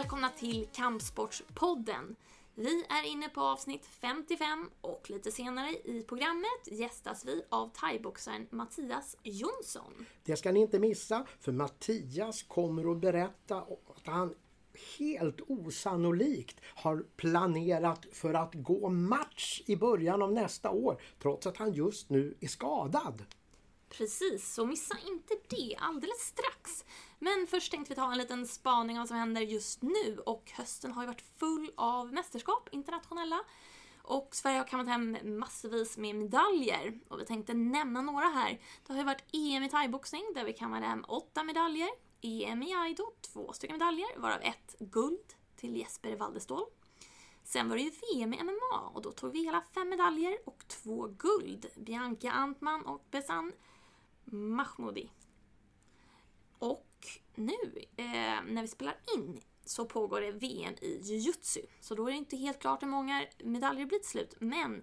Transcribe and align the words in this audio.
Välkomna 0.00 0.28
till 0.28 0.68
Kampsportspodden. 0.72 2.16
Vi 2.54 2.84
är 2.88 3.06
inne 3.06 3.28
på 3.28 3.40
avsnitt 3.40 3.86
55 3.86 4.70
och 4.80 5.10
lite 5.10 5.30
senare 5.30 5.70
i 5.70 6.04
programmet 6.08 6.66
gästas 6.66 7.24
vi 7.24 7.42
av 7.48 7.70
thaiboxaren 7.74 8.46
Mattias 8.50 9.16
Jonsson. 9.22 10.06
Det 10.24 10.36
ska 10.36 10.52
ni 10.52 10.60
inte 10.60 10.78
missa 10.78 11.26
för 11.40 11.52
Mattias 11.52 12.42
kommer 12.42 12.92
att 12.92 13.00
berätta 13.00 13.56
att 13.56 14.06
han 14.06 14.34
helt 14.98 15.40
osannolikt 15.46 16.60
har 16.74 17.04
planerat 17.16 18.06
för 18.12 18.34
att 18.34 18.54
gå 18.54 18.88
match 18.88 19.62
i 19.66 19.76
början 19.76 20.22
av 20.22 20.32
nästa 20.32 20.70
år 20.70 21.02
trots 21.22 21.46
att 21.46 21.56
han 21.56 21.72
just 21.72 22.10
nu 22.10 22.34
är 22.40 22.48
skadad. 22.48 23.24
Precis, 23.88 24.54
så 24.54 24.66
missa 24.66 24.94
inte 25.08 25.34
det 25.48 25.76
alldeles 25.78 26.20
strax. 26.20 26.84
Men 27.22 27.46
först 27.46 27.70
tänkte 27.70 27.92
vi 27.92 27.96
ta 27.96 28.12
en 28.12 28.18
liten 28.18 28.46
spaning 28.46 28.96
av 28.96 29.00
vad 29.00 29.08
som 29.08 29.16
händer 29.16 29.40
just 29.40 29.82
nu 29.82 30.18
och 30.26 30.50
hösten 30.54 30.92
har 30.92 31.02
ju 31.02 31.06
varit 31.06 31.24
full 31.38 31.70
av 31.76 32.12
mästerskap, 32.12 32.68
internationella. 32.72 33.40
Och 34.02 34.28
Sverige 34.34 34.58
har 34.58 34.64
kammat 34.64 34.86
hem 34.86 35.18
massvis 35.24 35.98
med 35.98 36.14
medaljer 36.14 37.00
och 37.08 37.20
vi 37.20 37.24
tänkte 37.24 37.54
nämna 37.54 38.02
några 38.02 38.26
här. 38.26 38.60
Det 38.86 38.92
har 38.92 39.00
ju 39.00 39.04
varit 39.04 39.24
EM 39.32 39.62
i 39.62 39.68
thaiboxning 39.68 40.22
där 40.34 40.44
vi 40.44 40.52
kammade 40.52 40.86
hem 40.86 41.04
åtta 41.08 41.44
medaljer. 41.44 41.88
EM 42.20 42.62
i 42.62 42.74
aido, 42.74 43.12
två 43.20 43.52
stycken 43.52 43.78
medaljer, 43.78 44.18
varav 44.18 44.40
ett 44.42 44.76
guld 44.78 45.34
till 45.56 45.76
Jesper 45.76 46.16
Waldestål. 46.16 46.64
Sen 47.44 47.68
var 47.68 47.76
det 47.76 47.82
ju 47.82 47.90
VM 47.90 48.34
i 48.34 48.42
MMA 48.42 48.90
och 48.94 49.02
då 49.02 49.12
tog 49.12 49.32
vi 49.32 49.44
hela 49.44 49.62
fem 49.74 49.88
medaljer 49.88 50.38
och 50.44 50.64
två 50.68 51.06
guld. 51.06 51.66
Bianca 51.76 52.30
Antman 52.30 52.86
och 52.86 53.04
Besan 53.10 53.52
Mahmoudi. 54.24 55.10
Och 56.58 56.89
nu 57.34 57.58
eh, 57.96 58.42
när 58.46 58.62
vi 58.62 58.68
spelar 58.68 58.96
in 59.16 59.40
så 59.64 59.84
pågår 59.84 60.20
det 60.20 60.32
VM 60.32 60.74
i 60.80 61.00
jujutsu. 61.02 61.60
Så 61.80 61.94
då 61.94 62.06
är 62.06 62.10
det 62.10 62.16
inte 62.16 62.36
helt 62.36 62.60
klart 62.60 62.82
hur 62.82 62.88
många 62.88 63.26
medaljer 63.38 63.80
det 63.80 63.86
blir 63.86 63.98
till 63.98 64.08
slut. 64.08 64.34
Men 64.38 64.82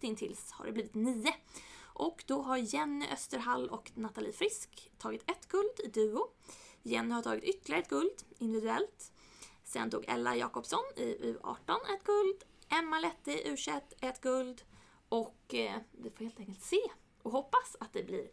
hittills 0.00 0.52
har 0.52 0.66
det 0.66 0.72
blivit 0.72 0.94
nio. 0.94 1.34
Och 1.82 2.24
då 2.26 2.42
har 2.42 2.56
Jenny 2.56 3.06
Österhall 3.12 3.68
och 3.68 3.90
Nathalie 3.94 4.32
Frisk 4.32 4.90
tagit 4.98 5.30
ett 5.30 5.48
guld 5.48 5.80
i 5.84 5.88
duo. 5.88 6.28
Jenny 6.82 7.14
har 7.14 7.22
tagit 7.22 7.44
ytterligare 7.44 7.82
ett 7.82 7.88
guld 7.88 8.22
individuellt. 8.38 9.12
Sen 9.64 9.90
tog 9.90 10.04
Ella 10.08 10.36
Jakobsson 10.36 10.84
i 10.96 11.14
U18 11.14 11.76
ett 11.94 12.04
guld. 12.04 12.44
Emma 12.68 13.00
Lette 13.00 13.32
i 13.32 13.50
U21 13.50 13.80
ett 14.00 14.20
guld. 14.20 14.62
Och 15.08 15.54
eh, 15.54 15.78
vi 15.92 16.10
får 16.10 16.24
helt 16.24 16.40
enkelt 16.40 16.62
se 16.62 16.80
och 17.22 17.32
hoppas 17.32 17.76
att 17.80 17.92
det 17.92 18.02
blir 18.02 18.30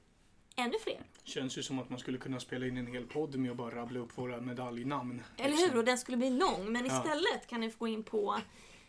ännu 0.55 0.79
fler. 0.83 1.03
Känns 1.23 1.57
ju 1.57 1.63
som 1.63 1.79
att 1.79 1.89
man 1.89 1.99
skulle 1.99 2.17
kunna 2.17 2.39
spela 2.39 2.65
in 2.65 2.77
en 2.77 2.87
hel 2.87 3.05
podd 3.05 3.35
med 3.35 3.51
att 3.51 3.57
bara 3.57 3.75
rabbla 3.75 3.99
upp 3.99 4.17
våra 4.17 4.41
medaljnamn. 4.41 5.21
Eller 5.37 5.57
hur? 5.57 5.77
Och 5.77 5.85
den 5.85 5.97
skulle 5.97 6.17
bli 6.17 6.29
lång. 6.29 6.71
Men 6.71 6.85
istället 6.85 7.47
kan 7.47 7.61
ni 7.61 7.69
få 7.69 7.77
gå 7.79 7.87
in 7.87 8.03
på 8.03 8.41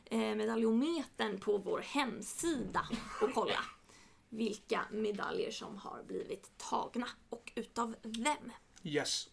eh, 0.05 0.19
medaljometern 0.19 1.41
på 1.41 1.59
vår 1.59 1.81
hemsida 1.81 2.89
och 3.21 3.35
kolla 3.35 3.65
vilka 4.29 4.81
medaljer 4.91 5.51
som 5.51 5.77
har 5.77 6.03
blivit 6.03 6.59
tagna 6.59 7.09
och 7.29 7.53
utav 7.55 7.97
vem. 8.03 8.53
Yes. 8.83 9.29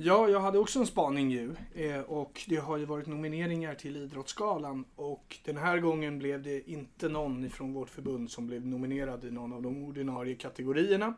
Ja, 0.00 0.28
jag 0.28 0.40
hade 0.40 0.58
också 0.58 0.78
en 0.78 0.86
spaning 0.86 1.30
ju. 1.30 1.54
Eh, 1.74 2.00
och 2.00 2.42
det 2.48 2.56
har 2.56 2.76
ju 2.76 2.84
varit 2.84 3.06
nomineringar 3.06 3.74
till 3.74 3.96
Idrottsgalan. 3.96 4.84
Och 4.96 5.38
den 5.44 5.56
här 5.56 5.78
gången 5.78 6.18
blev 6.18 6.42
det 6.42 6.70
inte 6.70 7.08
någon 7.08 7.44
ifrån 7.44 7.72
vårt 7.72 7.90
förbund 7.90 8.30
som 8.30 8.46
blev 8.46 8.66
nominerad 8.66 9.24
i 9.24 9.30
någon 9.30 9.52
av 9.52 9.62
de 9.62 9.84
ordinarie 9.84 10.34
kategorierna. 10.34 11.14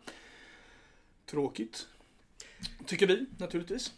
Tråkigt. 1.26 1.86
Tycker 2.86 3.06
vi 3.06 3.26
naturligtvis. 3.38 3.92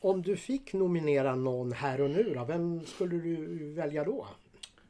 Om 0.00 0.22
du 0.22 0.36
fick 0.36 0.72
nominera 0.72 1.34
någon 1.34 1.72
här 1.72 2.00
och 2.00 2.10
nu 2.10 2.32
då, 2.34 2.44
vem 2.44 2.86
skulle 2.86 3.16
du 3.16 3.72
välja 3.72 4.04
då? 4.04 4.26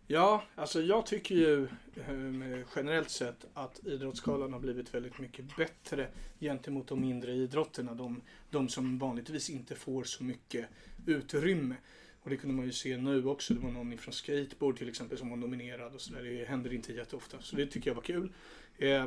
Ja, 0.08 0.42
alltså 0.54 0.82
jag 0.82 1.06
tycker 1.06 1.34
ju 1.34 1.64
eh, 1.96 2.66
generellt 2.76 3.10
sett 3.10 3.46
att 3.54 3.86
Idrottsgalan 3.86 4.52
har 4.52 4.60
blivit 4.60 4.94
väldigt 4.94 5.18
mycket 5.18 5.56
bättre 5.56 6.08
gentemot 6.40 6.88
de 6.88 7.00
mindre 7.00 7.32
idrotterna. 7.32 7.94
De, 7.94 8.20
de 8.50 8.68
som 8.68 8.98
vanligtvis 8.98 9.50
inte 9.50 9.74
får 9.74 10.04
så 10.04 10.24
mycket 10.24 10.66
utrymme. 11.06 11.74
Och 12.22 12.30
det 12.30 12.36
kunde 12.36 12.56
man 12.56 12.64
ju 12.64 12.72
se 12.72 12.96
nu 12.96 13.26
också. 13.26 13.54
Det 13.54 13.60
var 13.60 13.70
någon 13.70 13.98
från 13.98 14.14
skateboard 14.14 14.78
till 14.78 14.88
exempel 14.88 15.18
som 15.18 15.30
var 15.30 15.36
nominerad 15.36 15.94
och 15.94 16.00
sådär. 16.00 16.22
Det 16.22 16.44
händer 16.44 16.72
inte 16.72 16.92
jätteofta. 16.92 17.36
Så 17.40 17.56
det 17.56 17.66
tycker 17.66 17.90
jag 17.90 17.94
var 17.94 18.02
kul. 18.02 18.32
Eh, 18.78 19.06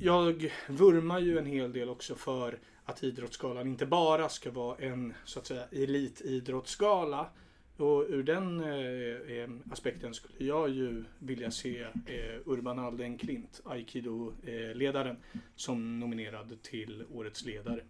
jag 0.00 0.52
vurmar 0.68 1.18
ju 1.18 1.38
en 1.38 1.46
hel 1.46 1.72
del 1.72 1.88
också 1.88 2.14
för 2.14 2.58
att 2.84 3.02
Idrottsgalan 3.02 3.66
inte 3.66 3.86
bara 3.86 4.28
ska 4.28 4.50
vara 4.50 4.76
en 4.78 5.14
så 5.24 5.38
att 5.38 5.46
säga 5.46 5.64
elitidrottsgala 5.72 7.30
och 7.76 8.04
ur 8.08 8.22
den 8.22 8.60
eh, 8.60 9.38
eh, 9.38 9.50
aspekten 9.72 10.14
skulle 10.14 10.48
jag 10.48 10.68
ju 10.70 11.04
vilja 11.18 11.50
se 11.50 11.80
eh, 11.82 12.40
Urban 12.44 12.78
Alden 12.78 13.18
Klint, 13.18 13.60
Aikido-ledaren, 13.64 15.16
som 15.56 16.00
nominerad 16.00 16.62
till 16.62 17.04
Årets 17.10 17.44
ledare. 17.44 17.84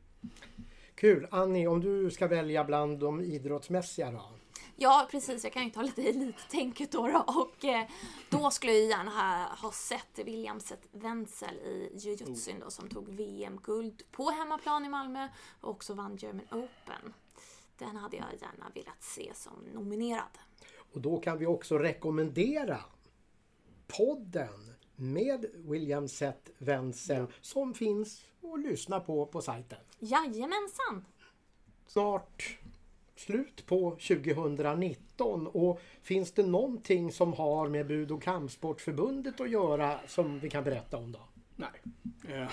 Kul! 0.95 1.27
Annie, 1.31 1.67
om 1.67 1.81
du 1.81 2.11
ska 2.11 2.27
välja 2.27 2.65
bland 2.65 2.99
de 2.99 3.21
idrottsmässiga 3.21 4.11
då? 4.11 4.23
Ja, 4.77 5.09
precis. 5.11 5.45
Jag 5.45 5.53
kan 5.53 5.65
ju 5.65 5.71
ta 5.71 5.83
lite 5.83 6.03
elittänket 6.03 6.93
då, 6.93 7.09
då. 7.09 7.25
Och 7.27 7.65
eh, 7.65 7.87
då 8.31 8.51
skulle 8.51 8.73
jag 8.73 8.89
gärna 8.89 9.11
ha, 9.11 9.55
ha 9.55 9.73
sett 9.73 10.19
William 10.19 10.61
Seth 10.61 10.87
Wenzel 10.93 11.55
i 11.55 11.91
jujutsun 11.95 12.61
då, 12.61 12.71
som 12.71 12.89
tog 12.89 13.09
VM-guld 13.09 14.03
på 14.13 14.31
hemmaplan 14.31 14.85
i 14.85 14.89
Malmö 14.89 15.29
och 15.61 15.71
också 15.71 15.95
vann 15.95 16.17
German 16.17 16.47
Open. 16.51 17.13
Den 17.87 17.97
hade 17.97 18.17
jag 18.17 18.27
gärna 18.41 18.71
velat 18.75 19.03
se 19.03 19.31
som 19.35 19.53
nominerad. 19.75 20.39
Och 20.93 21.01
då 21.01 21.19
kan 21.19 21.39
vi 21.39 21.47
också 21.47 21.79
rekommendera 21.79 22.79
podden 23.87 24.75
med 24.97 25.47
William 25.55 26.09
Seth 26.09 26.51
Wenzel 26.59 27.27
som 27.41 27.75
finns 27.75 28.23
att 28.43 28.61
lyssna 28.61 29.01
på 29.01 29.27
på 29.27 29.43
sajten. 29.43 29.79
Jajamensan! 29.99 31.05
Snart 31.87 32.59
slut 33.17 33.67
på 33.67 33.91
2019 33.91 35.47
och 35.47 35.81
finns 36.03 36.33
det 36.33 36.47
någonting 36.47 37.13
som 37.13 37.33
har 37.33 37.69
med 37.69 37.87
Bud 37.87 38.11
och 38.11 38.23
kampsportförbundet 38.23 39.41
att 39.41 39.51
göra 39.51 40.01
som 40.07 40.41
vi 40.41 40.51
kan 40.51 40.65
berätta 40.65 40.97
om 40.97 41.13
då? 41.13 41.21
Nej. 41.57 41.83
Eh, 42.29 42.49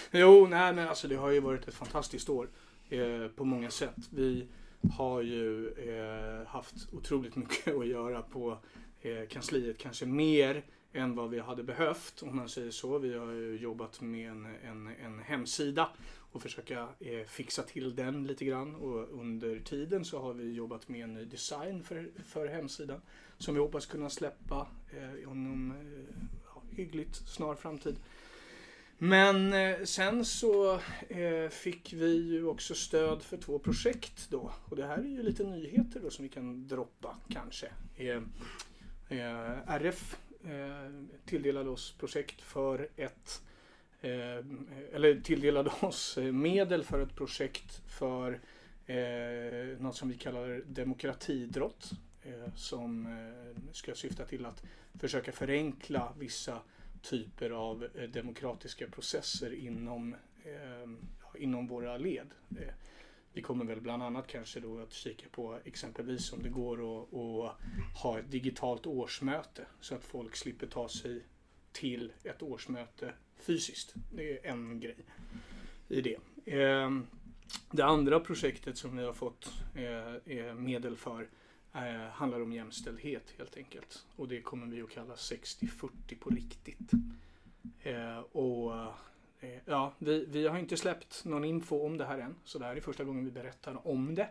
jo, 0.10 0.46
nej 0.46 0.72
men 0.72 0.88
alltså 0.88 1.08
det 1.08 1.16
har 1.16 1.30
ju 1.30 1.40
varit 1.40 1.68
ett 1.68 1.74
fantastiskt 1.74 2.28
år 2.28 2.48
eh, 2.88 3.28
på 3.36 3.44
många 3.44 3.70
sätt. 3.70 3.96
Vi 4.10 4.48
har 4.96 5.22
ju 5.22 5.68
eh, 5.68 6.46
haft 6.46 6.74
otroligt 6.92 7.36
mycket 7.36 7.74
att 7.78 7.86
göra 7.86 8.22
på 8.22 8.58
eh, 9.00 9.28
kansliet, 9.28 9.78
kanske 9.78 10.06
mer 10.06 10.62
än 10.92 11.14
vad 11.14 11.30
vi 11.30 11.38
hade 11.38 11.62
behövt 11.62 12.22
om 12.22 12.36
man 12.36 12.48
säger 12.48 12.70
så. 12.70 12.98
Vi 12.98 13.18
har 13.18 13.32
ju 13.32 13.56
jobbat 13.56 14.00
med 14.00 14.30
en, 14.30 14.46
en, 14.64 14.86
en 14.86 15.18
hemsida 15.18 15.88
och 16.32 16.42
försöka 16.42 16.88
eh, 17.00 17.26
fixa 17.26 17.62
till 17.62 17.96
den 17.96 18.26
lite 18.26 18.44
grann 18.44 18.74
och 18.74 19.20
under 19.20 19.60
tiden 19.60 20.04
så 20.04 20.18
har 20.20 20.32
vi 20.34 20.52
jobbat 20.52 20.88
med 20.88 21.04
en 21.04 21.14
ny 21.14 21.24
design 21.24 21.82
för, 21.82 22.10
för 22.24 22.46
hemsidan 22.46 23.00
som 23.38 23.54
vi 23.54 23.60
hoppas 23.60 23.86
kunna 23.86 24.10
släppa 24.10 24.66
eh, 24.90 25.22
inom 25.22 25.70
eh, 25.70 26.76
hyggligt 26.76 27.14
snar 27.14 27.54
framtid. 27.54 27.96
Men 29.02 29.52
eh, 29.52 29.84
sen 29.84 30.24
så 30.24 30.80
eh, 31.08 31.48
fick 31.50 31.92
vi 31.92 32.32
ju 32.32 32.46
också 32.46 32.74
stöd 32.74 33.22
för 33.22 33.36
två 33.36 33.58
projekt 33.58 34.26
då. 34.30 34.52
Och 34.64 34.76
det 34.76 34.86
här 34.86 34.98
är 34.98 35.02
ju 35.02 35.22
lite 35.22 35.44
nyheter 35.44 36.00
då 36.00 36.10
som 36.10 36.22
vi 36.22 36.28
kan 36.28 36.68
droppa 36.68 37.16
kanske. 37.28 37.66
Eh, 37.96 38.22
RF 39.66 40.16
tilldelade 41.24 41.70
oss 41.70 41.94
projekt 41.98 42.40
för 42.40 42.88
ett 42.96 43.42
eller 44.92 45.20
tilldelade 45.20 45.70
oss 45.80 46.18
medel 46.32 46.84
för 46.84 47.00
ett 47.00 47.16
projekt 47.16 47.82
för 47.86 48.40
något 49.78 49.96
som 49.96 50.08
vi 50.08 50.16
kallar 50.16 50.62
demokratidrott. 50.66 51.90
Som 52.56 53.08
ska 53.72 53.94
syfta 53.94 54.24
till 54.24 54.46
att 54.46 54.62
försöka 55.00 55.32
förenkla 55.32 56.12
vissa 56.18 56.58
typer 57.02 57.50
av 57.50 57.88
eh, 57.94 58.02
demokratiska 58.02 58.86
processer 58.86 59.52
inom, 59.54 60.14
eh, 60.44 60.90
inom 61.42 61.66
våra 61.66 61.96
led. 61.96 62.26
Eh, 62.50 62.74
vi 63.32 63.42
kommer 63.42 63.64
väl 63.64 63.80
bland 63.80 64.02
annat 64.02 64.26
kanske 64.26 64.60
då 64.60 64.80
att 64.80 64.92
kika 64.92 65.26
på 65.30 65.58
exempelvis 65.64 66.32
om 66.32 66.42
det 66.42 66.48
går 66.48 67.02
att, 67.02 67.14
att 67.14 67.56
ha 68.02 68.18
ett 68.18 68.30
digitalt 68.30 68.86
årsmöte 68.86 69.66
så 69.80 69.94
att 69.94 70.04
folk 70.04 70.36
slipper 70.36 70.66
ta 70.66 70.88
sig 70.88 71.22
till 71.72 72.12
ett 72.24 72.42
årsmöte 72.42 73.14
fysiskt. 73.36 73.94
Det 74.12 74.46
är 74.46 74.50
en 74.50 74.80
grej 74.80 75.04
i 75.88 76.00
det. 76.00 76.18
Ehm, 76.46 77.06
det 77.70 77.84
andra 77.84 78.20
projektet 78.20 78.78
som 78.78 78.96
vi 78.96 79.04
har 79.04 79.12
fått 79.12 79.52
eh, 79.74 80.54
medel 80.54 80.96
för 80.96 81.28
eh, 81.74 82.10
handlar 82.12 82.40
om 82.40 82.52
jämställdhet 82.52 83.34
helt 83.38 83.56
enkelt. 83.56 84.06
Och 84.16 84.28
det 84.28 84.40
kommer 84.40 84.66
vi 84.66 84.82
att 84.82 84.90
kalla 84.90 85.14
60-40 85.14 85.90
på 86.20 86.30
riktigt. 86.30 86.90
Eh, 87.82 88.18
och 88.18 88.74
Eh, 89.40 89.58
Ja, 89.64 89.94
vi, 89.98 90.24
vi 90.28 90.46
har 90.46 90.58
inte 90.58 90.76
släppt 90.76 91.24
någon 91.24 91.44
info 91.44 91.86
om 91.86 91.96
det 91.96 92.04
här 92.04 92.18
än. 92.18 92.34
Så 92.44 92.58
det 92.58 92.64
här 92.64 92.76
är 92.76 92.80
första 92.80 93.04
gången 93.04 93.24
vi 93.24 93.30
berättar 93.30 93.88
om 93.88 94.14
det. 94.14 94.28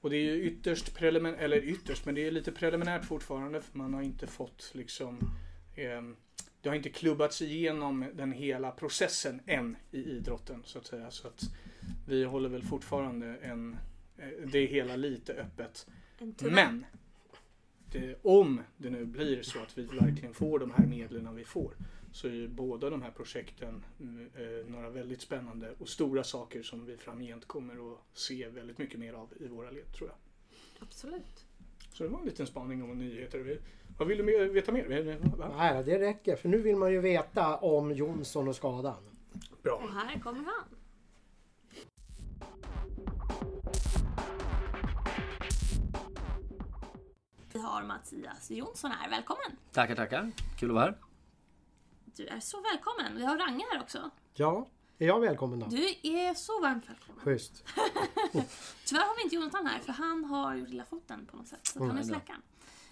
Och 0.00 0.10
det 0.10 0.16
är 0.16 0.22
ju 0.22 0.42
ytterst 0.42 0.94
preliminärt, 0.94 1.40
eller 1.40 1.56
ytterst, 1.56 2.04
men 2.04 2.14
det 2.14 2.26
är 2.26 2.30
lite 2.30 2.52
preliminärt 2.52 3.04
fortfarande. 3.04 3.60
För 3.60 3.78
man 3.78 3.94
har 3.94 4.02
inte 4.02 4.26
fått 4.26 4.70
liksom 4.74 5.18
eh, 5.76 6.02
det 6.62 6.68
har 6.68 6.76
inte 6.76 6.90
klubbats 6.90 7.42
igenom 7.42 8.06
den 8.14 8.32
hela 8.32 8.70
processen 8.70 9.40
än 9.46 9.76
i 9.90 10.04
idrotten 10.04 10.62
så 10.64 10.78
att 10.78 10.86
säga. 10.86 11.10
Så 11.10 11.28
att 11.28 11.42
vi 12.08 12.24
håller 12.24 12.48
väl 12.48 12.62
fortfarande 12.62 13.36
en, 13.36 13.76
eh, 14.18 14.28
det 14.46 14.66
hela 14.66 14.96
lite 14.96 15.32
öppet. 15.32 15.86
Men 16.40 16.84
det, 17.92 18.18
om 18.22 18.62
det 18.76 18.90
nu 18.90 19.04
blir 19.04 19.42
så 19.42 19.58
att 19.58 19.78
vi 19.78 19.82
verkligen 19.82 20.34
får 20.34 20.58
de 20.58 20.70
här 20.70 20.86
medlen 20.86 21.34
vi 21.34 21.44
får 21.44 21.72
så 22.12 22.28
är 22.28 22.32
ju 22.32 22.48
båda 22.48 22.90
de 22.90 23.02
här 23.02 23.10
projekten 23.10 23.84
eh, 24.34 24.70
några 24.70 24.90
väldigt 24.90 25.20
spännande 25.20 25.74
och 25.78 25.88
stora 25.88 26.24
saker 26.24 26.62
som 26.62 26.86
vi 26.86 26.96
framgent 26.96 27.48
kommer 27.48 27.92
att 27.92 27.98
se 28.12 28.48
väldigt 28.48 28.78
mycket 28.78 29.00
mer 29.00 29.12
av 29.12 29.32
i 29.40 29.48
våra 29.48 29.70
led 29.70 29.92
tror 29.92 30.08
jag. 30.08 30.16
Absolut. 30.78 31.44
Så 31.92 32.02
det 32.02 32.08
var 32.08 32.18
en 32.18 32.24
liten 32.24 32.46
spaning 32.46 32.82
om 32.82 32.98
nyheter. 32.98 33.60
Vad 33.98 34.08
vill 34.08 34.18
du 34.18 34.48
veta 34.48 34.72
mer? 34.72 35.16
Va? 35.36 35.54
Nej, 35.56 35.84
det 35.84 35.98
räcker. 35.98 36.36
För 36.36 36.48
nu 36.48 36.58
vill 36.58 36.76
man 36.76 36.92
ju 36.92 37.00
veta 37.00 37.56
om 37.56 37.92
Jonsson 37.92 38.48
och 38.48 38.56
skadan. 38.56 39.02
Bra. 39.62 39.74
Och 39.74 39.92
här 39.92 40.20
kommer 40.20 40.44
han. 40.44 40.77
Vi 47.58 47.62
har 47.64 47.82
Mattias 47.82 48.50
Jonsson 48.50 48.90
här. 48.90 49.10
Välkommen! 49.10 49.56
Tackar, 49.72 49.94
tackar. 49.94 50.30
Kul 50.58 50.70
att 50.70 50.74
vara 50.74 50.84
här. 50.84 50.98
Du 52.04 52.26
är 52.26 52.40
så 52.40 52.60
välkommen. 52.60 53.16
Vi 53.16 53.24
har 53.24 53.38
Range 53.38 53.64
här 53.72 53.80
också. 53.82 54.10
Ja, 54.34 54.68
är 54.98 55.06
jag 55.06 55.20
välkommen 55.20 55.58
då? 55.58 55.66
Du 55.66 55.84
är 56.02 56.34
så 56.34 56.60
varmt 56.60 56.88
välkommen. 56.88 57.20
Schysst. 57.24 57.64
Tyvärr 58.86 59.00
har 59.06 59.16
vi 59.16 59.22
inte 59.22 59.34
Jonathan 59.34 59.66
här 59.66 59.78
för 59.78 59.92
han 59.92 60.24
har 60.24 60.54
gjort 60.54 60.68
illa 60.68 60.84
foten 60.84 61.26
på 61.26 61.36
något 61.36 61.48
sätt. 61.48 61.66
Så 61.66 61.78
att 61.78 61.88
han 61.88 61.98
är 61.98 62.02
Mm. 62.02 62.04
släckaren. 62.14 62.42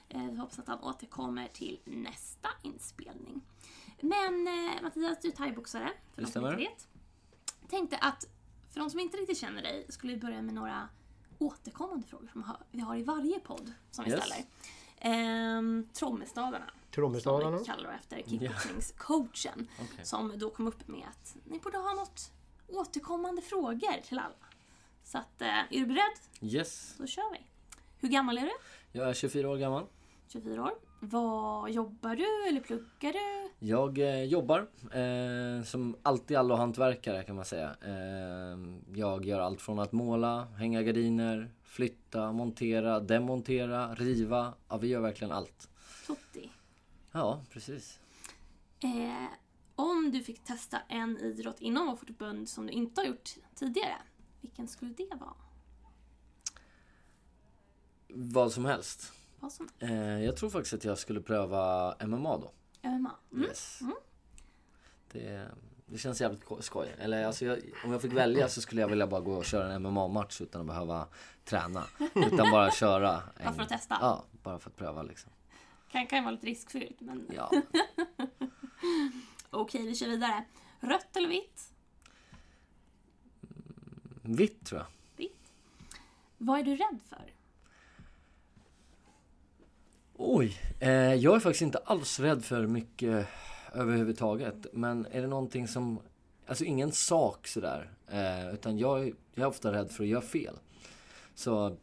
Eh, 0.08 0.24
Vi 0.30 0.36
hoppas 0.36 0.58
att 0.58 0.68
han 0.68 0.80
återkommer 0.80 1.48
till 1.48 1.80
nästa 1.84 2.48
inspelning. 2.62 3.40
Men 4.00 4.48
eh, 4.48 4.82
Mattias, 4.82 5.18
du 5.22 5.28
är 5.28 5.32
thaiboxare. 5.32 5.90
För 6.14 6.22
de 6.22 6.28
som 6.30 6.44
inte 6.44 6.56
vet. 6.56 6.88
Tänkte 7.70 7.96
att 7.98 8.28
för 8.72 8.80
de 8.80 8.90
som 8.90 9.00
inte 9.00 9.16
riktigt 9.16 9.38
känner 9.38 9.62
dig 9.62 9.86
skulle 9.88 10.12
vi 10.14 10.20
börja 10.20 10.42
med 10.42 10.54
några 10.54 10.88
återkommande 11.38 12.06
frågor 12.06 12.28
som 12.32 12.44
vi 12.70 12.80
har 12.80 12.96
i 12.96 13.02
varje 13.02 13.40
podd 13.40 13.72
som 13.90 14.04
vi 14.04 14.10
Yes. 14.10 14.24
ställer. 14.24 14.44
Ehm, 14.98 15.88
Trommestadarna. 15.92 16.66
Som 16.66 16.90
Trommestadarna. 17.02 17.58
vi 17.58 17.64
kallar 17.64 17.92
efter 17.92 18.22
kickboxningscoachen. 18.30 19.68
Okej. 19.80 20.04
Som 20.06 20.38
då 20.38 20.50
kom 20.50 20.66
upp 20.68 20.88
med 20.88 21.06
att 21.08 21.36
ni 21.44 21.58
borde 21.58 21.78
ha 21.78 21.94
något 21.94 22.30
återkommande 22.68 23.42
frågor 23.42 24.00
till 24.08 24.18
alla. 24.18 24.34
Så 25.04 25.18
att, 25.18 25.42
eh, 25.42 25.48
är 25.48 25.66
du 25.70 25.86
beredd? 25.86 26.18
Yes. 26.40 26.94
Då 26.98 27.06
kör 27.06 27.32
vi. 27.32 27.40
Hur 28.00 28.08
gammal 28.08 28.38
är 28.38 28.42
du? 28.42 28.52
Jag 28.92 29.08
är 29.08 29.14
24 29.14 29.48
år 29.50 29.56
gammal. 29.56 29.86
24 30.28 30.62
år. 30.62 30.74
Vad 31.10 31.70
jobbar 31.70 32.16
du 32.16 32.48
eller 32.48 32.60
pluggar 32.60 33.12
du? 33.12 33.66
Jag 33.66 33.98
eh, 33.98 34.24
jobbar 34.24 34.68
eh, 34.92 35.64
som 35.64 35.96
alltid 36.02 36.36
allohantverkare 36.36 37.22
kan 37.22 37.36
man 37.36 37.44
säga. 37.44 37.76
Eh, 37.84 38.58
jag 38.94 39.24
gör 39.24 39.40
allt 39.40 39.60
från 39.60 39.78
att 39.78 39.92
måla, 39.92 40.44
hänga 40.44 40.82
gardiner, 40.82 41.50
flytta, 41.64 42.32
montera, 42.32 43.00
demontera, 43.00 43.94
riva. 43.94 44.54
Ja, 44.68 44.76
vi 44.76 44.88
gör 44.88 45.00
verkligen 45.00 45.32
allt. 45.32 45.68
Totti. 46.06 46.50
Ja, 47.12 47.42
precis. 47.50 47.98
Eh, 48.80 49.26
om 49.76 50.10
du 50.12 50.22
fick 50.22 50.44
testa 50.44 50.78
en 50.88 51.18
idrott 51.18 51.60
inom 51.60 51.86
vårt 51.86 52.00
förbund 52.00 52.48
som 52.48 52.66
du 52.66 52.72
inte 52.72 53.00
har 53.00 53.06
gjort 53.06 53.30
tidigare, 53.54 53.96
vilken 54.40 54.68
skulle 54.68 54.92
det 54.92 55.16
vara? 55.20 55.34
Vad 58.08 58.52
som 58.52 58.64
helst. 58.64 59.12
Vad 59.40 59.52
som 59.52 59.68
Eh, 59.78 60.24
jag 60.24 60.36
tror 60.36 60.50
faktiskt 60.50 60.74
att 60.74 60.84
jag 60.84 60.98
skulle 60.98 61.20
pröva 61.20 61.94
MMA 62.06 62.36
då. 62.38 62.52
MMA. 62.82 63.10
Mm. 63.32 63.44
Yes. 63.44 63.80
Det, 65.12 65.48
det 65.86 65.98
känns 65.98 66.20
jävligt 66.20 66.44
ko- 66.44 66.62
skoj. 66.62 66.94
Eller 66.98 67.24
alltså 67.24 67.44
jag, 67.44 67.58
om 67.84 67.92
jag 67.92 68.02
fick 68.02 68.12
välja 68.12 68.48
så 68.48 68.60
skulle 68.60 68.80
jag 68.80 68.88
vilja 68.88 69.06
bara 69.06 69.20
gå 69.20 69.34
och 69.34 69.44
köra 69.44 69.72
en 69.72 69.82
MMA-match 69.82 70.40
utan 70.40 70.60
att 70.60 70.66
behöva 70.66 71.08
träna. 71.44 71.84
Utan 72.14 72.50
bara 72.50 72.70
köra. 72.70 73.22
En, 73.36 73.36
Bara 73.44 73.52
för 73.54 73.62
att 73.62 73.68
testa? 73.68 73.98
Ja, 74.00 74.24
bara 74.42 74.58
för 74.58 74.70
att 74.70 74.76
pröva 74.76 75.02
liksom. 75.02 75.32
Kan, 75.90 76.06
kan 76.06 76.18
ju 76.18 76.22
vara 76.24 76.32
lite 76.32 76.46
riskfyllt, 76.46 77.00
men 77.00 77.26
Ja. 77.34 77.50
okej, 79.50 79.86
vi 79.86 79.94
kör 79.94 80.08
vidare. 80.08 80.44
Rött 80.80 81.16
eller 81.16 81.28
vitt? 81.28 81.72
Vitt 84.22 84.66
tror 84.66 84.80
jag. 84.80 84.86
Vitt. 85.16 85.52
Vad 86.38 86.60
är 86.60 86.64
du 86.64 86.76
rädd 86.76 86.98
för? 87.08 87.32
Oj, 90.18 90.58
eh, 90.80 91.14
jag 91.14 91.36
är 91.36 91.40
faktiskt 91.40 91.62
inte 91.62 91.78
alls 91.78 92.20
rädd 92.20 92.44
för 92.44 92.66
mycket 92.66 93.26
överhuvudtaget. 93.72 94.66
Men 94.72 95.06
är 95.10 95.20
det 95.20 95.26
någonting 95.26 95.68
som, 95.68 95.98
alltså 96.46 96.64
ingen 96.64 96.92
sak 96.92 97.46
sådär. 97.46 97.90
Eh, 98.08 98.54
utan 98.54 98.78
jag, 98.78 99.06
jag 99.34 99.42
är 99.42 99.46
ofta 99.46 99.72
rädd 99.72 99.90
för 99.90 100.04
att 100.04 100.08
göra 100.08 100.22
fel. 100.22 100.54
Så 101.34 101.76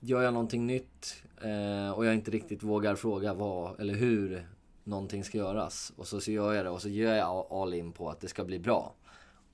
gör 0.00 0.22
jag 0.22 0.34
någonting 0.34 0.66
nytt 0.66 1.22
eh, 1.42 1.90
och 1.90 2.06
jag 2.06 2.14
inte 2.14 2.30
riktigt 2.30 2.62
vågar 2.62 2.94
fråga 2.94 3.34
vad 3.34 3.80
eller 3.80 3.94
hur 3.94 4.48
någonting 4.84 5.24
ska 5.24 5.38
göras. 5.38 5.92
Och 5.96 6.06
så, 6.06 6.20
så 6.20 6.30
gör 6.30 6.52
jag 6.52 6.64
det 6.64 6.70
och 6.70 6.82
så 6.82 6.88
gör 6.88 7.14
jag 7.14 7.46
all 7.50 7.74
in 7.74 7.92
på 7.92 8.10
att 8.10 8.20
det 8.20 8.28
ska 8.28 8.44
bli 8.44 8.58
bra. 8.58 8.94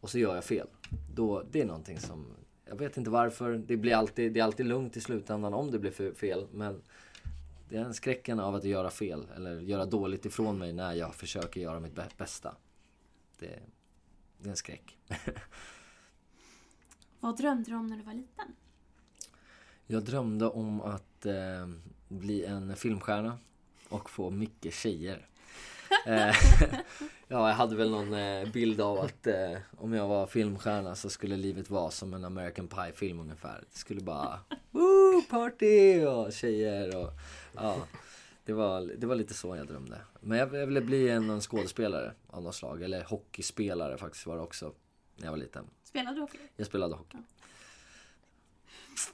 Och 0.00 0.10
så 0.10 0.18
gör 0.18 0.34
jag 0.34 0.44
fel. 0.44 0.66
Då, 1.14 1.42
det 1.50 1.60
är 1.60 1.66
någonting 1.66 1.98
som, 1.98 2.26
jag 2.68 2.76
vet 2.76 2.96
inte 2.96 3.10
varför. 3.10 3.52
Det 3.66 3.76
blir 3.76 3.94
alltid, 3.94 4.32
det 4.32 4.40
är 4.40 4.44
alltid 4.44 4.66
lugnt 4.66 4.96
i 4.96 5.00
slutändan 5.00 5.54
om 5.54 5.70
det 5.70 5.78
blir 5.78 6.14
fel. 6.14 6.46
Men 6.52 6.82
det 7.70 7.76
är 7.76 7.84
en 7.84 7.94
skräcken 7.94 8.40
av 8.40 8.54
att 8.54 8.64
göra 8.64 8.90
fel 8.90 9.28
eller 9.36 9.60
göra 9.60 9.86
dåligt 9.86 10.26
ifrån 10.26 10.58
mig 10.58 10.72
när 10.72 10.92
jag 10.92 11.14
försöker 11.14 11.60
göra 11.60 11.80
mitt 11.80 11.94
bä- 11.94 12.16
bästa. 12.16 12.56
Det, 13.38 13.60
det 14.38 14.48
är 14.48 14.50
en 14.50 14.56
skräck. 14.56 14.98
Vad 17.20 17.36
drömde 17.36 17.70
du 17.70 17.76
om 17.76 17.86
när 17.86 17.96
du 17.96 18.02
var 18.02 18.14
liten? 18.14 18.46
Jag 19.86 20.02
drömde 20.02 20.46
om 20.46 20.80
att 20.80 21.26
eh, 21.26 21.68
bli 22.08 22.44
en 22.44 22.76
filmstjärna 22.76 23.38
och 23.88 24.10
få 24.10 24.30
mycket 24.30 24.74
tjejer. 24.74 25.28
Eh, 26.06 26.34
ja, 27.28 27.48
jag 27.48 27.54
hade 27.54 27.76
väl 27.76 27.90
någon 27.90 28.14
eh, 28.14 28.48
bild 28.52 28.80
av 28.80 28.98
att 28.98 29.26
eh, 29.26 29.58
om 29.78 29.92
jag 29.92 30.08
var 30.08 30.26
filmstjärna 30.26 30.94
så 30.94 31.10
skulle 31.10 31.36
livet 31.36 31.70
vara 31.70 31.90
som 31.90 32.14
en 32.14 32.24
American 32.24 32.68
Pie-film 32.68 33.20
ungefär. 33.20 33.64
Det 33.72 33.78
skulle 33.78 34.00
bara 34.00 34.40
Woo, 34.70 35.22
party 35.30 36.04
och 36.04 36.32
tjejer 36.32 36.96
och 36.96 37.10
ja. 37.56 37.76
Det 38.44 38.52
var, 38.52 38.80
det 38.80 39.06
var 39.06 39.14
lite 39.14 39.34
så 39.34 39.56
jag 39.56 39.66
drömde. 39.66 40.00
Men 40.20 40.38
jag, 40.38 40.54
jag 40.54 40.66
ville 40.66 40.80
bli 40.80 41.08
en, 41.08 41.30
en 41.30 41.40
skådespelare 41.40 42.14
av 42.26 42.42
något 42.42 42.54
slag. 42.54 42.82
Eller 42.82 43.04
hockeyspelare 43.04 43.98
faktiskt 43.98 44.26
var 44.26 44.36
det 44.36 44.42
också. 44.42 44.72
När 45.16 45.24
jag 45.24 45.30
var 45.30 45.38
liten. 45.38 45.66
Spelade 45.84 46.16
du 46.16 46.20
hockey? 46.20 46.38
Jag 46.56 46.66
spelade 46.66 46.94
hockey. 46.94 47.18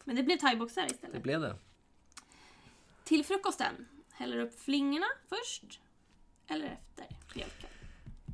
Men 0.05 0.17
det 0.17 0.23
blev 0.23 0.37
thaiboxare 0.37 0.87
Det 0.87 0.95
istället. 0.95 1.23
blev 1.23 1.41
det. 1.41 1.55
Till 3.05 3.25
frukosten, 3.25 3.89
häller 4.13 4.37
du 4.37 4.43
upp 4.43 4.61
flingorna 4.61 5.07
först 5.29 5.81
eller 6.49 6.67
efter 6.67 7.17
mjölken? 7.35 7.69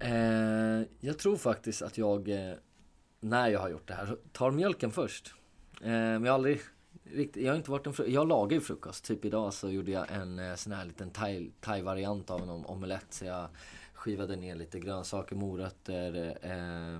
Eh, 0.00 0.86
jag 1.00 1.18
tror 1.18 1.36
faktiskt 1.36 1.82
att 1.82 1.98
jag, 1.98 2.28
eh, 2.28 2.54
när 3.20 3.48
jag 3.48 3.60
har 3.60 3.68
gjort 3.70 3.88
det 3.88 3.94
här, 3.94 4.16
tar 4.32 4.50
mjölken 4.50 4.90
först. 4.90 5.34
Eh, 5.80 5.88
men 5.90 6.24
jag 6.24 6.32
har 6.32 6.34
aldrig 6.34 6.60
riktigt, 7.04 7.42
jag 7.42 7.52
har 7.52 7.56
inte 7.56 7.70
varit 7.70 7.86
en 7.86 7.92
frukost... 7.92 8.14
jag 8.14 8.28
lagar 8.28 8.54
ju 8.54 8.60
frukost. 8.60 9.04
Typ 9.04 9.24
idag 9.24 9.54
så 9.54 9.70
gjorde 9.70 9.90
jag 9.90 10.06
en 10.12 10.38
eh, 10.38 10.54
sån 10.54 10.72
här 10.72 10.84
liten 10.84 11.10
thai- 11.10 11.50
thai-variant 11.60 12.30
av 12.30 12.42
en 12.42 12.50
om- 12.50 12.66
omelett. 12.66 13.06
Så 13.10 13.24
jag 13.24 13.48
skivade 13.94 14.36
ner 14.36 14.54
lite 14.54 14.80
grönsaker, 14.80 15.36
morötter, 15.36 16.36
eh, 16.42 16.94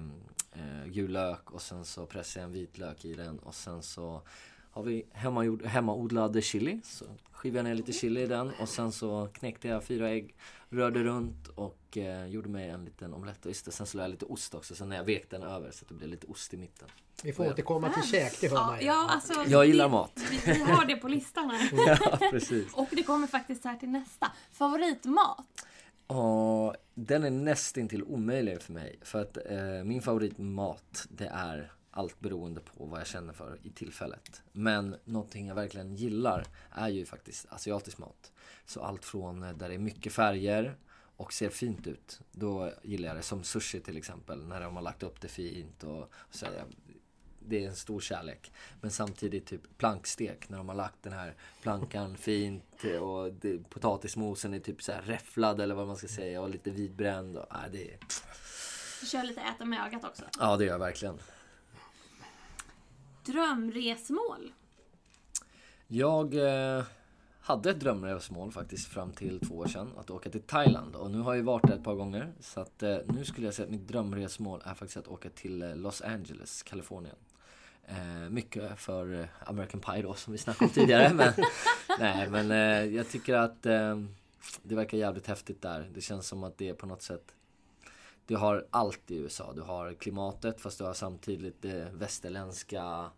eh, 0.62 0.87
gul 0.87 1.11
lök 1.12 1.50
och 1.50 1.62
sen 1.62 1.85
så 1.85 2.07
pressade 2.07 2.40
jag 2.42 2.47
en 2.47 2.52
vitlök 2.52 3.04
i 3.04 3.14
den 3.14 3.38
och 3.38 3.54
sen 3.54 3.83
så 3.83 4.23
har 4.73 4.83
vi 4.83 5.07
hemmagjord, 5.12 5.64
hemmaodlad 5.64 6.43
chili. 6.45 6.81
Så 6.85 7.05
skivade 7.33 7.59
jag 7.59 7.64
ner 7.64 7.75
lite 7.75 7.93
chili 7.93 8.21
i 8.23 8.26
den 8.26 8.50
och 8.61 8.69
sen 8.69 8.93
så 8.93 9.29
knäckte 9.33 9.69
jag 9.69 9.85
fyra 9.85 10.11
ägg, 10.11 10.35
rörde 10.69 11.02
runt 11.05 11.49
och 11.49 11.97
eh, 11.99 12.26
gjorde 12.26 12.49
mig 12.49 12.69
en 12.69 12.85
liten 12.85 13.14
omelett. 13.14 13.45
Och 13.45 13.50
just 13.50 13.64
det, 13.64 13.73
sen 13.73 13.87
så 13.87 13.97
la 13.97 14.02
jag 14.05 14.11
lite 14.11 14.25
ost 14.25 14.55
också, 14.55 14.75
sen 14.75 14.88
när 14.88 14.97
jag 14.97 15.05
vekte 15.05 15.38
den 15.38 15.49
över 15.49 15.71
så 15.71 15.83
att 15.85 15.88
det 15.88 15.95
blev 15.95 16.09
lite 16.11 16.26
ost 16.26 16.55
i 16.55 16.57
mitten. 16.57 16.88
Vi 17.25 17.33
får 17.33 17.47
återkomma 17.47 17.91
till 17.93 18.02
käk, 18.11 18.41
det 18.41 18.49
hör 18.49 18.57
Ja, 18.57 18.67
man 18.67 18.81
ju. 18.81 18.87
ja, 18.87 19.07
alltså, 19.11 19.33
Jag 19.47 19.67
gillar 19.67 19.85
det- 19.85 19.91
mat. 19.91 20.21
Vi, 20.31 20.52
vi 20.52 20.61
har 20.61 20.85
det 20.85 20.97
på 20.97 21.09
listan 21.09 21.50
här. 21.50 21.71
Ja, 22.11 22.19
precis. 22.31 22.75
Och 22.75 22.88
det 22.91 23.02
kommer 23.02 23.26
faktiskt 23.26 23.64
här 23.64 23.76
till 23.76 23.88
nästa. 23.91 24.33
Favoritmat? 24.52 25.47
Och 26.07 26.75
den 26.95 27.25
är 27.25 27.31
nästintill 27.31 28.02
omöjlig 28.02 28.62
för 28.62 28.73
mig. 28.73 28.99
För 29.02 29.23
att 29.23 29.37
eh, 29.37 29.85
min 29.85 30.02
favoritmat, 30.02 31.07
det 31.11 31.26
är 31.26 31.73
allt 31.93 32.21
beroende 32.21 32.61
på 32.61 32.85
vad 32.85 33.01
jag 33.01 33.07
känner 33.07 33.33
för 33.33 33.59
i 33.63 33.71
tillfället. 33.71 34.43
Men 34.53 34.97
någonting 35.05 35.47
jag 35.47 35.55
verkligen 35.55 35.97
gillar 35.97 36.47
är 36.71 36.89
ju 36.89 37.07
faktiskt 37.07 37.47
asiatisk 37.51 37.99
mat. 37.99 38.33
Så 38.67 38.83
allt 38.83 39.05
från 39.05 39.41
där 39.41 39.69
det 39.69 39.75
är 39.75 39.79
mycket 39.79 40.13
färger 40.13 40.77
och 41.17 41.33
ser 41.33 41.49
fint 41.49 41.87
ut. 41.87 42.21
Då 42.33 42.73
gillar 42.83 43.09
jag 43.09 43.17
det. 43.17 43.23
Som 43.23 43.45
sushi 43.45 43.81
till 43.81 43.97
exempel. 43.97 44.47
När 44.47 44.61
de 44.61 44.77
har 44.77 44.83
lagt 44.83 45.03
upp 45.03 45.21
det 45.21 45.29
fint 45.29 45.85
och, 45.85 45.99
och 46.03 46.09
så 46.31 46.47
är 46.47 46.65
det, 47.39 47.65
är 47.65 47.69
en 47.69 47.77
stor 47.77 48.01
kärlek. 48.01 48.53
Men 48.81 48.91
samtidigt 48.91 49.47
typ 49.47 49.79
plankstek 49.79 50.49
när 50.49 50.59
de 50.59 50.69
har 50.69 50.77
lagt 50.77 51.03
den 51.03 51.13
här 51.13 51.35
plankan 51.63 52.17
fint 52.29 52.85
och 53.01 53.33
det, 53.33 53.71
potatismosen 53.71 54.55
är 54.55 54.59
typ 54.61 54.83
så 54.83 54.93
här 54.93 55.03
räfflad 55.03 55.61
eller 55.61 55.75
vad 55.75 55.87
man 55.87 55.97
ska 55.97 56.09
säga 56.09 56.41
och 56.41 56.51
lite 56.51 56.71
vitbränd. 56.71 57.37
Och, 57.37 57.55
äh, 57.55 57.71
det 57.73 57.93
är, 57.93 57.99
Du 59.01 59.07
kör 59.07 59.23
lite 59.23 59.41
äta 59.41 59.65
med 59.65 59.87
ögat 59.87 60.05
också. 60.05 60.23
ja, 60.39 60.57
det 60.57 60.65
gör 60.65 60.73
jag 60.73 60.79
verkligen. 60.79 61.19
Drömresmål? 63.25 64.52
Jag 65.87 66.35
eh, 66.35 66.85
hade 67.41 67.71
ett 67.71 67.81
drömresmål 67.81 68.52
faktiskt 68.52 68.88
fram 68.88 69.12
till 69.12 69.41
två 69.41 69.55
år 69.55 69.67
sedan. 69.67 69.91
Att 69.99 70.11
åka 70.11 70.31
till 70.31 70.43
Thailand. 70.43 70.97
Och 70.97 71.11
nu 71.11 71.19
har 71.19 71.35
jag 71.35 71.43
varit 71.43 71.67
där 71.67 71.75
ett 71.75 71.85
par 71.85 71.95
gånger. 71.95 72.33
Så 72.41 72.61
att 72.61 72.83
eh, 72.83 72.97
nu 73.05 73.25
skulle 73.25 73.47
jag 73.47 73.55
säga 73.55 73.67
att 73.67 73.73
mitt 73.73 73.88
drömresmål 73.88 74.62
är 74.64 74.75
faktiskt 74.75 74.97
att 74.97 75.09
åka 75.09 75.31
till 75.31 75.62
eh, 75.62 75.76
Los 75.76 76.02
Angeles, 76.02 76.62
Kalifornien. 76.62 77.17
Eh, 77.85 78.31
mycket 78.31 78.81
för 78.81 79.21
eh, 79.21 79.26
American 79.47 79.81
Pie 79.81 80.02
då, 80.02 80.14
som 80.14 80.33
vi 80.33 80.38
snackade 80.38 80.64
om 80.64 80.71
tidigare. 80.71 81.14
men, 81.14 81.33
nej, 81.99 82.31
men 82.31 82.50
eh, 82.50 82.95
jag 82.97 83.09
tycker 83.09 83.35
att 83.35 83.62
det 84.62 84.75
verkar 84.75 84.99
jävligt 84.99 85.26
häftigt 85.26 85.62
där. 85.62 85.91
Det 85.95 86.00
känns 86.00 86.29
som 86.29 86.45
att 86.45 86.59
det 86.59 86.69
är 86.69 86.75
på 86.75 86.87
något 86.87 87.02
sätt 87.02 87.35
du 88.26 88.37
har 88.37 88.67
allt 88.71 89.11
i 89.11 89.17
USA. 89.17 89.52
Du 89.52 89.62
har 89.62 89.95
klimatet 89.95 90.61
fast 90.61 90.79
du 90.79 90.85
har 90.85 90.95
samtidigt 90.95 91.62
det 91.62 91.91
västerländska 91.93 93.11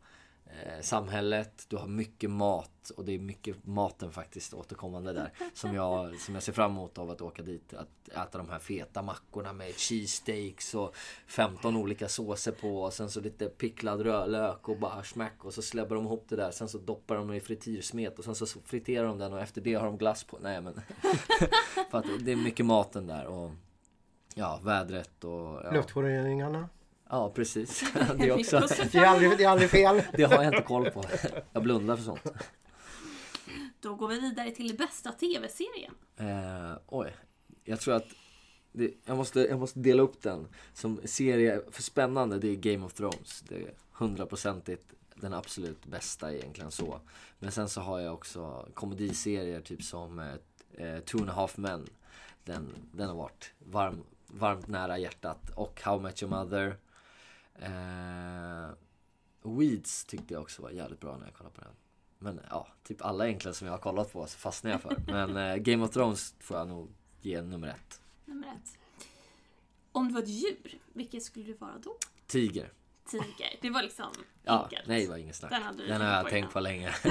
eh, 0.47 0.81
samhället. 0.83 1.67
Du 1.69 1.77
har 1.77 1.87
mycket 1.87 2.31
mat 2.31 2.91
och 2.97 3.05
det 3.05 3.13
är 3.13 3.19
mycket 3.19 3.67
maten 3.67 4.13
faktiskt 4.13 4.55
återkommande 4.55 5.13
där. 5.13 5.33
Som 5.55 5.75
jag, 5.75 6.21
som 6.21 6.35
jag 6.35 6.43
ser 6.43 6.53
fram 6.53 6.71
emot 6.71 6.99
av 6.99 7.11
att 7.11 7.21
åka 7.21 7.43
dit. 7.43 7.75
Att 7.75 8.09
äta 8.09 8.39
de 8.39 8.49
här 8.49 8.59
feta 8.59 9.03
mackorna 9.03 9.53
med 9.53 9.75
cheesesteaks 9.75 10.75
och 10.75 10.97
15 11.27 11.77
olika 11.77 12.09
såser 12.09 12.53
på. 12.53 12.83
Och 12.83 12.93
sen 12.93 13.11
så 13.11 13.21
lite 13.21 13.47
picklad 13.47 14.01
rödlök 14.01 14.69
och 14.69 14.79
bara 14.79 15.03
smack. 15.03 15.45
Och 15.45 15.55
så 15.55 15.63
släpper 15.63 15.95
de 15.95 16.05
ihop 16.05 16.25
det 16.29 16.37
där. 16.37 16.51
Sen 16.51 16.69
så 16.69 16.79
doppar 16.79 17.17
de 17.17 17.33
i 17.33 17.41
frityrsmet 17.41 18.19
och 18.19 18.25
sen 18.25 18.35
så 18.35 18.47
friterar 18.47 19.07
de 19.07 19.19
den 19.19 19.33
och 19.33 19.41
efter 19.41 19.61
det 19.61 19.75
har 19.75 19.87
de 19.87 19.99
glass 19.99 20.25
på. 20.25 20.39
Nej 20.41 20.61
men. 20.61 20.75
För 21.91 21.99
att 21.99 22.07
det 22.21 22.33
är 22.33 22.37
mycket 22.37 22.67
maten 22.67 23.07
där. 23.07 23.27
Och 23.27 23.51
Ja, 24.35 24.61
vädret 24.65 25.25
och... 25.25 25.61
Ja, 25.65 25.71
Luftföroreningarna. 25.73 26.69
ja 27.11 27.33
precis. 27.35 27.85
Det 28.19 28.33
också. 28.33 28.61
Det 28.93 28.99
är 28.99 29.07
aldrig, 29.07 29.39
det 29.39 29.45
är 29.45 29.49
aldrig 29.49 29.71
fel. 29.71 30.03
Det 30.13 30.25
har 30.25 30.35
jag 30.43 30.55
inte 30.55 30.63
koll 30.67 30.91
på. 30.91 31.05
Jag 31.53 31.63
blundar 31.63 31.97
för 31.97 32.05
sånt. 32.05 32.33
Då 33.81 33.95
går 33.95 34.09
vi 34.09 34.21
vidare 34.21 34.51
till 34.51 34.77
bästa 34.77 35.13
tv-serien. 35.13 35.95
Eh, 36.17 36.79
oj. 36.87 37.17
Jag 37.65 37.81
tror 37.81 37.95
att 37.95 38.07
det, 38.73 38.95
jag, 39.05 39.17
måste, 39.17 39.41
jag 39.41 39.59
måste 39.59 39.79
dela 39.79 40.03
upp 40.03 40.23
den. 40.23 40.49
Som 40.73 41.01
serie 41.05 41.63
för 41.71 41.83
spännande, 41.83 42.39
det 42.39 42.49
är 42.49 42.55
Game 42.57 42.87
of 42.87 42.93
Thrones. 42.95 43.45
Det 43.49 43.55
är 43.55 43.75
hundraprocentigt 43.93 44.95
den 45.15 45.35
absolut 45.35 45.87
bästa 45.87 46.33
egentligen 46.35 46.71
så. 46.71 47.01
Men 47.39 47.53
sen 47.53 47.69
så 47.69 47.81
har 47.81 48.01
jag 48.01 48.15
också 48.15 48.69
komediserier 48.75 49.61
typ 49.61 49.83
som 49.83 50.19
eh, 50.77 50.99
Two 50.99 51.17
and 51.17 51.31
a 51.31 51.33
half 51.33 51.57
men. 51.57 51.87
Den, 52.45 52.69
den 52.93 53.09
har 53.09 53.17
varit 53.17 53.53
varm, 53.59 54.05
varmt 54.35 54.67
nära 54.67 54.99
hjärtat. 54.99 55.51
Och 55.51 55.81
How 55.83 55.99
I 55.99 56.03
Met 56.03 56.23
Your 56.23 56.31
Mother. 56.31 56.77
Eh, 57.55 58.71
Weeds 59.59 60.05
tyckte 60.05 60.35
jag 60.35 60.43
också 60.43 60.63
var 60.63 60.71
jävligt 60.71 61.01
bra 61.01 61.17
när 61.17 61.27
jag 61.27 61.35
kollade 61.35 61.55
på 61.55 61.61
den. 61.61 61.75
Men 62.19 62.41
ja, 62.51 62.69
typ 62.83 63.03
alla 63.05 63.27
egentligen 63.29 63.55
som 63.55 63.67
jag 63.67 63.75
har 63.75 63.79
kollat 63.79 64.13
på 64.13 64.27
så 64.27 64.39
fastnar 64.39 64.71
jag 64.71 64.81
för. 64.81 64.97
Men 65.07 65.37
eh, 65.37 65.57
Game 65.57 65.85
of 65.85 65.91
Thrones 65.91 66.35
får 66.41 66.57
jag 66.57 66.69
nog 66.69 66.91
ge 67.21 67.43
nummer 67.43 67.69
ett. 67.69 68.01
Nummer 68.25 68.47
ett. 68.49 68.79
Om 69.93 70.09
du 70.09 70.15
var 70.15 70.23
ett 70.23 70.29
djur, 70.29 70.79
vilket 70.93 71.23
skulle 71.23 71.45
du 71.45 71.53
vara 71.55 71.79
då? 71.79 71.97
Tiger. 72.27 72.73
Tiger. 73.11 73.59
Det 73.63 73.71
var 73.71 73.83
liksom 73.83 74.07
Ja, 74.43 74.63
enkelt. 74.63 74.87
nej 74.87 75.03
det 75.05 75.11
var 75.11 75.17
ingen 75.17 75.35
snack. 75.35 75.51
Den 75.51 75.63
hade 75.63 75.79
du 75.79 75.87
Den 75.89 76.01
har 76.01 76.09
jag 76.09 76.29
tänkt 76.29 76.53
på 76.53 76.61
länge. 76.61 76.95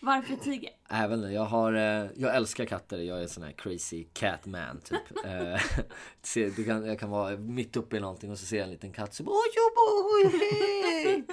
Varför 0.00 0.36
tiger? 0.36 0.70
Även 0.88 1.32
jag 1.32 1.44
har, 1.44 1.72
eh, 1.72 2.10
jag 2.16 2.36
älskar 2.36 2.64
katter. 2.64 2.98
Jag 2.98 3.22
är 3.22 3.26
sån 3.26 3.42
här 3.42 3.52
crazy 3.52 4.04
cat 4.12 4.46
man 4.46 4.80
typ. 4.80 5.24
Eh, 5.24 6.52
du 6.56 6.64
kan, 6.64 6.86
jag 6.86 6.98
kan 6.98 7.10
vara 7.10 7.36
mitt 7.36 7.76
uppe 7.76 7.96
i 7.96 8.00
någonting 8.00 8.30
och 8.30 8.38
så 8.38 8.46
ser 8.46 8.56
jag 8.56 8.64
en 8.64 8.70
liten 8.70 8.92
katt 8.92 9.14
så 9.14 9.22
bara 9.22 9.32
oj, 9.32 9.50
oj, 10.24 10.44
oj, 11.06 11.24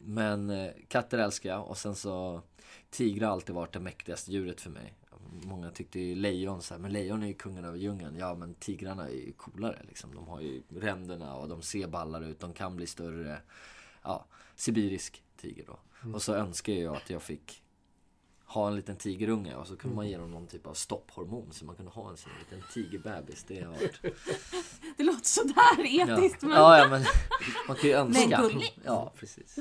Men 0.00 0.50
eh, 0.50 0.70
katter 0.88 1.18
älskar 1.18 1.50
jag 1.50 1.68
och 1.68 1.78
sen 1.78 1.94
så 1.94 2.42
Tigrar 2.92 3.26
har 3.26 3.32
alltid 3.32 3.54
varit 3.54 3.72
det 3.72 3.80
mäktigaste 3.80 4.32
djuret 4.32 4.60
för 4.60 4.70
mig. 4.70 4.94
Många 5.42 5.70
tyckte 5.70 6.00
ju 6.00 6.14
lejon 6.14 6.62
så 6.62 6.74
här, 6.74 6.80
men 6.80 6.92
lejon 6.92 7.22
är 7.22 7.26
ju 7.26 7.34
kungen 7.34 7.64
över 7.64 7.78
djungeln. 7.78 8.16
Ja 8.18 8.34
men 8.34 8.54
tigrarna 8.54 9.08
är 9.08 9.12
ju 9.12 9.32
coolare 9.32 9.78
liksom. 9.88 10.14
De 10.14 10.28
har 10.28 10.40
ju 10.40 10.62
ränderna 10.68 11.36
och 11.36 11.48
de 11.48 11.62
ser 11.62 11.86
ballare 11.86 12.26
ut. 12.26 12.40
De 12.40 12.52
kan 12.52 12.76
bli 12.76 12.86
större. 12.86 13.38
Ja, 14.02 14.26
sibirisk 14.56 15.22
tiger 15.36 15.64
då. 15.66 15.78
Och 16.14 16.22
så 16.22 16.34
önskar 16.34 16.72
jag 16.72 16.96
att 16.96 17.10
jag 17.10 17.22
fick 17.22 17.62
ha 18.44 18.68
en 18.68 18.76
liten 18.76 18.96
tigerunge 18.96 19.54
och 19.54 19.66
så 19.66 19.76
kunde 19.76 19.96
man 19.96 20.08
ge 20.08 20.16
dem 20.18 20.30
någon 20.30 20.46
typ 20.46 20.66
av 20.66 20.74
stopphormon 20.74 21.52
så 21.52 21.64
man 21.64 21.76
kunde 21.76 21.90
ha 21.90 22.10
en 22.10 22.16
sån 22.16 22.32
liten 22.38 22.68
tigerbebis. 22.72 23.44
Det 23.48 23.60
har 23.60 23.72
varit... 23.72 24.00
Det 24.96 25.02
låter 25.02 25.24
sådär 25.24 25.84
Ja. 25.84 26.18
etiskt 26.18 26.42
men... 26.42 26.50
ja, 26.50 26.78
ja, 26.78 26.88
men 26.88 27.04
man 27.68 27.76
kan 27.76 27.90
ju 27.90 27.94
önska. 27.96 28.40
gulligt. 28.42 28.78
Ja, 28.84 29.12
precis. 29.16 29.58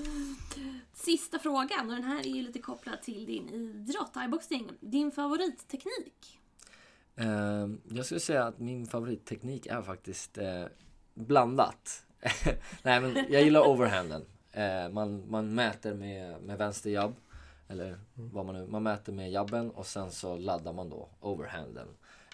Sista 0.93 1.39
frågan, 1.39 1.89
och 1.89 1.95
den 1.95 2.03
här 2.03 2.19
är 2.19 2.29
ju 2.35 2.41
lite 2.41 2.59
kopplad 2.59 3.01
till 3.01 3.25
din 3.25 3.49
idrott, 3.49 4.13
thaiboxning. 4.13 4.69
Din 4.79 5.11
favoritteknik? 5.11 6.39
Eh, 7.15 7.67
jag 7.95 8.05
skulle 8.05 8.19
säga 8.19 8.43
att 8.45 8.59
min 8.59 8.87
favoritteknik 8.87 9.65
är 9.65 9.81
faktiskt 9.81 10.37
eh, 10.37 10.65
blandat. 11.13 12.05
Nej 12.83 13.01
men 13.01 13.15
jag 13.29 13.43
gillar 13.43 13.67
overhanden. 13.67 14.25
Eh, 14.51 14.89
man, 14.89 15.29
man 15.29 15.55
mäter 15.55 15.93
med, 15.93 16.41
med 16.41 16.57
vänster 16.57 16.89
jabb. 16.89 17.15
Eller 17.67 17.99
vad 18.15 18.45
man 18.45 18.55
nu, 18.55 18.67
man 18.67 18.83
mäter 18.83 19.13
med 19.13 19.31
jabben 19.31 19.71
och 19.71 19.85
sen 19.85 20.11
så 20.11 20.37
laddar 20.37 20.73
man 20.73 20.89
då 20.89 21.09
overhanden. 21.19 21.87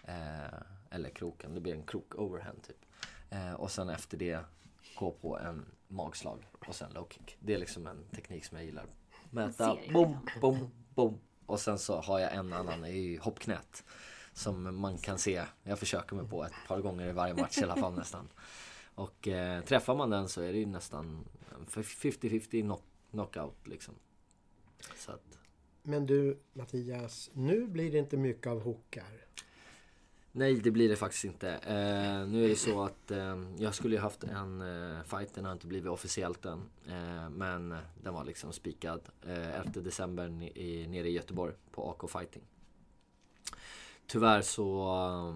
Eh, 0.04 0.60
eller 0.90 1.10
kroken, 1.10 1.54
det 1.54 1.62
blir 1.62 1.74
en 1.74 1.84
krok 1.84 2.16
overhand 2.16 2.64
typ. 2.64 2.86
Eh, 3.30 3.54
och 3.54 3.72
sen 3.72 3.90
efter 3.90 4.18
det 4.18 4.40
gå 4.96 5.12
på 5.12 5.38
en 5.38 5.66
magslag 5.88 6.48
och 6.68 6.76
sen 6.76 6.92
low 6.94 7.08
kick. 7.10 7.38
Det 7.40 7.54
är 7.54 7.58
liksom 7.58 7.88
en 7.88 8.04
teknik 8.16 8.46
som 8.46 8.58
jag 8.58 8.66
gillar. 8.66 8.86
Mäta, 9.30 9.78
bom, 9.94 10.18
bom, 10.42 10.72
bom. 10.96 11.20
Och 11.46 11.60
sen 11.60 11.80
så 11.80 12.02
har 12.02 12.20
jag 12.20 12.34
en 12.34 12.54
annan 12.54 12.86
i 12.86 13.18
hoppknät. 13.22 13.84
Som 14.34 14.80
man 14.80 14.98
kan 14.98 15.18
se, 15.18 15.44
jag 15.64 15.80
försöker 15.80 16.16
mig 16.16 16.28
på 16.28 16.46
ett 16.46 16.54
par 16.68 16.82
gånger 16.82 17.08
i 17.08 17.12
varje 17.12 17.34
match 17.34 17.58
i 17.58 17.64
alla 17.64 17.76
fall 17.76 17.94
nästan. 17.94 18.30
Och 18.98 19.28
eh, 19.28 19.64
träffar 19.64 19.96
man 19.96 20.10
den 20.10 20.30
så 20.30 20.42
är 20.42 20.54
det 20.54 20.60
ju 20.60 20.66
nästan 20.66 21.26
50-50 21.70 22.62
knock, 22.62 22.84
knockout 23.12 23.68
liksom. 23.68 23.94
Så 24.96 25.12
att, 25.12 25.40
Men 25.84 26.06
du 26.06 26.40
Mattias, 26.54 27.30
nu 27.34 27.68
blir 27.68 27.92
det 27.92 27.98
inte 27.98 28.18
mycket 28.18 28.48
av 28.48 28.62
hookar. 28.62 29.26
nej 30.32 30.56
det 30.56 30.72
blir 30.72 30.90
det 30.90 30.96
faktiskt 30.96 31.26
inte. 31.26 31.50
Eh, 31.50 32.28
nu 32.28 32.46
är 32.46 32.50
det 32.50 32.56
så 32.56 32.84
att 32.84 33.12
eh, 33.12 33.44
jag 33.58 33.76
skulle 33.76 33.96
ju 33.96 34.02
haft 34.02 34.24
en 34.24 34.62
eh, 34.62 35.04
fight, 35.04 35.34
den 35.34 35.46
har 35.46 35.52
inte 35.52 35.68
blivit 35.68 35.92
officiellt 35.92 36.46
än. 36.46 36.70
Eh, 36.88 37.30
men 37.30 37.76
den 38.04 38.14
var 38.14 38.26
liksom 38.26 38.54
spikad 38.54 39.02
eh, 39.26 39.60
11 39.60 39.82
december 39.82 40.58
i, 40.58 40.88
nere 40.88 41.10
i 41.10 41.12
Göteborg 41.12 41.54
på 41.72 41.90
AK 41.90 42.10
Fighting. 42.12 42.44
Tyvärr 44.08 44.42
så 44.42 44.82
eh, 44.82 45.36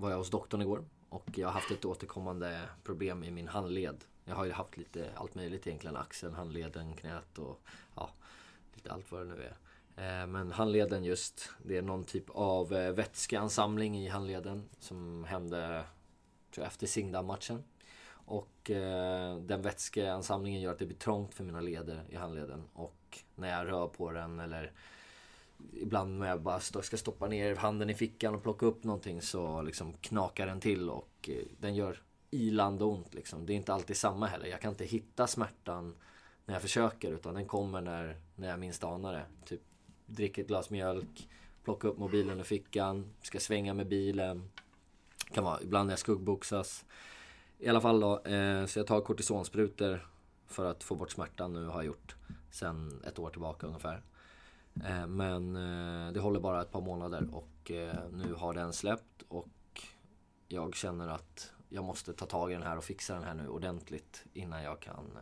var 0.00 0.10
jag 0.10 0.18
hos 0.18 0.30
doktorn 0.30 0.62
igår 0.62 0.84
och 1.14 1.38
jag 1.38 1.48
har 1.48 1.52
haft 1.52 1.70
ett 1.70 1.84
återkommande 1.84 2.60
problem 2.84 3.24
i 3.24 3.30
min 3.30 3.48
handled. 3.48 4.04
Jag 4.24 4.34
har 4.34 4.44
ju 4.44 4.52
haft 4.52 4.76
lite 4.76 5.10
allt 5.14 5.34
möjligt 5.34 5.66
egentligen. 5.66 5.96
Axeln, 5.96 6.34
handleden, 6.34 6.96
knät 6.96 7.38
och 7.38 7.60
ja, 7.94 8.10
lite 8.74 8.92
allt 8.92 9.12
vad 9.12 9.20
det 9.20 9.34
nu 9.34 9.42
är. 9.42 9.56
Eh, 9.96 10.26
men 10.26 10.52
handleden 10.52 11.04
just, 11.04 11.50
det 11.62 11.76
är 11.76 11.82
någon 11.82 12.04
typ 12.04 12.30
av 12.30 12.72
eh, 12.72 12.92
vätskeansamling 12.92 13.98
i 13.98 14.08
handleden 14.08 14.68
som 14.78 15.24
hände 15.24 15.84
tror 16.54 16.64
jag, 16.64 16.66
efter 16.66 16.86
Singdam-matchen. 16.86 17.64
Och 18.08 18.70
eh, 18.70 19.38
den 19.38 19.62
vätskeansamlingen 19.62 20.60
gör 20.60 20.72
att 20.72 20.78
det 20.78 20.86
blir 20.86 20.98
trångt 20.98 21.34
för 21.34 21.44
mina 21.44 21.60
leder 21.60 22.04
i 22.08 22.16
handleden. 22.16 22.64
Och 22.72 23.18
när 23.34 23.58
jag 23.58 23.68
rör 23.68 23.88
på 23.88 24.10
den 24.10 24.40
eller 24.40 24.72
ibland 25.72 26.18
när 26.18 26.28
jag 26.28 26.40
bara 26.40 26.60
ska 26.60 26.96
stoppa 26.96 27.28
ner 27.28 27.56
handen 27.56 27.90
i 27.90 27.94
fickan 27.94 28.34
och 28.34 28.42
plocka 28.42 28.66
upp 28.66 28.84
någonting 28.84 29.22
så 29.22 29.62
liksom 29.62 29.92
knakar 29.92 30.46
den 30.46 30.60
till 30.60 30.90
och 30.90 31.28
eh, 31.28 31.44
den 31.58 31.74
gör 31.74 32.02
ilande 32.30 32.84
ont 32.84 33.14
liksom. 33.14 33.46
Det 33.46 33.52
är 33.52 33.54
inte 33.54 33.74
alltid 33.74 33.96
samma 33.96 34.26
heller. 34.26 34.46
Jag 34.46 34.60
kan 34.60 34.70
inte 34.70 34.84
hitta 34.84 35.26
smärtan 35.26 35.94
när 36.46 36.54
jag 36.54 36.62
försöker 36.62 37.12
utan 37.12 37.34
den 37.34 37.46
kommer 37.46 37.80
när, 37.80 38.16
när 38.36 38.48
jag 38.48 38.58
minst 38.58 38.84
anar 38.84 39.12
det. 39.12 39.24
Typ 39.44 39.60
dricker 40.06 40.42
ett 40.42 40.48
glas 40.48 40.70
mjölk, 40.70 41.28
plocka 41.64 41.88
upp 41.88 41.98
mobilen 41.98 42.40
ur 42.40 42.44
fickan, 42.44 43.10
ska 43.22 43.40
svänga 43.40 43.74
med 43.74 43.88
bilen. 43.88 44.50
Kan 45.32 45.44
vara 45.44 45.62
ibland 45.62 45.86
när 45.86 45.92
jag 45.92 45.98
skuggboxas. 45.98 46.84
I 47.58 47.68
alla 47.68 47.80
fall 47.80 48.00
då, 48.00 48.24
eh, 48.24 48.66
så 48.66 48.78
jag 48.78 48.86
tar 48.86 49.00
kortisonsprutor 49.00 50.08
för 50.46 50.64
att 50.64 50.84
få 50.84 50.94
bort 50.94 51.10
smärtan 51.10 51.52
nu 51.52 51.66
har 51.66 51.74
jag 51.74 51.84
gjort 51.84 52.16
sen 52.50 53.02
ett 53.06 53.18
år 53.18 53.30
tillbaka 53.30 53.66
ungefär. 53.66 54.02
Eh, 54.82 55.06
men 55.06 55.56
eh, 55.56 56.12
det 56.12 56.20
håller 56.20 56.40
bara 56.40 56.62
ett 56.62 56.72
par 56.72 56.80
månader 56.80 57.28
och 57.32 57.70
eh, 57.70 58.10
nu 58.12 58.34
har 58.34 58.54
den 58.54 58.72
släppt 58.72 59.22
och 59.28 59.48
jag 60.48 60.74
känner 60.74 61.08
att 61.08 61.52
jag 61.68 61.84
måste 61.84 62.12
ta 62.12 62.26
tag 62.26 62.50
i 62.50 62.54
den 62.54 62.62
här 62.62 62.76
och 62.76 62.84
fixa 62.84 63.14
den 63.14 63.24
här 63.24 63.34
nu 63.34 63.48
ordentligt 63.48 64.24
innan 64.32 64.62
jag 64.62 64.80
kan 64.80 65.18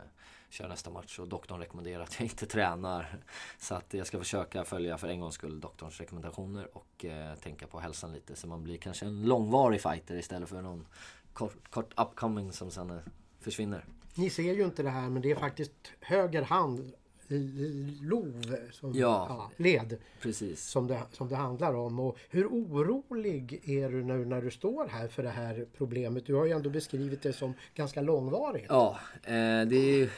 köra 0.49 0.67
nästa 0.67 0.91
match. 0.91 1.19
Och 1.19 1.27
doktorn 1.27 1.59
rekommenderar 1.59 2.03
att 2.03 2.19
jag 2.19 2.25
inte 2.25 2.45
tränar. 2.45 3.19
Så 3.59 3.75
att 3.75 3.93
jag 3.93 4.07
ska 4.07 4.19
försöka 4.19 4.63
följa 4.63 4.97
för 4.97 5.07
en 5.07 5.19
gångs 5.19 5.35
skull 5.35 5.59
doktorns 5.59 5.99
rekommendationer 5.99 6.77
och 6.77 7.05
tänka 7.41 7.67
på 7.67 7.79
hälsan 7.79 8.13
lite. 8.13 8.35
Så 8.35 8.47
man 8.47 8.63
blir 8.63 8.77
kanske 8.77 9.05
en 9.05 9.23
långvarig 9.23 9.81
fighter 9.81 10.15
istället 10.15 10.49
för 10.49 10.61
någon 10.61 10.87
kort, 11.33 11.69
kort 11.69 11.93
upcoming 11.97 12.51
som 12.51 12.71
sen 12.71 12.99
försvinner. 13.39 13.85
Ni 14.15 14.29
ser 14.29 14.53
ju 14.53 14.63
inte 14.63 14.83
det 14.83 14.89
här 14.89 15.09
men 15.09 15.21
det 15.21 15.31
är 15.31 15.35
faktiskt 15.35 15.91
höger 15.99 16.41
hand 16.41 16.93
lov 18.01 18.55
som, 18.71 18.93
Ja. 18.93 19.51
led 19.57 19.97
Precis. 20.21 20.63
som 20.63 20.87
det, 20.87 21.01
som 21.11 21.29
det 21.29 21.35
handlar 21.35 21.73
om. 21.73 21.99
Och 21.99 22.17
hur 22.29 22.47
orolig 22.47 23.61
är 23.69 23.89
du 23.89 24.03
nu 24.03 24.25
när 24.25 24.41
du 24.41 24.51
står 24.51 24.87
här 24.87 25.07
för 25.07 25.23
det 25.23 25.29
här 25.29 25.65
problemet? 25.77 26.25
Du 26.25 26.33
har 26.33 26.45
ju 26.45 26.51
ändå 26.51 26.69
beskrivit 26.69 27.21
det 27.21 27.33
som 27.33 27.53
ganska 27.75 28.01
långvarigt. 28.01 28.65
Ja, 28.69 28.99
eh, 29.23 29.61
det 29.67 30.01
är 30.01 30.09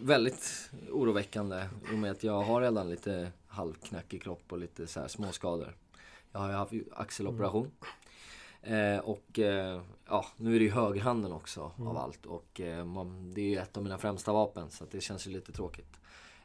väldigt 0.00 0.70
oroväckande 0.90 1.64
i 1.92 1.94
och 1.94 1.98
med 1.98 2.10
att 2.10 2.24
jag 2.24 2.42
har 2.42 2.60
redan 2.60 2.90
lite 2.90 3.32
halvknackig 3.46 4.22
kropp 4.22 4.42
och 4.52 4.58
lite 4.58 4.86
så 4.86 5.00
här 5.00 5.08
småskador. 5.08 5.76
Jag 6.32 6.40
har 6.40 6.48
ju 6.48 6.54
haft 6.54 6.72
axeloperation. 6.92 7.70
Eh, 8.62 8.98
och 8.98 9.38
eh, 9.38 9.82
ja, 10.08 10.26
nu 10.36 10.54
är 10.54 10.58
det 10.58 10.64
ju 10.64 10.70
högerhanden 10.70 11.32
också 11.32 11.72
av 11.76 11.96
allt 11.96 12.26
och 12.26 12.60
eh, 12.60 12.84
man, 12.84 13.34
det 13.34 13.40
är 13.40 13.48
ju 13.48 13.56
ett 13.56 13.76
av 13.76 13.82
mina 13.82 13.98
främsta 13.98 14.32
vapen 14.32 14.70
så 14.70 14.84
det 14.90 15.00
känns 15.00 15.26
ju 15.26 15.30
lite 15.30 15.52
tråkigt. 15.52 16.00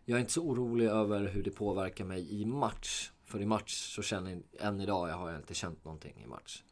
Jag 0.05 0.15
är 0.15 0.19
inte 0.19 0.33
så 0.33 0.43
orolig 0.43 0.85
över 0.85 1.27
hur 1.27 1.43
det 1.43 1.51
påverkar 1.51 2.05
mig 2.05 2.41
i 2.41 2.45
match. 2.45 3.11
För 3.25 3.41
i 3.41 3.45
match 3.45 3.95
så 3.95 4.01
känner 4.01 4.31
jag, 4.31 4.67
än 4.67 4.81
idag 4.81 5.09
jag 5.09 5.15
har 5.15 5.29
jag 5.29 5.39
inte 5.39 5.53
känt 5.53 5.85
någonting 5.85 6.21
i 6.23 6.27
match. 6.27 6.63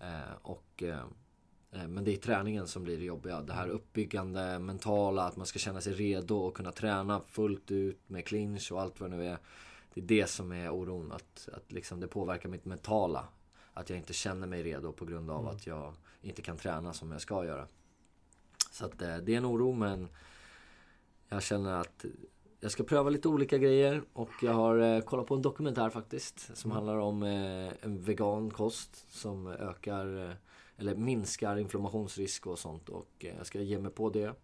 Eh, 0.00 0.34
och 0.42 0.82
eh, 0.82 1.04
Eh, 1.74 1.88
Men 1.88 2.04
det 2.04 2.12
är 2.12 2.16
träningen 2.16 2.66
som 2.66 2.84
blir 2.84 2.98
det 2.98 3.04
jobbiga. 3.04 3.40
Det 3.42 3.52
här 3.52 3.68
uppbyggande, 3.68 4.58
mentala, 4.58 5.22
att 5.22 5.36
man 5.36 5.46
ska 5.46 5.58
känna 5.58 5.80
sig 5.80 5.92
redo 5.92 6.36
och 6.36 6.56
kunna 6.56 6.72
träna 6.72 7.20
fullt 7.20 7.70
ut 7.70 8.00
med 8.06 8.26
clinch 8.26 8.72
och 8.72 8.80
allt 8.80 9.00
vad 9.00 9.10
det 9.10 9.16
nu 9.16 9.26
är. 9.26 9.38
Det 9.94 10.00
är 10.00 10.04
det 10.04 10.30
som 10.30 10.52
är 10.52 10.70
oron, 10.70 11.12
att, 11.12 11.48
att 11.52 11.72
liksom 11.72 12.00
det 12.00 12.08
påverkar 12.08 12.48
mitt 12.48 12.64
mentala. 12.64 13.28
Att 13.74 13.90
jag 13.90 13.98
inte 13.98 14.12
känner 14.12 14.46
mig 14.46 14.62
redo 14.62 14.92
på 14.92 15.04
grund 15.04 15.30
av 15.30 15.48
att 15.48 15.66
jag 15.66 15.94
inte 16.22 16.42
kan 16.42 16.56
träna 16.56 16.92
som 16.92 17.12
jag 17.12 17.20
ska 17.20 17.44
göra. 17.44 17.66
Så 18.70 18.84
att 18.84 19.02
eh, 19.02 19.16
det 19.16 19.34
är 19.34 19.38
en 19.38 19.46
oro 19.46 19.72
men 19.72 20.08
jag 21.28 21.42
känner 21.42 21.72
att 21.72 22.04
jag 22.64 22.70
ska 22.70 22.84
pröva 22.84 23.10
lite 23.10 23.28
olika 23.28 23.58
grejer 23.58 24.02
och 24.12 24.30
jag 24.42 24.52
har 24.52 24.78
eh, 24.78 25.00
kollat 25.00 25.26
på 25.26 25.34
en 25.34 25.42
dokumentär 25.42 25.90
faktiskt 25.90 26.56
som 26.56 26.70
handlar 26.70 26.96
om 26.96 27.22
eh, 27.22 27.72
en 27.80 28.02
vegan 28.02 28.50
kost 28.50 29.12
som 29.12 29.46
ökar 29.46 30.28
eh, 30.28 30.34
eller 30.76 30.94
minskar 30.94 31.56
inflammationsrisk 31.56 32.46
och 32.46 32.58
sånt 32.58 32.88
och 32.88 33.08
jag 33.18 33.46
ska 33.46 33.60
ge 33.60 33.78
mig 33.78 33.90
på 33.90 34.10
det. 34.10 34.34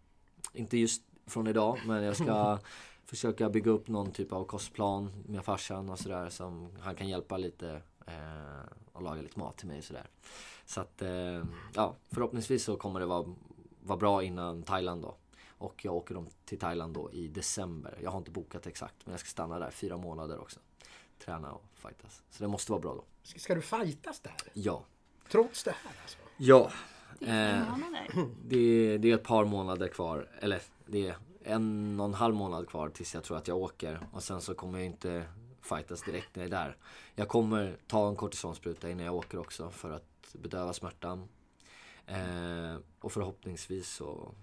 Inte 0.52 0.78
just 0.78 1.02
från 1.26 1.46
idag 1.46 1.78
men 1.86 2.02
jag 2.02 2.16
ska 2.16 2.58
försöka 3.04 3.50
bygga 3.50 3.70
upp 3.70 3.88
någon 3.88 4.12
typ 4.12 4.32
av 4.32 4.44
kostplan 4.44 5.24
med 5.26 5.44
farsan 5.44 5.90
och 5.90 5.98
sådär 5.98 6.28
som 6.28 6.68
han 6.80 6.94
kan 6.94 7.08
hjälpa 7.08 7.36
lite 7.36 7.82
och 8.92 9.02
laga 9.02 9.22
lite 9.22 9.38
mat 9.38 9.56
till 9.56 9.68
mig 9.68 9.78
och 9.78 9.84
sådär. 9.84 10.06
Så 10.64 10.80
att 10.80 11.02
eh, 11.02 11.44
ja, 11.74 11.96
förhoppningsvis 12.08 12.64
så 12.64 12.76
kommer 12.76 13.00
det 13.00 13.06
vara, 13.06 13.34
vara 13.82 13.98
bra 13.98 14.22
innan 14.22 14.62
Thailand 14.62 15.02
då. 15.02 15.16
Och 15.48 15.84
jag 15.84 15.94
åker 15.94 16.14
dem 16.14 16.28
till 16.44 16.58
Thailand 16.58 16.94
då 16.94 17.12
i 17.12 17.28
december. 17.28 17.98
Jag 18.02 18.10
har 18.10 18.18
inte 18.18 18.30
bokat 18.30 18.66
exakt 18.66 18.96
men 19.04 19.12
jag 19.12 19.20
ska 19.20 19.28
stanna 19.28 19.58
där 19.58 19.70
fyra 19.70 19.96
månader 19.96 20.40
också. 20.40 20.60
Träna 21.24 21.52
och 21.52 21.64
fightas. 21.74 22.22
Så 22.30 22.42
det 22.42 22.48
måste 22.48 22.72
vara 22.72 22.80
bra 22.80 22.94
då. 22.94 23.04
Ska 23.22 23.54
du 23.54 23.62
fightas 23.62 24.20
där? 24.20 24.34
Ja. 24.52 24.84
Trots 25.28 25.64
det 25.64 25.74
här 25.84 25.92
alltså? 26.02 26.18
Ja. 26.36 26.70
Det 27.18 27.26
är 27.30 27.56
Eh, 27.56 28.24
det, 28.44 28.98
det 28.98 29.10
är 29.10 29.14
ett 29.14 29.22
par 29.22 29.44
månader 29.44 29.88
kvar. 29.88 30.28
Eller 30.40 30.62
det 30.86 31.08
är 31.08 31.16
en 31.44 32.00
och 32.00 32.06
en 32.06 32.14
halv 32.14 32.34
månad 32.34 32.68
kvar 32.68 32.88
tills 32.88 33.14
jag 33.14 33.24
tror 33.24 33.36
att 33.36 33.48
jag 33.48 33.56
åker. 33.56 34.00
Och 34.12 34.22
sen 34.22 34.40
så 34.40 34.54
kommer 34.54 34.78
jag 34.78 34.86
inte 34.86 35.24
fightas 35.76 36.02
direkt 36.02 36.36
när 36.36 36.42
jag 36.42 36.52
är 36.52 36.64
där. 36.64 36.76
Jag 37.14 37.28
kommer 37.28 37.76
ta 37.86 38.08
en 38.08 38.16
kortisonspruta 38.16 38.90
innan 38.90 39.06
jag 39.06 39.14
åker 39.14 39.38
också 39.38 39.70
för 39.70 39.90
att 39.90 40.32
bedöva 40.32 40.72
smärtan. 40.72 41.28
Eh, 42.06 42.76
och 43.00 43.12
förhoppningsvis 43.12 43.88
så 43.88 44.34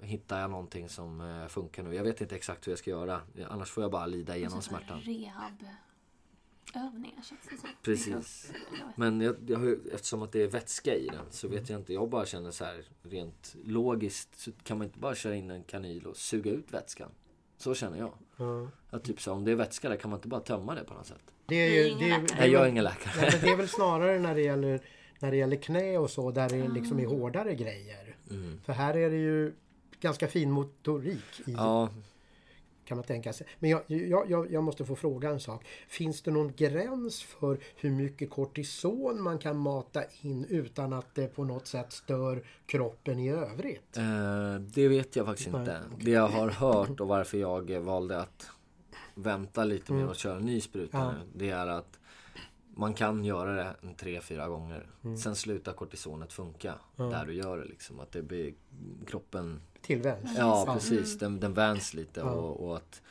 hittar 0.00 0.40
jag 0.40 0.50
någonting 0.50 0.88
som 0.88 1.20
eh, 1.20 1.48
funkar 1.48 1.82
nu. 1.82 1.94
Jag 1.94 2.04
vet 2.04 2.20
inte 2.20 2.36
exakt 2.36 2.66
hur 2.66 2.72
jag 2.72 2.78
ska 2.78 2.90
göra. 2.90 3.20
Annars 3.48 3.70
får 3.70 3.84
jag 3.84 3.90
bara 3.90 4.06
lida 4.06 4.36
igenom 4.36 4.62
smärtan. 4.62 5.00
Rehabövningar 6.72 7.22
känns 7.22 7.40
det 7.50 7.56
som. 7.56 7.70
Precis. 7.82 8.52
Men 8.96 9.20
jag, 9.20 9.36
jag, 9.46 9.86
eftersom 9.92 10.22
att 10.22 10.32
det 10.32 10.42
är 10.42 10.48
vätska 10.48 10.94
i 10.94 11.06
den 11.06 11.24
så 11.30 11.48
vet 11.48 11.70
jag 11.70 11.80
inte. 11.80 11.92
Jag 11.92 12.10
bara 12.10 12.26
känner 12.26 12.50
så 12.50 12.64
här 12.64 12.84
rent 13.02 13.56
logiskt 13.64 14.38
så 14.38 14.52
kan 14.52 14.78
man 14.78 14.86
inte 14.86 14.98
bara 14.98 15.14
köra 15.14 15.34
in 15.34 15.50
en 15.50 15.64
kanyl 15.64 16.06
och 16.06 16.16
suga 16.16 16.50
ut 16.50 16.72
vätskan. 16.72 17.10
Så 17.56 17.74
känner 17.74 17.98
jag. 17.98 18.12
Ja. 18.38 18.68
Att 18.90 19.04
typ 19.04 19.20
så 19.20 19.32
om 19.32 19.44
det 19.44 19.50
är 19.50 19.54
vätska 19.56 19.88
där 19.88 19.96
kan 19.96 20.10
man 20.10 20.18
inte 20.18 20.28
bara 20.28 20.40
tömma 20.40 20.74
det 20.74 20.84
på 20.84 20.94
något 20.94 21.06
sätt. 21.06 21.22
Det 21.46 21.54
är 21.56 21.70
ju... 21.88 21.94
Det 21.94 22.10
är, 22.10 22.18
Nej, 22.18 22.28
jag 22.38 22.44
är 22.52 22.58
väl- 22.58 22.70
ingen 22.70 22.84
läkare. 22.84 23.12
Nej, 23.20 23.30
men 23.32 23.40
det 23.40 23.48
är 23.52 23.56
väl 23.56 23.68
snarare 23.78 24.18
när 24.18 24.34
det 24.34 24.40
gäller, 24.42 24.80
när 25.18 25.30
det 25.30 25.36
gäller 25.36 25.56
knä 25.56 25.98
och 25.98 26.10
så 26.10 26.30
där 26.30 26.48
det 26.48 26.68
liksom 26.68 26.98
är 27.00 27.06
hårdare 27.06 27.54
grejer. 27.54 28.16
Mm. 28.30 28.60
För 28.64 28.72
här 28.72 28.96
är 28.96 29.10
det 29.10 29.16
ju 29.16 29.52
ganska 30.00 30.28
fin 30.28 30.50
motorik 30.50 31.40
i, 31.46 31.52
Ja, 31.52 31.88
kan 32.88 32.96
man 32.96 33.04
tänka 33.04 33.32
sig. 33.32 33.46
Men 33.58 33.70
jag, 33.70 33.82
jag, 33.88 34.52
jag, 34.52 34.64
måste 34.64 34.84
få 34.84 34.96
fråga 34.96 35.30
en 35.30 35.40
sak. 35.40 35.64
Finns 35.88 36.22
det 36.22 36.30
någon 36.30 36.52
gräns 36.56 37.22
för 37.22 37.58
hur 37.76 37.90
mycket 37.90 38.30
kortison 38.30 39.22
man 39.22 39.38
kan 39.38 39.56
mata 39.56 40.02
in 40.22 40.44
utan 40.48 40.92
att 40.92 41.14
det 41.14 41.26
på 41.34 41.44
något 41.44 41.66
sätt 41.66 41.92
stör 41.92 42.42
kroppen 42.66 43.18
i 43.18 43.30
övrigt? 43.30 43.96
eh, 43.96 44.54
det 44.60 44.88
vet 44.88 45.16
jag 45.16 45.26
faktiskt 45.26 45.48
Nej, 45.52 45.60
inte. 45.60 45.80
okej. 45.92 46.04
Det 46.04 46.10
jag 46.10 46.28
har 46.28 46.48
hört 46.50 47.00
och 47.00 47.08
varför 47.08 47.38
jag 47.38 47.70
valde 47.80 48.20
att 48.20 48.50
vänta 49.14 49.64
lite 49.64 49.92
med 49.92 50.00
Mm. 50.00 50.10
att 50.10 50.16
köra 50.18 50.36
en 50.36 50.46
ny 50.46 50.60
spruta 50.60 50.98
Ja. 50.98 51.12
nu. 51.12 51.18
Det 51.34 51.50
är 51.50 51.66
att 51.66 51.98
man 52.78 52.94
kan 52.94 53.24
göra 53.24 53.52
det 53.52 53.74
en 53.82 53.94
tre, 53.94 54.20
fyra 54.20 54.48
gånger. 54.48 54.86
Mm. 55.04 55.16
Sen 55.16 55.36
slutar 55.36 55.72
kortisonet 55.72 56.32
funka 56.32 56.74
Ja. 56.96 57.04
där 57.04 57.26
du 57.26 57.34
gör 57.34 57.58
det 57.58 57.64
liksom. 57.64 58.00
Att 58.00 58.12
det 58.12 58.22
blir 58.22 58.54
kroppen 59.06 59.60
Tillvänds? 59.82 60.32
Ja, 60.38 60.68
precis. 60.72 61.18
Den, 61.18 61.40
den 61.40 61.54
vänds 61.54 61.94
lite 61.94 62.22
och, 62.22 62.68
och 62.68 62.76
att 62.76 63.02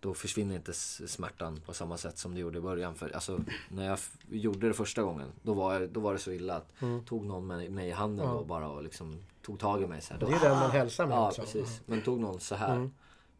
då 0.00 0.14
försvinner 0.14 0.54
inte 0.56 0.72
smärtan 0.72 1.60
på 1.66 1.74
samma 1.74 1.96
sätt 1.96 2.18
som 2.18 2.34
det 2.34 2.40
gjorde 2.40 2.58
i 2.58 2.60
början. 2.60 2.94
För 2.94 3.10
alltså, 3.14 3.40
när 3.68 3.86
jag 3.86 3.98
gjorde 4.30 4.68
det 4.68 4.74
första 4.74 5.02
gången, 5.02 5.28
då 5.42 5.54
var, 5.54 5.80
jag, 5.80 5.88
då 5.90 6.00
var 6.00 6.12
det 6.12 6.18
så 6.18 6.30
illa 6.32 6.56
att 6.56 6.82
Mm. 6.82 7.04
tog 7.04 7.24
någon 7.24 7.46
mig, 7.46 7.68
mig 7.70 7.88
i 7.88 7.92
handen 7.92 8.26
då 8.26 8.44
bara 8.44 8.68
och 8.68 8.82
liksom 8.82 9.18
tog 9.42 9.58
tag 9.58 9.82
i 9.82 9.86
mig 9.86 10.00
så 10.00 10.12
här. 10.12 10.20
Det 10.20 10.26
Då, 10.26 10.32
är 10.32 10.40
den 10.40 10.58
man 10.58 10.70
hälsar 10.70 11.06
med 11.06 11.16
ja, 11.16 11.28
också. 11.28 11.40
precis. 11.42 11.80
Men 11.86 12.02
tog 12.02 12.20
någon 12.20 12.40
så 12.40 12.54
här, 12.54 12.74
Mm. 12.76 12.92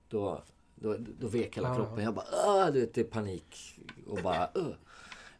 då, 0.08 0.42
då, 0.74 0.96
då 1.20 1.26
vek 1.28 1.56
hela 1.56 1.74
kroppen. 1.76 2.04
Jag 2.04 2.14
bara, 2.14 2.70
du 2.70 2.80
vet, 2.80 2.94
det 2.94 3.00
är 3.00 3.04
panik. 3.04 3.80
Och 4.06 4.18
bara, 4.22 4.48
"Åh." 4.54 4.66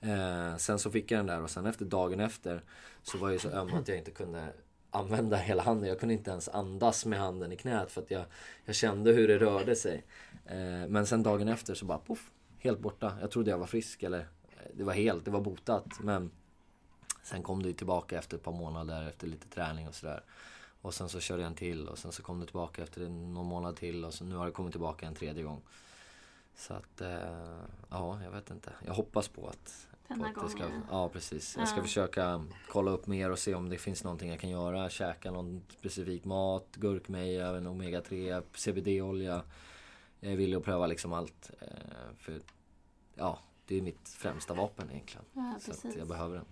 Eh, 0.05 0.57
Sen 0.57 0.79
så 0.79 0.91
fick 0.91 1.11
jag 1.11 1.19
den 1.19 1.27
där 1.27 1.43
och 1.43 1.51
sen 1.51 1.67
efter 1.67 1.85
dagen 1.85 2.21
efter 2.21 2.63
så 3.03 3.19
var 3.19 3.29
jag 3.29 3.33
ju 3.33 3.39
så 3.39 3.49
öm 3.49 3.75
att 3.75 3.89
jag 3.89 3.99
inte 3.99 4.11
kunde 4.11 4.53
använda 4.91 5.37
hela 5.37 5.63
handen. 5.63 5.89
Jag 5.89 6.01
kunde 6.01 6.15
inte 6.15 6.31
ens 6.31 6.49
andas 6.49 7.07
med 7.07 7.19
handen 7.19 7.53
i 7.53 7.57
knät 7.57 7.91
för 7.91 8.03
att 8.03 8.11
jag, 8.11 8.25
jag 8.65 8.75
kände 8.75 9.13
hur 9.13 9.29
det 9.29 9.39
rörde 9.39 9.77
sig. 9.77 10.05
Eh, 10.47 10.89
men 10.89 11.07
sen 11.07 11.23
dagen 11.23 11.49
efter 11.49 11.75
så 11.75 11.85
bara 11.85 11.99
poff, 11.99 12.31
helt 12.59 12.79
borta. 12.79 13.13
Jag 13.21 13.31
trodde 13.31 13.51
jag 13.51 13.59
var 13.59 13.67
frisk 13.67 14.03
eller 14.03 14.19
eh, 14.21 14.71
det 14.75 14.85
var 14.85 14.93
helt, 14.93 15.25
det 15.25 15.31
var 15.31 15.41
botat. 15.41 15.87
Men 16.01 16.31
sen 17.23 17.43
kom 17.43 17.63
det 17.63 17.69
ju 17.69 17.75
tillbaka 17.75 18.19
efter 18.19 18.37
ett 18.37 18.43
par 18.43 18.53
månader 18.53 19.09
efter 19.09 19.27
lite 19.27 19.49
träning 19.49 19.89
och 19.89 19.95
sådär. 19.95 20.23
Och 20.83 20.95
sen 20.95 21.09
så 21.09 21.21
körde 21.21 21.43
jag 21.43 21.49
en 21.49 21.55
till 21.55 21.89
och 21.89 21.99
sen 21.99 22.13
så 22.13 22.23
kom 22.23 22.41
det 22.41 22.47
tillbaka 22.47 22.83
efter 22.83 23.09
någon 23.09 23.47
månad 23.47 23.77
till 23.77 24.05
och 24.05 24.15
så 24.15 24.25
nu 24.25 24.37
har 24.37 24.47
det 24.47 24.53
kommit 24.53 24.73
tillbaka 24.73 25.07
en 25.07 25.15
tredje 25.15 25.43
gång. 25.43 25.63
Så 26.57 26.75
att, 26.75 27.01
eh, 27.01 27.65
ja, 27.91 28.23
jag 28.23 28.31
vet 28.31 28.51
inte. 28.51 28.73
Jag 28.87 28.95
hoppas 28.95 29.29
på 29.29 29.49
att, 29.49 29.87
den 30.09 30.19
på 30.19 30.25
här 30.25 30.33
att 30.37 30.43
det 30.45 30.49
ska, 30.51 30.63
gången. 30.65 30.83
Ja, 30.91 31.09
precis. 31.09 31.57
Jag 31.59 31.69
ska 31.69 31.77
Ja. 31.79 31.83
försöka 31.83 32.45
kolla 32.69 32.91
upp 32.91 33.07
mer 33.07 33.31
och 33.31 33.39
se 33.39 33.55
om 33.55 33.69
det 33.69 33.79
finns 33.79 34.05
någonting 34.05 34.31
jag 34.31 34.41
kan 34.41 34.51
göra. 34.51 34.91
Käka 34.91 35.31
någon 35.31 35.63
specifik 35.69 36.25
mat, 36.25 36.69
gurkmeja, 36.77 37.49
en 37.49 37.67
omega-3, 37.67 38.43
CBD-olja. 38.55 39.43
Jag 40.21 40.33
är 40.33 40.37
villig 40.37 40.57
att 40.57 40.65
pröva 40.65 40.87
liksom 40.87 41.13
allt. 41.13 41.51
Eh, 41.61 41.69
för 42.17 42.41
ja, 43.15 43.39
det 43.67 43.77
är 43.79 43.83
mitt 43.83 44.09
främsta 44.09 44.55
vapen 44.55 44.91
egentligen. 44.91 45.25
Ja, 45.33 45.55
så 45.61 45.89
jag 45.99 46.09
behöver 46.09 46.37
den. 46.37 46.45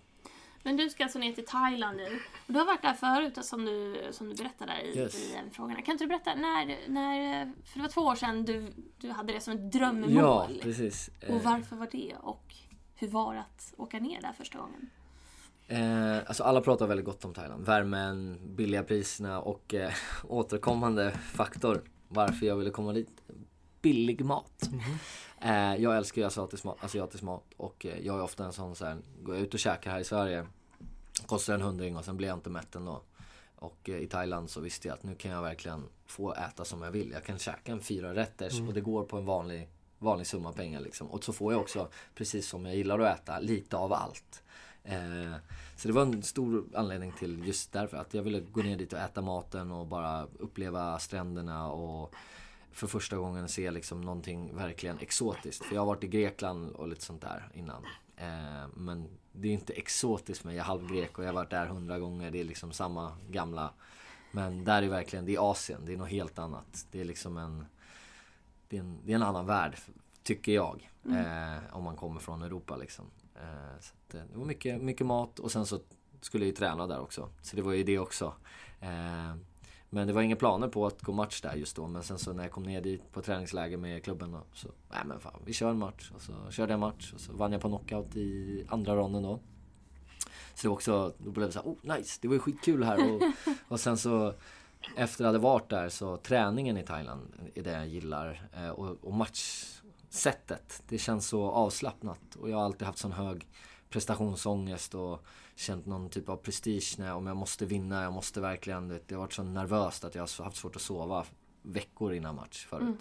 Men 0.65 0.77
du 0.77 0.91
ska 0.91 1.03
alltså 1.03 1.19
ner 1.19 1.33
till 1.33 1.47
Thailand 1.47 1.97
nu. 1.97 2.07
Och 2.47 2.53
du 2.53 2.59
har 2.59 2.67
varit 2.67 2.83
där 2.83 2.93
förut 2.95 3.45
som 3.45 3.65
du, 3.65 4.03
som 4.11 4.29
du 4.29 4.35
berättade 4.35 4.83
i, 4.83 4.99
Yes. 4.99 5.15
i 5.33 5.51
fråga. 5.53 5.75
Kan 5.75 5.93
inte 5.93 6.05
du 6.05 6.09
berätta 6.09 6.35
när, 6.35 6.89
när, 6.89 7.45
för 7.65 7.75
det 7.79 7.83
var 7.83 7.89
två 7.89 8.01
år 8.01 8.15
sedan 8.15 8.45
du, 8.45 8.73
du 8.99 9.11
hade 9.11 9.33
det 9.33 9.41
som 9.41 9.55
ett 9.55 9.73
drömmål. 9.73 10.13
Ja, 10.13 10.49
precis. 10.63 11.11
Eh, 11.21 11.35
och 11.35 11.43
varför 11.43 11.77
var 11.77 11.89
det? 11.93 12.15
Och 12.23 12.55
hur 13.03 13.09
var 13.09 13.35
det 13.35 13.41
att 13.41 13.75
åka 13.77 13.99
ner 13.99 14.21
där 14.21 14.33
första 14.33 14.59
gången? 14.59 14.91
Eh, 15.67 16.19
alltså 16.27 16.45
alla 16.45 16.61
pratar 16.61 16.87
väldigt 16.87 17.07
gott 17.07 17.25
om 17.25 17.35
Thailand. 17.35 17.67
Värmen, 17.67 18.39
billiga 18.45 18.83
priserna 18.83 19.41
och 19.41 19.75
eh, 19.75 19.93
återkommande 20.29 21.11
faktor 21.11 21.83
varför 22.09 22.47
jag 22.47 22.57
ville 22.57 22.71
komma 22.71 22.93
dit. 22.93 23.23
billig 23.83 24.25
mat. 24.25 24.71
Eh, 25.41 25.75
jag 25.77 25.97
älskar 25.97 26.23
ju 26.23 26.27
asiatisk 26.27 26.65
mat, 26.65 26.85
asiatisk 26.85 27.23
mat 27.23 27.45
och 27.57 27.87
eh, 27.87 28.07
jag 28.07 28.19
är 28.19 28.23
ofta 28.23 28.45
en 28.45 28.53
sån 28.53 28.77
så 28.77 28.85
här, 28.85 28.99
går 29.23 29.35
jag 29.35 29.45
ut 29.45 29.55
och 29.55 29.61
käkar 29.61 29.91
här 29.91 30.01
i 30.01 30.05
Sverige 30.05 30.47
Kostar 31.27 31.55
en 31.55 31.63
hundring 31.63 31.97
och 31.97 32.05
sen 32.05 32.17
blir 32.17 32.29
jag 32.29 32.37
inte 32.37 32.51
mätt 32.51 32.75
ändå. 32.75 33.03
Och 33.57 33.89
eh, 33.89 33.97
i 33.97 34.07
Thailand 34.07 34.51
så 34.51 34.61
visste 34.61 34.89
jag 34.89 34.95
att 34.95 35.03
nu 35.03 35.15
kan 35.15 35.31
jag 35.31 35.43
verkligen 35.43 35.85
få 36.07 36.35
äta 36.35 36.65
som 36.65 36.83
jag 36.83 36.91
vill. 36.91 37.11
Jag 37.11 37.25
kan 37.25 37.39
käka 37.39 37.73
en 37.73 37.81
fyra 37.81 38.15
rätters 38.15 38.61
och 38.61 38.75
det 38.75 38.81
går 38.81 39.05
på 39.05 39.17
en 39.17 39.25
vanlig, 39.25 39.69
vanlig 40.03 40.27
summa 40.27 40.53
pengar 40.53 40.81
liksom. 40.81 41.07
Och 41.11 41.25
så 41.25 41.33
får 41.33 41.53
jag 41.53 41.61
också, 41.61 41.89
precis 42.15 42.49
som 42.49 42.67
jag 42.67 42.77
gillar 42.77 42.99
att 42.99 43.21
äta, 43.21 43.41
lite 43.41 43.77
av 43.77 43.93
allt. 43.93 44.43
Eh, 44.85 45.35
så 45.77 45.89
det 45.89 45.95
var 45.95 46.03
en 46.03 46.23
stor 46.23 46.65
anledning 46.75 47.13
till 47.13 47.47
just 47.47 47.73
därför 47.73 47.97
att 47.97 48.15
jag 48.15 48.23
ville 48.23 48.41
gå 48.41 48.63
ner 48.63 48.77
dit 48.77 48.93
och 48.93 48.99
äta 48.99 49.23
maten 49.23 49.71
och 49.71 49.87
bara 49.87 50.27
uppleva 50.39 50.99
stränderna 50.99 51.69
och 51.69 52.15
för 52.73 52.87
första 52.87 53.17
gången 53.17 53.49
se 53.49 53.71
liksom 53.71 54.01
någonting 54.01 54.57
verkligen 54.57 54.99
exotiskt. 54.99 55.65
För 55.65 55.75
jag 55.75 55.81
har 55.81 55.87
varit 55.87 56.05
i 56.05 56.09
Grekland 56.09 56.73
och 56.73 56.89
lite 56.89 57.05
sånt 57.05 57.23
där 57.23 57.49
innan. 57.55 57.85
Eh, 58.17 58.69
men 58.75 59.09
det 59.33 59.49
är 59.49 59.53
inte 59.53 59.73
exotiskt 59.73 60.45
men 60.45 60.55
jag 60.55 60.63
är 60.63 60.67
halvgrek 60.67 61.19
och 61.19 61.25
jag 61.25 61.29
har 61.29 61.35
varit 61.35 61.51
där 61.51 61.67
hundra 61.67 61.99
gånger. 61.99 62.31
Det 62.31 62.41
är 62.41 62.45
liksom 62.45 62.73
samma 62.73 63.17
gamla. 63.31 63.71
Men 64.33 64.65
där 64.65 64.83
är 64.83 64.89
verkligen, 64.89 65.25
det 65.25 65.35
är 65.35 65.51
Asien. 65.51 65.81
Det 65.87 65.93
är 65.93 65.97
något 65.97 66.09
helt 66.09 66.39
annat. 66.39 66.87
Det 66.91 67.01
är 67.01 67.05
liksom 67.05 67.37
en... 67.37 67.65
Det 68.73 68.79
är 68.79 68.81
en, 68.81 68.99
det 69.05 69.13
är 69.13 69.17
en 69.17 69.23
annan 69.23 69.47
värld, 69.47 69.77
tycker 70.23 70.53
jag. 70.53 70.91
Eh, 71.05 71.77
om 71.77 71.85
man 71.85 71.97
kommer 71.97 72.21
från 72.21 72.43
Europa 72.43 72.77
liksom. 72.77 73.05
Eh, 73.35 73.81
så 73.81 73.95
att, 73.95 74.15
eh, 74.15 74.21
det 74.33 74.39
var 74.39 74.45
mycket, 74.45 74.83
mycket 74.83 75.07
mat 75.07 75.39
och 75.39 75.53
sen 75.53 75.67
så 75.67 75.81
skulle 76.21 76.45
jag 76.45 76.49
ju 76.49 76.55
träna 76.55 76.87
där 76.87 77.01
också. 77.01 77.29
Så 77.43 77.57
det 77.57 77.63
var 77.63 77.73
ju 77.73 77.85
det 77.85 77.99
också. 77.99 78.35
Eh, 78.81 79.35
men 79.91 80.07
det 80.07 80.13
var 80.13 80.23
inga 80.23 80.37
planer 80.37 80.69
på 80.69 80.87
att 80.87 81.03
gå 81.03 81.13
match 81.13 81.41
där 81.41 81.55
just 81.55 81.77
då. 81.77 81.87
Men 81.87 82.03
sen 82.03 82.19
så 82.19 82.33
när 82.33 82.43
jag 82.43 82.53
kom 82.53 82.63
ner 82.63 82.81
dit 82.81 83.13
på 83.13 83.23
träningsläger 83.23 83.77
med 83.77 84.05
klubben 84.05 84.33
då, 84.33 84.43
så, 84.55 84.69
nej 84.91 85.03
men 85.07 85.21
fan, 85.21 85.43
vi 85.45 85.53
kör 85.53 85.71
en 85.71 85.79
match. 85.79 86.11
Och 86.15 86.21
så 86.21 86.33
körde 86.51 86.73
jag 86.73 86.81
match 86.81 87.13
och 87.15 87.21
så 87.21 87.33
vann 87.33 87.53
jag 87.53 87.61
på 87.61 87.69
knockout 87.69 88.17
i 88.17 88.65
andra 88.69 88.97
ronden 88.97 89.23
då. 89.23 89.41
Så 90.55 90.63
det 90.63 90.69
var 90.69 90.75
också, 90.75 91.15
då 91.19 91.31
blev 91.31 91.47
det 91.47 91.53
såhär, 91.53 91.69
oh 91.69 91.97
nice, 91.97 92.19
det 92.23 92.29
var 92.29 92.35
ju 92.35 92.41
skitkul 92.41 92.85
här. 92.85 93.15
Och, 93.15 93.23
och 93.69 93.81
sen 93.81 93.99
så 93.99 94.35
efter 94.97 95.25
att 95.25 95.29
hade 95.29 95.39
varit 95.39 95.69
där 95.69 95.89
så 95.89 96.17
träningen 96.17 96.77
i 96.77 96.83
Thailand 96.83 97.35
är 97.55 97.63
det 97.63 97.73
jag 97.73 97.89
gillar. 97.89 98.49
Eh, 98.57 98.69
och, 98.69 99.05
och 99.05 99.15
matchsättet, 99.15 100.83
det 100.89 100.99
känns 100.99 101.29
så 101.29 101.51
avslappnat. 101.51 102.35
Och 102.41 102.51
jag 102.51 102.57
har 102.57 102.65
alltid 102.65 102.87
haft 102.87 102.99
sån 102.99 103.13
hög 103.13 103.49
prestationsångest 103.91 104.95
och 104.95 105.25
känt 105.55 105.87
någon 105.87 106.11
typ 106.11 106.29
av 106.29 106.37
prestige 106.37 106.95
när 106.99 107.15
om 107.15 107.27
jag 107.27 107.37
måste 107.37 107.67
vinna, 107.67 108.03
jag 108.03 108.13
måste 108.13 108.41
verkligen, 108.41 108.89
det 108.89 109.15
har 109.15 109.21
varit 109.21 109.33
så 109.33 109.43
nervöst 109.43 110.05
att 110.05 110.15
jag 110.15 110.23
har 110.23 110.45
haft 110.45 110.57
svårt 110.57 110.77
att 110.77 110.83
sova 110.83 111.25
veckor 111.63 112.13
innan 112.13 112.35
match 112.35 112.67
förut. 112.67 112.83
Mm. 112.83 112.99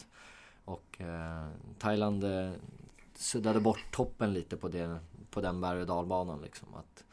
Och 0.65 1.02
eh, 1.02 1.48
Thailand 1.80 2.24
eh, 2.24 2.52
suddade 3.15 3.60
bort 3.60 3.91
toppen 3.91 4.34
lite 4.34 4.58
på, 4.58 4.67
det, 4.67 5.00
på 5.32 5.41
den 5.41 5.62
berg 5.62 5.82
och 5.82 5.88
dalbanan 5.88 6.41
liksom. 6.41 6.67
Att 6.76 7.04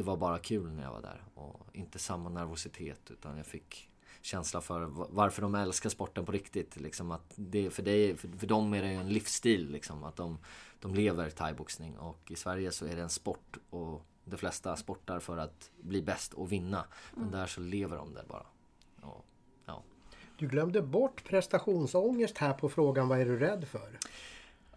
det 0.00 0.06
var 0.06 0.16
bara 0.16 0.38
kul 0.38 0.72
när 0.72 0.82
jag 0.82 0.90
var 0.90 1.02
där 1.02 1.24
och 1.34 1.66
inte 1.72 1.98
samma 1.98 2.28
nervositet 2.28 3.10
utan 3.10 3.36
jag 3.36 3.46
fick 3.46 3.90
känsla 4.22 4.60
för 4.60 4.86
varför 4.90 5.42
de 5.42 5.54
älskar 5.54 5.90
sporten 5.90 6.24
på 6.26 6.32
riktigt. 6.32 6.76
Liksom 6.76 7.10
att 7.10 7.32
det, 7.36 7.70
för, 7.70 7.82
det, 7.82 8.20
för, 8.20 8.28
för 8.28 8.46
dem 8.46 8.74
är 8.74 8.82
det 8.82 8.88
ju 8.88 8.94
en 8.94 9.08
livsstil 9.08 9.70
liksom. 9.70 10.04
Att 10.04 10.16
de, 10.16 10.38
de 10.80 10.94
lever 10.94 11.30
thaiboxning 11.30 11.98
och 11.98 12.30
i 12.30 12.36
Sverige 12.36 12.70
så 12.70 12.86
är 12.86 12.96
det 12.96 13.02
en 13.02 13.08
sport 13.08 13.58
och 13.70 14.02
de 14.24 14.36
flesta 14.36 14.76
sportar 14.76 15.20
för 15.20 15.38
att 15.38 15.70
bli 15.80 16.02
bäst 16.02 16.34
och 16.34 16.52
vinna. 16.52 16.84
Men 17.14 17.30
där 17.30 17.46
så 17.46 17.60
lever 17.60 17.96
de 17.96 18.14
det 18.14 18.24
bara. 18.28 18.46
Och, 19.00 19.24
ja. 19.66 19.82
Du 20.38 20.48
glömde 20.48 20.82
bort 20.82 21.24
prestationsångest 21.24 22.38
här 22.38 22.52
på 22.52 22.68
frågan 22.68 23.08
vad 23.08 23.20
är 23.20 23.24
du 23.24 23.38
rädd 23.38 23.68
för? 23.68 23.98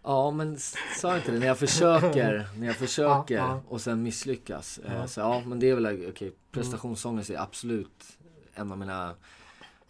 Ja 0.04 0.30
men 0.30 0.58
sa 1.00 1.16
inte 1.16 1.32
det? 1.32 1.38
När 1.38 1.46
jag 1.46 1.58
försöker, 1.58 2.48
när 2.58 2.66
jag 2.66 2.76
försöker 2.76 3.34
Ja, 3.34 3.48
ja. 3.48 3.62
och 3.68 3.80
sen 3.80 4.02
misslyckas. 4.02 4.78
Eh, 4.78 5.06
Så 5.06 5.20
ja 5.20 5.42
men 5.46 5.58
det 5.60 5.70
är 5.70 5.74
väl 5.74 6.08
okej, 6.10 6.32
prestationsångest 6.52 7.30
är 7.30 7.38
absolut 7.38 8.18
en 8.54 8.72
av 8.72 8.78
mina 8.78 9.14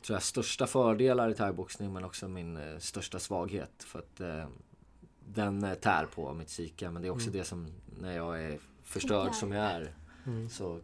tror 0.02 0.16
jag, 0.16 0.22
största 0.22 0.66
fördelar 0.66 1.30
i 1.30 1.34
thaiboxning 1.34 1.92
men 1.92 2.04
också 2.04 2.28
min 2.28 2.56
eh, 2.56 2.78
största 2.78 3.18
svaghet. 3.18 3.72
För 3.84 3.98
att 3.98 4.20
eh, 4.20 4.46
den 5.28 5.64
eh, 5.64 5.74
tär 5.74 6.06
på 6.14 6.32
mitt 6.32 6.48
psyke 6.48 6.90
men 6.90 7.02
det 7.02 7.08
är 7.08 7.12
också 7.12 7.30
det 7.30 7.44
som 7.44 7.66
när 8.00 8.16
jag 8.16 8.42
är 8.44 8.58
förstörd 8.84 9.34
som 9.34 9.52
jag 9.52 9.64
är 9.64 9.94
så 10.50 10.80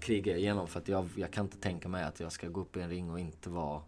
krigar 0.00 0.32
jag 0.32 0.40
igenom 0.40 0.68
för 0.68 0.80
att 0.80 0.88
jag, 0.88 1.08
jag 1.16 1.30
kan 1.32 1.44
inte 1.44 1.56
tänka 1.56 1.88
mig 1.88 2.04
att 2.04 2.20
jag 2.20 2.32
ska 2.32 2.48
gå 2.48 2.60
upp 2.60 2.76
i 2.76 2.80
en 2.80 2.90
ring 2.90 3.10
och 3.10 3.20
inte 3.20 3.50
vara 3.50 3.82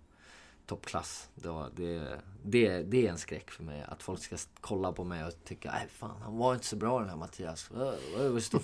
toppklass. 0.67 1.29
Det, 1.35 1.49
det, 1.77 2.21
det, 2.43 2.83
det 2.83 3.07
är 3.07 3.11
en 3.11 3.19
skräck 3.19 3.51
för 3.51 3.63
mig. 3.63 3.85
Att 3.89 4.03
folk 4.03 4.21
ska 4.23 4.37
kolla 4.61 4.93
på 4.93 5.05
mig 5.05 5.25
och 5.25 5.33
tycka, 5.45 5.71
nej 5.73 5.87
fan 5.89 6.23
han 6.23 6.39
var 6.39 6.55
inte 6.55 6.67
så 6.67 6.77
bra 6.77 7.01
den 7.01 7.09
här 7.09 7.17
Mattias. 7.17 7.71
Vad, 7.71 7.95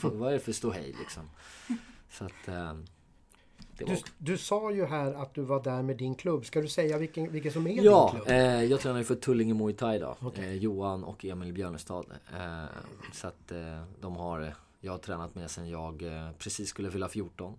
vad, 0.02 0.12
vad 0.12 0.28
är 0.28 0.32
det 0.34 0.40
för 0.40 0.52
ståhej 0.52 0.94
liksom? 1.00 1.30
Så 2.10 2.24
att... 2.24 2.48
Var 2.48 3.86
Du, 3.86 3.96
du 4.18 4.38
sa 4.38 4.70
ju 4.72 4.84
här 4.86 5.12
att 5.14 5.34
du 5.34 5.42
var 5.42 5.62
där 5.62 5.82
med 5.82 5.96
din 5.96 6.14
klubb. 6.14 6.46
Ska 6.46 6.60
du 6.60 6.68
säga 6.68 6.98
vilken, 6.98 7.32
vilken 7.32 7.52
som 7.52 7.66
är 7.66 7.82
Ja, 7.82 8.10
din 8.12 8.20
klubb? 8.24 8.28
eh, 8.36 8.64
jag 8.64 8.80
tränar 8.80 8.98
ju 8.98 9.04
för 9.04 9.14
Tullinge 9.14 9.54
Muay 9.54 9.72
Thai 9.74 9.98
då. 9.98 10.16
Okej. 10.20 10.44
Eh, 10.44 10.52
Johan 10.54 11.04
och 11.04 11.24
Emil 11.24 11.52
Björnestad. 11.52 12.06
Eh, 12.38 12.64
så 13.12 13.26
att 13.26 13.52
eh, 13.52 13.82
de 14.00 14.16
har, 14.16 14.54
jag 14.80 14.92
har 14.92 14.98
tränat 14.98 15.34
med 15.34 15.50
sen 15.50 15.68
jag 15.68 16.02
eh, 16.02 16.30
precis 16.38 16.68
skulle 16.68 16.90
fylla 16.90 17.08
14. 17.08 17.54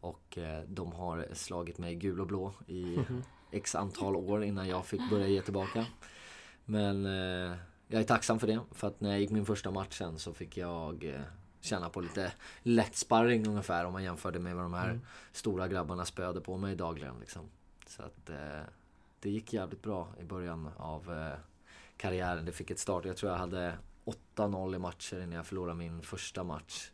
Och 0.00 0.38
eh, 0.38 0.62
de 0.68 0.92
har 0.92 1.26
slagit 1.32 1.78
mig 1.78 1.94
gul 1.94 2.20
och 2.20 2.26
blå 2.26 2.52
i 2.66 2.96
x 3.54 3.74
antal 3.74 4.16
år 4.16 4.44
innan 4.44 4.68
jag 4.68 4.86
fick 4.86 5.10
börja 5.10 5.28
ge 5.28 5.42
tillbaka. 5.42 5.86
Men 6.64 7.06
eh, 7.06 7.56
jag 7.88 8.00
är 8.00 8.04
tacksam 8.04 8.38
för 8.38 8.46
det. 8.46 8.60
För 8.70 8.88
att 8.88 9.00
när 9.00 9.10
jag 9.10 9.20
gick 9.20 9.30
min 9.30 9.46
första 9.46 9.70
match 9.70 9.98
sen 9.98 10.18
så 10.18 10.32
fick 10.32 10.56
jag 10.56 11.04
eh, 11.04 11.20
känna 11.60 11.88
på 11.88 12.00
lite 12.00 12.32
lätt 12.62 12.96
sparring 12.96 13.48
ungefär 13.48 13.84
om 13.84 13.92
man 13.92 14.02
jämförde 14.02 14.38
med 14.38 14.56
vad 14.56 14.64
de 14.64 14.74
här 14.74 15.00
stora 15.32 15.68
grabbarna 15.68 16.04
spöade 16.04 16.40
på 16.40 16.56
mig 16.56 16.76
dagligen. 16.76 17.14
Liksom. 17.20 17.42
Så 17.86 18.02
att 18.02 18.30
eh, 18.30 18.62
det 19.20 19.30
gick 19.30 19.52
jävligt 19.52 19.82
bra 19.82 20.08
i 20.20 20.24
början 20.24 20.70
av 20.76 21.12
eh, 21.12 21.38
karriären. 21.96 22.44
Det 22.44 22.52
fick 22.52 22.70
ett 22.70 22.78
start. 22.78 23.04
Jag 23.04 23.16
tror 23.16 23.32
jag 23.32 23.38
hade 23.38 23.78
8-0 24.36 24.76
i 24.76 24.78
matcher 24.78 25.16
innan 25.16 25.32
jag 25.32 25.46
förlorade 25.46 25.78
min 25.78 26.02
första 26.02 26.44
match 26.44 26.90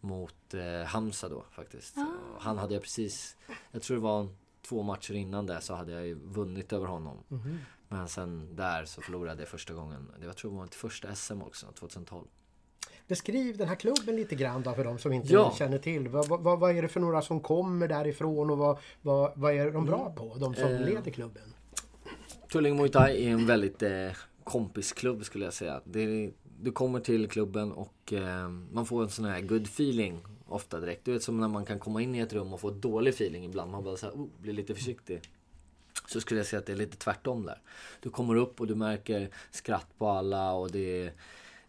mot 0.00 0.54
eh, 0.54 0.86
Hamza 0.86 1.28
då 1.28 1.44
faktiskt. 1.50 1.96
Och 2.36 2.42
Han 2.42 2.58
hade 2.58 2.74
jag 2.74 2.82
precis, 2.82 3.36
jag 3.70 3.82
tror 3.82 3.96
det 3.96 4.02
var 4.02 4.28
två 4.68 4.82
matcher 4.82 5.14
innan 5.14 5.46
det 5.46 5.60
så 5.60 5.74
hade 5.74 5.92
jag 5.92 6.06
ju 6.06 6.14
vunnit 6.14 6.72
över 6.72 6.86
honom. 6.86 7.18
Mhm. 7.28 7.58
Men 7.88 8.08
sen 8.08 8.56
där 8.56 8.84
så 8.84 9.00
förlorade 9.02 9.42
jag 9.42 9.48
första 9.48 9.74
gången. 9.74 10.08
Det 10.20 10.26
var, 10.26 10.32
tror 10.34 10.52
jag 10.52 10.56
var 10.56 10.64
mitt 10.64 10.74
första 10.74 11.14
SM 11.14 11.42
också, 11.42 11.66
2012. 11.78 12.26
Beskriv 13.08 13.56
den 13.56 13.68
här 13.68 13.74
klubben 13.74 14.16
lite 14.16 14.34
grann 14.34 14.62
då 14.62 14.72
för 14.72 14.84
de 14.84 14.98
som 14.98 15.12
inte 15.12 15.32
Ja. 15.32 15.54
känner 15.58 15.78
till. 15.78 16.08
Vad, 16.08 16.28
vad, 16.28 16.58
vad 16.60 16.76
är 16.76 16.82
det 16.82 16.88
för 16.88 17.00
några 17.00 17.22
som 17.22 17.40
kommer 17.40 17.88
därifrån 17.88 18.50
och 18.50 18.58
vad, 18.58 18.78
vad, 19.02 19.32
vad 19.36 19.54
är 19.54 19.70
de 19.70 19.86
bra 19.86 20.00
Mm. 20.00 20.14
på? 20.14 20.34
De 20.38 20.54
som 20.54 20.64
Eh, 20.68 20.80
leder 20.80 21.10
klubben. 21.10 21.42
Tullinge 22.52 22.76
Muay 22.76 22.88
Thai 22.90 23.24
är 23.26 23.30
en 23.32 23.46
väldigt 23.46 23.82
eh, 23.82 24.10
kompisklubb 24.44 25.24
skulle 25.24 25.44
jag 25.44 25.54
säga. 25.54 25.80
Det 25.84 26.30
du 26.60 26.72
kommer 26.72 27.00
till 27.00 27.28
klubben 27.28 27.72
och 27.72 28.12
eh, 28.12 28.48
man 28.48 28.86
får 28.86 29.02
en 29.02 29.08
sån 29.10 29.24
här 29.24 29.40
good 29.40 29.64
feeling 29.64 30.20
ofta 30.52 30.80
direkt. 30.80 31.04
Du 31.04 31.12
vet 31.12 31.22
som 31.22 31.40
när 31.40 31.48
man 31.48 31.64
kan 31.64 31.78
komma 31.78 32.02
in 32.02 32.14
i 32.14 32.18
ett 32.18 32.32
rum 32.32 32.52
och 32.52 32.60
få 32.60 32.70
dålig 32.70 33.10
feeling 33.10 33.44
ibland. 33.44 33.70
Man 33.70 33.84
bara 33.84 33.96
så 33.96 34.06
här, 34.06 34.14
oh, 34.14 34.28
blir 34.40 34.52
lite 34.52 34.74
försiktig. 34.74 35.20
Så 36.06 36.20
skulle 36.20 36.40
jag 36.40 36.46
säga 36.46 36.60
att 36.60 36.66
det 36.66 36.72
är 36.72 36.76
lite 36.76 36.96
tvärtom 36.96 37.46
där. 37.46 37.60
Du 38.00 38.10
kommer 38.10 38.36
upp 38.36 38.60
och 38.60 38.66
du 38.66 38.74
märker 38.74 39.30
skratt 39.50 39.98
på 39.98 40.08
alla 40.08 40.52
och 40.52 40.70
det 40.70 41.02
är, 41.02 41.12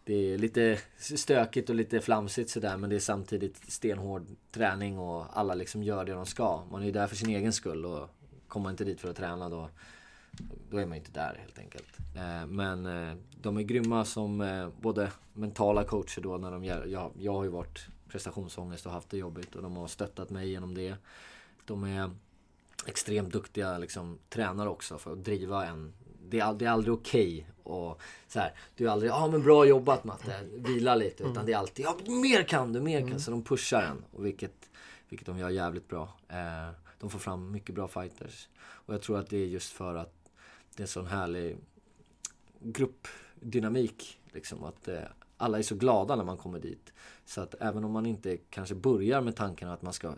det 0.04 0.14
är 0.14 0.38
lite 0.38 0.80
stökigt 0.98 1.70
och 1.70 1.76
lite 1.76 2.02
flamsigt 2.02 2.50
sådär 2.50 2.78
men 2.78 2.90
det 2.90 2.96
är 2.96 3.00
samtidigt 3.00 3.72
stenhård 3.72 4.26
träning 4.52 5.00
och 5.00 5.26
alla 5.40 5.54
liksom 5.54 5.84
gör 5.84 6.06
det 6.06 6.14
de 6.14 6.26
ska. 6.26 6.64
Man 6.72 6.82
är 6.82 6.86
ju 6.86 6.92
där 6.92 7.08
för 7.08 7.16
sin 7.16 7.30
egen 7.30 7.54
skull 7.54 7.86
och 7.86 8.10
kommer 8.48 8.64
man 8.64 8.72
inte 8.72 8.84
dit 8.84 9.02
för 9.02 9.10
att 9.10 9.16
träna 9.16 9.50
då 9.50 9.70
då 10.70 10.78
är 10.78 10.86
man 10.86 10.98
ju 10.98 11.00
inte 11.00 11.12
där 11.12 11.38
helt 11.40 11.60
enkelt. 11.60 11.98
Eh, 12.16 12.48
men 12.48 12.86
eh, 12.86 13.16
de 13.42 13.58
är 13.58 13.62
grymma 13.62 14.06
som 14.06 14.42
eh, 14.42 14.68
både 14.82 15.12
mentala 15.34 15.84
coacher 15.84 16.22
då 16.22 16.38
när 16.38 16.52
de 16.52 16.64
gör, 16.64 16.86
jag, 16.86 17.12
jag 17.20 17.34
har 17.34 17.44
ju 17.44 17.50
varit 17.50 17.88
prestationsångest 18.14 18.86
och 18.86 18.92
haft 18.92 19.10
det 19.10 19.18
jobbigt 19.18 19.56
och 19.56 19.62
de 19.62 19.76
har 19.76 19.88
stöttat 19.88 20.30
mig 20.30 20.50
genom 20.50 20.76
det. 20.76 20.96
De 21.66 21.84
är 21.84 22.12
extremt 22.86 23.34
duktiga 23.34 23.78
liksom, 23.78 24.20
tränare 24.30 24.70
också 24.70 24.98
för 24.98 25.14
att 25.14 25.24
driva 25.24 25.66
en. 25.66 25.94
Det 26.30 26.40
är, 26.40 26.54
det 26.54 26.66
är 26.66 26.70
aldrig 26.70 26.94
okej 26.94 27.50
och 27.64 28.02
så 28.28 28.40
här, 28.40 28.54
du 28.76 28.88
är 28.88 28.92
aldrig 28.92 29.12
ja 29.12 29.16
ah, 29.16 29.28
men 29.28 29.44
bra 29.44 29.66
jobbat 29.66 30.04
Matte, 30.04 30.40
vila 30.54 30.96
lite. 30.96 31.24
Utan 31.24 31.46
det 31.46 31.54
är 31.54 31.58
alltid 31.58 31.86
ja 31.86 31.98
mer 32.08 32.44
kan 32.44 32.74
du, 32.74 32.82
mer 32.82 33.08
kan. 33.10 33.20
Så 33.20 33.32
de 33.32 33.44
pushar 33.44 33.82
en 33.82 34.04
och 34.12 34.26
vilket, 34.26 34.70
vilket 35.10 35.26
de 35.26 35.38
gör 35.38 35.50
jävligt 35.50 35.88
bra. 35.88 36.10
Eh, 36.28 36.70
de 37.00 37.10
får 37.10 37.20
fram 37.20 37.52
mycket 37.52 37.76
bra 37.76 37.88
fighters. 37.88 38.50
Och 38.60 38.94
jag 38.94 39.02
tror 39.02 39.20
att 39.20 39.30
det 39.30 39.38
är 39.38 39.48
just 39.48 39.74
för 39.74 39.96
att 39.96 40.14
det 40.76 40.82
är 40.82 40.84
en 40.84 40.88
sån 40.88 41.08
härlig 41.08 41.58
gruppdynamik. 42.60 44.20
Liksom, 44.32 44.64
att 44.64 44.88
eh, 44.88 45.00
alla 45.44 45.58
är 45.58 45.64
så 45.64 45.76
glada 45.76 46.16
när 46.16 46.24
man 46.24 46.38
kommer 46.38 46.60
dit. 46.60 46.94
Så 47.26 47.42
att 47.42 47.56
även 47.60 47.84
om 47.84 47.92
man 47.92 48.06
inte 48.06 48.38
kanske 48.38 48.76
börjar 48.76 49.22
med 49.22 49.36
tanken 49.36 49.70
att 49.70 49.82
man 49.82 49.94
ska 49.94 50.14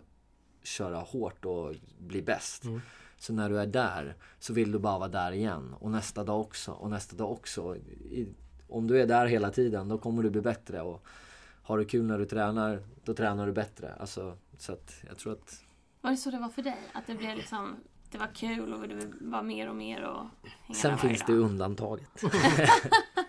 köra 0.62 0.98
hårt 0.98 1.44
och 1.44 1.74
bli 1.98 2.22
bäst. 2.22 2.64
Så 3.18 3.32
när 3.32 3.50
du 3.50 3.60
är 3.60 3.66
där 3.66 4.16
så 4.38 4.52
vill 4.52 4.72
du 4.72 4.78
bara 4.78 4.98
vara 4.98 5.08
där 5.08 5.32
igen. 5.32 5.74
Och 5.80 5.90
nästa 5.90 6.24
dag 6.24 6.40
också 6.40 6.72
och 6.72 6.90
nästa 6.90 7.16
dag 7.16 7.32
också. 7.32 7.76
I, 7.76 8.28
om 8.68 8.86
du 8.86 9.00
är 9.00 9.06
där 9.06 9.26
hela 9.26 9.50
tiden 9.50 9.88
då 9.88 9.98
kommer 9.98 10.22
du 10.22 10.30
bli 10.30 10.40
bättre. 10.40 10.82
Och 10.82 11.06
har 11.62 11.78
du 11.78 11.84
kul 11.84 12.04
när 12.04 12.18
du 12.18 12.24
tränar, 12.24 12.82
då 13.04 13.14
tränar 13.14 13.46
du 13.46 13.52
bättre. 13.52 13.94
Alltså, 13.94 14.36
så 14.58 14.72
att 14.72 14.94
jag 15.08 15.18
tror 15.18 15.32
att... 15.32 15.64
Var 16.00 16.10
det 16.10 16.16
så 16.16 16.30
det 16.30 16.38
var 16.38 16.48
för 16.48 16.62
dig? 16.62 16.78
Att 16.92 17.06
det 17.06 17.14
blev 17.14 17.36
liksom 17.36 17.76
det 18.10 18.18
var 18.18 18.34
kul 18.34 18.74
och 18.74 18.88
det 18.88 19.12
var 19.20 19.42
mer 19.42 19.68
och 19.68 19.76
mer 19.76 20.02
och 20.02 20.26
Sen 20.76 20.98
finns 20.98 21.24
det 21.26 21.32
undantaget. 21.32 22.22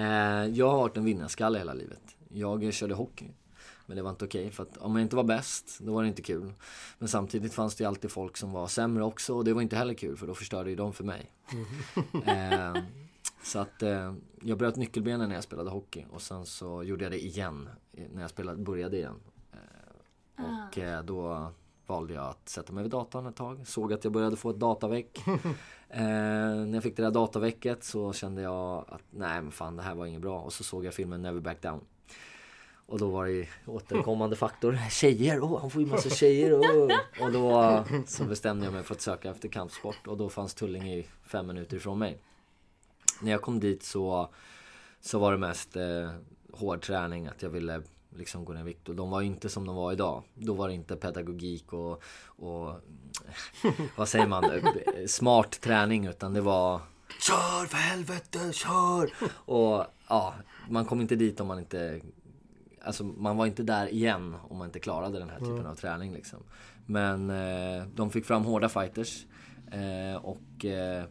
Eh, 0.00 0.46
jag 0.46 0.70
har 0.70 0.78
varit 0.78 0.96
en 0.96 1.04
vinnarskalle 1.04 1.58
hela 1.58 1.74
livet. 1.74 2.16
Jag 2.28 2.72
körde 2.72 2.94
hockey. 2.94 3.30
Men 3.86 3.96
det 3.96 4.02
var 4.02 4.10
inte 4.10 4.24
okej 4.24 4.50
för 4.50 4.62
att 4.62 4.76
om 4.76 4.96
jag 4.96 5.02
inte 5.02 5.16
var 5.16 5.24
bäst, 5.24 5.78
då 5.80 5.92
var 5.92 6.02
det 6.02 6.08
inte 6.08 6.22
kul. 6.22 6.52
Men 6.98 7.08
samtidigt 7.08 7.54
fanns 7.54 7.74
det 7.74 7.84
ju 7.84 7.88
alltid 7.88 8.10
folk 8.10 8.36
som 8.36 8.52
var 8.52 8.66
sämre 8.66 9.04
också 9.04 9.34
och 9.34 9.44
det 9.44 9.52
var 9.52 9.62
inte 9.62 9.76
heller 9.76 9.94
kul 9.94 10.16
för 10.16 10.26
då 10.26 10.34
förstörde 10.34 10.70
ju 10.70 10.76
de 10.76 10.92
för 10.92 11.04
mig. 11.04 11.32
Eh, 12.26 12.74
så 13.42 13.58
att 13.58 13.82
eh, 13.82 14.14
jag 14.42 14.58
bröt 14.58 14.76
nyckelbenen 14.76 15.28
när 15.28 15.34
jag 15.34 15.44
spelade 15.44 15.70
hockey 15.70 16.06
och 16.10 16.22
sen 16.22 16.46
så 16.46 16.82
gjorde 16.82 17.04
jag 17.04 17.12
det 17.12 17.24
igen 17.24 17.68
när 18.12 18.20
jag 18.20 18.30
spelade, 18.30 18.62
började 18.62 18.96
igen. 18.96 19.16
Eh, 19.52 20.44
och 20.44 20.78
eh, 20.78 21.02
då 21.02 21.52
valde 21.90 22.14
jag 22.14 22.24
att 22.24 22.48
sätta 22.48 22.72
mig 22.72 22.82
vid 22.82 22.90
datorn 22.90 23.26
ett 23.26 23.36
tag. 23.36 23.66
Såg 23.66 23.92
att 23.92 24.04
jag 24.04 24.12
började 24.12 24.36
få 24.36 24.50
ett 24.50 24.58
dataväck. 24.58 25.24
Eh, 25.92 26.00
när 26.00 26.74
jag 26.74 26.82
fick 26.82 26.96
det 26.96 27.02
där 27.02 27.10
dataväcket 27.10 27.84
så 27.84 28.12
kände 28.12 28.42
jag 28.42 28.84
att 28.88 29.02
nej 29.10 29.42
men 29.42 29.52
fan 29.52 29.76
det 29.76 29.82
här 29.82 29.94
var 29.94 30.06
inget 30.06 30.20
bra. 30.20 30.40
Och 30.40 30.52
så 30.52 30.64
såg 30.64 30.84
jag 30.84 30.94
filmen 30.94 31.22
Never 31.22 31.40
Back 31.40 31.62
Down. 31.62 31.80
Och 32.86 32.98
då 32.98 33.10
var 33.10 33.26
det 33.26 33.48
återkommande 33.66 34.36
faktor. 34.46 34.78
Tjejer, 34.90 35.40
åh 35.42 35.60
han 35.60 35.70
får 35.70 35.82
ju 35.82 35.88
massa 35.88 36.10
tjejer. 36.10 36.54
Åh. 36.54 36.88
Och 37.20 37.32
då 37.32 37.84
så 38.06 38.24
bestämde 38.24 38.64
jag 38.64 38.72
mig 38.72 38.82
för 38.82 38.94
att 38.94 39.00
söka 39.00 39.30
efter 39.30 39.48
kampsport. 39.48 40.06
Och 40.06 40.16
då 40.16 40.28
fanns 40.28 40.54
Tullinge 40.54 41.04
fem 41.22 41.46
minuter 41.46 41.76
ifrån 41.76 41.98
mig. 41.98 42.18
När 43.22 43.30
jag 43.30 43.42
kom 43.42 43.60
dit 43.60 43.82
så, 43.82 44.28
så 45.00 45.18
var 45.18 45.32
det 45.32 45.38
mest 45.38 45.76
eh, 45.76 46.10
hård 46.52 46.82
träning. 46.82 47.26
Att 47.26 47.42
jag 47.42 47.50
ville 47.50 47.82
liksom 48.16 48.44
gå 48.44 48.52
ner 48.52 48.60
i 48.60 48.64
vikt. 48.64 48.88
Och 48.88 48.96
de 48.96 49.10
var 49.10 49.22
inte 49.22 49.48
som 49.48 49.66
de 49.66 49.76
var 49.76 49.92
idag. 49.92 50.22
Då 50.34 50.54
var 50.54 50.68
det 50.68 50.74
inte 50.74 50.96
pedagogik 50.96 51.72
och, 51.72 52.02
och 52.26 52.74
vad 53.96 54.08
säger 54.08 54.26
man, 54.26 54.44
smart 55.06 55.60
träning. 55.60 56.06
Utan 56.06 56.32
det 56.32 56.40
var 56.40 56.80
Kör 57.20 57.66
för 57.66 57.76
helvete, 57.76 58.52
kör! 58.52 59.10
Och 59.32 59.86
ja, 60.08 60.34
man 60.68 60.84
kom 60.84 61.00
inte 61.00 61.16
dit 61.16 61.40
om 61.40 61.46
man 61.46 61.58
inte 61.58 62.00
Alltså 62.82 63.04
man 63.04 63.36
var 63.36 63.46
inte 63.46 63.62
där 63.62 63.92
igen 63.92 64.36
om 64.48 64.58
man 64.58 64.66
inte 64.66 64.80
klarade 64.80 65.18
den 65.18 65.30
här 65.30 65.38
typen 65.38 65.66
av 65.66 65.74
träning 65.74 66.12
liksom. 66.12 66.38
Men 66.86 67.30
eh, 67.30 67.86
de 67.94 68.10
fick 68.10 68.24
fram 68.24 68.44
hårda 68.44 68.68
fighters. 68.68 69.26
Eh, 69.72 70.24
och 70.24 70.64
eh, 70.64 71.04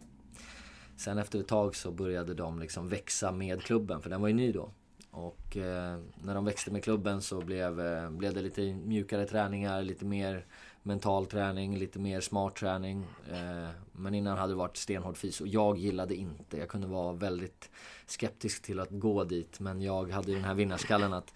sen 0.97 1.17
efter 1.17 1.39
ett 1.39 1.47
tag 1.47 1.75
så 1.75 1.91
började 1.91 2.33
de 2.33 2.59
liksom 2.59 2.89
växa 2.89 3.31
med 3.31 3.61
klubben, 3.61 4.01
för 4.01 4.09
den 4.09 4.21
var 4.21 4.27
ju 4.27 4.33
ny 4.33 4.51
då. 4.51 4.71
Och 5.11 5.57
eh, 5.57 5.99
när 6.23 6.35
de 6.35 6.45
växte 6.45 6.71
med 6.71 6.83
klubben 6.83 7.21
så 7.21 7.41
blev, 7.41 7.79
eh, 7.79 8.09
blev 8.09 8.33
det 8.33 8.41
lite 8.41 8.61
mjukare 8.73 9.25
träningar, 9.25 9.81
lite 9.81 10.05
mer 10.05 10.45
mental 10.83 11.25
träning, 11.25 11.77
lite 11.77 11.99
mer 11.99 12.21
smart 12.21 12.55
träning. 12.55 13.05
Eh, 13.31 13.69
men 13.91 14.13
innan 14.13 14.37
hade 14.37 14.51
det 14.53 14.57
varit 14.57 14.77
stenhård 14.77 15.17
fys 15.17 15.41
och 15.41 15.47
jag 15.47 15.77
gillade 15.77 16.15
inte. 16.15 16.57
Jag 16.57 16.69
kunde 16.69 16.87
vara 16.87 17.13
väldigt 17.13 17.69
skeptisk 18.05 18.61
till 18.61 18.79
att 18.79 18.89
gå 18.91 19.23
dit. 19.23 19.59
Men 19.59 19.81
jag 19.81 20.11
hade 20.11 20.27
ju 20.27 20.35
den 20.35 20.45
här 20.45 20.53
vinnarskallen 20.53 21.13
att... 21.13 21.33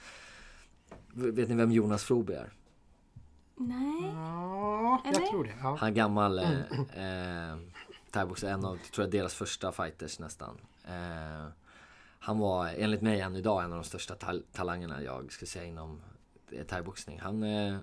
Vet 1.13 1.49
ni 1.49 1.55
vem 1.55 1.71
Jonas 1.71 2.03
Froby 2.03 2.33
är? 2.33 2.53
Nej. 3.55 4.11
Ja, 4.15 5.01
jag 5.05 5.15
Eller? 5.15 5.27
tror 5.27 5.43
det. 5.43 5.53
Ja. 5.61 5.77
Han 5.79 5.89
är 5.89 5.93
gammal 5.93 6.39
eh, 6.39 7.51
eh, 7.51 7.57
thaiboxare, 8.11 8.51
en 8.51 8.65
av, 8.65 8.77
tror 8.77 9.05
jag, 9.05 9.11
deras 9.11 9.33
första 9.33 9.71
fighters 9.71 10.19
nästan. 10.19 10.57
Eh, 10.85 11.47
han 12.23 12.39
var 12.39 12.67
enligt 12.67 13.01
mig 13.01 13.21
än 13.21 13.35
idag 13.35 13.63
en 13.63 13.71
av 13.71 13.77
de 13.77 13.83
största 13.83 14.15
tal- 14.15 14.43
talangerna 14.51 15.03
jag 15.03 15.31
skulle 15.31 15.49
säga 15.49 15.65
inom 15.65 16.01
eh, 16.51 16.65
thaiboxning. 16.65 17.19
Han, 17.19 17.43
eh, 17.43 17.77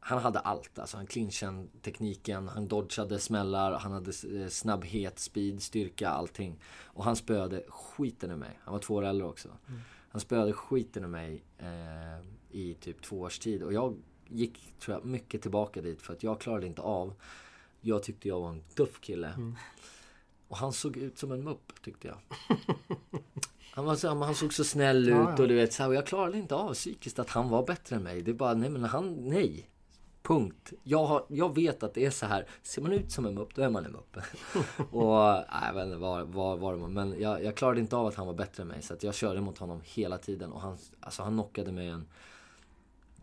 han 0.00 0.18
hade 0.18 0.38
allt. 0.38 0.78
Alltså 0.78 0.96
han 0.96 1.06
clinchade 1.06 1.66
tekniken, 1.82 2.48
han 2.48 2.68
dodgade 2.68 3.18
smällar, 3.18 3.72
han 3.72 3.92
hade 3.92 4.12
eh, 4.40 4.48
snabbhet, 4.48 5.18
speed, 5.18 5.62
styrka, 5.62 6.08
allting. 6.08 6.60
Och 6.84 7.04
han 7.04 7.16
spöade 7.16 7.64
skiten 7.68 8.30
ur 8.30 8.36
mig. 8.36 8.58
Han 8.64 8.72
var 8.72 8.80
två 8.80 8.94
år 8.94 9.04
äldre 9.04 9.26
också. 9.26 9.48
Han 10.08 10.20
spöade 10.20 10.52
skiten 10.52 11.04
ur 11.04 11.08
mig 11.08 11.44
eh, 11.58 12.26
i 12.50 12.74
typ 12.74 13.02
två 13.02 13.20
års 13.20 13.38
tid. 13.38 13.62
Och 13.62 13.72
jag 13.72 13.96
gick, 14.28 14.74
tror 14.80 14.96
jag, 14.96 15.04
mycket 15.04 15.42
tillbaka 15.42 15.82
dit 15.82 16.02
för 16.02 16.12
att 16.12 16.22
jag 16.22 16.40
klarade 16.40 16.66
inte 16.66 16.82
av. 16.82 17.14
Jag 17.80 18.02
tyckte 18.02 18.28
jag 18.28 18.40
var 18.40 18.48
en 18.48 18.62
tuff 18.74 19.00
kille. 19.00 19.32
Och 20.48 20.56
han 20.56 20.72
såg 20.72 20.96
ut 20.96 21.18
som 21.18 21.32
en 21.32 21.44
mupp 21.44 21.72
tyckte 21.84 22.08
jag. 22.08 22.18
Han, 23.76 23.84
var 23.84 23.96
så, 23.96 24.08
han 24.08 24.34
såg 24.34 24.54
så 24.54 24.64
snäll 24.64 25.08
ut 25.08 25.14
Ja, 25.14 25.34
ja. 25.36 25.42
och 25.42 25.48
du 25.48 25.54
vet 25.54 25.72
så 25.72 25.82
här, 25.82 25.90
och 25.90 25.94
jag 25.94 26.06
klarade 26.06 26.38
inte 26.38 26.54
av 26.54 26.74
psykiskt 26.74 27.18
att 27.18 27.30
han 27.30 27.48
var 27.48 27.66
bättre 27.66 27.96
än 27.96 28.02
mig. 28.02 28.22
Det 28.22 28.30
är 28.30 28.34
bara, 28.34 28.54
nej 28.54 28.70
men 28.70 28.84
han, 28.84 29.28
nej. 29.28 29.70
Punkt. 30.22 30.72
Jag, 30.82 31.06
har, 31.06 31.24
jag 31.28 31.54
vet 31.54 31.82
att 31.82 31.94
det 31.94 32.04
är 32.04 32.10
så 32.10 32.26
här. 32.26 32.46
Ser 32.62 32.82
man 32.82 32.92
ut 32.92 33.12
som 33.12 33.26
en 33.26 33.34
mupp, 33.34 33.54
då 33.54 33.62
är 33.62 33.70
man 33.70 33.84
en 33.84 33.92
mupp. 33.92 34.16
och 34.90 35.44
nej, 35.74 35.84
inte 35.84 35.96
vad, 35.96 36.28
vad, 36.28 36.58
vad 36.58 36.74
det 36.74 36.78
var. 36.78 36.88
Men 36.88 37.20
jag, 37.20 37.44
jag 37.44 37.54
klarade 37.54 37.80
inte 37.80 37.96
av 37.96 38.06
att 38.06 38.14
han 38.14 38.26
var 38.26 38.34
bättre 38.34 38.62
än 38.62 38.68
mig. 38.68 38.82
Så 38.82 38.94
att 38.94 39.02
jag 39.02 39.14
körde 39.14 39.40
mot 39.40 39.58
honom 39.58 39.80
hela 39.84 40.18
tiden. 40.18 40.52
Och 40.52 40.60
han, 40.60 40.78
alltså, 41.00 41.22
han 41.22 41.32
knockade 41.32 41.72
mig 41.72 41.88
en 41.88 42.06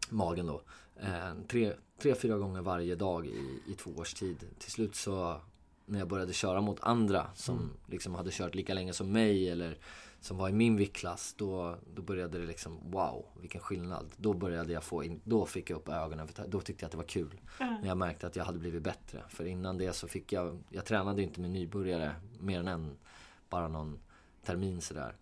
magen 0.09 0.47
då. 0.47 0.61
Eh, 1.01 1.33
tre, 1.47 1.73
tre, 2.01 2.15
fyra 2.15 2.37
gånger 2.37 2.61
varje 2.61 2.95
dag 2.95 3.27
i, 3.27 3.59
i 3.67 3.73
två 3.73 3.91
års 3.97 4.13
tid. 4.13 4.45
Till 4.59 4.71
slut 4.71 4.95
så 4.95 5.41
när 5.85 5.99
jag 5.99 6.07
började 6.07 6.33
köra 6.33 6.61
mot 6.61 6.79
andra 6.81 7.27
som 7.35 7.71
liksom 7.87 8.15
hade 8.15 8.31
kört 8.31 8.55
lika 8.55 8.73
länge 8.73 8.93
som 8.93 9.11
mig 9.11 9.49
eller 9.49 9.77
som 10.19 10.37
var 10.37 10.49
i 10.49 10.53
min 10.53 10.75
viktklass. 10.75 11.33
Då, 11.37 11.77
då 11.95 12.01
började 12.01 12.39
det 12.39 12.45
liksom, 12.45 12.79
wow 12.91 13.25
vilken 13.41 13.61
skillnad. 13.61 14.11
Då 14.17 14.33
började 14.33 14.73
jag 14.73 14.83
få 14.83 15.03
in, 15.03 15.21
då 15.23 15.45
fick 15.45 15.69
jag 15.69 15.77
upp 15.77 15.89
ögonen. 15.89 16.27
För 16.27 16.47
då 16.47 16.61
tyckte 16.61 16.83
jag 16.83 16.87
att 16.87 16.91
det 16.91 16.97
var 16.97 17.03
kul. 17.03 17.41
När 17.59 17.87
jag 17.87 17.97
märkte 17.97 18.27
att 18.27 18.35
jag 18.35 18.45
hade 18.45 18.59
blivit 18.59 18.83
bättre. 18.83 19.23
För 19.29 19.45
innan 19.45 19.77
det 19.77 19.93
så 19.93 20.07
fick 20.07 20.33
jag, 20.33 20.63
jag 20.69 20.85
tränade 20.85 21.23
inte 21.23 21.41
med 21.41 21.51
nybörjare 21.51 22.15
mer 22.39 22.59
än 22.59 22.67
en, 22.67 22.97
bara 23.49 23.67
någon 23.67 23.99
termin 24.45 24.81
sådär. 24.81 25.15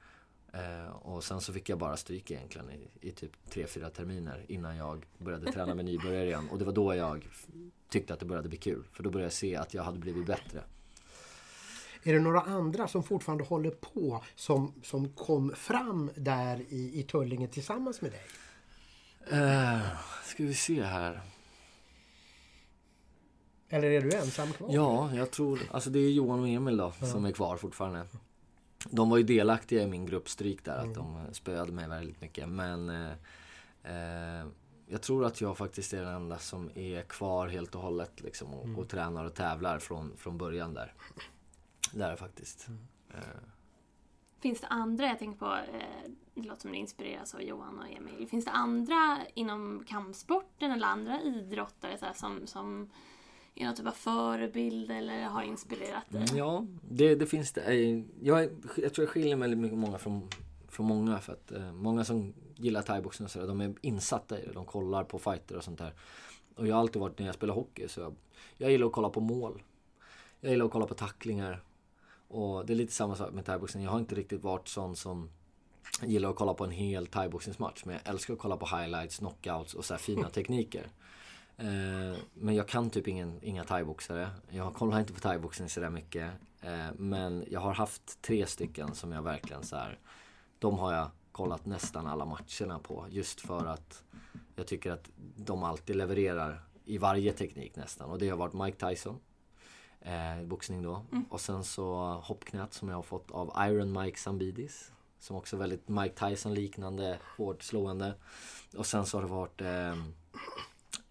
Eh, 0.53 0.91
och 0.91 1.23
sen 1.23 1.41
så 1.41 1.53
fick 1.53 1.69
jag 1.69 1.77
bara 1.77 1.97
stryk 1.97 2.31
egentligen 2.31 2.69
i, 2.69 2.89
i 3.01 3.11
typ 3.11 3.31
3-4 3.49 3.89
terminer 3.89 4.45
innan 4.47 4.77
jag 4.77 5.05
började 5.17 5.51
träna 5.51 5.75
med 5.75 5.85
nybörjare 5.85 6.25
igen. 6.25 6.49
Och 6.51 6.59
det 6.59 6.65
var 6.65 6.73
då 6.73 6.95
jag 6.95 7.27
tyckte 7.89 8.13
att 8.13 8.19
det 8.19 8.25
började 8.25 8.49
bli 8.49 8.57
kul. 8.57 8.83
För 8.91 9.03
då 9.03 9.09
började 9.09 9.25
jag 9.25 9.33
se 9.33 9.55
att 9.55 9.73
jag 9.73 9.83
hade 9.83 9.99
blivit 9.99 10.25
bättre. 10.25 10.63
Är 12.03 12.13
det 12.13 12.19
några 12.19 12.41
andra 12.41 12.87
som 12.87 13.03
fortfarande 13.03 13.43
håller 13.43 13.71
på 13.71 14.23
som, 14.35 14.73
som 14.83 15.09
kom 15.09 15.55
fram 15.55 16.11
där 16.15 16.61
i, 16.69 16.99
i 16.99 17.03
Tullinge 17.03 17.47
tillsammans 17.47 18.01
med 18.01 18.11
dig? 18.11 18.21
Eh, 19.31 19.81
ska 20.23 20.43
vi 20.43 20.53
se 20.53 20.83
här. 20.83 21.21
Eller 23.69 23.91
är 23.91 24.01
du 24.01 24.13
ensam 24.13 24.53
kvar? 24.53 24.69
Ja, 24.71 25.15
jag 25.15 25.31
tror, 25.31 25.59
alltså 25.71 25.89
det 25.89 25.99
är 25.99 26.09
Johan 26.09 26.39
och 26.39 26.47
Emil 26.47 26.77
då 26.77 26.91
som 26.91 27.25
är 27.25 27.31
kvar 27.31 27.57
fortfarande. 27.57 28.05
De 28.89 29.09
var 29.09 29.17
ju 29.17 29.23
delaktiga 29.23 29.83
i 29.83 29.87
min 29.87 30.05
gruppstryk 30.05 30.63
där, 30.65 30.77
att 30.77 30.95
de 30.95 31.17
spöade 31.31 31.71
mig 31.71 31.89
väldigt 31.89 32.21
mycket. 32.21 32.49
Men 32.49 32.89
eh, 32.89 33.11
eh, 33.83 34.47
jag 34.87 35.01
tror 35.01 35.25
att 35.25 35.41
jag 35.41 35.57
faktiskt 35.57 35.93
är 35.93 36.01
den 36.01 36.15
enda 36.15 36.37
som 36.37 36.71
är 36.75 37.01
kvar 37.01 37.47
helt 37.47 37.75
och 37.75 37.81
hållet 37.81 38.21
liksom, 38.21 38.53
och, 38.53 38.79
och 38.79 38.89
tränar 38.89 39.25
och 39.25 39.33
tävlar 39.33 39.79
från, 39.79 40.17
från 40.17 40.37
början 40.37 40.73
där. 40.73 40.93
Det 41.93 42.03
är 42.03 42.11
det 42.11 42.17
faktiskt. 42.17 42.67
Eh, 43.13 43.19
Finns 44.39 44.61
det 44.61 44.67
andra, 44.67 45.05
jag 45.05 45.19
tänker 45.19 45.39
på, 45.39 45.53
eh, 45.53 46.11
det 46.33 46.41
låter 46.41 46.61
som 46.61 46.71
det 46.71 46.77
inspireras 46.77 47.35
av 47.35 47.41
Johan 47.41 47.79
och 47.79 47.91
Emil. 47.91 48.27
Finns 48.27 48.45
det 48.45 48.51
andra 48.51 49.19
inom 49.33 49.83
kampsporten 49.87 50.71
eller 50.71 50.87
andra 50.87 51.21
idrottare 51.21 51.97
så 51.97 52.05
här, 52.05 52.13
som, 52.13 52.47
som 52.47 52.89
är 53.55 53.65
någon 53.65 53.75
typ 53.75 53.87
av 53.87 53.91
förebild 53.91 54.91
eller 54.91 55.23
har 55.23 55.43
inspirerat 55.43 56.03
dig? 56.09 56.25
Ja, 56.35 56.65
det, 56.89 57.15
det 57.15 57.25
finns 57.25 57.51
det. 57.51 57.61
Eh, 57.61 58.01
Jag, 58.21 58.49
jag 58.77 58.93
tror 58.93 59.05
jag 59.05 59.09
skiljer 59.09 59.35
mig 59.35 59.49
väldigt 59.49 59.59
mycket 59.59 59.77
många 59.77 59.97
från, 59.97 60.29
från 60.67 60.85
många. 60.85 61.19
För 61.19 61.33
att 61.33 61.51
eh, 61.51 61.71
många 61.73 62.03
som 62.03 62.33
gillar 62.55 62.81
thaiboxning 62.81 63.25
och 63.25 63.31
sådär, 63.31 63.47
de 63.47 63.61
är 63.61 63.73
insatta 63.81 64.39
i 64.39 64.45
det. 64.45 64.51
De 64.53 64.65
kollar 64.65 65.03
på 65.03 65.19
fighter 65.19 65.57
och 65.57 65.63
sånt 65.63 65.77
där. 65.77 65.93
Och 66.55 66.67
jag 66.67 66.75
har 66.75 66.81
alltid 66.81 67.01
varit, 67.01 67.19
när 67.19 67.25
jag 67.25 67.35
spelar 67.35 67.53
hockey, 67.53 67.87
så 67.87 67.99
jag, 68.01 68.15
jag 68.57 68.71
gillar 68.71 68.87
att 68.87 68.93
kolla 68.93 69.09
på 69.09 69.19
mål. 69.19 69.63
Jag 70.39 70.51
gillar 70.51 70.65
att 70.65 70.71
kolla 70.71 70.85
på 70.85 70.93
tacklingar. 70.93 71.63
Och 72.27 72.65
det 72.65 72.73
är 72.73 72.75
lite 72.75 72.93
samma 72.93 73.15
sak 73.15 73.33
med 73.33 73.45
thaiboxning. 73.45 73.83
Jag 73.83 73.91
har 73.91 73.99
inte 73.99 74.15
riktigt 74.15 74.43
varit 74.43 74.67
sån 74.67 74.95
som 74.95 75.29
gillar 76.03 76.29
att 76.29 76.35
kolla 76.35 76.53
på 76.53 76.63
en 76.63 76.71
hel 76.71 77.07
thaiboxningsmatch. 77.07 77.85
Men 77.85 77.93
jag 77.95 78.13
älskar 78.13 78.33
att 78.33 78.39
kolla 78.39 78.57
på 78.57 78.65
highlights, 78.77 79.17
knockouts 79.17 79.73
och 79.73 79.85
så 79.85 79.93
här 79.93 79.99
fina 79.99 80.29
tekniker. 80.37 80.87
Eh, 81.57 82.17
men 82.33 82.55
jag 82.55 82.67
kan 82.67 82.89
typ 82.89 83.07
ingen, 83.07 83.39
inga 83.41 83.63
thaiboxare. 83.63 84.29
Jag 84.49 84.73
kollar 84.73 84.99
inte 84.99 85.13
på 85.13 85.19
thaiboxning 85.19 85.69
sådär 85.69 85.89
mycket. 85.89 86.31
Eh, 86.61 86.87
men 86.97 87.45
jag 87.49 87.59
har 87.59 87.73
haft 87.73 88.21
tre 88.21 88.45
stycken 88.45 88.95
som 88.95 89.11
jag 89.11 89.21
verkligen 89.21 89.63
så 89.63 89.75
här. 89.75 89.99
De 90.59 90.79
har 90.79 90.93
jag 90.93 91.09
kollat 91.31 91.65
nästan 91.65 92.07
alla 92.07 92.25
matcherna 92.25 92.79
på. 92.79 93.05
Just 93.09 93.41
för 93.41 93.65
att 93.65 94.03
jag 94.55 94.67
tycker 94.67 94.91
att 94.91 95.09
de 95.35 95.63
alltid 95.63 95.95
levererar 95.95 96.63
i 96.85 96.97
varje 96.97 97.33
teknik 97.33 97.75
nästan. 97.75 98.09
Och 98.09 98.19
det 98.19 98.29
har 98.29 98.37
varit 98.37 98.53
Mike 98.53 98.89
Tyson. 98.89 99.19
Eh, 100.01 100.43
boxning 100.43 100.81
då. 100.81 101.05
Mm. 101.11 101.25
Och 101.29 101.41
sen 101.41 101.63
så 101.63 101.95
hoppknät 102.23 102.73
som 102.73 102.89
jag 102.89 102.95
har 102.95 103.03
fått 103.03 103.31
av 103.31 103.53
Iron 103.67 104.01
Mike 104.01 104.19
Zambidis. 104.19 104.91
Som 105.19 105.35
också 105.35 105.55
är 105.55 105.59
väldigt 105.59 105.87
Mike 105.87 106.27
Tyson 106.27 106.53
liknande, 106.53 107.19
hårt 107.37 107.63
slående. 107.63 108.13
Och 108.77 108.85
sen 108.85 109.05
så 109.05 109.17
har 109.17 109.21
det 109.21 109.29
varit 109.29 109.61
eh, 109.61 110.03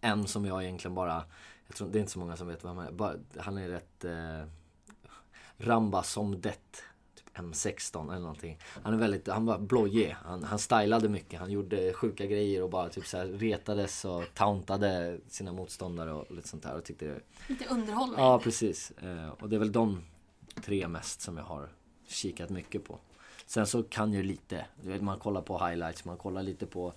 en 0.01 0.27
som 0.27 0.45
jag 0.45 0.63
egentligen 0.63 0.95
bara, 0.95 1.25
jag 1.67 1.77
tror 1.77 1.89
det 1.89 1.99
är 1.99 2.01
inte 2.01 2.13
så 2.13 2.19
många 2.19 2.37
som 2.37 2.47
vet 2.47 2.65
vem 2.65 2.77
han 2.77 2.87
är. 2.87 2.93
Bara, 2.93 3.15
han 3.39 3.59
är 3.59 3.69
rätt 3.69 4.05
eh, 4.05 4.45
Ramba 5.59 6.03
som 6.03 6.41
det. 6.41 6.57
Typ 7.15 7.37
M16 7.37 8.11
eller 8.11 8.21
någonting. 8.21 8.59
Han 8.83 8.95
är 8.95 8.99
väldigt, 8.99 9.29
han 9.29 9.47
var 9.47 9.59
blojig. 9.59 10.17
Han, 10.25 10.45
han 10.45 10.59
stylade 10.59 11.09
mycket. 11.09 11.41
Han 11.41 11.51
gjorde 11.51 11.93
sjuka 11.93 12.27
grejer 12.27 12.63
och 12.63 12.71
bara 12.71 12.89
typ 12.89 13.07
så 13.07 13.17
här 13.17 13.27
retades 13.27 14.05
och 14.05 14.25
tauntade 14.35 15.19
sina 15.29 15.53
motståndare 15.53 16.13
och 16.13 16.31
lite 16.31 16.49
sånt 16.49 16.63
där. 16.63 16.75
Och 16.75 16.85
tyckte 16.85 17.07
det, 17.07 17.21
Lite 17.49 17.65
underhållning. 17.65 18.21
Ja, 18.21 18.39
precis. 18.39 18.91
Eh, 18.91 19.29
och 19.29 19.49
det 19.49 19.57
är 19.57 19.61
väl 19.61 19.73
de 19.73 20.05
tre 20.65 20.89
mest 20.89 21.21
som 21.21 21.37
jag 21.37 21.45
har 21.45 21.69
kikat 22.07 22.51
mycket 22.51 22.85
på. 22.85 22.99
Sen 23.47 23.67
så 23.67 23.83
kan 23.83 24.13
jag 24.13 24.25
lite. 24.25 24.67
Du 24.83 24.91
vet, 24.91 25.03
man 25.03 25.19
kollar 25.19 25.43
på 25.43 25.67
highlights, 25.67 26.05
man 26.05 26.17
kollar 26.17 26.43
lite 26.43 26.67
på, 26.67 26.93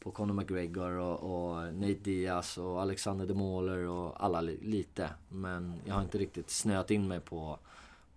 på 0.00 0.10
Conor 0.10 0.34
McGregor 0.34 0.90
och, 0.90 1.18
och 1.18 1.74
Nate 1.74 1.94
Diaz 1.94 2.58
och 2.58 2.82
Alexander 2.82 3.26
de 3.26 3.34
Mauler 3.34 3.86
och 3.86 4.24
alla 4.24 4.40
li, 4.40 4.58
lite. 4.62 5.10
Men 5.28 5.80
jag 5.84 5.94
har 5.94 6.02
inte 6.02 6.18
riktigt 6.18 6.50
snöat 6.50 6.90
in 6.90 7.08
mig 7.08 7.20
på, 7.20 7.58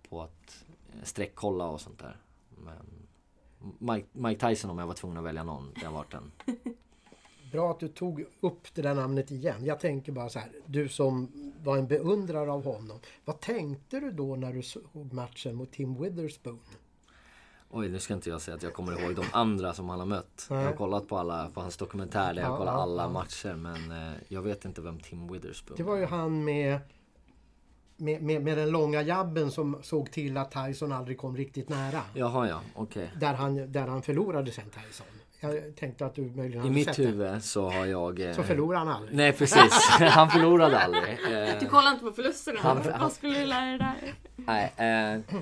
på 0.08 0.22
att 0.22 0.64
eh, 0.92 1.04
streckkolla 1.04 1.66
och 1.66 1.80
sånt 1.80 1.98
där. 1.98 2.16
Men 2.64 3.02
Mike, 3.78 4.06
Mike 4.12 4.48
Tyson 4.48 4.70
om 4.70 4.78
jag 4.78 4.86
var 4.86 4.94
tvungen 4.94 5.18
att 5.18 5.24
välja 5.24 5.44
någon, 5.44 5.72
det 5.74 5.86
har 5.86 5.92
varit 5.92 6.14
en... 6.14 6.32
Bra 7.52 7.70
att 7.70 7.80
du 7.80 7.88
tog 7.88 8.24
upp 8.40 8.74
det 8.74 8.82
där 8.82 8.94
namnet 8.94 9.30
igen. 9.30 9.64
Jag 9.64 9.80
tänker 9.80 10.12
bara 10.12 10.28
så 10.28 10.38
här, 10.38 10.50
du 10.66 10.88
som 10.88 11.28
var 11.62 11.76
en 11.76 11.86
beundrare 11.86 12.52
av 12.52 12.64
honom. 12.64 12.98
Vad 13.24 13.40
tänkte 13.40 14.00
du 14.00 14.10
då 14.10 14.36
när 14.36 14.52
du 14.52 14.62
såg 14.62 15.12
matchen 15.12 15.54
mot 15.54 15.72
Tim 15.72 16.02
Witherspoon? 16.02 16.60
Oj, 17.74 17.88
nu 17.88 17.98
ska 17.98 18.14
inte 18.14 18.30
jag 18.30 18.40
säga 18.40 18.54
att 18.54 18.62
jag 18.62 18.72
kommer 18.72 19.00
ihåg 19.02 19.14
de 19.16 19.24
andra 19.32 19.72
som 19.72 19.88
han 19.88 19.98
har 19.98 20.06
mött. 20.06 20.46
Jag 20.48 20.56
har 20.56 20.64
Nej. 20.64 20.74
kollat 20.76 21.08
på 21.08 21.18
alla, 21.18 21.48
på 21.54 21.60
hans 21.60 21.76
dokumentär 21.76 22.34
där 22.34 22.42
jag 22.42 22.50
Ja, 22.52 22.56
kollar 22.56 22.72
alla 22.72 23.02
ja. 23.02 23.08
matcher. 23.08 23.54
Men 23.54 23.90
eh, 23.92 24.12
jag 24.28 24.42
vet 24.42 24.64
inte 24.64 24.80
vem 24.80 25.00
Tim 25.00 25.32
Witherspoon 25.32 25.76
Det 25.76 25.82
var 25.82 25.96
ju 25.96 26.06
han 26.06 26.44
med, 26.44 26.78
med, 27.96 28.22
med, 28.22 28.42
med 28.42 28.58
den 28.58 28.70
långa 28.70 29.02
jabben 29.02 29.50
som 29.50 29.78
såg 29.82 30.10
till 30.10 30.36
att 30.36 30.52
Tyson 30.52 30.92
aldrig 30.92 31.18
kom 31.18 31.36
riktigt 31.36 31.68
nära. 31.68 32.00
Jaha, 32.14 32.48
ja, 32.48 32.60
okej. 32.74 33.10
Där 33.20 33.34
han, 33.34 33.72
där 33.72 33.86
han 33.86 34.02
förlorade 34.02 34.52
sen 34.52 34.64
Tyson. 34.70 35.06
Jag 35.40 35.76
tänkte 35.76 36.06
att 36.06 36.14
du 36.14 36.22
möjligen 36.22 36.52
I 36.52 36.58
hade 36.58 36.70
mitt 36.74 36.86
sett 36.86 36.96
det. 36.96 37.02
huvud 37.04 37.44
så 37.44 37.70
har 37.70 37.86
jag... 37.86 38.20
Eh, 38.20 38.34
Så 38.34 38.42
förlorade 38.42 38.78
han 38.78 38.88
aldrig. 38.88 39.16
Nej, 39.16 39.32
precis. 39.32 39.88
han 40.10 40.30
förlorade 40.30 40.78
aldrig. 40.78 41.02
Eh, 41.12 41.54
Du 41.60 41.66
kollar 41.66 41.90
inte 41.92 42.04
på 42.04 42.12
förlusterna? 42.12 42.58
Han- 42.62 42.82
Vad 43.00 43.12
skulle 43.12 43.38
du 43.38 43.46
lära 43.46 43.66
dig 43.66 43.78
där? 43.78 44.14
Nej, 44.36 44.72
eh, 44.76 45.36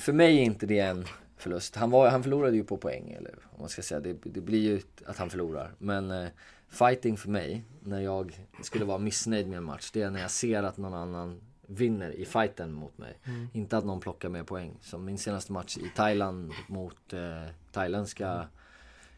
för 0.00 0.12
mig 0.12 0.38
är 0.38 0.42
inte 0.42 0.66
det 0.66 0.78
en 0.80 1.06
förlust. 1.36 1.76
Han, 1.76 1.90
var, 1.90 2.08
han 2.08 2.22
förlorade 2.22 2.56
ju 2.56 2.64
på 2.64 2.76
poäng, 2.76 3.10
eller 3.18 3.34
om 3.50 3.60
man 3.60 3.68
ska 3.68 3.82
säga. 3.82 4.00
Det, 4.00 4.16
det 4.22 4.40
blir 4.40 4.60
ju 4.60 4.80
att 5.06 5.16
han 5.16 5.30
förlorar. 5.30 5.74
Men 5.78 6.10
eh, 6.10 6.28
fighting 6.68 7.16
för 7.16 7.28
mig, 7.28 7.64
när 7.80 8.00
jag 8.00 8.46
skulle 8.62 8.84
vara 8.84 8.98
missnöjd 8.98 9.48
med 9.48 9.56
en 9.56 9.64
match, 9.64 9.90
det 9.92 10.02
är 10.02 10.10
när 10.10 10.20
jag 10.20 10.30
ser 10.30 10.62
att 10.62 10.76
någon 10.76 10.94
annan 10.94 11.40
vinner 11.66 12.10
i 12.10 12.24
fighten 12.24 12.72
mot 12.72 12.98
mig. 12.98 13.18
Inte 13.52 13.78
att 13.78 13.84
någon 13.84 14.00
plockar 14.00 14.28
mer 14.28 14.42
poäng. 14.42 14.78
Som 14.80 15.04
min 15.04 15.18
senaste 15.18 15.52
match 15.52 15.78
i 15.78 15.90
Thailand 15.96 16.52
mot 16.68 17.12
eh, 17.12 17.42
thailändska 17.72 18.48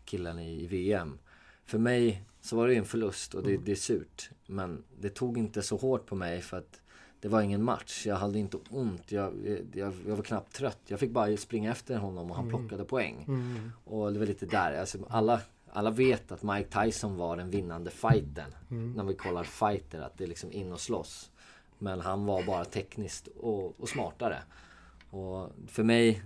killen 0.04 0.38
i, 0.38 0.62
i 0.62 0.66
VM. 0.66 1.18
För 1.64 1.78
mig 1.78 2.24
så 2.40 2.56
var 2.56 2.66
det 2.66 2.72
ju 2.72 2.78
en 2.78 2.84
förlust 2.84 3.34
och 3.34 3.42
det, 3.42 3.56
det 3.56 3.72
är 3.72 3.76
surt. 3.76 4.30
Men 4.46 4.84
det 5.00 5.08
tog 5.08 5.38
inte 5.38 5.62
så 5.62 5.76
hårt 5.76 6.06
på 6.06 6.14
mig 6.14 6.40
för 6.40 6.58
att 6.58 6.80
det 7.20 7.28
var 7.28 7.42
ingen 7.42 7.62
match. 7.64 8.06
Jag 8.06 8.16
hade 8.16 8.38
inte 8.38 8.56
ont. 8.70 9.12
Jag, 9.12 9.32
jag, 9.72 9.92
jag 10.06 10.16
var 10.16 10.22
knappt 10.22 10.52
trött. 10.54 10.78
Jag 10.86 11.00
fick 11.00 11.10
bara 11.10 11.36
springa 11.36 11.70
efter 11.72 11.96
honom 11.96 12.30
och 12.30 12.36
han 12.36 12.48
plockade 12.48 12.84
poäng. 12.84 13.24
Mm. 13.28 13.72
Och 13.84 14.12
det 14.12 14.18
var 14.18 14.26
lite 14.26 14.46
där. 14.46 14.80
Alltså, 14.80 14.98
alla, 15.08 15.40
alla 15.72 15.90
vet 15.90 16.32
att 16.32 16.42
Mike 16.42 16.84
Tyson 16.84 17.16
var 17.16 17.36
den 17.36 17.50
vinnande 17.50 17.90
fighten. 17.90 18.54
När 18.96 19.04
vi 19.04 19.14
kollar 19.14 19.44
fighter. 19.44 20.00
Att 20.00 20.18
det 20.18 20.24
är 20.24 20.28
liksom 20.28 20.52
in 20.52 20.72
och 20.72 20.80
slåss. 20.80 21.30
Men 21.78 22.00
han 22.00 22.26
var 22.26 22.42
bara 22.42 22.64
tekniskt 22.64 23.26
och, 23.26 23.80
och 23.80 23.88
smartare. 23.88 24.38
Och 25.10 25.50
för 25.66 25.82
mig, 25.82 26.22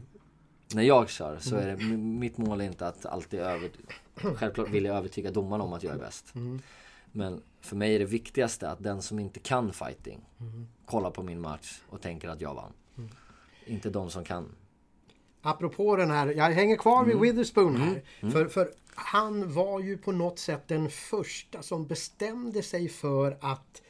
när 0.74 0.83
jag 0.83 1.09
kör 1.09 1.38
så 1.38 1.57
är 1.57 1.66
det, 1.66 1.72
m- 1.72 2.18
mitt 2.18 2.38
mål 2.38 2.61
är 2.61 2.64
inte 2.64 2.87
att 2.88 3.07
alltid 3.07 3.40
över... 3.40 3.70
Självklart 4.14 4.70
vill 4.70 4.85
jag 4.85 4.96
övertyga 4.96 5.31
domarna 5.31 5.64
om 5.64 5.72
att 5.72 5.83
jag 5.83 5.94
är 5.94 5.98
bäst. 5.98 6.33
Men 7.12 7.42
för 7.61 7.77
mig 7.77 7.94
är 7.94 7.98
det 7.98 8.05
viktigaste 8.05 8.70
att 8.70 8.83
den 8.83 9.03
som 9.03 9.18
inte 9.18 9.40
kan 9.40 9.72
fighting 9.72 10.29
kollar 10.87 11.11
på 11.11 11.22
min 11.22 11.40
match 11.40 11.81
och 11.88 12.01
tänker 12.01 12.29
att 12.29 12.40
jag 12.40 12.55
vann. 12.55 12.72
Inte 13.66 13.90
de 13.90 14.11
som 14.11 14.25
kan. 14.25 14.48
Apropå 15.42 15.96
den 15.96 16.11
här, 16.11 16.27
jag 16.27 16.51
hänger 16.51 16.77
kvar 16.77 17.03
Mm. 17.05 17.09
vid 17.09 17.18
Witherspoon 17.20 17.77
här. 17.77 18.03
För, 18.31 18.46
för 18.46 18.72
han 18.94 19.53
var 19.53 19.81
ju 19.81 19.98
på 19.98 20.12
något 20.12 20.38
sätt 20.38 20.68
den 20.68 20.90
första 20.90 21.62
som 21.62 21.87
bestämde 21.87 22.62
sig 22.62 22.88
för 22.88 23.38
att 23.40 23.83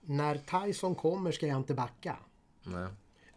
när 0.00 0.38
Tyson 0.66 0.94
kommer 0.94 1.32
ska 1.32 1.46
jag 1.46 1.56
inte 1.56 1.74
backa. 1.74 2.16
Nej. 2.62 2.88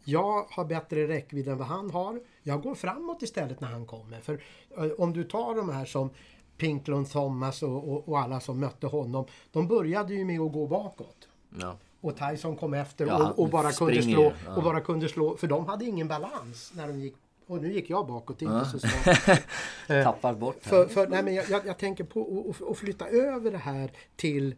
Jag 0.04 0.46
har 0.50 0.66
bättre 0.66 1.08
räckvidd 1.08 1.48
än 1.48 1.58
vad 1.58 1.68
han 1.68 1.92
har. 1.92 2.22
Jag 2.44 2.62
går 2.62 2.76
framåt 2.76 3.22
istället 3.22 3.60
när 3.62 3.68
han 3.68 3.86
kommer. 3.86 4.22
För 4.22 4.42
eh, 4.78 4.92
om 4.98 5.14
du 5.14 5.24
tar 5.24 5.56
de 5.56 5.70
här 5.70 5.86
som 5.86 6.10
Pinklund 6.60 7.10
Thomas 7.12 7.64
och, 7.64 7.90
och, 7.94 8.10
och 8.10 8.20
alla 8.20 8.40
som 8.40 8.60
mötte 8.60 8.88
honom. 8.88 9.26
De 9.52 9.68
började 9.68 10.14
ju 10.14 10.26
med 10.26 10.40
att 10.42 10.54
gå 10.54 10.68
bakåt. 10.68 11.28
Ja. 11.60 11.78
Och 12.02 12.18
Tyson 12.18 12.56
kom 12.56 12.74
efter 12.74 13.06
Ja, 13.08 13.30
och, 13.30 13.40
och, 13.40 13.50
bara 13.50 13.72
kunde 13.72 14.02
slå, 14.04 14.34
ja. 14.46 14.56
och 14.56 14.64
bara 14.64 14.82
kunde 14.82 15.10
slå. 15.10 15.38
För 15.38 15.48
de 15.48 15.66
hade 15.66 15.86
ingen 15.86 16.08
balans 16.08 16.72
när 16.76 16.88
de 16.88 17.00
gick. 17.00 17.16
Och 17.48 17.62
nu 17.62 17.74
gick 17.74 17.90
jag 17.90 18.08
bakåt, 18.08 18.42
inte 18.42 18.66
så 18.66 18.80
smart. 18.80 19.42
Tappar 20.04 20.34
bort 20.34 20.56
Eh, 20.64 20.70
För, 20.70 20.86
för, 20.86 21.08
nej, 21.08 21.24
men 21.24 21.34
jag, 21.36 21.50
jag, 21.50 21.66
jag 21.66 21.78
tänker 21.78 22.04
på 22.04 22.54
att- 22.72 22.78
flytta 22.78 23.08
över 23.08 23.52
det 23.52 23.58
här 23.58 23.92
till 24.16 24.56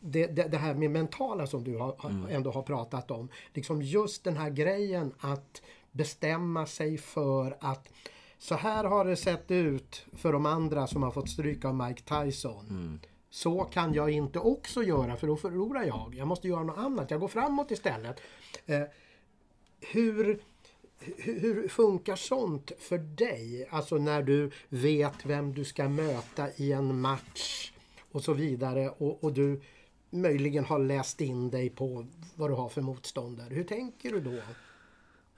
det, 0.00 0.26
det, 0.26 0.42
det 0.42 0.56
här 0.58 0.74
med 0.74 0.90
mentala 0.90 1.46
som 1.46 1.64
du 1.64 1.76
har, 1.78 1.94
har- 1.98 2.28
ändå 2.30 2.50
har 2.50 2.62
pratat 2.62 3.10
om. 3.10 3.28
Liksom 3.54 3.82
just 3.82 4.24
den 4.24 4.36
här 4.36 4.50
grejen 4.50 5.12
att 5.20 5.62
bestämma 5.92 6.66
sig 6.66 6.98
för 6.98 7.56
att 7.60 7.88
så 8.44 8.54
här 8.54 8.84
har 8.84 9.04
det 9.04 9.16
sett 9.16 9.50
ut 9.50 10.06
för 10.12 10.32
de 10.32 10.46
andra 10.46 10.86
som 10.86 11.02
har 11.02 11.10
fått 11.10 11.30
stryka 11.30 11.68
av 11.68 11.74
Mike 11.74 12.02
Tyson. 12.02 13.00
Så 13.30 13.64
kan 13.64 13.94
jag 13.94 14.10
inte 14.10 14.38
också 14.38 14.82
göra 14.82 15.16
för 15.16 15.26
då 15.26 15.36
förlorar 15.36 15.82
jag. 15.82 16.14
Jag 16.16 16.28
måste 16.28 16.48
göra 16.48 16.62
något 16.62 16.78
annat. 16.78 17.10
Jag 17.10 17.20
går 17.20 17.28
framåt 17.28 17.70
istället. 17.70 18.20
Eh, 18.66 18.82
hur, 19.80 20.40
hur, 21.16 21.68
funkar 21.68 22.16
sånt 22.16 22.72
för 22.78 22.98
dig? 22.98 23.68
Alltså 23.70 23.96
när 23.96 24.22
du 24.22 24.50
vet 24.68 25.26
vem 25.26 25.54
du 25.54 25.64
ska 25.64 25.88
möta 25.88 26.48
i 26.56 26.72
en 26.72 27.00
match 27.00 27.72
och 28.12 28.24
så 28.24 28.32
vidare 28.32 28.88
och, 28.88 29.24
och 29.24 29.32
du 29.32 29.60
möjligen 30.10 30.64
har 30.64 30.78
läst 30.78 31.20
in 31.20 31.50
dig 31.50 31.70
på 31.70 32.06
vad 32.34 32.50
du 32.50 32.54
har 32.54 32.68
för 32.68 32.82
motståndare. 32.82 33.54
Hur 33.54 33.64
tänker 33.64 34.12
du 34.12 34.20
då? 34.20 34.40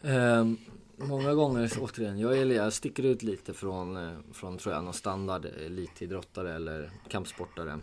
Ehm, 0.09 0.59
många 0.97 1.35
gånger, 1.35 1.73
återigen, 1.81 2.19
jag, 2.19 2.39
är, 2.39 2.47
jag 2.47 2.73
sticker 2.73 3.03
ut 3.03 3.23
lite 3.23 3.55
från, 3.55 3.97
eh, 3.97 4.19
från 4.33 4.59
tror 4.59 4.75
jag, 4.75 4.85
någon 4.85 4.95
standard 4.95 5.45
elitidrottare 5.45 6.55
eller 6.55 6.91
kampsportare. 7.09 7.81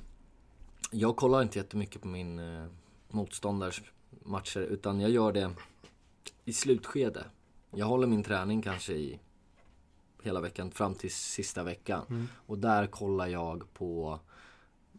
Jag 0.91 1.15
kollar 1.15 1.41
inte 1.41 1.59
jättemycket 1.59 2.01
på 2.01 2.07
min 2.07 2.39
eh, 2.39 2.65
motståndares 3.07 3.81
matcher 4.09 4.59
utan 4.59 4.99
jag 4.99 5.11
gör 5.11 5.31
det 5.31 5.51
i 6.45 6.53
slutskede. 6.53 7.25
Jag 7.71 7.85
håller 7.85 8.07
min 8.07 8.23
träning 8.23 8.61
kanske 8.61 8.93
i 8.93 9.19
hela 10.23 10.41
veckan 10.41 10.71
fram 10.71 10.95
till 10.95 11.11
sista 11.11 11.63
veckan. 11.63 12.27
Och 12.45 12.57
där 12.57 12.87
kollar 12.87 13.27
jag 13.27 13.73
på, 13.73 14.19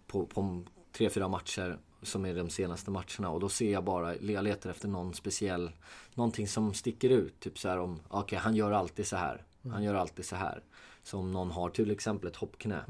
på, 0.06 0.26
på 0.26 0.62
tre, 0.92 1.10
fyra 1.10 1.28
matcher 1.28 1.78
som 2.04 2.26
är 2.26 2.34
de 2.34 2.50
senaste 2.50 2.90
matcherna. 2.90 3.30
Och 3.30 3.40
då 3.40 3.48
ser 3.48 3.72
jag 3.72 3.84
bara, 3.84 4.16
jag 4.16 4.44
letar 4.44 4.70
efter 4.70 4.88
någon 4.88 5.14
speciell, 5.14 5.70
någonting 6.14 6.48
som 6.48 6.74
sticker 6.74 7.10
ut. 7.10 7.40
Typ 7.40 7.58
så 7.58 7.68
här 7.68 7.78
om, 7.78 8.00
okej 8.08 8.38
han 8.38 8.56
gör 8.56 8.72
alltid 8.72 9.06
så 9.06 9.16
här. 9.16 9.42
Han 9.70 9.82
gör 9.82 9.94
alltid 9.94 10.24
så 10.24 10.36
här. 10.36 10.62
Så 11.02 11.18
om 11.18 11.32
någon 11.32 11.50
har 11.50 11.70
till 11.70 11.90
exempel 11.90 12.30
ett 12.30 12.36
hoppknä. 12.36 12.84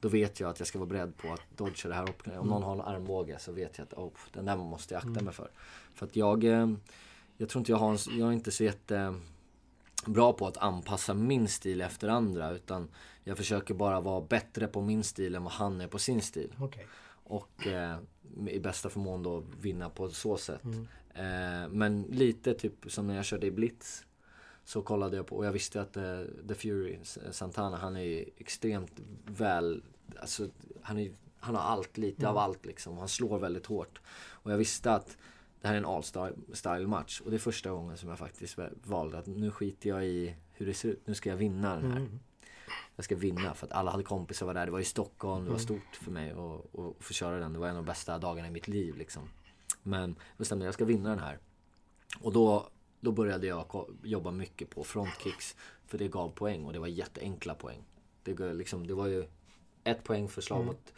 Då 0.00 0.08
vet 0.08 0.40
jag 0.40 0.50
att 0.50 0.58
jag 0.58 0.68
ska 0.68 0.78
vara 0.78 0.88
beredd 0.88 1.16
på 1.16 1.32
att 1.32 1.56
dodga 1.56 1.88
det 1.88 1.94
här 1.94 2.06
hoppknät. 2.06 2.38
Om 2.38 2.46
någon 2.46 2.62
har 2.62 2.74
en 2.74 2.80
armbåge 2.80 3.38
så 3.38 3.52
vet 3.52 3.78
jag 3.78 3.84
att 3.84 3.94
oh, 3.94 4.12
den 4.32 4.44
där 4.44 4.56
måste 4.56 4.94
jag 4.94 4.98
akta 4.98 5.24
mig 5.24 5.34
för. 5.34 5.50
För 5.94 6.06
att 6.06 6.16
jag, 6.16 6.44
eh, 6.44 6.68
jag 7.36 7.48
tror 7.48 7.60
inte 7.60 7.72
jag 7.72 7.78
har, 7.78 7.90
en, 7.90 8.18
jag 8.18 8.28
är 8.28 8.32
inte 8.32 8.50
så 8.50 8.64
jätte 8.64 9.14
bra 10.06 10.32
på 10.32 10.46
att 10.46 10.56
anpassa 10.56 11.14
min 11.14 11.48
stil 11.48 11.80
efter 11.80 12.08
andra 12.08 12.50
utan 12.50 12.88
jag 13.24 13.36
försöker 13.36 13.74
bara 13.74 14.00
vara 14.00 14.20
bättre 14.20 14.66
på 14.66 14.80
min 14.80 15.04
stil 15.04 15.34
än 15.34 15.44
vad 15.44 15.52
han 15.52 15.80
är 15.80 15.86
på 15.86 15.98
sin 15.98 16.22
stil. 16.22 16.54
Okej. 16.58 16.86
Och 17.32 17.66
eh, 17.66 17.98
i 18.48 18.60
bästa 18.60 18.90
förmån 18.90 19.22
då 19.22 19.44
vinna 19.60 19.90
på 19.90 20.08
så 20.08 20.36
sätt. 20.36 20.64
Eh, 21.14 21.68
men 21.70 22.02
lite 22.02 22.54
typ 22.54 22.74
som 22.86 23.06
när 23.06 23.16
jag 23.16 23.24
körde 23.24 23.46
i 23.46 23.50
Blitz. 23.50 24.06
Så 24.64 24.82
kollade 24.82 25.16
jag 25.16 25.26
på, 25.26 25.36
och 25.36 25.46
jag 25.46 25.52
visste 25.52 25.80
att 25.80 25.96
eh, 25.96 26.20
The 26.48 26.54
Fury, 26.54 26.98
Santana, 27.30 27.76
han 27.76 27.96
är 27.96 28.00
ju 28.00 28.24
extremt 28.36 28.92
väl, 29.26 29.82
alltså 30.20 30.48
han, 30.82 30.98
är, 30.98 31.12
han 31.38 31.54
har 31.54 31.62
allt, 31.62 31.98
lite 31.98 32.28
av 32.28 32.38
allt 32.38 32.66
liksom. 32.66 32.98
Han 32.98 33.08
slår 33.08 33.38
väldigt 33.38 33.66
hårt. 33.66 34.00
Och 34.30 34.52
jag 34.52 34.58
visste 34.58 34.92
att 34.92 35.16
det 35.60 35.68
här 35.68 35.74
är 35.74 35.78
en 35.78 35.86
all-style 35.86 36.86
match. 36.86 37.20
Och 37.20 37.30
det 37.30 37.36
är 37.36 37.38
första 37.38 37.70
gången 37.70 37.96
som 37.96 38.08
jag 38.08 38.18
faktiskt 38.18 38.58
valde 38.84 39.18
att 39.18 39.26
nu 39.26 39.50
skiter 39.50 39.88
jag 39.88 40.06
i 40.06 40.36
hur 40.52 40.66
det 40.66 40.74
ser 40.74 40.88
ut. 40.88 41.06
Nu 41.06 41.14
ska 41.14 41.30
jag 41.30 41.36
vinna 41.36 41.76
den 41.76 41.90
här. 41.90 41.96
Mm. 41.98 42.18
Jag 42.96 43.04
ska 43.04 43.16
vinna 43.16 43.54
för 43.54 43.66
att 43.66 43.72
alla 43.72 43.90
hade 43.90 44.02
kompisar 44.02 44.46
var 44.46 44.54
där. 44.54 44.66
Det 44.66 44.72
var 44.72 44.80
i 44.80 44.84
Stockholm. 44.84 45.44
Det 45.44 45.50
var 45.50 45.58
mm. 45.58 45.64
stort 45.64 45.96
för 45.96 46.10
mig 46.10 46.30
att, 46.30 46.80
att 46.80 47.04
få 47.04 47.12
köra 47.12 47.38
den. 47.38 47.52
Det 47.52 47.58
var 47.58 47.68
en 47.68 47.76
av 47.76 47.84
de 47.84 47.86
bästa 47.86 48.18
dagarna 48.18 48.48
i 48.48 48.50
mitt 48.50 48.68
liv 48.68 48.96
liksom. 48.96 49.28
Men 49.82 50.16
bestämde 50.36 50.64
jag 50.64 50.74
ska 50.74 50.84
vinna 50.84 51.08
den 51.08 51.18
här. 51.18 51.38
Och 52.20 52.32
då, 52.32 52.68
då 53.00 53.12
började 53.12 53.46
jag 53.46 53.86
jobba 54.02 54.30
mycket 54.30 54.70
på 54.70 54.84
frontkicks. 54.84 55.56
För 55.86 55.98
det 55.98 56.08
gav 56.08 56.28
poäng 56.28 56.64
och 56.64 56.72
det 56.72 56.78
var 56.78 56.86
jätteenkla 56.86 57.54
poäng. 57.54 57.84
Det, 58.22 58.52
liksom, 58.52 58.86
det 58.86 58.94
var 58.94 59.06
ju 59.06 59.26
ett 59.84 60.04
poäng 60.04 60.28
för 60.28 60.40
slag 60.40 60.60
mm. 60.60 60.66
mot, 60.66 60.92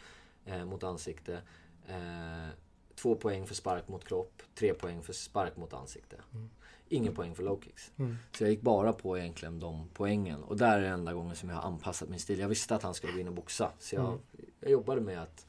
eh, 0.45 0.65
mot 0.65 0.83
ansikte. 0.83 1.41
Eh, 1.87 2.49
två 2.95 3.15
poäng 3.15 3.47
för 3.47 3.55
spark 3.55 3.87
mot 3.87 4.05
kropp. 4.05 4.41
Tre 4.55 4.73
poäng 4.73 5.03
för 5.03 5.13
spark 5.13 5.57
mot 5.57 5.73
ansikte. 5.73 6.15
Mm. 6.33 6.49
Ingen 6.89 7.15
poäng 7.15 7.35
för 7.35 7.43
low 7.43 7.61
kicks. 7.63 7.91
Mm. 7.97 8.17
Så 8.31 8.43
jag 8.43 8.51
gick 8.51 8.61
bara 8.61 8.93
på 8.93 9.17
egentligen 9.17 9.59
de 9.59 9.89
poängen. 9.93 10.43
Och 10.43 10.57
där 10.57 10.77
är 10.77 10.81
det 10.81 10.87
enda 10.87 11.13
gången 11.13 11.35
som 11.35 11.49
jag 11.49 11.55
har 11.55 11.63
anpassat 11.63 12.09
min 12.09 12.19
stil. 12.19 12.39
Jag 12.39 12.47
visste 12.47 12.75
att 12.75 12.83
han 12.83 12.93
skulle 12.93 13.13
gå 13.13 13.19
in 13.19 13.27
och 13.27 13.33
boxa. 13.33 13.71
Så 13.79 13.95
jag, 13.95 14.05
mm. 14.05 14.19
jag 14.59 14.71
jobbade 14.71 15.01
med 15.01 15.21
att 15.21 15.45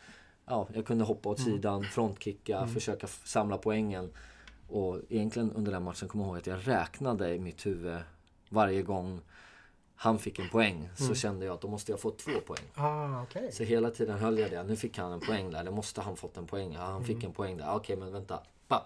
ja, 0.47 0.69
jag 0.75 0.87
kunde 0.87 1.05
hoppa 1.05 1.29
åt 1.29 1.39
mm. 1.39 1.53
sidan, 1.53 1.85
frontkicka, 1.85 2.59
mm. 2.59 2.75
försöka 2.75 3.07
samla 3.07 3.59
poängen. 3.59 4.11
Och 4.69 5.01
egentligen 5.09 5.53
under 5.53 5.73
den 5.73 5.83
matchen 5.83 6.09
kommer 6.09 6.25
jag 6.25 6.29
ihåg 6.29 6.39
att 6.39 6.47
jag 6.47 6.69
räknade 6.69 7.35
i 7.35 7.39
mitt 7.39 7.67
huvud 7.67 8.01
varje 8.49 8.83
gång 8.83 9.21
han 9.97 10.19
fick 10.19 10.39
en 10.39 10.49
poäng 10.49 10.89
så 10.97 11.05
mm. 11.05 11.15
kände 11.15 11.47
jag 11.47 11.55
att 11.55 11.61
då 11.61 11.69
måste 11.69 11.93
jag 11.93 12.01
få 12.01 12.11
två 12.11 12.41
poäng. 12.47 12.65
Ah, 12.75 13.23
okay. 13.23 13.53
Så 13.53 13.63
hela 13.63 13.91
tiden 13.91 14.19
höll 14.19 14.39
jag 14.39 14.51
det. 14.51 14.63
Nu 14.63 14.77
fick 14.77 14.99
han 14.99 15.13
en 15.13 15.21
poäng 15.21 15.51
där. 15.51 15.65
Då 15.65 15.73
måste 15.73 16.01
han 16.01 16.17
fått 16.17 16.37
en 16.37 16.47
poäng. 16.47 16.73
Ja, 16.73 16.81
han 16.81 17.05
fick 17.05 17.17
mm. 17.17 17.27
en 17.27 17.33
poäng 17.33 17.57
där. 17.57 17.75
Okej, 17.75 17.77
okay, 17.77 17.97
men 17.97 18.13
vänta 18.13 18.41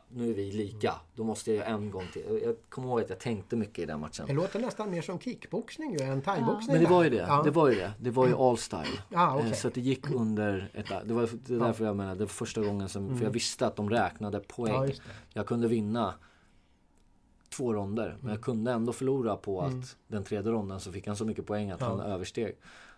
nu 0.09 0.31
är 0.31 0.35
vi 0.35 0.53
lika. 0.53 0.95
Då 1.15 1.25
måste 1.25 1.51
jag 1.51 1.59
göra 1.59 1.69
en 1.69 1.91
gång 1.91 2.07
till. 2.13 2.41
Jag 2.45 2.57
kommer 2.69 2.89
ihåg 2.89 3.01
att 3.01 3.11
jag 3.11 3.19
tänkte 3.19 3.57
mycket 3.57 3.79
i 3.79 3.87
den 3.87 4.01
matchen. 4.01 4.27
Det 4.27 4.33
låter 4.33 4.61
nästan 4.61 4.91
mer 4.91 5.03
som 5.03 5.19
kickboxning 5.19 5.93
ju 5.93 6.01
än 6.01 6.23
thaiboxning. 6.23 6.67
Ja. 6.69 6.73
Men 6.73 6.83
det 6.83 6.91
var 6.91 7.05
ju 7.05 7.11
det. 7.11 7.17
Ja. 7.17 7.43
Det 7.45 7.51
var 7.51 7.69
ju 7.69 7.75
det. 7.75 7.93
Det 8.01 8.11
var 8.11 8.27
ju 8.27 8.35
all 8.35 8.59
style. 8.59 8.87
Ah, 9.15 9.37
okay. 9.37 9.55
Så 9.55 9.69
att 9.69 9.75
det 9.75 9.81
gick 9.81 10.11
under 10.11 10.71
ett... 10.75 10.87
Det 11.05 11.15
var 11.15 11.29
det 11.47 11.59
därför 11.59 11.85
jag 11.85 11.97
menar, 11.97 12.15
det 12.15 12.21
var 12.21 12.27
första 12.27 12.61
gången 12.61 12.89
som... 12.89 13.05
Mm. 13.05 13.19
För 13.19 13.25
jag 13.25 13.33
visste 13.33 13.67
att 13.67 13.77
de 13.77 13.91
räknade 13.91 14.41
poäng. 14.41 14.89
Ja, 14.89 15.13
jag 15.33 15.47
kunde 15.47 15.69
vinna 15.69 16.15
två 17.49 17.75
ronder. 17.75 18.09
Men 18.09 18.29
jag 18.29 18.31
mm. 18.31 18.43
kunde 18.43 18.73
ändå 18.73 18.93
förlora 18.93 19.37
på 19.37 19.61
att 19.61 19.73
mm. 19.73 19.85
den 20.07 20.25
tredje 20.25 20.53
ronden 20.53 20.81
så 20.81 20.93
fick 20.93 21.07
han 21.07 21.17
så 21.17 21.25
mycket 21.25 21.47
poäng 21.47 21.71
att 21.71 21.81
han 21.81 22.01
översteg. 22.01 22.57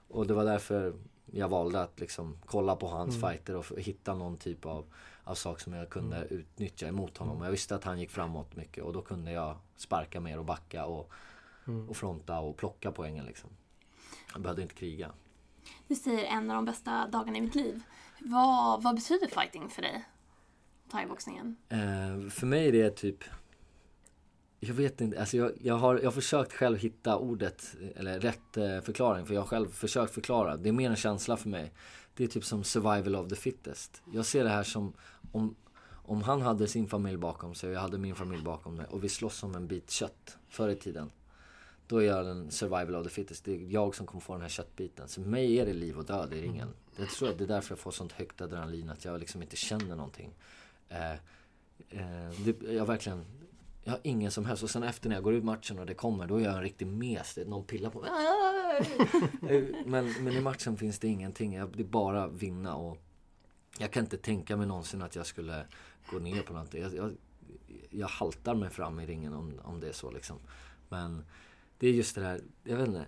Och 0.09 0.27
det 0.27 0.35
var 0.35 0.45
därför 0.45 0.95
jag 1.31 1.49
valde 1.49 1.83
att 1.83 2.01
liksom 2.01 2.37
kolla 2.47 2.77
på 2.77 2.87
hans 2.87 3.17
mm. 3.17 3.31
fighter 3.31 3.57
och 3.57 3.65
hitta 3.77 4.15
någon 4.15 4.37
typ 4.37 4.67
av 4.67 4.85
av 5.25 5.35
saker 5.35 5.63
som 5.63 5.73
jag 5.73 5.91
kunde 5.91 6.17
mm. 6.17 6.29
utnyttja 6.29 6.89
emot 6.89 7.19
honom. 7.19 7.39
Och 7.41 7.47
jag 7.47 7.51
visste 7.51 7.75
att 7.75 7.85
han 7.85 8.01
gick 8.01 8.11
framåt 8.11 8.57
mycket 8.57 8.85
och 8.85 8.93
då 8.93 9.03
kunde 9.03 9.33
jag 9.33 9.57
sparka 9.77 10.21
mer 10.21 10.39
och 10.39 10.45
backa 10.45 10.87
och, 10.87 11.13
mm. 11.67 11.89
och 11.89 11.97
fronta 11.97 12.39
och 12.39 12.57
plocka 12.57 12.93
poängen 12.93 13.27
liksom. 13.27 13.51
Jag 14.33 14.43
behövde 14.43 14.63
inte 14.63 14.75
kriga. 14.75 15.13
Du 15.89 15.95
säger 15.95 16.25
en 16.25 16.51
av 16.51 16.57
de 16.57 16.65
bästa 16.65 17.07
dagarna 17.07 17.39
i 17.39 17.41
mitt 17.41 17.55
liv. 17.55 17.83
Vad, 18.21 18.83
vad 18.83 18.95
betyder 18.95 19.27
fighting 19.27 19.69
för 19.69 19.83
dig? 19.83 20.05
Thaiboxningen? 20.91 21.57
Eh, 21.69 22.31
för 22.31 22.47
mig 22.47 22.69
är 22.69 22.73
det 22.73 22.91
typ 22.91 23.25
jag 24.65 24.75
vet 24.75 25.01
inte, 25.01 25.21
alltså 25.21 25.37
jag, 25.37 25.53
jag, 25.61 25.75
har, 25.75 25.99
jag 25.99 26.05
har 26.05 26.11
försökt 26.11 26.53
själv 26.53 26.79
hitta 26.79 27.17
ordet, 27.17 27.77
eller 27.97 28.21
rätt 28.21 28.57
eh, 28.57 28.81
förklaring, 28.81 29.27
för 29.27 29.35
jag 29.35 29.41
har 29.41 29.47
själv 29.47 29.71
försökt 29.71 30.15
förklara. 30.15 30.57
Det 30.57 30.69
är 30.69 30.73
mer 30.73 30.91
en 30.91 30.97
känsla 30.97 31.37
för 31.37 31.49
mig 31.49 31.73
det 32.17 32.25
är 32.25 32.29
typ 32.29 32.45
som 32.45 32.65
survival 32.65 33.17
of 33.17 33.29
the 33.29 33.37
fittest. 33.37 34.03
Jag 34.13 34.27
ser 34.27 34.45
det 34.45 34.51
här 34.51 34.63
som 34.63 34.93
om, 35.33 35.57
om 35.87 36.23
han 36.23 36.43
hade 36.43 36.69
sin 36.69 36.89
familj 36.89 37.17
bakom 37.17 37.55
sig 37.55 37.69
och 37.69 37.75
jag 37.75 37.81
hade 37.81 37.99
min 37.99 38.15
familj 38.15 38.43
bakom 38.43 38.75
mig 38.75 38.87
och 38.87 39.05
vi 39.05 39.09
slåss 39.09 39.43
om 39.43 39.55
en 39.55 39.67
bit 39.67 39.91
kött 39.91 40.39
förr 40.49 40.69
i 40.69 40.77
tiden. 40.77 41.11
Då 41.87 42.03
är 42.03 42.07
jag 42.07 42.29
en 42.31 42.51
survival 42.51 42.97
of 42.97 43.05
the 43.05 43.11
fittest. 43.11 43.45
Det 43.45 43.55
är 43.55 43.59
jag 43.59 43.95
som 43.95 44.07
kommer 44.07 44.21
få 44.21 44.33
den 44.33 44.43
här 44.43 44.49
köttbiten. 44.49 45.09
Så 45.09 45.23
för 45.23 45.31
mig 45.31 45.59
är 45.59 45.67
det 45.67 45.73
liv 45.73 45.99
och 45.99 46.05
död 46.05 46.33
i 46.33 46.43
ringen. 46.43 46.69
Jag 46.97 47.09
tror 47.09 47.29
att 47.29 47.39
det 47.39 47.45
är 47.45 47.49
därför 47.49 47.73
jag 47.73 47.79
får 47.79 47.91
sånt 47.91 48.13
högt 48.13 48.41
adrenalin 48.41 48.91
att 48.91 49.05
jag 49.05 49.21
liksom 49.21 49.43
inte 49.43 49.57
känner 49.57 49.97
någonting. 49.97 50.35
Eh, 50.89 51.13
eh, 51.13 52.31
det, 52.45 52.73
jag 52.73 52.87
verkligen 52.87 53.25
jag 53.85 53.93
har 53.93 54.01
ingen 54.03 54.31
som 54.31 54.45
helst. 54.45 54.63
Och 54.63 54.71
sen 54.71 54.83
efter 54.83 55.09
när 55.09 55.17
jag 55.17 55.25
går 55.25 55.35
ut 55.35 55.45
matchen 55.45 55.79
och 55.79 55.87
det 55.87 55.95
kommer, 55.95 56.27
då 56.27 56.37
är 56.37 56.45
jag 56.45 56.55
en 56.55 56.63
riktig 56.63 56.87
mes. 56.87 57.39
Någon 57.47 57.65
pillar 57.65 57.91
på 57.91 58.01
mig. 58.01 58.11
Ah! 58.11 58.52
men, 59.87 60.13
men 60.25 60.33
i 60.33 60.41
matchen 60.41 60.77
finns 60.77 60.99
det 60.99 61.09
ingenting. 61.09 61.51
Det 61.51 61.81
är 61.81 61.85
bara 61.85 62.29
vinna 62.29 62.77
och 62.77 62.99
jag 63.79 63.91
kan 63.91 64.05
inte 64.05 64.17
tänka 64.17 64.57
mig 64.57 64.67
någonsin 64.67 65.03
att 65.03 65.17
jag 65.17 65.27
skulle 65.27 65.67
gå 66.11 66.19
ner 66.19 66.43
på 66.43 66.53
någonting. 66.53 66.83
Jag, 66.83 66.95
jag, 66.95 67.17
jag 67.91 68.09
haltar 68.09 68.55
mig 68.55 68.71
fram 68.71 69.01
i 69.01 69.07
ringen 69.07 69.35
om, 69.35 69.61
om 69.65 69.81
det 69.81 69.89
är 69.89 69.93
så 69.93 70.11
liksom. 70.11 70.39
Men 70.89 71.25
det 71.79 71.89
är 71.89 71.93
just 71.93 72.15
det 72.15 72.21
där, 72.21 72.41
jag 72.65 72.77
vet 72.77 72.89
inte. 72.89 73.07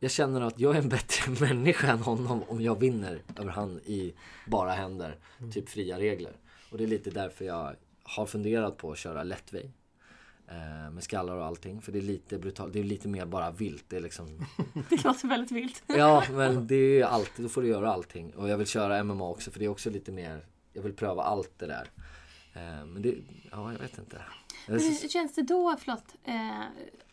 Jag 0.00 0.10
känner 0.10 0.40
att 0.40 0.60
jag 0.60 0.76
är 0.76 0.82
en 0.82 0.88
bättre 0.88 1.30
människa 1.46 1.92
än 1.92 1.98
honom 1.98 2.42
om 2.48 2.60
jag 2.60 2.80
vinner 2.80 3.22
över 3.36 3.50
han 3.50 3.78
i 3.78 4.14
bara 4.46 4.72
händer. 4.72 5.18
Typ 5.52 5.68
fria 5.68 5.98
regler. 5.98 6.32
Och 6.70 6.78
det 6.78 6.84
är 6.84 6.88
lite 6.88 7.10
därför 7.10 7.44
jag 7.44 7.76
har 8.02 8.26
funderat 8.26 8.76
på 8.76 8.92
att 8.92 8.98
köra 8.98 9.22
lättvej. 9.22 9.70
Eh, 10.50 10.90
med 10.90 11.04
skallar 11.04 11.36
och 11.36 11.44
allting. 11.44 11.80
För 11.80 11.92
det 11.92 11.98
är 11.98 12.02
lite 12.02 12.38
brutalt. 12.38 12.72
Det 12.72 12.80
är 12.80 12.84
lite 12.84 13.08
mer 13.08 13.26
bara 13.26 13.50
vilt. 13.50 13.84
Det 13.88 13.96
är 13.96 14.00
liksom... 14.00 14.46
det 14.88 15.04
låter 15.04 15.28
väldigt 15.28 15.50
vilt. 15.50 15.82
ja, 15.86 16.24
men 16.30 16.66
det 16.66 17.00
är 17.00 17.04
alltid. 17.04 17.44
Då 17.44 17.48
får 17.48 17.62
du 17.62 17.68
göra 17.68 17.92
allting. 17.92 18.34
Och 18.34 18.48
jag 18.48 18.58
vill 18.58 18.66
köra 18.66 19.04
MMA 19.04 19.28
också 19.28 19.50
för 19.50 19.58
det 19.58 19.64
är 19.64 19.68
också 19.68 19.90
lite 19.90 20.12
mer. 20.12 20.46
Jag 20.72 20.82
vill 20.82 20.92
pröva 20.92 21.22
allt 21.22 21.58
det 21.58 21.66
där. 21.66 21.90
Eh, 22.54 22.86
men 22.86 23.02
det, 23.02 23.14
ja 23.50 23.72
jag 23.72 23.78
vet 23.78 23.98
inte. 23.98 24.22
Hur 24.66 25.08
känns 25.08 25.34
det 25.34 25.42
då, 25.42 25.76
förlåt, 25.78 26.14
eh, 26.24 26.62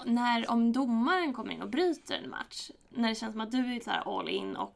när 0.06 0.50
om 0.50 0.74
domaren 0.74 1.34
kommer 1.34 1.52
in 1.52 1.62
och 1.62 1.70
bryter 1.70 2.16
en 2.24 2.30
match? 2.30 2.72
När 2.90 3.10
det 3.10 3.16
känns 3.16 3.34
som 3.34 3.42
att 3.42 3.52
du 3.52 3.76
är 3.76 3.80
så 3.80 3.90
här 3.90 4.20
all 4.20 4.30
in 4.30 4.56
och 4.56 4.76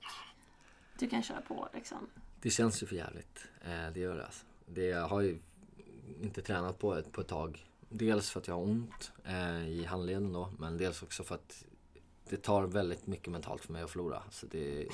du 1.00 1.10
kan 1.10 1.24
köra 1.24 1.42
på 1.42 1.70
liksom. 1.74 1.98
Det 2.42 2.50
känns 2.50 2.84
ju 2.84 2.88
för 2.88 2.96
jävligt. 2.96 3.48
Det 3.94 4.00
gör 4.00 4.16
det 4.16 4.26
alltså. 4.26 4.46
Det, 4.66 4.86
jag 4.86 5.08
har 5.08 5.22
ju 5.22 5.40
inte 6.22 6.42
tränat 6.42 6.80
på 6.80 6.96
ett, 6.96 7.12
på 7.12 7.22
ett 7.22 7.28
tag. 7.28 7.69
Dels 7.90 8.30
för 8.30 8.40
att 8.40 8.48
jag 8.48 8.56
har 8.56 8.64
ont 8.64 9.12
eh, 9.24 9.68
i 9.68 9.86
handleden 9.86 10.34
då, 10.34 10.50
men 10.60 10.78
dels 10.78 11.04
också 11.04 11.24
för 11.24 11.36
att 11.36 11.66
det 12.30 12.38
tar 12.38 12.64
väldigt 12.64 13.08
mycket 13.08 13.32
mentalt 13.32 13.66
för 13.66 13.74
mig 13.74 13.84
att 13.84 13.90
förlora. 13.90 14.24
Så 14.32 14.46
det, 14.46 14.88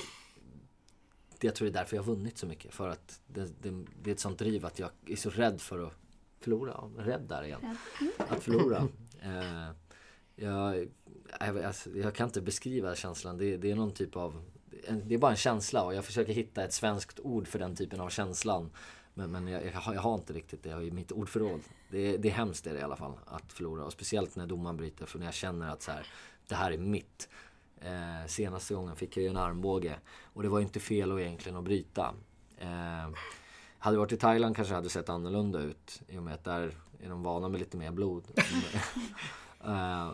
det, 1.38 1.46
jag 1.46 1.54
tror 1.54 1.66
det 1.66 1.70
är 1.70 1.80
därför 1.80 1.96
jag 1.96 2.02
har 2.02 2.14
vunnit 2.14 2.38
så 2.38 2.46
mycket. 2.46 2.74
För 2.74 2.88
att 2.88 3.20
det, 3.26 3.62
det, 3.62 3.84
det 4.02 4.10
är 4.10 4.14
ett 4.14 4.20
sånt 4.20 4.38
driv 4.38 4.66
att 4.66 4.78
jag 4.78 4.90
är 5.06 5.16
så 5.16 5.30
rädd 5.30 5.60
för 5.60 5.86
att 5.86 5.92
förlora. 6.40 6.90
Rädd 6.98 7.20
där 7.28 7.42
igen. 7.42 7.76
Att 8.18 8.42
förlora. 8.42 8.88
Eh, 9.20 9.70
jag, 10.36 10.88
jag, 11.40 11.62
alltså, 11.62 11.90
jag, 11.90 12.14
kan 12.14 12.26
inte 12.26 12.40
beskriva 12.40 12.94
känslan. 12.94 13.38
Det, 13.38 13.56
det 13.56 13.70
är 13.70 13.76
någon 13.76 13.92
typ 13.92 14.16
av... 14.16 14.42
Det 15.04 15.14
är 15.14 15.18
bara 15.18 15.30
en 15.30 15.36
känsla 15.36 15.82
och 15.82 15.94
jag 15.94 16.04
försöker 16.04 16.32
hitta 16.32 16.64
ett 16.64 16.72
svenskt 16.72 17.20
ord 17.20 17.48
för 17.48 17.58
den 17.58 17.76
typen 17.76 18.00
av 18.00 18.08
känslan. 18.08 18.70
Men, 19.18 19.30
men 19.30 19.48
jag, 19.48 19.66
jag, 19.66 19.72
har, 19.72 19.94
jag, 19.94 20.00
har, 20.00 20.14
inte 20.14 20.32
riktigt 20.32 20.62
det 20.62 20.82
i 20.82 20.90
mitt 20.90 21.12
ordförråd. 21.12 21.60
Det, 21.90 22.16
det 22.16 22.28
är 22.28 22.32
hemskt 22.32 22.66
är 22.66 22.74
det 22.74 22.80
i 22.80 22.82
alla 22.82 22.96
fall 22.96 23.12
att 23.26 23.52
förlora. 23.52 23.84
Och 23.84 23.92
speciellt 23.92 24.36
när 24.36 24.46
domaren 24.46 24.76
bryter. 24.76 25.06
För 25.06 25.18
när 25.18 25.26
jag 25.26 25.34
känner 25.34 25.68
att 25.68 25.82
så 25.82 25.90
här, 25.90 26.06
det 26.48 26.54
här 26.54 26.72
är 26.72 26.78
mitt. 26.78 27.28
Eh, 27.80 28.26
senaste 28.26 28.74
gången 28.74 28.96
fick 28.96 29.16
jag 29.16 29.22
ju 29.22 29.28
en 29.28 29.36
armbåge. 29.36 29.96
Och 30.22 30.42
det 30.42 30.48
var 30.48 30.60
inte 30.60 30.80
fel 30.80 31.12
att 31.12 31.20
egentligen 31.20 31.58
att 31.58 31.64
bryta. 31.64 32.14
Eh, 32.58 33.08
hade 33.78 33.96
det 33.96 33.98
varit 33.98 34.12
i 34.12 34.16
Thailand 34.16 34.56
kanske 34.56 34.72
det 34.72 34.76
hade 34.76 34.88
sett 34.88 35.08
annorlunda 35.08 35.58
ut. 35.58 36.02
I 36.08 36.18
och 36.18 36.22
med 36.22 36.34
att 36.34 36.44
där 36.44 36.74
är 37.00 37.08
de 37.08 37.22
vana 37.22 37.48
med 37.48 37.60
lite 37.60 37.76
mer 37.76 37.90
blod. 37.90 38.24
eh, 39.64 40.12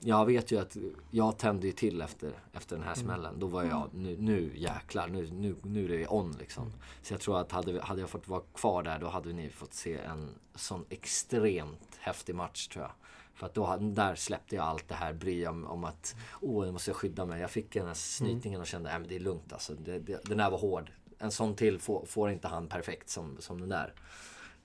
jag 0.00 0.26
vet 0.26 0.52
ju 0.52 0.60
att 0.60 0.76
jag 1.10 1.38
tände 1.38 1.66
ju 1.66 1.72
till 1.72 2.00
efter, 2.00 2.32
efter 2.52 2.76
den 2.76 2.84
här 2.84 2.94
mm. 2.94 3.06
smällen. 3.06 3.38
Då 3.38 3.46
var 3.46 3.64
jag, 3.64 3.90
nu, 3.94 4.16
nu 4.18 4.52
jäklar, 4.54 5.08
nu, 5.08 5.30
nu, 5.30 5.56
nu 5.62 5.84
är 5.84 5.98
det 5.98 6.06
on 6.06 6.36
liksom. 6.38 6.66
Mm. 6.66 6.78
Så 7.02 7.12
jag 7.12 7.20
tror 7.20 7.40
att 7.40 7.52
hade, 7.52 7.80
hade 7.80 8.00
jag 8.00 8.10
fått 8.10 8.28
vara 8.28 8.42
kvar 8.54 8.82
där 8.82 8.98
då 8.98 9.08
hade 9.08 9.32
ni 9.32 9.50
fått 9.50 9.74
se 9.74 9.96
en 9.96 10.34
sån 10.54 10.84
extremt 10.88 11.96
häftig 11.98 12.34
match 12.34 12.68
tror 12.68 12.84
jag. 12.84 12.92
För 13.34 13.46
att 13.46 13.54
då, 13.54 13.76
där 13.80 14.14
släppte 14.14 14.56
jag 14.56 14.64
allt 14.64 14.88
det 14.88 14.94
här 14.94 15.12
bry 15.12 15.46
om, 15.46 15.64
om 15.64 15.84
att 15.84 16.16
åh, 16.40 16.66
nu 16.66 16.72
måste 16.72 16.90
jag 16.90 16.96
skydda 16.96 17.24
mig. 17.24 17.40
Jag 17.40 17.50
fick 17.50 17.72
den 17.72 17.86
här 17.86 17.94
snytningen 17.94 18.60
och 18.60 18.66
kände 18.66 18.92
att 18.92 19.08
det 19.08 19.16
är 19.16 19.20
lugnt 19.20 19.52
alltså. 19.52 19.74
Det, 19.74 19.98
det, 19.98 20.24
den 20.24 20.38
där 20.38 20.50
var 20.50 20.58
hård. 20.58 20.90
En 21.18 21.30
sån 21.30 21.54
till 21.54 21.78
får, 21.78 22.06
får 22.06 22.30
inte 22.30 22.48
han 22.48 22.68
perfekt 22.68 23.08
som, 23.08 23.36
som 23.38 23.60
den 23.60 23.68
där. 23.68 23.94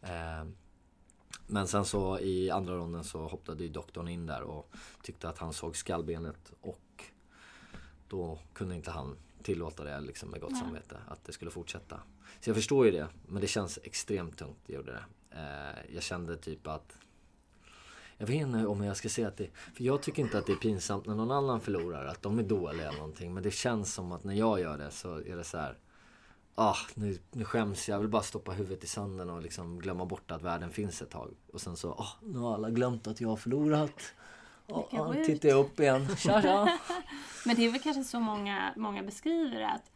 Eh, 0.01 0.47
men 1.47 1.67
sen 1.67 1.85
så 1.85 2.19
i 2.19 2.49
andra 2.49 2.75
ronden 2.75 3.03
så 3.03 3.27
hoppade 3.27 3.63
ju 3.63 3.69
doktorn 3.69 4.07
in 4.07 4.25
där 4.25 4.41
och 4.41 4.71
tyckte 5.03 5.29
att 5.29 5.37
han 5.37 5.53
såg 5.53 5.77
skallbenet 5.77 6.53
och 6.61 7.03
då 8.07 8.39
kunde 8.53 8.75
inte 8.75 8.91
han 8.91 9.15
tillåta 9.43 9.83
det 9.83 9.99
liksom 9.99 10.29
med 10.29 10.41
gott 10.41 10.51
Nej. 10.51 10.61
samvete 10.61 10.97
att 11.07 11.25
det 11.25 11.31
skulle 11.31 11.51
fortsätta. 11.51 11.99
Så 12.39 12.49
jag 12.49 12.55
förstår 12.55 12.85
ju 12.85 12.91
det, 12.91 13.07
men 13.27 13.41
det 13.41 13.47
känns 13.47 13.79
extremt 13.83 14.37
tungt, 14.37 14.57
det 14.65 14.73
gjorde 14.73 14.91
det. 14.91 15.03
Eh, 15.39 15.95
jag 15.95 16.03
kände 16.03 16.37
typ 16.37 16.67
att 16.67 16.97
jag 18.17 18.27
vet 18.27 18.35
inte 18.35 18.67
om 18.67 18.83
jag 18.83 18.97
ska 18.97 19.09
säga 19.09 19.27
att 19.27 19.37
det... 19.37 19.49
För 19.53 19.83
jag 19.83 20.01
tycker 20.01 20.21
inte 20.21 20.37
att 20.37 20.45
det 20.45 20.51
är 20.51 20.57
pinsamt 20.57 21.05
när 21.05 21.15
någon 21.15 21.31
annan 21.31 21.61
förlorar, 21.61 22.05
att 22.05 22.21
de 22.21 22.39
är 22.39 22.43
dåliga 22.43 22.87
eller 22.87 22.97
någonting. 22.97 23.33
Men 23.33 23.43
det 23.43 23.51
känns 23.51 23.93
som 23.93 24.11
att 24.11 24.23
när 24.23 24.33
jag 24.33 24.59
gör 24.59 24.77
det 24.77 24.91
så 24.91 25.15
är 25.15 25.35
det 25.35 25.43
så 25.43 25.57
här... 25.57 25.77
ah, 26.55 26.75
nu, 26.93 27.19
nu 27.31 27.43
skäms 27.43 27.89
jag. 27.89 27.95
Jag 27.95 27.99
vill 27.99 28.09
bara 28.09 28.21
stoppa 28.21 28.51
huvudet 28.51 28.83
i 28.83 28.87
sanden 28.87 29.29
och 29.29 29.41
liksom 29.41 29.79
glömma 29.79 30.05
bort 30.05 30.31
att 30.31 30.41
världen 30.41 30.71
finns 30.71 31.01
ett 31.01 31.09
tag. 31.09 31.33
Och 31.53 31.61
sen 31.61 31.77
så, 31.77 31.91
ah, 31.91 32.11
nu 32.21 32.37
har 32.39 32.53
alla 32.53 32.69
glömt 32.69 33.07
att 33.07 33.21
jag 33.21 33.29
har 33.29 33.37
förlorat. 33.37 34.13
Ah, 34.67 34.83
ah, 34.91 35.13
tittar 35.25 35.49
jag 35.49 35.59
upp 35.59 35.79
igen. 35.79 36.07
Tja, 36.17 36.41
tja. 36.41 36.79
Men 37.45 37.55
det 37.55 37.65
är 37.65 37.71
väl 37.71 37.81
kanske 37.81 38.03
så 38.03 38.19
många, 38.19 38.73
många 38.77 39.03
beskriver 39.03 39.61
att 39.61 39.91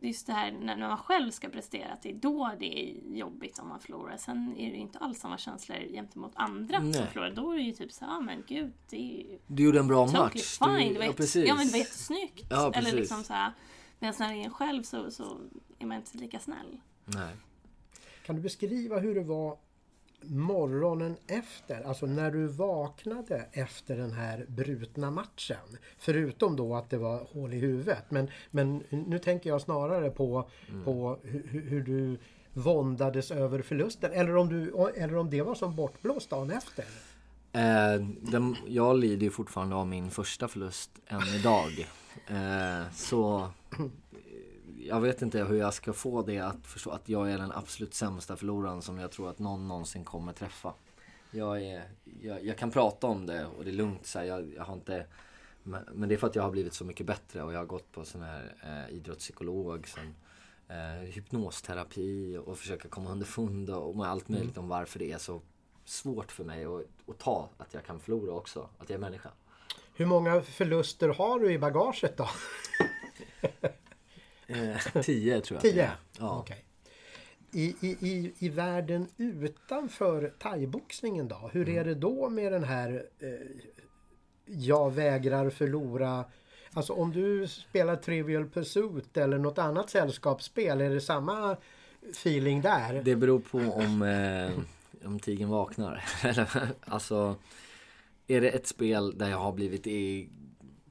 just 0.00 0.26
det 0.26 0.32
här 0.32 0.52
när 0.52 0.76
man 0.76 0.98
själv 0.98 1.30
ska 1.30 1.48
prestera, 1.48 1.92
att 1.92 2.02
det 2.02 2.10
är 2.10 2.14
då 2.14 2.50
det 2.58 2.78
är 2.78 3.16
jobbigt 3.16 3.58
om 3.58 3.68
man 3.68 3.80
förlorar. 3.80 4.16
Sen 4.16 4.56
är 4.58 4.70
det 4.70 4.76
inte 4.76 4.98
alls 4.98 5.20
samma 5.20 5.38
känslor 5.38 5.78
gentemot 5.92 6.32
andra 6.34 6.78
som 6.78 6.90
Nej. 6.90 7.06
förlorar. 7.12 7.30
Då 7.30 7.52
är 7.52 7.56
det 7.56 7.62
ju 7.62 7.72
typ 7.72 7.92
så 7.92 8.04
ja 8.04 8.16
ah, 8.16 8.20
men 8.20 8.44
gud, 8.48 8.72
det 8.90 8.96
är 8.96 9.00
ju 9.00 9.38
Du 9.46 9.62
gjorde 9.62 9.78
en 9.78 9.88
bra 9.88 10.06
totally 10.06 10.24
match. 10.24 10.58
fine. 10.58 10.88
Du, 10.88 10.92
det 10.92 10.98
var 10.98 11.06
ja, 11.06 11.12
precis. 11.12 11.48
ja 11.48 11.54
men 11.54 11.66
det 11.66 11.72
var 11.72 11.78
jättesnyggt. 11.78 12.46
Ja, 12.50 12.66
Eller 12.66 12.72
precis. 12.72 12.94
liksom 12.94 13.24
så 13.24 13.32
här, 13.32 13.52
medan 14.04 14.14
när 14.18 14.34
det 14.34 14.40
är 14.40 14.44
en 14.44 14.54
själv 14.54 14.82
så, 14.82 15.10
så 15.10 15.38
är 15.78 15.86
man 15.86 15.96
inte 15.96 16.18
lika 16.18 16.38
snäll. 16.38 16.80
Nej. 17.04 17.34
Kan 18.26 18.36
du 18.36 18.42
beskriva 18.42 18.98
hur 18.98 19.14
det 19.14 19.20
var 19.24 19.56
morgonen 20.22 21.16
efter, 21.26 21.82
alltså 21.82 22.06
när 22.06 22.30
du 22.30 22.46
vaknade 22.46 23.46
efter 23.52 23.96
den 23.96 24.12
här 24.12 24.46
brutna 24.48 25.10
matchen? 25.10 25.78
Förutom 25.98 26.56
då 26.56 26.74
att 26.76 26.90
det 26.90 26.98
var 26.98 27.26
hål 27.32 27.52
i 27.54 27.58
huvudet. 27.58 28.04
Men, 28.10 28.30
men 28.50 28.82
nu 28.90 29.18
tänker 29.18 29.50
jag 29.50 29.60
snarare 29.60 30.10
på, 30.10 30.50
på 30.84 31.18
hur, 31.22 31.46
hur- 31.48 31.62
hur 31.68 31.82
du 31.82 32.18
våndades 32.52 33.30
över 33.30 33.62
förlusten. 33.62 34.12
Eller 34.12 34.36
om, 34.36 34.48
du, 34.48 34.88
eller 34.96 35.16
om 35.16 35.30
det 35.30 35.42
var 35.42 35.54
som 35.54 35.76
bortblåst 35.76 36.30
dagen 36.30 36.50
efter. 36.50 36.84
Eh, 37.52 38.06
den, 38.20 38.56
jag 38.66 38.98
lider 38.98 39.24
ju 39.24 39.30
fortfarande 39.30 39.76
av 39.76 39.86
min 39.86 40.10
första 40.10 40.48
förlust 40.48 40.90
än 41.06 41.22
idag. 41.40 41.88
Eh, 42.26 42.92
så 42.92 43.50
eh, 43.70 43.86
jag 44.78 45.00
vet 45.00 45.22
inte 45.22 45.44
hur 45.44 45.56
jag 45.56 45.74
ska 45.74 45.92
få 45.92 46.22
det 46.22 46.38
att 46.38 46.66
förstå 46.66 46.90
att 46.90 47.08
jag 47.08 47.30
är 47.30 47.38
den 47.38 47.52
absolut 47.52 47.94
sämsta 47.94 48.36
förloraren 48.36 48.82
som 48.82 48.98
jag 48.98 49.12
tror 49.12 49.30
att 49.30 49.38
någon 49.38 49.68
någonsin 49.68 50.04
kommer 50.04 50.32
träffa. 50.32 50.74
Jag, 51.30 51.62
är, 51.62 51.82
jag, 52.20 52.44
jag 52.44 52.58
kan 52.58 52.70
prata 52.70 53.06
om 53.06 53.26
det 53.26 53.46
och 53.46 53.64
det 53.64 53.70
är 53.70 53.74
lugnt 53.74 54.06
så 54.06 54.18
här, 54.18 54.26
jag, 54.26 54.52
jag 54.56 54.64
har 54.64 54.74
inte 54.74 55.06
men 55.64 56.08
det 56.08 56.14
är 56.14 56.16
för 56.16 56.26
att 56.26 56.34
jag 56.34 56.42
har 56.42 56.50
blivit 56.50 56.74
så 56.74 56.84
mycket 56.84 57.06
bättre 57.06 57.42
och 57.42 57.52
jag 57.52 57.58
har 57.58 57.66
gått 57.66 57.92
på 57.92 58.04
sån 58.04 58.22
här 58.22 58.54
eh, 58.62 58.96
idrottspsykolog 58.96 59.88
sen 59.88 60.14
eh, 60.68 61.00
hypnosterapi 61.00 62.38
och 62.46 62.58
försöka 62.58 62.88
komma 62.88 63.10
underfund 63.10 63.70
och 63.70 63.96
med 63.96 64.08
allt 64.08 64.28
möjligt 64.28 64.58
om 64.58 64.68
varför 64.68 64.98
det 64.98 65.12
är 65.12 65.18
så 65.18 65.40
svårt 65.84 66.32
för 66.32 66.44
mig 66.44 66.64
att, 66.64 66.82
att 67.08 67.18
ta 67.18 67.48
att 67.58 67.74
jag 67.74 67.84
kan 67.84 68.00
förlora 68.00 68.32
också, 68.32 68.68
att 68.78 68.90
jag 68.90 68.96
är 68.96 69.00
människa. 69.00 69.30
Hur 69.96 70.06
många 70.06 70.42
förluster 70.42 71.08
har 71.08 71.38
du 71.40 71.52
i 71.52 71.58
bagaget 71.58 72.16
då? 72.16 72.28
Eh, 74.46 75.02
tio 75.02 75.40
tror 75.40 75.56
jag 75.56 75.62
Tio? 75.72 75.90
Ja. 76.18 76.38
Okej. 76.38 76.64
I, 77.52 77.76
i, 77.80 77.88
i, 78.00 78.32
I 78.38 78.48
världen 78.48 79.08
utanför 79.16 80.32
thaiboxningen 80.38 81.28
då? 81.28 81.50
Hur 81.52 81.68
Mm. 81.68 81.80
är 81.80 81.84
det 81.84 81.94
då 81.94 82.28
med 82.28 82.52
den 82.52 82.64
här 82.64 83.04
eh, 83.18 83.28
Jag 84.46 84.90
vägrar 84.94 85.50
förlora 85.50 86.24
Alltså 86.72 86.92
om 86.92 87.12
du 87.12 87.48
spelar 87.48 87.96
Trivial 87.96 88.48
Pursuit 88.48 89.16
eller 89.16 89.38
något 89.38 89.58
annat 89.58 89.90
sällskapsspel, 89.90 90.80
är 90.80 90.90
det 90.90 91.00
samma 91.00 91.56
feeling 92.10 92.60
där? 92.60 93.02
Det 93.04 93.16
beror 93.16 93.38
på 93.38 93.58
om, 93.58 94.02
eh, 94.02 94.50
om 95.06 95.18
tigern 95.18 95.48
vaknar. 95.48 96.04
Alltså, 96.84 97.36
är 98.26 98.40
det 98.40 98.50
ett 98.50 98.66
spel 98.66 99.18
där 99.18 99.30
jag 99.30 99.38
har 99.38 99.52
blivit 99.52 99.86
i, 99.86 100.28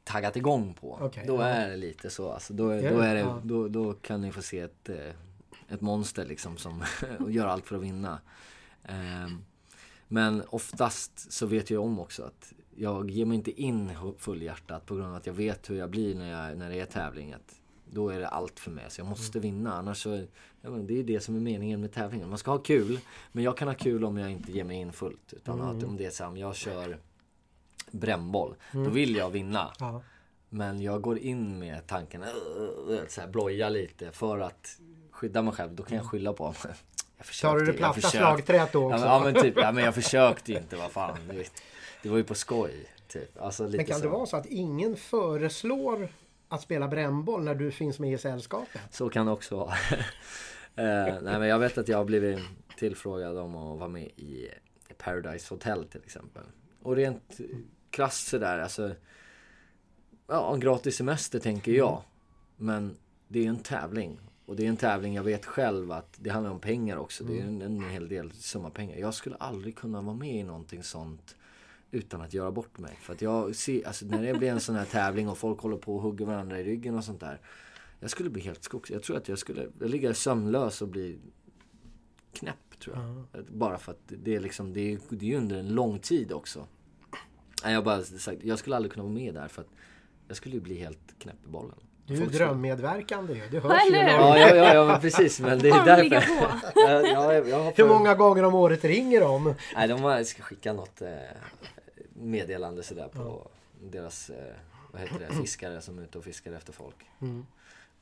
taggat 0.04 0.36
igång 0.36 0.74
på. 0.74 0.98
Okej, 1.02 1.24
då 1.28 1.36
ja. 1.36 1.44
är 1.44 1.70
det 1.70 1.78
lite 1.78 2.10
så. 2.10 2.32
Alltså, 2.32 2.54
då, 2.54 2.70
Är 2.70 2.92
då, 2.92 3.00
är 3.00 3.14
det, 3.14 3.20
Ja. 3.20 3.42
då, 3.44 3.68
då 3.68 3.94
kan 3.94 4.22
ni 4.22 4.32
få 4.32 4.42
se 4.42 4.60
ett, 4.60 4.90
eh, 4.90 5.14
ett 5.70 5.82
monster 5.82 6.26
liksom 6.26 6.58
som 6.58 6.84
gör 7.28 7.48
allt 7.48 7.68
för 7.68 7.76
att 7.76 7.82
vinna. 7.82 8.22
Ehm, 8.84 9.46
men 10.08 10.44
oftast 10.50 11.32
så 11.32 11.46
vet 11.46 11.70
jag 11.70 11.84
om 11.84 12.00
också 12.00 12.24
att 12.24 12.54
jag 12.76 13.12
ger 13.12 13.26
mig 13.26 13.36
inte 13.36 13.62
in 13.62 13.92
fullhjärtat 14.18 14.86
på 14.86 14.96
grund 14.96 15.10
av 15.10 15.16
att 15.16 15.28
jag 15.28 15.34
vet 15.34 15.70
hur 15.70 15.76
jag 15.76 15.90
blir 15.90 16.16
när, 16.16 16.50
jag, 16.50 16.58
när 16.58 16.70
det 16.70 16.80
är 16.80 16.86
tävling. 16.86 17.34
Att 17.34 17.56
då 17.86 18.10
är 18.10 18.20
det 18.20 18.28
allt 18.28 18.60
för 18.60 18.72
mig. 18.72 18.86
Så 18.90 19.02
jag 19.02 19.08
måste 19.08 19.40
vinna. 19.40 19.74
Annars 19.74 20.04
så, 20.04 20.26
ja, 20.62 20.70
men 20.70 20.88
det 20.88 21.00
är 21.00 21.04
det 21.04 21.20
som 21.20 21.36
är 21.36 21.40
meningen 21.40 21.82
med 21.82 21.92
tävlingen. 21.92 22.30
Man 22.30 22.38
ska 22.38 22.52
ha 22.52 22.58
kul. 22.58 23.00
Men 23.32 23.44
jag 23.44 23.58
kan 23.58 23.68
ha 23.68 23.76
kul 23.76 24.06
om 24.06 24.18
jag 24.18 24.32
inte 24.32 24.52
ger 24.52 24.64
mig 24.64 24.78
in 24.78 24.94
fullt. 24.94 25.34
Utan 25.34 25.62
att 25.62 25.84
om 25.84 25.98
det 25.98 26.06
är 26.06 26.10
så 26.10 26.24
här, 26.24 26.38
jag 26.38 26.56
kör 26.56 27.00
brännboll. 27.94 28.56
Då 28.72 28.90
vill 28.90 29.16
jag 29.16 29.30
vinna. 29.30 29.74
Ja. 29.80 30.02
Men 30.50 30.82
jag 30.82 31.02
går 31.02 31.18
in 31.18 31.60
med 31.60 31.88
tanken, 31.88 32.24
uh, 32.24 33.00
så 33.08 33.22
här, 33.22 33.28
bloja 33.28 33.70
lite 33.70 34.12
för 34.12 34.40
att 34.40 34.80
skydda 35.12 35.42
mig 35.42 35.54
själv. 35.54 35.76
Då 35.76 35.84
kan 35.84 35.98
jag 35.98 36.06
skylla 36.06 36.34
på 36.34 36.48
mig. 36.48 36.74
Tar 37.42 37.58
du 37.58 37.66
det 37.66 37.74
platta 37.74 38.02
slagträet 38.02 38.72
då 38.72 38.82
Ja 38.82 38.96
också? 38.96 39.06
men, 39.06 39.14
ja 39.14 39.24
men 39.24 39.42
typ, 39.42 39.54
ja 39.62 39.72
men 39.72 39.84
jag 39.84 39.96
försökte 39.96 40.54
inte, 40.54 40.76
vad 40.76 40.92
fan. 40.92 41.18
Det 42.02 42.10
var 42.10 42.18
ju 42.18 42.24
på 42.24 42.36
skoj. 42.36 42.86
Typ. 43.08 43.42
Alltså, 43.42 43.64
Men 43.64 43.86
kan 43.86 43.98
så. 43.98 44.04
det 44.04 44.10
vara 44.10 44.26
så 44.26 44.38
att 44.38 44.46
ingen 44.46 44.96
föreslår 44.96 46.10
att 46.50 46.62
spela 46.62 46.88
brännboll 46.88 47.44
när 47.44 47.56
du 47.56 47.72
finns 47.72 48.00
med 48.00 48.14
i 48.14 48.18
sällskapet? 48.18 48.82
Så 48.92 49.10
kan 49.10 49.26
det 49.26 49.32
också 49.32 49.56
vara. 49.56 49.74
eh, 50.76 51.22
nej 51.22 51.40
men 51.40 51.48
jag 51.48 51.60
vet 51.60 51.78
att 51.78 51.88
jag 51.88 51.98
har 51.98 52.06
blivit 52.06 52.40
tillfrågad 52.78 53.38
om 53.38 53.56
att 53.56 53.80
vara 53.80 53.90
med 53.90 54.04
i 54.04 54.50
Paradise 54.98 55.54
Hotel 55.54 55.88
till 55.88 56.02
exempel. 56.04 56.44
Och 56.82 56.96
rent 56.96 57.38
krasst 57.94 58.28
sådär, 58.28 58.60
alltså. 58.60 58.96
Ja, 60.28 60.54
en 60.54 60.60
gratis 60.60 60.96
semester 60.96 61.40
tänker 61.40 61.72
jag. 61.72 62.02
Men 62.58 62.98
det 63.28 63.46
är 63.46 63.50
en 63.50 63.60
tävling. 63.60 64.20
Och 64.46 64.56
det 64.56 64.66
är 64.66 64.70
en 64.70 64.78
tävling 64.78 65.16
jag 65.16 65.24
vet 65.24 65.46
själv 65.46 65.92
att 65.92 66.18
det 66.18 66.30
handlar 66.30 66.52
om 66.52 66.60
pengar 66.60 66.98
också. 66.98 67.24
Det 67.24 67.40
är 67.40 67.44
en, 67.44 67.62
en 67.62 67.90
hel 67.90 68.08
del 68.08 68.32
summa 68.32 68.70
pengar. 68.70 68.98
Jag 68.98 69.14
skulle 69.14 69.36
aldrig 69.36 69.76
kunna 69.76 70.02
vara 70.02 70.16
med 70.16 70.36
i 70.36 70.44
någonting 70.44 70.84
sånt 70.84 71.36
utan 71.92 72.22
att 72.22 72.34
göra 72.34 72.52
bort 72.52 72.78
mig. 72.78 72.98
För 73.02 73.14
att 73.14 73.22
jag 73.22 73.56
ser, 73.56 73.88
alltså 73.88 74.06
när 74.06 74.24
det 74.24 74.34
blir 74.34 74.50
en 74.50 74.60
sån 74.60 74.76
här 74.76 74.86
tävling 74.86 75.30
och 75.30 75.38
folk 75.38 75.60
håller 75.60 75.78
på 75.78 75.96
och 75.96 76.02
hugger 76.02 76.26
varandra 76.26 76.60
i 76.60 76.64
ryggen 76.64 76.96
och 76.96 77.04
sånt 77.04 77.20
där. 77.20 77.40
Jag 78.00 78.10
skulle 78.10 78.30
bli 78.30 78.42
helt 78.42 78.64
skogs. 78.64 78.92
Jag 78.92 79.04
tror 79.04 79.18
att 79.18 79.28
jag 79.28 79.40
skulle 79.40 79.68
jag 79.80 79.90
ligga 79.90 80.14
sömnlös 80.14 80.82
och 80.82 80.88
bli 80.88 81.20
knäpp 82.34 82.80
tror 82.80 83.26
jag. 83.32 83.46
Bara 83.46 83.78
för 83.78 83.92
att 83.92 84.02
det 84.06 84.36
är 84.36 84.40
liksom, 84.40 84.74
det 84.74 84.94
är, 84.94 85.00
det 85.10 85.26
är 85.26 85.30
ju 85.30 85.38
under 85.38 85.58
en 85.58 85.70
lång 85.70 86.00
tid 86.00 86.32
också. 86.32 86.68
Nej, 87.64 87.74
Jag 87.74 87.84
bara 87.84 88.04
sagt, 88.04 88.44
jag 88.44 88.60
skulle 88.60 88.76
aldrig 88.76 88.92
kunna 88.92 89.04
vara 89.04 89.14
med 89.14 89.34
där 89.34 89.48
för 89.48 89.62
att 89.62 89.68
jag 90.28 90.38
skulle 90.38 90.56
ju 90.56 90.62
bli 90.62 90.80
helt 90.80 91.20
knäpp 91.20 91.46
i 91.46 91.48
bollen. 91.48 91.76
Du 92.06 92.14
är 92.14 92.18
ju 92.18 92.26
drömmedverkande 92.26 93.34
ju. 93.34 93.50
Det 93.52 93.60
hörs 93.60 93.82
ju. 93.90 93.96
Ja, 93.96 94.38
ja, 94.38 94.56
ja, 94.56 94.74
ja 94.74 94.86
men 94.86 95.02
precis. 95.02 95.40
Men 95.40 95.60
det 95.60 95.70
är 95.70 95.86
därför. 95.86 96.40
på? 96.40 96.52
Ja, 96.82 97.02
ja, 97.02 97.34
jag 97.34 97.64
har 97.64 97.74
Hur 97.78 97.88
många 97.88 98.16
gånger 98.16 98.44
om 98.44 98.56
året 98.56 98.84
ringer 98.84 99.22
de? 99.22 99.56
Nej, 99.76 99.88
de 99.88 100.26
ska 100.26 100.44
skicka 100.44 100.74
något 100.74 101.02
eh, 101.02 101.10
meddelande 102.14 102.84
sådär 102.84 103.08
på 103.08 103.48
deras, 103.82 104.30
eh, 104.30 104.54
vad 104.92 105.02
heter 105.02 105.20
det, 105.20 105.36
fiskare 105.42 105.82
som 105.82 106.00
är 106.00 106.04
ute 106.04 106.18
och 106.18 106.24
fiskar 106.24 106.54
efter 106.54 106.74
folk. 106.74 106.96
Mm. 107.22 107.46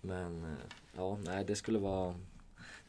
Men 0.01 0.43
eh, 0.43 0.49
ja, 0.97 1.17
nej 1.25 1.45
det 1.45 1.55
skulle 1.55 1.79
vara 1.79 2.15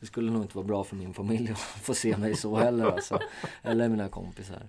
det 0.01 0.07
skulle 0.07 0.31
nog 0.31 0.43
inte 0.43 0.57
vara 0.57 0.67
bra 0.67 0.85
för 0.85 0.97
min 0.97 1.15
familj 1.15 1.51
att 1.53 1.59
få 1.83 1.95
se 1.95 2.17
mig 2.17 2.37
så 2.37 2.57
heller 2.57 2.87
alltså. 2.87 3.19
Eller 3.63 3.89
mina 3.89 4.09
kompisar. 4.09 4.63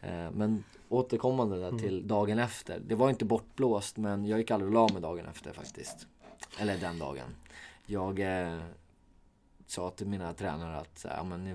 Eh, 0.00 0.30
Men 0.30 0.64
återkommande 0.88 1.60
där 1.60 1.78
till 1.78 2.08
dagen 2.08 2.38
efter. 2.38 2.80
Det 2.80 2.94
var 2.94 3.10
inte 3.10 3.24
bortblåst 3.24 3.96
men 3.96 4.26
jag 4.26 4.38
gick 4.38 4.50
aldrig 4.50 4.68
och 4.68 4.74
la 4.74 4.88
mig 4.92 5.02
dagen 5.02 5.26
efter 5.26 5.52
faktiskt. 5.52 6.06
Eller 6.58 6.78
den 6.78 6.98
dagen. 6.98 7.34
Jag 7.86 8.20
eh, 8.20 8.60
sa 9.66 9.90
till 9.90 10.06
mina 10.06 10.34
tränare 10.34 10.76
att 10.76 11.06
ja, 11.16 11.24
men 11.24 11.44
ni 11.44 11.54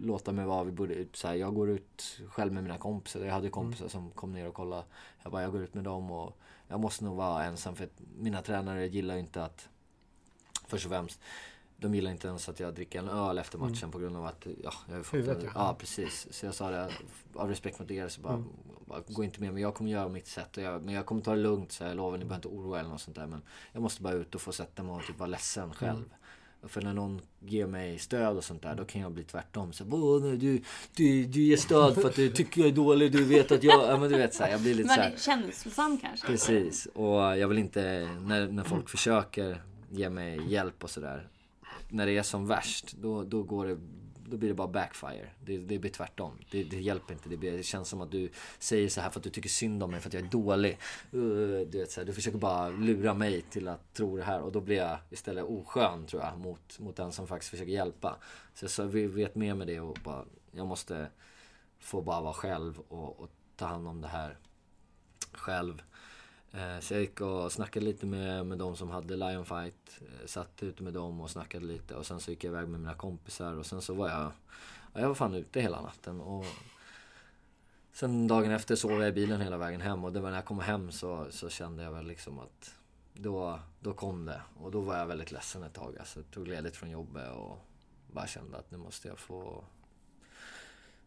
låta 0.00 0.32
mig 0.32 0.44
vara. 0.44 0.64
Vi 0.64 0.72
borde 0.72 0.94
ut, 0.94 1.16
så 1.16 1.28
här, 1.28 1.34
jag 1.34 1.54
går 1.54 1.70
ut 1.70 2.20
själv 2.28 2.52
med 2.52 2.62
mina 2.62 2.78
kompisar. 2.78 3.20
Jag 3.20 3.32
hade 3.32 3.50
kompisar 3.50 3.88
som 3.88 4.10
kom 4.10 4.32
ner 4.32 4.48
och 4.48 4.54
kollade. 4.54 4.84
Jag 5.22 5.32
bara, 5.32 5.42
jag 5.42 5.52
går 5.52 5.62
ut 5.62 5.74
med 5.74 5.84
dem 5.84 6.10
och 6.10 6.38
jag 6.68 6.80
måste 6.80 7.04
nog 7.04 7.16
vara 7.16 7.44
ensam 7.44 7.76
för 7.76 7.88
mina 8.16 8.42
tränare 8.42 8.86
gillar 8.86 9.14
ju 9.14 9.20
inte 9.20 9.44
att 9.44 9.68
Först 10.68 10.86
och 10.86 10.92
främst 10.92 11.20
De 11.78 11.94
gillar 11.94 12.10
inte 12.10 12.28
ens 12.28 12.48
att 12.48 12.60
jag 12.60 12.74
dricker 12.74 12.98
en 12.98 13.08
öl 13.08 13.38
efter 13.38 13.58
matchen 13.58 13.90
på 13.90 13.98
grund 13.98 14.16
av 14.16 14.26
att 14.26 14.46
ja, 14.62 14.72
jag 14.88 14.96
har 14.96 15.02
fått 15.02 15.14
Huvudet, 15.14 15.42
ja. 15.44 15.50
ja. 15.54 15.76
precis. 15.78 16.26
Så 16.30 16.46
jag 16.46 16.54
sa 16.54 16.70
det 16.70 16.90
av 17.34 17.48
respekt 17.48 17.78
mot 17.78 17.90
er 17.90 18.08
så 18.08 18.20
bara, 18.20 18.44
bara 18.84 19.00
gå 19.08 19.24
inte 19.24 19.40
med. 19.40 19.52
Men 19.52 19.62
jag 19.62 19.74
kommer 19.74 19.90
göra 19.90 20.08
mitt 20.08 20.26
sätt. 20.26 20.56
Och 20.56 20.62
jag, 20.62 20.82
men 20.82 20.94
jag 20.94 21.06
kommer 21.06 21.20
ta 21.22 21.30
det 21.30 21.40
lugnt 21.40 21.72
så 21.72 21.84
jag 21.84 21.96
lovar. 21.96 22.18
Ni 22.18 22.24
behöver 22.24 22.34
inte 22.36 22.48
oroa 22.48 22.76
er 22.76 22.80
eller 22.80 22.90
något 22.90 23.00
sånt 23.00 23.16
där. 23.16 23.26
Men 23.26 23.42
jag 23.72 23.82
måste 23.82 24.02
bara 24.02 24.12
ut 24.14 24.34
och 24.34 24.40
få 24.40 24.52
sätta 24.52 24.82
mig 24.82 24.92
och 24.92 25.02
typ 25.06 25.18
vara 25.18 25.26
ledsen 25.30 25.74
själv. 25.74 26.04
För 26.62 26.82
när 26.82 26.92
någon 26.94 27.20
ger 27.40 27.66
mig 27.66 27.98
stöd 27.98 28.36
och 28.36 28.44
sånt 28.44 28.62
där, 28.62 28.74
då 28.74 28.84
kan 28.84 29.00
jag 29.02 29.12
bli 29.12 29.24
tvärtom. 29.24 29.72
Så, 29.72 29.84
"Åh, 29.90 30.22
nej, 30.22 30.36
du, 30.36 30.62
du, 30.96 31.24
du 31.24 31.42
ger 31.42 31.56
stöd 31.56 31.94
för 31.94 32.08
att 32.08 32.14
du 32.16 32.30
tycker 32.30 32.60
jag 32.60 32.70
är 32.70 32.74
dålig, 32.74 33.12
du 33.12 33.24
vet 33.24 33.52
att 33.52 33.62
jag... 33.62 33.82
Ja, 33.88 33.96
men 33.96 34.10
du 34.10 34.16
vet 34.16 34.34
så 34.34 34.42
här, 34.44 34.50
jag 34.50 34.60
blir 34.60 34.74
lite 34.74 34.88
så 34.88 34.94
Man 34.94 35.04
här, 35.04 35.12
är 35.12 35.16
känslosam 35.18 35.98
kanske. 35.98 36.26
Precis, 36.26 36.86
och 36.86 37.20
jag 37.38 37.48
vill 37.48 37.58
inte, 37.58 38.08
när, 38.22 38.48
när 38.48 38.64
folk 38.64 38.88
försöker 38.88 39.62
ge 39.90 40.10
mig 40.10 40.52
hjälp 40.52 40.84
och 40.84 40.90
sådär. 40.90 41.28
När 41.88 42.06
det 42.06 42.18
är 42.18 42.22
som 42.22 42.46
värst, 42.46 42.92
då, 42.92 43.22
då 43.24 43.42
går 43.42 43.66
det 43.66 43.78
då 44.28 44.36
blir 44.36 44.48
det 44.48 44.54
bara 44.54 44.68
backfire. 44.68 45.30
Det, 45.44 45.58
det 45.58 45.78
blir 45.78 45.90
tvärtom. 45.90 46.38
Det, 46.50 46.64
det 46.64 46.80
hjälper 46.80 47.14
inte. 47.14 47.28
Det, 47.28 47.36
blir, 47.36 47.52
det 47.52 47.62
känns 47.62 47.88
som 47.88 48.00
att 48.00 48.10
du 48.10 48.30
säger 48.58 48.88
så 48.88 49.00
här 49.00 49.10
för 49.10 49.20
att 49.20 49.24
du 49.24 49.30
tycker 49.30 49.48
synd 49.48 49.82
om 49.82 49.90
mig, 49.90 50.00
för 50.00 50.08
att 50.08 50.14
jag 50.14 50.22
är 50.22 50.28
dålig. 50.28 50.78
Uh, 51.14 51.66
du, 51.66 51.78
vet, 51.78 51.90
så 51.90 52.00
här, 52.00 52.06
du 52.06 52.12
försöker 52.12 52.38
bara 52.38 52.68
lura 52.68 53.14
mig 53.14 53.42
till 53.42 53.68
att 53.68 53.94
tro 53.94 54.16
det 54.16 54.24
här 54.24 54.40
och 54.40 54.52
då 54.52 54.60
blir 54.60 54.76
jag 54.76 54.98
istället 55.10 55.44
oskön 55.44 56.06
tror 56.06 56.22
jag 56.22 56.38
mot, 56.38 56.78
mot 56.78 56.96
den 56.96 57.12
som 57.12 57.26
faktiskt 57.26 57.50
försöker 57.50 57.72
hjälpa. 57.72 58.16
Så 58.54 58.64
jag 58.64 58.70
så 58.70 58.84
vi 58.84 59.06
vet 59.06 59.34
med 59.34 59.56
mig 59.56 59.66
det 59.66 59.80
och 59.80 59.98
bara, 60.04 60.24
jag 60.50 60.66
måste 60.66 61.08
få 61.78 62.02
bara 62.02 62.20
vara 62.20 62.34
själv 62.34 62.78
och, 62.88 63.20
och 63.20 63.30
ta 63.56 63.66
hand 63.66 63.88
om 63.88 64.00
det 64.00 64.08
här 64.08 64.38
själv. 65.32 65.82
Eh, 66.56 66.80
så 66.80 66.94
jag 66.94 67.00
gick 67.00 67.20
och 67.20 67.52
snackade 67.52 67.86
lite 67.86 68.06
med, 68.06 68.46
med 68.46 68.58
de 68.58 68.76
som 68.76 68.90
hade 68.90 69.16
Lion 69.16 69.46
Fight. 69.46 70.00
Eh, 70.00 70.26
satt 70.26 70.62
ute 70.62 70.82
med 70.82 70.92
dem 70.92 71.20
och 71.20 71.30
snackade 71.30 71.66
lite 71.66 71.94
och 71.94 72.06
sen 72.06 72.20
så 72.20 72.30
gick 72.30 72.44
jag 72.44 72.50
iväg 72.50 72.68
med 72.68 72.80
mina 72.80 72.94
kompisar 72.94 73.54
och 73.54 73.66
sen 73.66 73.82
så 73.82 73.94
var 73.94 74.08
jag... 74.08 74.32
Ja, 74.92 75.00
jag 75.00 75.08
var 75.08 75.14
fan 75.14 75.34
ute 75.34 75.60
hela 75.60 75.80
natten 75.82 76.20
och... 76.20 76.44
Sen 77.92 78.28
dagen 78.28 78.50
efter 78.50 78.76
sov 78.76 78.92
jag 78.92 79.08
i 79.08 79.12
bilen 79.12 79.40
hela 79.40 79.58
vägen 79.58 79.80
hem 79.80 80.04
och 80.04 80.12
det 80.12 80.20
var 80.20 80.30
när 80.30 80.36
jag 80.36 80.44
kom 80.44 80.60
hem 80.60 80.92
så, 80.92 81.26
så 81.30 81.48
kände 81.48 81.82
jag 81.82 81.92
väl 81.92 82.06
liksom 82.06 82.38
att... 82.38 82.74
Då, 83.14 83.60
då 83.80 83.92
kom 83.92 84.24
det 84.24 84.42
och 84.60 84.70
då 84.70 84.80
var 84.80 84.96
jag 84.96 85.06
väldigt 85.06 85.32
ledsen 85.32 85.62
ett 85.62 85.74
tag. 85.74 85.98
Alltså, 85.98 86.18
jag 86.18 86.30
tog 86.30 86.48
ledigt 86.48 86.76
från 86.76 86.90
jobbet 86.90 87.32
och 87.32 87.58
bara 88.12 88.26
kände 88.26 88.58
att 88.58 88.70
nu 88.70 88.78
måste 88.78 89.08
jag 89.08 89.18
få... 89.18 89.64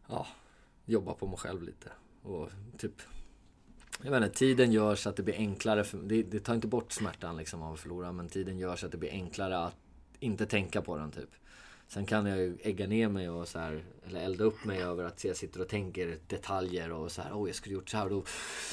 Ja, 0.08 0.26
jobba 0.84 1.14
på 1.14 1.26
mig 1.26 1.38
själv 1.38 1.62
lite. 1.62 1.92
Och 2.22 2.50
typ 2.78 3.02
jag 4.02 4.10
vet 4.10 4.22
inte, 4.22 4.38
tiden 4.38 4.72
gör 4.72 4.94
så 4.94 5.08
att 5.08 5.16
det 5.16 5.22
blir 5.22 5.34
enklare. 5.34 5.84
För, 5.84 5.98
det, 5.98 6.22
det 6.22 6.40
tar 6.40 6.54
inte 6.54 6.66
bort 6.66 6.92
smärtan 6.92 7.36
liksom 7.36 7.62
av 7.62 7.74
att 7.74 7.80
förlora, 7.80 8.12
men 8.12 8.28
tiden 8.28 8.58
gör 8.58 8.76
så 8.76 8.86
att 8.86 8.92
det 8.92 8.98
blir 8.98 9.10
enklare 9.10 9.58
att 9.58 9.76
inte 10.20 10.46
tänka 10.46 10.82
på 10.82 10.96
den 10.96 11.10
typ. 11.10 11.30
Sen 11.88 12.06
kan 12.06 12.26
jag 12.26 12.38
ju 12.38 12.58
ägga 12.62 12.86
ner 12.86 13.08
mig 13.08 13.30
och 13.30 13.48
så 13.48 13.58
här, 13.58 13.84
eller 14.06 14.20
elda 14.20 14.44
upp 14.44 14.64
mig 14.64 14.82
över 14.82 15.04
att 15.04 15.24
jag 15.24 15.36
sitter 15.36 15.60
och 15.60 15.68
tänker 15.68 16.18
detaljer 16.26 16.92
och 16.92 17.12
så 17.12 17.22
här, 17.22 17.32
åh 17.32 17.42
oh, 17.42 17.48
jag 17.48 17.56
skulle 17.56 17.74
gjort 17.74 17.88
så 17.88 17.96
här. 17.96 18.04
Och 18.04 18.10
då 18.10 18.24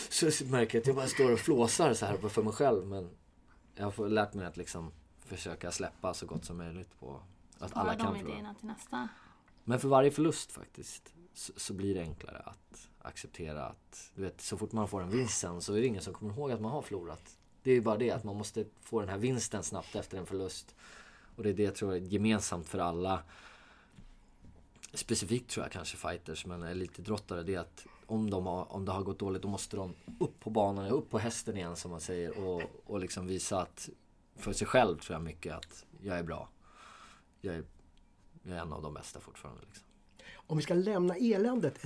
så 0.09 0.45
märker 0.45 0.77
jag 0.77 0.81
att 0.81 0.87
jag 0.87 0.95
bara 0.95 1.07
står 1.07 1.31
och 1.31 1.39
flåsar 1.39 1.93
så 1.93 2.05
här 2.05 2.17
för 2.17 2.43
mig 2.43 2.53
själv. 2.53 2.87
Men 2.87 3.09
jag 3.75 3.91
har 3.91 4.09
lärt 4.09 4.33
mig 4.33 4.45
att 4.45 4.57
liksom 4.57 4.91
försöka 5.25 5.71
släppa 5.71 6.13
så 6.13 6.25
gott 6.25 6.45
som 6.45 6.57
möjligt 6.57 6.99
på 6.99 7.21
att 7.59 7.77
alla 7.77 7.95
kan 7.95 8.19
förlora. 8.19 8.55
till 8.59 8.67
nästa. 8.67 9.07
Men 9.63 9.79
för 9.79 9.87
varje 9.87 10.11
förlust 10.11 10.51
faktiskt 10.51 11.13
så, 11.33 11.53
så 11.55 11.73
blir 11.73 11.95
det 11.95 12.01
enklare 12.01 12.37
att 12.37 12.89
acceptera 13.07 13.65
att 13.65 14.11
du 14.15 14.21
vet, 14.21 14.41
så 14.41 14.57
fort 14.57 14.71
man 14.71 14.87
får 14.87 15.01
en 15.01 15.09
vinst 15.09 15.37
sen 15.37 15.61
så 15.61 15.73
är 15.73 15.81
det 15.81 15.87
ingen 15.87 16.01
som 16.01 16.13
kommer 16.13 16.33
ihåg 16.33 16.51
att 16.51 16.61
man 16.61 16.71
har 16.71 16.81
förlorat. 16.81 17.37
Det 17.63 17.71
är 17.71 17.75
ju 17.75 17.81
bara 17.81 17.97
det 17.97 18.11
att 18.11 18.23
man 18.23 18.35
måste 18.35 18.65
få 18.81 18.99
den 18.99 19.09
här 19.09 19.17
vinsten 19.17 19.63
snabbt 19.63 19.95
efter 19.95 20.17
en 20.17 20.25
förlust. 20.25 20.75
Och 21.35 21.43
det 21.43 21.49
är 21.49 21.53
det 21.53 21.63
jag 21.63 21.75
tror 21.75 21.93
är 21.93 21.97
gemensamt 21.97 22.67
för 22.67 22.79
alla. 22.79 23.23
Specifikt 24.93 25.49
tror 25.49 25.65
jag 25.65 25.71
kanske 25.71 25.97
fighters 25.97 26.45
men 26.45 26.63
elitidrottare. 26.63 27.43
Det 27.43 27.55
är 27.55 27.59
att 27.59 27.85
om, 28.05 28.29
de 28.29 28.45
har, 28.45 28.73
om 28.73 28.85
det 28.85 28.91
har 28.91 29.03
gått 29.03 29.19
dåligt 29.19 29.41
då 29.41 29.47
måste 29.47 29.77
de 29.77 29.93
upp 30.19 30.39
på 30.39 30.49
banan, 30.49 30.87
upp 30.87 31.09
på 31.09 31.19
hästen 31.19 31.57
igen 31.57 31.75
som 31.75 31.91
man 31.91 32.01
säger. 32.01 32.39
Och, 32.39 32.61
och 32.85 32.99
liksom 32.99 33.27
visa 33.27 33.61
att 33.61 33.89
för 34.35 34.53
sig 34.53 34.67
själv 34.67 34.97
tror 34.97 35.15
jag 35.15 35.23
mycket 35.23 35.55
att 35.55 35.85
jag 36.01 36.19
är 36.19 36.23
bra. 36.23 36.49
Jag 37.41 37.55
är, 37.55 37.63
jag 38.43 38.57
är 38.57 38.61
en 38.61 38.73
av 38.73 38.81
de 38.81 38.93
bästa 38.93 39.19
fortfarande. 39.19 39.61
Liksom 39.65 39.87
om 40.47 40.57
vi 40.57 40.63
ska 40.63 40.73
lämna 40.73 41.15
eländet 41.15 41.79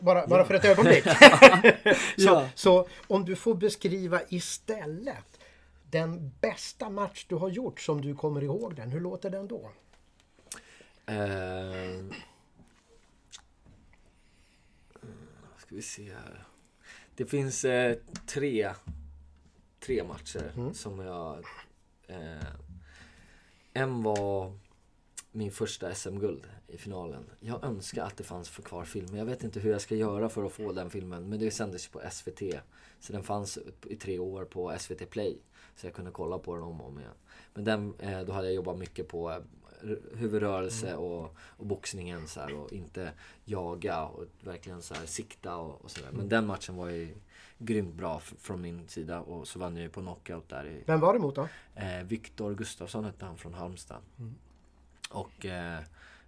bara, 0.00 0.26
bara 0.26 0.44
för 0.44 0.54
ett 0.54 0.64
ögonblick. 0.64 1.04
så, 2.18 2.48
så 2.54 2.88
om 3.06 3.24
du 3.24 3.36
får 3.36 3.54
beskriva 3.54 4.20
istället 4.28 5.38
den 5.90 6.32
bästa 6.40 6.90
match 6.90 7.26
du 7.28 7.34
har 7.34 7.48
gjort 7.48 7.80
som 7.80 8.00
du 8.00 8.14
kommer 8.14 8.44
ihåg 8.44 8.74
den. 8.74 8.90
Hur 8.90 9.00
låter 9.00 9.30
den 9.30 9.48
då? 9.48 9.70
Uh, 11.10 12.12
ska 15.58 15.74
vi 15.74 15.82
se 15.82 16.14
här. 16.14 16.44
Det 17.14 17.26
finns 17.26 17.64
eh, 17.64 17.96
tre, 18.26 18.74
tre 19.80 20.04
matcher 20.04 20.52
mm. 20.56 20.74
som 20.74 21.00
jag... 21.00 21.44
Eh, 22.06 22.48
en 23.72 24.02
var 24.02 24.58
min 25.32 25.52
första 25.52 25.94
SM-guld 25.94 26.46
i 26.68 26.78
finalen. 26.78 27.30
Jag 27.40 27.64
önskar 27.64 28.04
att 28.04 28.16
det 28.16 28.24
fanns 28.24 28.48
för 28.48 28.62
kvar 28.62 28.84
film. 28.84 29.16
Jag 29.16 29.24
vet 29.24 29.44
inte 29.44 29.60
hur 29.60 29.70
jag 29.70 29.80
ska 29.80 29.94
göra 29.94 30.28
för 30.28 30.44
att 30.44 30.52
få 30.52 30.72
den 30.72 30.90
filmen. 30.90 31.28
Men 31.28 31.38
det 31.38 31.50
sändes 31.50 31.88
på 31.88 32.00
SVT. 32.10 32.42
Så 33.00 33.12
den 33.12 33.22
fanns 33.22 33.58
i 33.86 33.96
tre 33.96 34.18
år 34.18 34.44
på 34.44 34.74
SVT 34.78 35.10
Play. 35.10 35.38
Så 35.76 35.86
jag 35.86 35.94
kunde 35.94 36.10
kolla 36.10 36.38
på 36.38 36.54
den 36.54 36.64
om 36.64 36.80
och 36.80 36.88
om 36.88 36.98
igen. 36.98 37.12
Men 37.54 37.64
den, 37.64 37.94
eh, 37.98 38.20
då 38.20 38.32
hade 38.32 38.46
jag 38.46 38.54
jobbat 38.54 38.78
mycket 38.78 39.08
på 39.08 39.30
eh, 39.30 39.38
huvudrörelse 40.14 40.88
mm. 40.88 41.00
och, 41.00 41.36
och 41.38 41.66
boxningen 41.66 42.28
så 42.28 42.40
här, 42.40 42.54
och 42.54 42.72
inte 42.72 43.12
jaga 43.44 44.04
och 44.04 44.24
verkligen 44.40 44.82
så 44.82 44.94
här, 44.94 45.06
sikta 45.06 45.56
och, 45.56 45.84
och 45.84 45.90
sådär. 45.90 46.08
Men 46.08 46.16
mm. 46.16 46.28
den 46.28 46.46
matchen 46.46 46.76
var 46.76 46.88
ju 46.88 47.14
grymt 47.58 47.94
bra 47.94 48.20
från 48.20 48.60
min 48.60 48.88
sida 48.88 49.20
och 49.20 49.48
så 49.48 49.58
vann 49.58 49.76
jag 49.76 49.82
ju 49.82 49.90
på 49.90 50.00
knockout 50.00 50.48
där. 50.48 50.66
I, 50.66 50.82
Vem 50.86 51.00
var 51.00 51.12
det 51.12 51.18
mot 51.18 51.34
då? 51.34 51.48
Eh, 51.74 52.02
Viktor 52.04 52.54
Gustafsson 52.54 53.04
hette 53.04 53.24
han 53.24 53.38
från 53.38 53.54
Halmstad. 53.54 54.02
Mm. 54.18 54.34
Och 55.08 55.46
eh, 55.46 55.80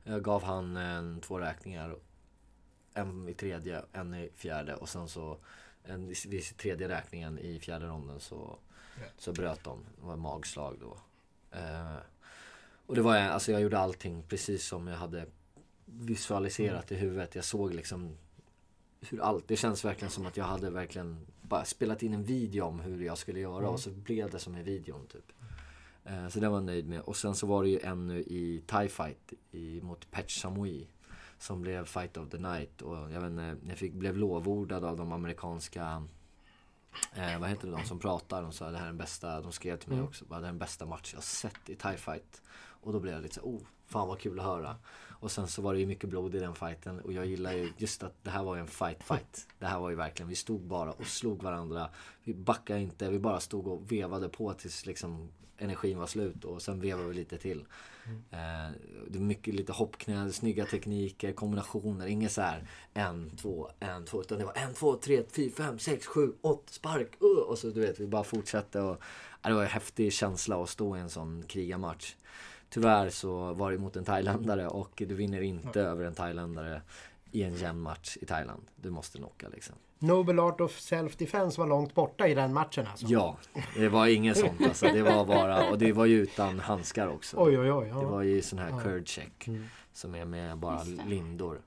jag 0.04 0.22
gav 0.22 0.42
han 0.42 0.76
en, 0.76 1.20
två 1.20 1.38
räkningar. 1.38 1.96
En 2.94 3.28
i 3.28 3.34
tredje, 3.34 3.82
en 3.92 4.14
i 4.14 4.30
fjärde 4.34 4.74
och 4.74 4.88
sen 4.88 5.08
så 5.08 5.38
en 5.84 6.08
vid 6.08 6.56
tredje 6.56 6.88
räkningen 6.88 7.38
i 7.38 7.58
fjärde 7.58 7.86
ronden 7.86 8.20
så, 8.20 8.58
så 9.18 9.32
bröt 9.32 9.64
de. 9.64 9.84
Det 10.00 10.06
var 10.06 10.16
magslag 10.16 10.76
då. 10.80 10.98
Eh, 11.58 11.96
och 12.86 12.94
det 12.94 13.02
var 13.02 13.16
alltså 13.16 13.52
jag 13.52 13.60
gjorde 13.60 13.78
allting 13.78 14.22
precis 14.28 14.66
som 14.66 14.86
jag 14.86 14.96
hade 14.96 15.26
visualiserat 15.84 16.90
mm. 16.90 17.02
i 17.02 17.06
huvudet. 17.06 17.34
Jag 17.34 17.44
såg 17.44 17.74
liksom 17.74 18.16
hur 19.00 19.20
allt, 19.20 19.48
det 19.48 19.56
känns 19.56 19.84
verkligen 19.84 20.10
som 20.10 20.26
att 20.26 20.36
jag 20.36 20.44
hade 20.44 20.70
verkligen 20.70 21.26
bara 21.42 21.64
spelat 21.64 22.02
in 22.02 22.14
en 22.14 22.24
video 22.24 22.64
om 22.64 22.80
hur 22.80 23.04
jag 23.04 23.18
skulle 23.18 23.40
göra 23.40 23.58
mm. 23.58 23.70
och 23.70 23.80
så 23.80 23.90
blev 23.90 24.30
det 24.30 24.38
som 24.38 24.56
i 24.56 24.62
videon 24.62 25.06
typ. 25.06 25.32
Eh, 26.04 26.28
så 26.28 26.40
det 26.40 26.48
var 26.48 26.56
jag 26.56 26.64
nöjd 26.64 26.88
med. 26.88 27.00
Och 27.00 27.16
sen 27.16 27.34
så 27.34 27.46
var 27.46 27.62
det 27.62 27.68
ju 27.68 27.80
en 27.80 28.06
nu 28.06 28.20
i 28.20 28.62
TIE 28.66 28.88
Fight 28.88 29.32
i, 29.50 29.80
mot 29.80 30.10
Patch 30.10 30.40
Samui. 30.40 30.88
Som 31.38 31.62
blev 31.62 31.84
Fight 31.84 32.16
of 32.16 32.28
the 32.28 32.38
Night. 32.38 32.82
Och 32.82 32.96
jag 32.96 33.20
vet 33.20 33.30
inte, 33.30 33.56
jag 33.68 33.78
fick, 33.78 33.92
blev 33.92 34.16
lovordad 34.16 34.84
av 34.84 34.96
de 34.96 35.12
amerikanska 35.12 36.06
Eh, 37.12 37.38
vad 37.40 37.48
heter 37.48 37.68
det, 37.68 37.76
de 37.76 37.84
som 37.84 37.98
pratar. 37.98 38.42
De 38.42 38.52
sa 38.52 38.70
det 38.70 38.78
här 38.78 38.84
är 38.84 38.88
den 38.88 38.98
bästa, 38.98 39.40
de 39.40 39.52
skrev 39.52 39.76
till 39.76 39.88
mig 39.88 39.98
mm. 39.98 40.08
också, 40.08 40.24
bara 40.24 40.40
det 40.40 40.46
är 40.46 40.50
den 40.50 40.58
bästa 40.58 40.86
match 40.86 41.14
jag 41.14 41.22
sett 41.22 41.70
i 41.70 41.76
TIE 41.76 41.96
Fight. 41.96 42.42
Och 42.82 42.92
då 42.92 43.00
blev 43.00 43.14
jag 43.14 43.22
lite 43.22 43.34
så 43.34 43.40
oh, 43.40 43.60
fan 43.86 44.08
vad 44.08 44.18
kul 44.18 44.38
att 44.38 44.46
höra. 44.46 44.76
Och 45.08 45.30
sen 45.30 45.48
så 45.48 45.62
var 45.62 45.74
det 45.74 45.80
ju 45.80 45.86
mycket 45.86 46.10
blod 46.10 46.34
i 46.34 46.38
den 46.38 46.54
fighten 46.54 47.00
och 47.00 47.12
jag 47.12 47.26
gillar 47.26 47.52
ju 47.52 47.72
just 47.76 48.02
att 48.02 48.24
det 48.24 48.30
här 48.30 48.44
var 48.44 48.54
ju 48.54 48.60
en 48.60 48.66
fight 48.66 49.02
fight. 49.02 49.46
Det 49.58 49.66
här 49.66 49.80
var 49.80 49.90
ju 49.90 49.96
verkligen, 49.96 50.28
vi 50.28 50.36
stod 50.36 50.60
bara 50.60 50.92
och 50.92 51.06
slog 51.06 51.42
varandra. 51.42 51.88
Vi 52.24 52.34
backade 52.34 52.80
inte, 52.80 53.10
vi 53.10 53.18
bara 53.18 53.40
stod 53.40 53.66
och 53.66 53.92
vevade 53.92 54.28
på 54.28 54.54
tills 54.54 54.86
liksom 54.86 55.28
energin 55.60 55.98
var 55.98 56.06
slut 56.06 56.44
och 56.44 56.62
sen 56.62 56.80
vevade 56.80 57.08
vi 57.08 57.14
lite 57.14 57.38
till. 57.38 57.64
Mm. 58.06 58.72
Det 59.08 59.18
var 59.18 59.26
mycket 59.26 59.54
lite 59.54 59.72
hoppknä, 59.72 60.32
snygga 60.32 60.66
tekniker, 60.66 61.32
kombinationer. 61.32 62.06
Inget 62.06 62.32
så 62.32 62.42
här 62.42 62.68
en, 62.94 63.30
två, 63.36 63.70
en, 63.80 64.04
två. 64.04 64.20
Utan 64.20 64.38
det 64.38 64.44
var 64.44 64.56
en, 64.56 64.74
två, 64.74 64.96
tre, 64.96 65.22
fyra, 65.32 65.52
fem, 65.56 65.78
sex, 65.78 66.06
sju, 66.06 66.32
åtta, 66.40 66.72
spark, 66.72 67.08
uh, 67.22 67.38
Och 67.38 67.58
så 67.58 67.70
du 67.70 67.80
vet, 67.80 68.00
vi 68.00 68.06
bara 68.06 68.24
fortsatte. 68.24 68.80
Och, 68.80 69.02
ja, 69.42 69.48
det 69.48 69.54
var 69.54 69.62
en 69.62 69.68
häftig 69.68 70.12
känsla 70.12 70.62
att 70.62 70.68
stå 70.68 70.96
i 70.96 71.00
en 71.00 71.10
sån 71.10 71.42
krigarmatch. 71.42 72.14
Tyvärr 72.68 73.10
så 73.10 73.52
var 73.52 73.72
det 73.72 73.78
mot 73.78 73.96
en 73.96 74.04
thailändare 74.04 74.68
och 74.68 75.02
du 75.08 75.14
vinner 75.14 75.40
inte 75.40 75.80
över 75.80 76.04
en 76.04 76.14
thailändare 76.14 76.82
i 77.32 77.42
en 77.42 77.54
jämn 77.54 77.80
match 77.80 78.16
i 78.20 78.26
Thailand. 78.26 78.62
Du 78.76 78.90
måste 78.90 79.18
knocka 79.18 79.48
liksom. 79.48 79.76
Noble 80.02 80.42
Art 80.42 80.60
of 80.60 80.78
Self-Defense 80.78 81.58
var 81.58 81.66
långt 81.66 81.94
borta 81.94 82.28
i 82.28 82.34
den 82.34 82.52
matchen 82.52 82.86
alltså? 82.86 83.06
Ja, 83.06 83.36
det 83.76 83.88
var 83.88 84.06
inget 84.06 84.36
sånt 84.36 84.62
alltså. 84.64 84.86
Det 84.86 85.02
var 85.02 85.26
bara, 85.26 85.70
och 85.70 85.78
det 85.78 85.92
var 85.92 86.06
ju 86.06 86.22
utan 86.22 86.60
handskar 86.60 87.08
också. 87.08 87.36
Oj, 87.40 87.58
oj, 87.58 87.72
oj. 87.72 87.88
Ja. 87.88 88.00
Det 88.00 88.06
var 88.06 88.22
ju 88.22 88.42
sån 88.42 88.58
här 88.58 88.70
ja. 88.70 88.80
curd 88.80 89.08
check. 89.08 89.48
Mm. 89.48 89.64
Som 89.92 90.14
är 90.14 90.24
med 90.24 90.58
bara 90.58 90.82
lindor. 90.82 91.60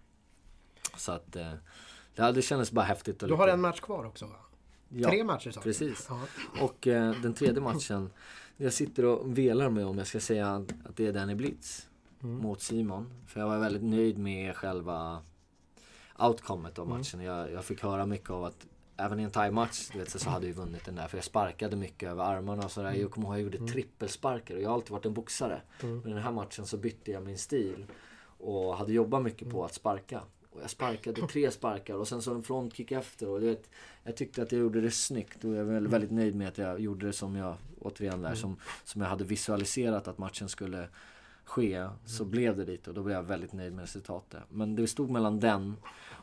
Så 0.97 1.11
att, 1.11 1.36
eh, 1.36 1.53
ja, 2.15 2.31
det 2.31 2.41
kändes 2.41 2.71
bara 2.71 2.86
häftigt. 2.86 3.19
du 3.19 3.34
har 3.34 3.47
en 3.47 3.61
match 3.61 3.79
kvar 3.79 4.05
också 4.05 4.25
va? 4.25 4.36
Ja, 4.89 5.09
Tre 5.09 5.23
matcher 5.23 5.51
sa 5.51 5.61
precis. 5.61 6.07
Ja. 6.09 6.19
Och 6.61 6.88
eh, 6.88 7.11
den 7.21 7.34
tredje 7.34 7.61
matchen, 7.61 8.09
jag 8.57 8.73
sitter 8.73 9.05
och 9.05 9.38
velar 9.38 9.69
med 9.69 9.86
om 9.86 9.97
jag 9.97 10.07
ska 10.07 10.19
säga 10.19 10.55
att 10.55 10.97
det 10.97 11.07
är 11.07 11.13
Danny 11.13 11.36
Blitz. 11.36 11.88
Mm. 12.23 12.38
Mot 12.38 12.61
Simon. 12.61 13.13
För 13.27 13.39
jag 13.39 13.47
var 13.47 13.57
väldigt 13.57 13.84
nöjd 13.84 14.17
med 14.17 14.55
själva 14.55 15.21
outcomet 16.20 16.80
av 16.80 16.86
mm. 16.86 16.97
matchen. 16.97 17.20
Mm. 17.20 17.34
Jag, 17.34 17.51
jag, 17.51 17.66
fick 17.66 17.84
höra 17.84 18.05
mycket 18.05 18.30
av 18.30 18.43
att 18.43 18.68
även 18.97 19.20
i 19.20 19.24
en 19.24 19.32
thai-match 19.32 19.91
så, 20.07 20.20
så 20.20 20.30
hade 20.30 20.45
vi 20.45 20.51
vunnit 20.51 20.86
den 20.86 20.95
där. 20.95 21.07
För 21.07 21.18
jag 21.18 21.24
sparkade 21.24 21.76
mycket 21.76 22.09
över 22.09 22.24
armarna 22.24 22.66
och 22.66 22.72
sådär. 22.72 22.89
Mm. 22.89 23.01
Jag 23.01 23.11
kommer 23.11 23.28
ihåg 23.28 23.36
jag 23.36 23.41
gjorde 23.41 23.57
mm. 23.57 23.70
trippelsparkar 23.70 24.55
och 24.55 24.61
jag 24.61 24.70
har 24.70 24.76
alltid 24.76 24.91
varit 24.91 25.05
en 25.05 25.14
boxare. 25.14 25.61
Mm. 25.84 25.99
Men 25.99 26.11
i 26.11 26.14
den 26.14 26.24
här 26.24 26.32
matchen 26.32 26.66
så 26.66 26.78
bytte 26.78 27.11
jag 27.11 27.24
min 27.24 27.38
stil. 27.38 27.86
Och 28.38 28.78
hade 28.78 28.93
jobbat 28.93 29.24
mycket 29.24 29.49
på 29.49 29.66
att 29.66 29.74
sparka. 29.74 30.22
Och 30.49 30.61
jag 30.61 30.70
sparkade 30.70 31.28
tre 31.28 31.51
sparkar 31.51 31.93
och 31.95 32.07
sen 32.07 32.22
så 32.22 32.34
en 32.34 32.43
frontkick 32.43 32.91
efter. 32.91 33.30
Och 33.30 33.43
vet, 33.43 33.70
jag 34.03 34.18
tyckte 34.18 34.43
att 34.43 34.51
jag 34.51 34.61
gjorde 34.61 34.82
det 34.82 34.91
snyggt 34.91 35.43
och 35.43 35.55
jag 35.55 35.68
är 35.70 35.82
väldigt 35.82 36.11
nöjd 36.11 36.36
med 36.36 36.47
att 36.47 36.57
jag 36.57 36.80
gjorde 36.80 37.05
det 37.05 37.14
som 37.14 37.36
jag, 37.36 37.55
återigen 37.80 38.22
där, 38.22 38.36
som, 38.36 38.57
som 38.84 39.01
jag 39.01 39.09
hade 39.09 39.24
visualiserat 39.24 40.07
att 40.07 40.18
matchen 40.18 40.49
skulle 40.49 40.88
ske 41.45 41.88
så 42.05 42.26
blev 42.26 42.57
det 42.57 42.66
dit 42.66 42.88
och 42.88 42.93
då 42.93 43.03
blev 43.03 43.16
jag 43.16 43.24
väldigt 43.24 43.53
nöjd 43.53 43.74
med 43.74 43.82
resultatet. 43.82 44.43
Men 44.49 44.76
det 44.76 44.88
stod 44.88 45.09
mellan 45.09 45.39
den 45.39 45.76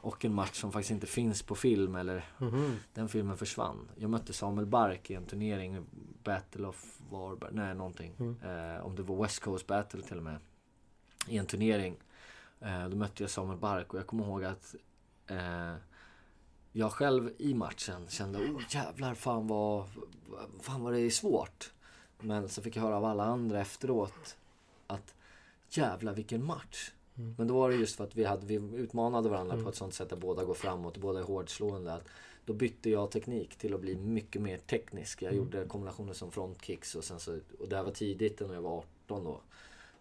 och 0.03 0.24
en 0.24 0.34
match 0.34 0.55
som 0.61 0.72
faktiskt 0.72 0.90
inte 0.90 1.07
finns 1.07 1.42
på 1.42 1.55
film 1.55 1.94
eller 1.94 2.24
Mhm. 2.38 2.76
den 2.94 3.09
filmen 3.09 3.36
försvann. 3.36 3.88
Jag 3.96 4.11
mötte 4.11 4.32
Samuel 4.32 4.66
Bark 4.66 5.11
i 5.11 5.14
en 5.14 5.26
turnering, 5.26 5.86
Battle 6.24 6.66
of 6.66 6.98
Varberg, 7.11 7.51
nej 7.55 7.74
någonting. 7.74 8.14
Eh, 8.42 8.86
om 8.86 8.96
det 8.96 9.03
var 9.03 9.22
West 9.22 9.40
Coast 9.40 9.66
Battle 9.66 10.03
till 10.03 10.16
och 10.16 10.22
med. 10.22 10.36
I 11.28 11.36
en 11.38 11.46
turnering. 11.46 11.96
Eh, 12.61 12.88
då 12.88 12.96
mötte 12.96 13.22
jag 13.22 13.30
Samuel 13.30 13.59
Bark 13.59 13.92
och 13.94 13.98
jag 13.98 14.07
kommer 14.07 14.24
ihåg 14.24 14.44
att 14.44 14.74
eh, 15.26 15.74
jag 16.72 16.92
själv 16.92 17.30
i 17.38 17.55
matchen 17.55 18.09
kände 18.09 18.38
oh 18.38 18.62
jävlar 18.70 19.14
fan 19.14 19.46
vad, 19.46 19.88
fan 20.61 20.82
vad 20.82 20.92
det 20.92 21.01
är 21.01 21.11
svårt. 21.11 21.72
Men 22.20 22.48
så 22.48 22.62
fick 22.62 22.76
jag 22.76 22.82
höra 22.82 22.96
av 22.96 23.05
alla 23.05 23.24
andra 23.24 23.61
efteråt 23.61 24.36
att 24.86 25.14
jävlar 25.68 26.14
vilken 26.14 26.44
match. 26.44 26.90
Men 27.14 27.46
då 27.46 27.54
var 27.54 27.70
det 27.70 27.76
just 27.76 27.96
för 27.96 28.04
att 28.04 28.16
vi, 28.16 28.24
hade, 28.24 28.46
vi 28.46 28.54
utmanade 28.54 29.28
varandra 29.28 29.62
på 29.62 29.68
ett 29.68 29.74
sånt 29.74 29.94
sätt 29.94 30.12
att 30.12 30.18
båda 30.18 30.44
går 30.44 30.54
framåt 30.54 30.98
båda 30.98 31.18
är 31.20 31.24
hårdslående. 31.24 31.92
Att 31.92 32.08
då 32.44 32.52
bytte 32.52 32.90
jag 32.90 33.11
teknik 33.11 33.56
till 33.56 33.74
att 33.74 33.80
bli 33.80 33.96
mycket 33.96 34.42
mer 34.42 34.58
teknisk. 34.58 35.22
Jag 35.22 35.34
gjorde 35.34 35.64
kombinationer 35.64 36.12
som 36.12 36.30
frontkicks 36.30 36.94
och 36.94 37.04
sen 37.04 37.20
så, 37.20 37.38
och 37.58 37.68
det 37.68 37.76
här 37.76 37.84
var 37.84 37.92
tidigt 37.92 38.40
när 38.40 38.54
jag 38.54 38.62
var 38.62 38.84
18 39.06 39.24
då. 39.24 39.40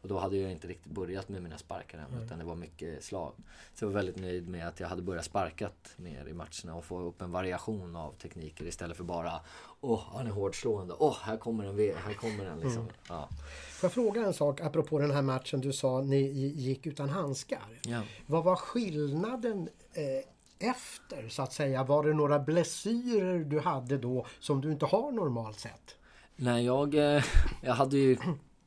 Och 0.01 0.07
då 0.07 0.17
hade 0.17 0.37
jag 0.37 0.51
inte 0.51 0.67
riktigt 0.67 0.91
börjat 0.91 1.29
med 1.29 1.43
mina 1.43 1.57
sparkar 1.57 1.97
än, 1.97 2.23
utan 2.25 2.39
det 2.39 2.45
var 2.45 2.55
mycket 2.55 3.03
slag. 3.03 3.33
Så 3.75 3.83
jag 3.85 3.89
var 3.89 3.95
väldigt 3.95 4.15
nöjd 4.19 4.47
med 4.47 4.67
att 4.67 4.79
jag 4.79 4.87
hade 4.87 5.01
börjat 5.01 5.25
sparkat 5.25 5.93
mer 5.97 6.27
i 6.27 6.33
matcherna 6.33 6.75
och 6.75 6.85
få 6.85 6.99
upp 6.99 7.21
en 7.21 7.31
variation 7.31 7.95
av 7.95 8.11
tekniker 8.13 8.65
istället 8.65 8.97
för 8.97 9.03
bara 9.03 9.39
Åh, 9.81 10.01
han 10.13 10.27
är 10.27 10.31
hårdslående. 10.31 10.95
Åh, 10.99 11.17
här 11.21 11.37
kommer 11.37 11.63
den, 11.65 11.75
ve- 11.75 11.95
här 12.05 12.13
kommer 12.13 12.45
den 12.45 12.59
liksom. 12.59 12.87
Ja. 13.09 13.29
Får 13.71 13.87
jag 13.87 13.93
fråga 13.93 14.25
en 14.25 14.33
sak 14.33 14.61
apropå 14.61 14.99
den 14.99 15.11
här 15.11 15.21
matchen 15.21 15.61
du 15.61 15.73
sa 15.73 16.01
ni 16.01 16.21
gick 16.49 16.85
utan 16.87 17.09
handskar. 17.09 17.79
Ja. 17.81 18.01
Vad 18.25 18.43
var 18.43 18.55
skillnaden 18.55 19.69
eh, 19.93 20.69
efter 20.69 21.29
så 21.29 21.41
att 21.41 21.53
säga? 21.53 21.83
Var 21.83 22.03
det 22.03 22.13
några 22.13 22.39
blessyrer 22.39 23.39
du 23.39 23.59
hade 23.59 23.97
då 23.97 24.25
som 24.39 24.61
du 24.61 24.71
inte 24.71 24.85
har 24.85 25.11
normalt 25.11 25.59
sett? 25.59 25.95
Nej, 26.35 26.65
jag, 26.65 26.95
eh, 26.95 27.23
jag 27.61 27.73
hade 27.73 27.97
ju, 27.97 28.17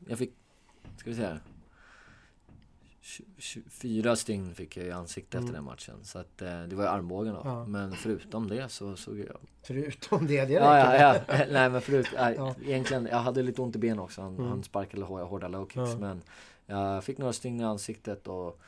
jag 0.08 0.18
fick, 0.18 0.34
ska 0.96 1.10
vi 1.10 1.16
säga, 1.16 1.38
24 3.38 4.16
stygn 4.16 4.54
fick 4.54 4.76
jag 4.76 4.86
i 4.86 4.90
ansiktet 4.90 5.40
efter 5.40 5.52
den 5.52 5.64
matchen. 5.64 5.94
Så 6.02 6.18
att 6.18 6.42
eh, 6.42 6.62
det 6.62 6.76
var 6.76 6.84
ju 6.84 6.90
armbågen 6.90 7.34
då. 7.34 7.40
Ja. 7.44 7.64
Men 7.66 7.92
förutom 7.92 8.48
det 8.48 8.68
så 8.68 8.96
såg 8.96 9.18
jag... 9.18 9.36
Förutom 9.62 10.26
det, 10.26 10.44
det 10.44 10.52
Ja, 10.52 10.78
ja, 10.78 10.96
ja. 11.28 11.36
Nej 11.50 11.70
men 11.70 11.80
förut, 11.80 12.06
nej, 12.16 12.34
Ja. 12.38 12.54
egentligen, 12.66 13.06
jag 13.10 13.18
hade 13.18 13.42
lite 13.42 13.62
ont 13.62 13.76
i 13.76 13.78
benen 13.78 13.98
också. 13.98 14.22
Han, 14.22 14.38
han 14.38 14.62
sparkade 14.64 15.02
hår- 15.02 15.24
hårda 15.24 15.48
low 15.48 15.64
kicks. 15.66 15.76
Ja. 15.90 15.98
Men 15.98 16.22
jag 16.66 17.04
fick 17.04 17.18
några 17.18 17.32
stygn 17.32 17.60
i 17.60 17.64
ansiktet 17.64 18.26
och 18.28 18.60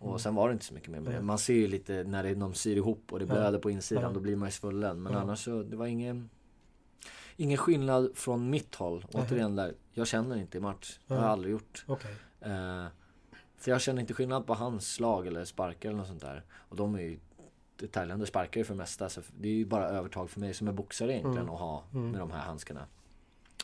och 0.00 0.20
sen 0.20 0.34
var 0.34 0.48
det 0.48 0.52
inte 0.52 0.64
så 0.64 0.74
mycket 0.74 0.88
mer 0.90 1.00
med 1.00 1.12
det. 1.14 1.22
Man 1.22 1.38
ser 1.38 1.54
ju 1.54 1.66
lite 1.66 2.04
när 2.04 2.22
det, 2.22 2.34
de 2.34 2.54
syr 2.54 2.76
ihop 2.76 3.12
och 3.12 3.18
det 3.18 3.26
blöder 3.26 3.58
på 3.58 3.70
insidan. 3.70 4.14
Då 4.14 4.20
blir 4.20 4.36
man 4.36 4.48
ju 4.48 4.52
svullen. 4.52 5.02
Men 5.02 5.14
annars 5.14 5.44
så, 5.44 5.62
det 5.62 5.76
var 5.76 5.86
ingen... 5.86 6.30
Ingen 7.36 7.58
skillnad 7.58 8.10
från 8.14 8.50
mitt 8.50 8.74
håll. 8.74 9.06
Återigen 9.12 9.56
där, 9.56 9.74
jag 9.98 10.06
känner 10.08 10.36
inte 10.36 10.58
i 10.58 10.60
match. 10.60 10.98
Det 11.06 11.14
har 11.14 11.22
jag 11.22 11.30
aldrig 11.30 11.52
gjort. 11.52 11.84
Okej. 11.86 12.14
Eh, 12.40 12.86
så 13.60 13.70
jag 13.70 13.80
känner 13.80 14.00
inte 14.00 14.14
skillnad 14.14 14.46
på 14.46 14.54
hans 14.54 14.92
slag 14.94 15.26
eller 15.26 15.44
sparkar 15.44 15.88
eller 15.88 15.98
något 15.98 16.08
sånt 16.08 16.20
där. 16.20 16.44
Och 16.68 16.76
de 16.76 16.94
är 16.94 17.00
ju 17.00 17.18
Thailänder 17.92 18.26
sparkar 18.26 18.60
ju 18.60 18.64
för 18.64 18.74
det 18.74 18.78
mesta. 18.78 19.08
Så 19.08 19.20
det 19.38 19.48
är 19.48 19.52
ju 19.52 19.64
bara 19.66 19.88
övertag 19.88 20.30
för 20.30 20.40
mig 20.40 20.54
som 20.54 20.68
är 20.68 20.72
boxare 20.72 21.12
egentligen 21.12 21.38
Mm. 21.38 21.54
att 21.54 21.60
ha 21.60 21.84
med 21.90 22.20
de 22.20 22.30
här 22.30 22.40
handskarna. 22.40 22.86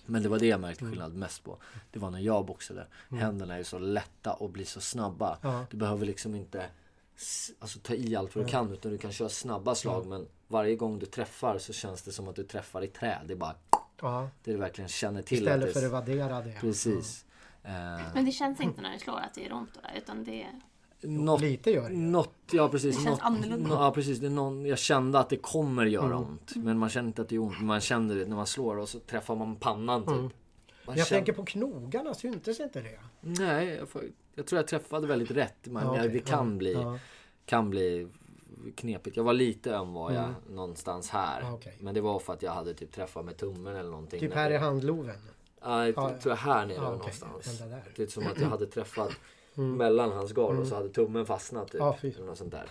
Men 0.07 0.23
det 0.23 0.29
var 0.29 0.39
det 0.39 0.47
jag 0.47 0.61
märkte 0.61 0.85
skillnad 0.85 1.15
mest 1.15 1.45
på. 1.45 1.59
Det 1.91 1.99
var 1.99 2.11
när 2.11 2.19
jag 2.19 2.47
boxade. 2.47 2.87
Händerna 3.11 3.55
är 3.55 3.59
ju 3.59 3.65
så 3.65 3.79
lätta 3.79 4.33
och 4.33 4.51
blir 4.51 4.65
så 4.65 4.81
snabba. 4.81 5.39
Mm. 5.43 5.55
Ja. 5.57 5.67
Du 5.71 5.77
behöver 5.77 6.07
liksom 6.07 6.35
inte 6.35 6.67
alltså, 7.59 7.79
ta 7.79 7.95
i 7.95 8.17
allt 8.17 8.37
vad 8.37 8.45
du 8.45 8.51
kan 8.51 8.73
utan 8.73 8.93
du 8.93 8.99
kan 8.99 9.13
köra 9.13 9.29
snabba 9.29 9.75
slag. 9.75 10.07
Men 10.07 10.27
varje 10.49 10.77
gång 10.77 10.99
du 10.99 11.07
träffar 11.07 11.59
så 11.59 11.73
känns 11.73 12.03
det 12.03 12.13
som 12.13 12.29
att 12.29 12.37
du 12.37 12.43
träffar 12.45 12.85
i 12.85 12.87
trä. 12.89 13.21
Det 13.27 13.33
är 13.33 13.37
bara 13.37 13.55
Ja. 14.05 14.29
det 14.45 14.51
du 14.53 14.57
verkligen 14.59 14.89
känner 14.89 15.23
till. 15.23 15.39
Istället 15.39 15.67
att 15.69 15.73
för 15.73 15.81
det, 15.81 15.87
att 15.87 15.93
vaddera 15.93 16.41
det. 16.41 16.53
Precis. 16.61 17.25
Eh, 17.63 17.73
Men 18.15 18.25
det 18.25 18.33
känns 18.33 18.61
inte 18.61 18.81
när 18.81 18.93
det 18.93 18.99
slår 18.99 19.19
att 19.19 19.35
det 19.35 19.41
gör 19.41 19.53
ont 19.53 19.71
då, 19.75 19.81
utan 19.99 20.25
det... 20.25 20.47
något, 21.01 21.41
Lite 21.41 21.71
gör 21.71 21.89
det. 21.91 21.97
något, 21.97 22.35
ja 22.53 22.69
precis. 22.69 22.97
Det 22.97 23.03
känns 23.05 23.19
något, 23.21 23.27
annorlunda. 23.27 23.71
ja 23.71 23.93
precis. 23.95 24.19
Det 24.19 24.27
är 24.27 24.31
någon, 24.31 24.67
jag 24.67 24.79
kände 24.79 25.19
att 25.19 25.29
det 25.31 25.37
kommer 25.37 25.87
göra 25.87 26.05
Mm. 26.07 26.19
ont. 26.19 26.53
Men 26.57 26.79
man 26.79 26.89
känner 26.89 27.07
inte 27.09 27.23
att 27.23 27.29
det 27.29 27.35
är 27.35 27.39
ont. 27.39 27.61
Man 27.61 27.81
känner 27.81 28.15
det 28.15 28.27
när 28.27 28.37
man 28.37 28.47
slår 28.47 28.77
och 28.77 28.89
så 28.89 28.99
träffar 28.99 29.35
man 29.37 29.57
pannan 29.57 30.01
typ. 30.03 30.11
Mm. 30.11 30.23
Man 30.87 30.97
Jag 30.97 31.07
känner- 31.07 31.19
tänker 31.21 31.33
på 31.33 31.45
knogarna, 31.45 32.15
syntes 32.15 32.61
inte 32.61 32.81
det? 32.81 32.99
Nej, 33.21 33.69
jag, 33.69 33.89
får, 33.89 34.05
jag 34.35 34.47
tror 34.47 34.59
jag 34.59 34.69
träffade 34.69 35.07
väldigt 35.07 35.31
rätt. 35.31 35.57
Men 35.67 35.83
Ja, 35.87 35.91
okej. 35.93 36.09
det 36.09 36.19
kan 36.21 36.51
Ja, 36.51 36.57
bli, 36.59 36.73
ja. 36.73 36.99
kan 37.47 37.71
bli 37.71 38.09
knepigt. 38.77 39.17
Jag 39.17 39.25
var 39.25 39.33
lite 39.33 39.75
öm 39.75 39.93
var 39.93 40.11
jag 40.13 40.25
Mm. 40.25 40.35
någonstans 40.49 41.11
här. 41.11 41.41
Ja, 41.41 41.53
okej. 41.53 41.77
Men 41.81 41.95
det 41.95 42.01
var 42.01 42.19
för 42.19 42.33
att 42.33 42.43
jag 42.43 42.53
hade 42.53 42.75
typ 42.75 42.93
träffat 42.93 43.25
med 43.25 43.37
tummen 43.37 43.77
eller 43.77 43.91
någonting. 43.91 44.21
Typ 44.21 44.35
här 44.35 44.51
i 44.51 44.57
handloven. 44.57 45.17
Ja, 45.63 45.87
jag 45.87 45.95
Ja, 45.97 46.09
tror 46.21 46.33
jag 46.33 46.37
här 46.37 46.67
nere 46.67 46.77
Ja, 46.77 46.83
okej. 46.95 46.97
någonstans. 47.23 47.63
Det 47.97 48.03
är 48.03 48.07
som 48.07 48.27
att 48.27 48.41
jag 48.41 48.49
hade 48.49 48.67
träffat 48.67 49.11
mellan 49.55 50.13
hans 50.13 50.33
garn 50.33 50.59
och 50.59 50.67
så 50.67 50.75
hade 50.75 50.89
tummen 50.89 51.27
fastnat. 51.27 51.71
Typ, 51.73 51.81
Mm. 51.81 51.95
Fy. 52.03 52.11
eller 52.13 52.27
något 52.27 52.39
sånt 52.39 52.51
där. 52.53 52.67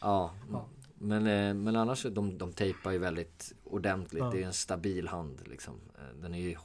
Ja, 0.00 0.30
Ja. 0.52 0.64
Men, 0.98 1.26
eh, 1.26 1.54
men 1.54 1.76
annars 1.76 2.02
de, 2.02 2.38
de 2.38 2.52
tejpar 2.52 2.90
ju 2.92 2.98
väldigt 2.98 3.52
ordentligt. 3.64 4.22
Ja. 4.22 4.30
Det 4.30 4.42
är 4.42 4.46
en 4.46 4.52
stabil 4.52 5.08
hand 5.08 5.38
liksom. 5.44 5.74
Eh, 5.98 6.20
Den 6.22 6.34
är 6.34 6.38
ju 6.38 6.56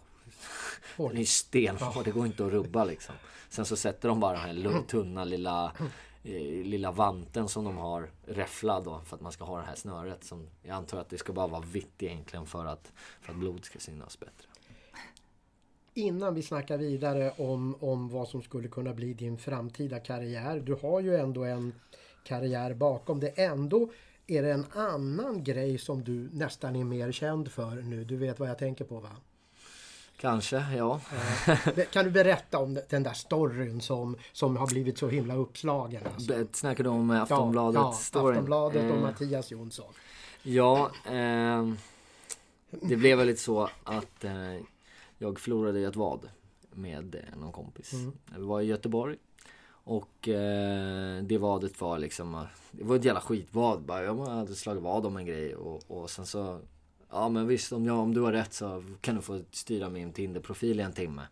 Hård. 0.97 1.09
den 1.09 1.17
är 1.17 1.21
ju 1.21 1.25
stenhård. 1.25 2.05
Det 2.05 2.11
går 2.11 2.25
inte 2.25 2.45
att 2.45 2.51
rubba 2.51 2.83
liksom. 2.85 3.15
Sen 3.49 3.65
så 3.65 3.75
sätter 3.75 4.09
de 4.09 4.19
bara 4.19 4.31
den 4.47 4.63
här 4.63 4.81
tunna 4.87 5.23
lilla 5.23 5.71
Eh, 6.23 6.65
lilla 6.65 6.91
vanten 6.91 7.47
som 7.47 7.63
de 7.63 7.77
har 7.77 8.11
räfflad 8.25 8.83
då 8.83 9.01
för 9.05 9.15
att 9.15 9.21
man 9.21 9.31
ska 9.31 9.43
ha 9.43 9.57
det 9.57 9.65
här 9.65 9.75
snöret 9.75 10.23
som 10.23 10.47
jag 10.61 10.75
antar 10.75 10.99
att 10.99 11.09
det 11.09 11.17
ska 11.17 11.33
bara 11.33 11.47
vara 11.47 11.61
vitt 11.61 12.03
egentligen 12.03 12.45
för 12.45 12.65
att, 12.65 12.91
för 13.21 13.31
att 13.31 13.39
blod 13.39 13.65
ska 13.65 13.79
synas 13.79 14.19
bättre. 14.19 14.47
Innan 15.93 16.35
vi 16.35 16.41
snackar 16.41 16.77
vidare 16.77 17.31
om, 17.37 17.75
om 17.79 18.09
vad 18.09 18.27
som 18.27 18.41
skulle 18.41 18.67
kunna 18.67 18.93
bli 18.93 19.13
din 19.13 19.37
framtida 19.37 19.99
karriär. 19.99 20.59
Du 20.59 20.73
har 20.73 21.01
ju 21.01 21.15
ändå 21.15 21.43
en 21.43 21.73
karriär 22.23 22.73
bakom 22.73 23.19
dig. 23.19 23.33
Ändå 23.37 23.91
är 24.27 24.43
det 24.43 24.51
en 24.51 24.65
annan 24.71 25.43
grej 25.43 25.77
som 25.77 26.03
du 26.03 26.29
nästan 26.33 26.75
är 26.75 26.83
mer 26.83 27.11
känd 27.11 27.51
för 27.51 27.75
nu. 27.75 28.03
Du 28.03 28.17
vet 28.17 28.39
vad 28.39 28.49
jag 28.49 28.57
tänker 28.57 28.85
på 28.85 28.99
va? 28.99 29.09
Kanske, 30.21 30.65
ja. 30.77 31.01
Kan 31.91 32.05
du 32.05 32.11
berätta 32.11 32.59
om 32.59 32.79
den 32.89 33.03
där 33.03 33.13
storyn 33.13 33.81
som, 33.81 34.17
som 34.31 34.57
har 34.57 34.67
blivit 34.67 34.97
så 34.97 35.07
himla 35.07 35.35
uppslagen? 35.35 36.01
Alltså? 36.13 36.33
Snackar 36.51 36.83
du 36.83 36.89
om 36.89 37.11
eh, 37.11 37.21
Aftonbladet? 37.21 37.81
ja, 37.81 37.91
storyn? 37.91 38.29
Aftonbladet 38.29 38.91
och 38.91 38.97
Eh, 38.97 39.01
Mattias 39.01 39.51
Jonsson. 39.51 39.93
Ja, 40.43 40.91
ehm, 41.05 41.77
det 42.69 42.95
blev 42.95 43.17
väl 43.17 43.27
lite 43.27 43.41
så 43.41 43.69
att 43.83 44.23
eh, 44.23 44.55
jag 45.17 45.39
förlorade 45.39 45.79
ett 45.79 45.95
vad 45.95 46.29
med 46.71 47.15
eh, 47.15 47.39
någon 47.39 47.51
kompis. 47.51 47.93
Mm. 47.93 48.11
Vi 48.37 48.43
var 48.43 48.61
i 48.61 48.65
Göteborg 48.65 49.17
och 49.83 50.27
eh, 50.27 51.23
det 51.23 51.37
vadet 51.37 51.81
var 51.81 51.99
liksom, 51.99 52.35
eh, 52.35 52.43
det 52.71 52.83
var 52.83 52.95
ett 52.95 53.05
jävla 53.05 53.21
skitvad 53.21 53.81
bara. 53.81 54.03
Jag 54.03 54.15
hade 54.15 54.55
slagit 54.55 54.83
vad 54.83 55.05
om 55.05 55.17
en 55.17 55.25
grej 55.25 55.55
och, 55.55 55.81
och 55.87 56.09
sen 56.09 56.25
så, 56.25 56.59
ja 57.11 57.29
men 57.29 57.47
visst 57.47 57.71
om, 57.71 57.85
jag, 57.85 57.97
om 57.97 58.13
du 58.13 58.21
har 58.21 58.31
rätt 58.31 58.53
så 58.53 58.83
kan 59.01 59.15
du 59.15 59.21
få 59.21 59.41
styra 59.51 59.89
min 59.89 60.13
Tinder-profil 60.13 60.79
i 60.79 60.83
en 60.83 60.93
timme. 60.93 61.27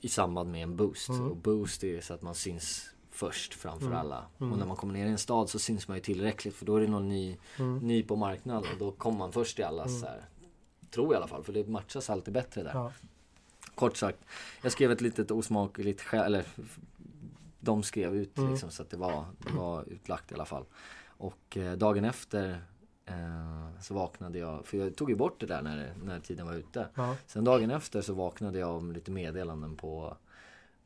I 0.00 0.08
samband 0.08 0.50
med 0.50 0.62
en 0.62 0.76
boost. 0.76 1.10
Och 1.10 1.36
boost 1.36 1.84
är 1.84 2.00
så 2.00 2.14
att 2.14 2.22
man 2.22 2.34
syns 2.34 2.90
först 3.10 3.54
framför 3.54 3.92
alla. 3.92 4.26
Och 4.38 4.58
när 4.58 4.66
man 4.66 4.76
kommer 4.76 4.94
ner 4.94 5.06
i 5.06 5.10
en 5.10 5.18
stad 5.18 5.50
så 5.50 5.58
syns 5.58 5.88
man 5.88 5.96
ju 5.96 6.02
tillräckligt 6.02 6.54
för 6.54 6.66
då 6.66 6.76
är 6.76 6.80
det 6.80 6.86
någon 6.86 7.08
ny, 7.08 7.36
ny 7.82 8.02
på 8.02 8.16
marknaden 8.16 8.72
och 8.72 8.78
då 8.78 8.92
kommer 8.92 9.18
man 9.18 9.32
först 9.32 9.58
i 9.58 9.62
allas 9.62 10.00
så 10.00 10.06
här. 10.06 10.24
Tror 10.90 11.06
jag 11.06 11.12
i 11.12 11.16
alla 11.16 11.28
fall, 11.28 11.44
för 11.44 11.52
det 11.52 11.68
matchas 11.68 12.10
alltid 12.10 12.34
bättre 12.34 12.62
där. 12.62 12.74
Ja. 12.74 12.92
Kort 13.74 13.96
sagt, 13.96 14.18
jag 14.62 14.72
skrev 14.72 14.92
ett 14.92 15.00
litet 15.00 15.30
osmakligt 15.30 16.00
skäl, 16.00 16.24
eller 16.24 16.44
de 17.60 17.82
skrev 17.82 18.16
ut 18.16 18.38
liksom 18.38 18.70
så 18.70 18.82
att 18.82 18.90
det 18.90 18.96
var, 18.96 19.24
det 19.38 19.52
var 19.52 19.84
utlagt 19.88 20.32
i 20.32 20.34
alla 20.34 20.44
fall. 20.44 20.64
Och 21.06 21.56
eh, 21.56 21.72
dagen 21.72 22.04
efter 22.04 22.60
eh, 23.06 23.80
så 23.80 23.94
vaknade 23.94 24.38
jag, 24.38 24.66
för 24.66 24.76
jag 24.78 24.96
tog 24.96 25.10
ju 25.10 25.16
bort 25.16 25.40
det 25.40 25.46
där 25.46 25.62
när, 25.62 25.94
när 26.04 26.20
tiden 26.20 26.46
var 26.46 26.54
ute. 26.54 26.88
Ja. 26.94 27.16
Sen 27.26 27.44
dagen 27.44 27.70
efter 27.70 28.00
så 28.00 28.14
vaknade 28.14 28.58
jag 28.58 28.70
om 28.70 28.92
lite 28.92 29.10
meddelanden 29.10 29.76
på 29.76 30.16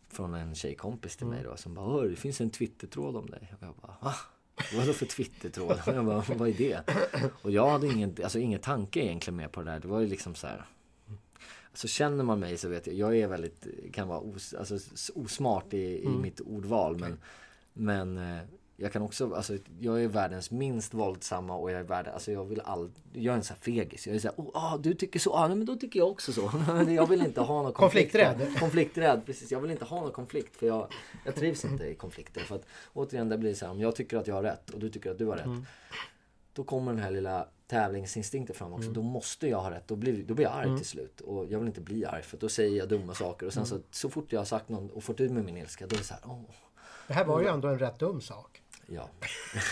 från 0.08 0.34
en 0.34 0.54
tjejkompis 0.54 1.16
till 1.16 1.26
mig 1.26 1.42
då 1.44 1.56
som 1.56 1.74
bara 1.74 1.86
Hör, 1.86 2.08
det 2.08 2.16
finns 2.16 2.40
en 2.40 2.50
twittertråd 2.50 3.16
om 3.16 3.26
dig. 3.26 3.54
Och 3.60 3.66
jag 3.66 3.74
bara 3.74 3.96
va? 4.00 4.14
Vadå 4.76 4.92
för 4.92 5.06
twittertråd? 5.06 5.80
Jag 5.86 6.06
bara, 6.06 6.24
vad 6.36 6.48
är 6.48 6.52
det? 6.52 6.82
Och 7.42 7.50
jag 7.50 7.70
hade 7.70 7.86
ingen, 7.86 8.16
alltså 8.22 8.38
ingen 8.38 8.60
tanke 8.60 9.00
egentligen 9.00 9.36
med 9.36 9.52
på 9.52 9.62
det 9.62 9.70
där. 9.70 9.80
Det 9.80 9.88
var 9.88 10.00
ju 10.00 10.06
liksom 10.06 10.34
så 10.34 10.46
här. 10.46 10.66
Alltså 11.70 11.88
känner 11.88 12.24
man 12.24 12.40
mig 12.40 12.56
så 12.58 12.68
vet 12.68 12.86
jag, 12.86 12.96
jag 12.96 13.16
är 13.16 13.28
väldigt, 13.28 13.66
kan 13.92 14.08
vara 14.08 14.20
os, 14.20 14.54
alltså, 14.54 14.78
osmart 15.14 15.74
i, 15.74 16.04
i 16.04 16.08
mitt 16.08 16.40
ordval. 16.40 16.98
Men, 16.98 17.18
men 17.72 18.18
eh, 18.18 18.42
jag 18.80 18.92
kan 18.92 19.02
också, 19.02 19.34
alltså 19.34 19.56
jag 19.80 20.02
är 20.02 20.08
världens 20.08 20.50
minst 20.50 20.94
våldsamma 20.94 21.56
och 21.56 21.70
jag 21.70 21.80
är 21.80 21.84
världens, 21.84 22.14
alltså 22.14 22.32
jag 22.32 22.44
vill 22.44 22.60
aldrig, 22.60 22.92
jag 23.12 23.32
är 23.32 23.36
en 23.36 23.44
sån 23.44 23.54
här 23.54 23.62
fegis. 23.62 24.06
Jag 24.06 24.16
är 24.16 24.20
såhär, 24.20 24.34
oh, 24.36 24.50
ah, 24.54 24.76
du 24.76 24.94
tycker 24.94 25.18
så, 25.20 25.34
ah, 25.34 25.48
nej, 25.48 25.56
men 25.56 25.66
då 25.66 25.76
tycker 25.76 26.00
jag 26.00 26.08
också 26.08 26.32
så. 26.32 26.42
jag 26.88 27.06
vill 27.06 27.22
inte 27.22 27.40
ha 27.40 27.62
någon 27.62 27.72
konflikt. 27.72 28.12
Konflikträdd. 28.12 28.58
Konflikträdd, 28.58 29.26
precis. 29.26 29.52
Jag 29.52 29.60
vill 29.60 29.70
inte 29.70 29.84
ha 29.84 30.00
någon 30.00 30.12
konflikt 30.12 30.56
för 30.56 30.66
jag, 30.66 30.92
jag 31.24 31.34
trivs 31.34 31.64
inte 31.64 31.84
i 31.84 31.94
konflikter. 31.94 32.40
För 32.40 32.54
att 32.54 32.66
återigen, 32.92 33.28
det 33.28 33.38
blir 33.38 33.54
så 33.54 33.64
här, 33.64 33.72
om 33.72 33.80
jag 33.80 33.96
tycker 33.96 34.16
att 34.16 34.26
jag 34.26 34.34
har 34.34 34.42
rätt 34.42 34.70
och 34.70 34.80
du 34.80 34.90
tycker 34.90 35.10
att 35.10 35.18
du 35.18 35.26
har 35.26 35.36
rätt. 35.36 35.46
Mm. 35.46 35.66
Då 36.52 36.64
kommer 36.64 36.92
den 36.92 37.02
här 37.02 37.10
lilla 37.10 37.48
tävlingsinstinkten 37.66 38.56
fram 38.56 38.72
också. 38.72 38.82
Mm. 38.88 38.94
Då 38.94 39.02
måste 39.02 39.48
jag 39.48 39.58
ha 39.60 39.70
rätt. 39.70 39.88
Då 39.88 39.96
blir, 39.96 40.24
då 40.24 40.34
blir 40.34 40.44
jag 40.44 40.54
arg 40.54 40.76
till 40.76 40.86
slut. 40.86 41.20
Och 41.20 41.46
jag 41.46 41.58
vill 41.58 41.68
inte 41.68 41.80
bli 41.80 42.04
arg 42.04 42.22
för 42.22 42.36
då 42.36 42.48
säger 42.48 42.78
jag 42.78 42.88
dumma 42.88 43.14
saker. 43.14 43.46
Och 43.46 43.52
sen 43.52 43.64
Mm. 43.64 43.68
så, 43.68 43.80
så 43.90 44.10
fort 44.10 44.32
jag 44.32 44.40
har 44.40 44.44
sagt 44.44 44.68
något 44.68 44.92
och 44.92 45.04
fått 45.04 45.20
ut 45.20 45.30
med 45.32 45.44
min 45.44 45.56
ilska, 45.56 45.86
då 45.86 45.94
är 45.96 45.98
det 45.98 46.04
så 46.04 46.14
här, 46.14 46.22
åh, 46.26 46.40
Det 47.06 47.14
här 47.14 47.24
var 47.24 47.40
ju 47.40 47.46
ändå 47.46 47.68
en 47.68 47.78
rätt 47.78 47.98
dum 47.98 48.20
sak. 48.20 48.57
Ja. 48.90 49.08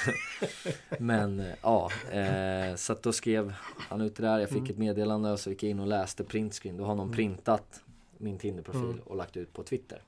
Men 0.98 1.40
eh, 1.40 1.54
ja, 1.62 1.90
eh, 2.10 2.74
så 2.74 2.92
att 2.92 3.02
då 3.02 3.12
skrev 3.12 3.54
han 3.78 4.00
ut 4.00 4.16
det 4.16 4.22
där. 4.22 4.38
Jag 4.38 4.48
fick 4.48 4.70
ett 4.70 4.78
meddelande 4.78 5.30
och 5.32 5.40
så 5.40 5.50
gick 5.50 5.62
jag 5.62 5.70
in 5.70 5.80
och 5.80 5.86
läste 5.86 6.24
printscreen. 6.24 6.76
Då 6.76 6.84
har 6.84 6.94
någon 6.94 7.12
printat 7.12 7.80
min 8.18 8.38
Tinder-profil 8.38 9.00
och 9.04 9.16
lagt 9.16 9.36
ut 9.36 9.52
på 9.52 9.62
Twitter. 9.62 10.02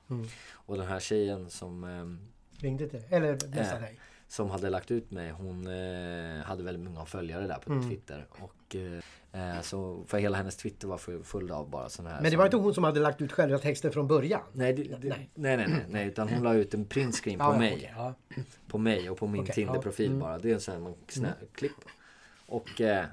Och 0.53 0.77
den 0.77 0.87
här 0.87 0.99
tjejen 0.99 1.49
som, 1.49 1.83
eh, 1.83 2.61
Ringde 2.63 2.87
till 2.89 3.01
Eller 3.09 3.31
messade 3.33 3.75
Eh. 3.75 3.81
dig. 3.81 3.99
som 4.27 4.49
hade 4.49 4.69
lagt 4.69 4.91
ut 4.91 5.11
mig, 5.11 5.31
hon 5.31 5.67
eh, 5.67 6.43
hade 6.43 6.63
väldigt 6.63 6.83
många 6.83 7.05
följare 7.05 7.47
där 7.47 7.55
på 7.65 7.81
Twitter. 7.89 8.25
Och 8.31 8.75
eh, 9.31 9.55
eh, 9.55 9.61
så 9.61 10.03
för 10.07 10.17
hela 10.17 10.37
hennes 10.37 10.57
Twitter 10.57 10.87
var 10.87 10.97
full- 10.97 11.23
full 11.23 11.51
av 11.51 11.69
bara 11.69 11.89
sådana 11.89 12.15
här. 12.15 12.21
Men 12.21 12.31
det 12.31 12.37
var 12.37 12.45
inte 12.45 12.57
hon 12.57 12.73
som 12.73 12.83
hade 12.83 12.99
lagt 12.99 13.21
ut 13.21 13.31
själva 13.31 13.57
texten 13.57 13.91
från 13.91 14.07
början? 14.07 14.41
Nej, 14.53 14.73
det, 14.73 14.83
det, 14.83 15.09
Nej. 15.09 15.29
nej. 15.35 15.57
nej, 15.57 15.85
nej, 15.89 16.07
utan 16.07 16.29
hon 16.29 16.43
la 16.43 16.53
ut 16.53 16.73
en 16.73 16.85
printscreen 16.85 17.39
på 17.39 17.45
Ja, 17.45 17.57
mig. 17.57 17.93
ja. 17.97 18.13
På 18.69 18.77
mig 18.77 19.09
och 19.09 19.17
på 19.17 19.27
min 19.27 19.41
Okej, 19.41 19.55
Tinder-profil 19.55 20.05
ja. 20.05 20.09
Mm. 20.11 20.19
bara. 20.19 20.39
Det 20.39 20.49
är 20.49 20.53
en 20.53 20.61
sån 20.61 20.73
här 20.73 20.81
man 20.81 20.95
snä, 21.07 21.33
klipp. 21.53 21.71
Och 22.45 22.81
eh, 22.81 23.05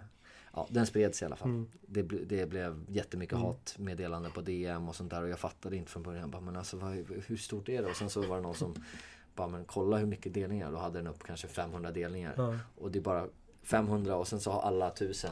ja, 0.52 0.66
den 0.70 0.86
spreds 0.86 1.22
i 1.22 1.24
alla 1.24 1.36
fall. 1.36 1.48
Mm. 1.48 1.68
Det, 1.86 2.02
det 2.02 2.46
blev 2.46 2.84
jättemycket 2.88 3.38
hatmeddelanden 3.38 4.32
på 4.32 4.40
DM 4.40 4.88
och 4.88 4.96
sånt 4.96 5.10
där 5.10 5.22
och 5.22 5.28
jag 5.28 5.38
fattade 5.38 5.76
inte 5.76 5.90
från 5.90 6.02
början. 6.02 6.20
Jag 6.20 6.30
bara, 6.30 6.42
men 6.42 6.56
alltså 6.56 6.76
vad, 6.76 6.92
hur 7.26 7.36
stort 7.36 7.68
är 7.68 7.82
det? 7.82 7.88
Och 7.88 7.96
sen 7.96 8.10
så 8.10 8.22
var 8.26 8.36
det 8.36 8.42
någon 8.42 8.54
som 8.54 8.74
bara, 9.34 9.48
men 9.48 9.64
kolla 9.64 9.98
hur 9.98 10.06
mycket 10.06 10.34
delningar. 10.34 10.70
Då 10.72 10.78
hade 10.78 10.98
den 10.98 11.06
upp 11.06 11.22
kanske 11.22 11.48
500 11.48 11.90
delningar. 11.90 12.34
Ja. 12.36 12.58
Och 12.78 12.90
det 12.90 12.98
är 12.98 13.02
bara 13.02 13.26
500 13.62 14.16
och 14.16 14.28
sen 14.28 14.40
så 14.40 14.50
har 14.50 14.60
alla 14.62 14.88
1000 14.90 15.30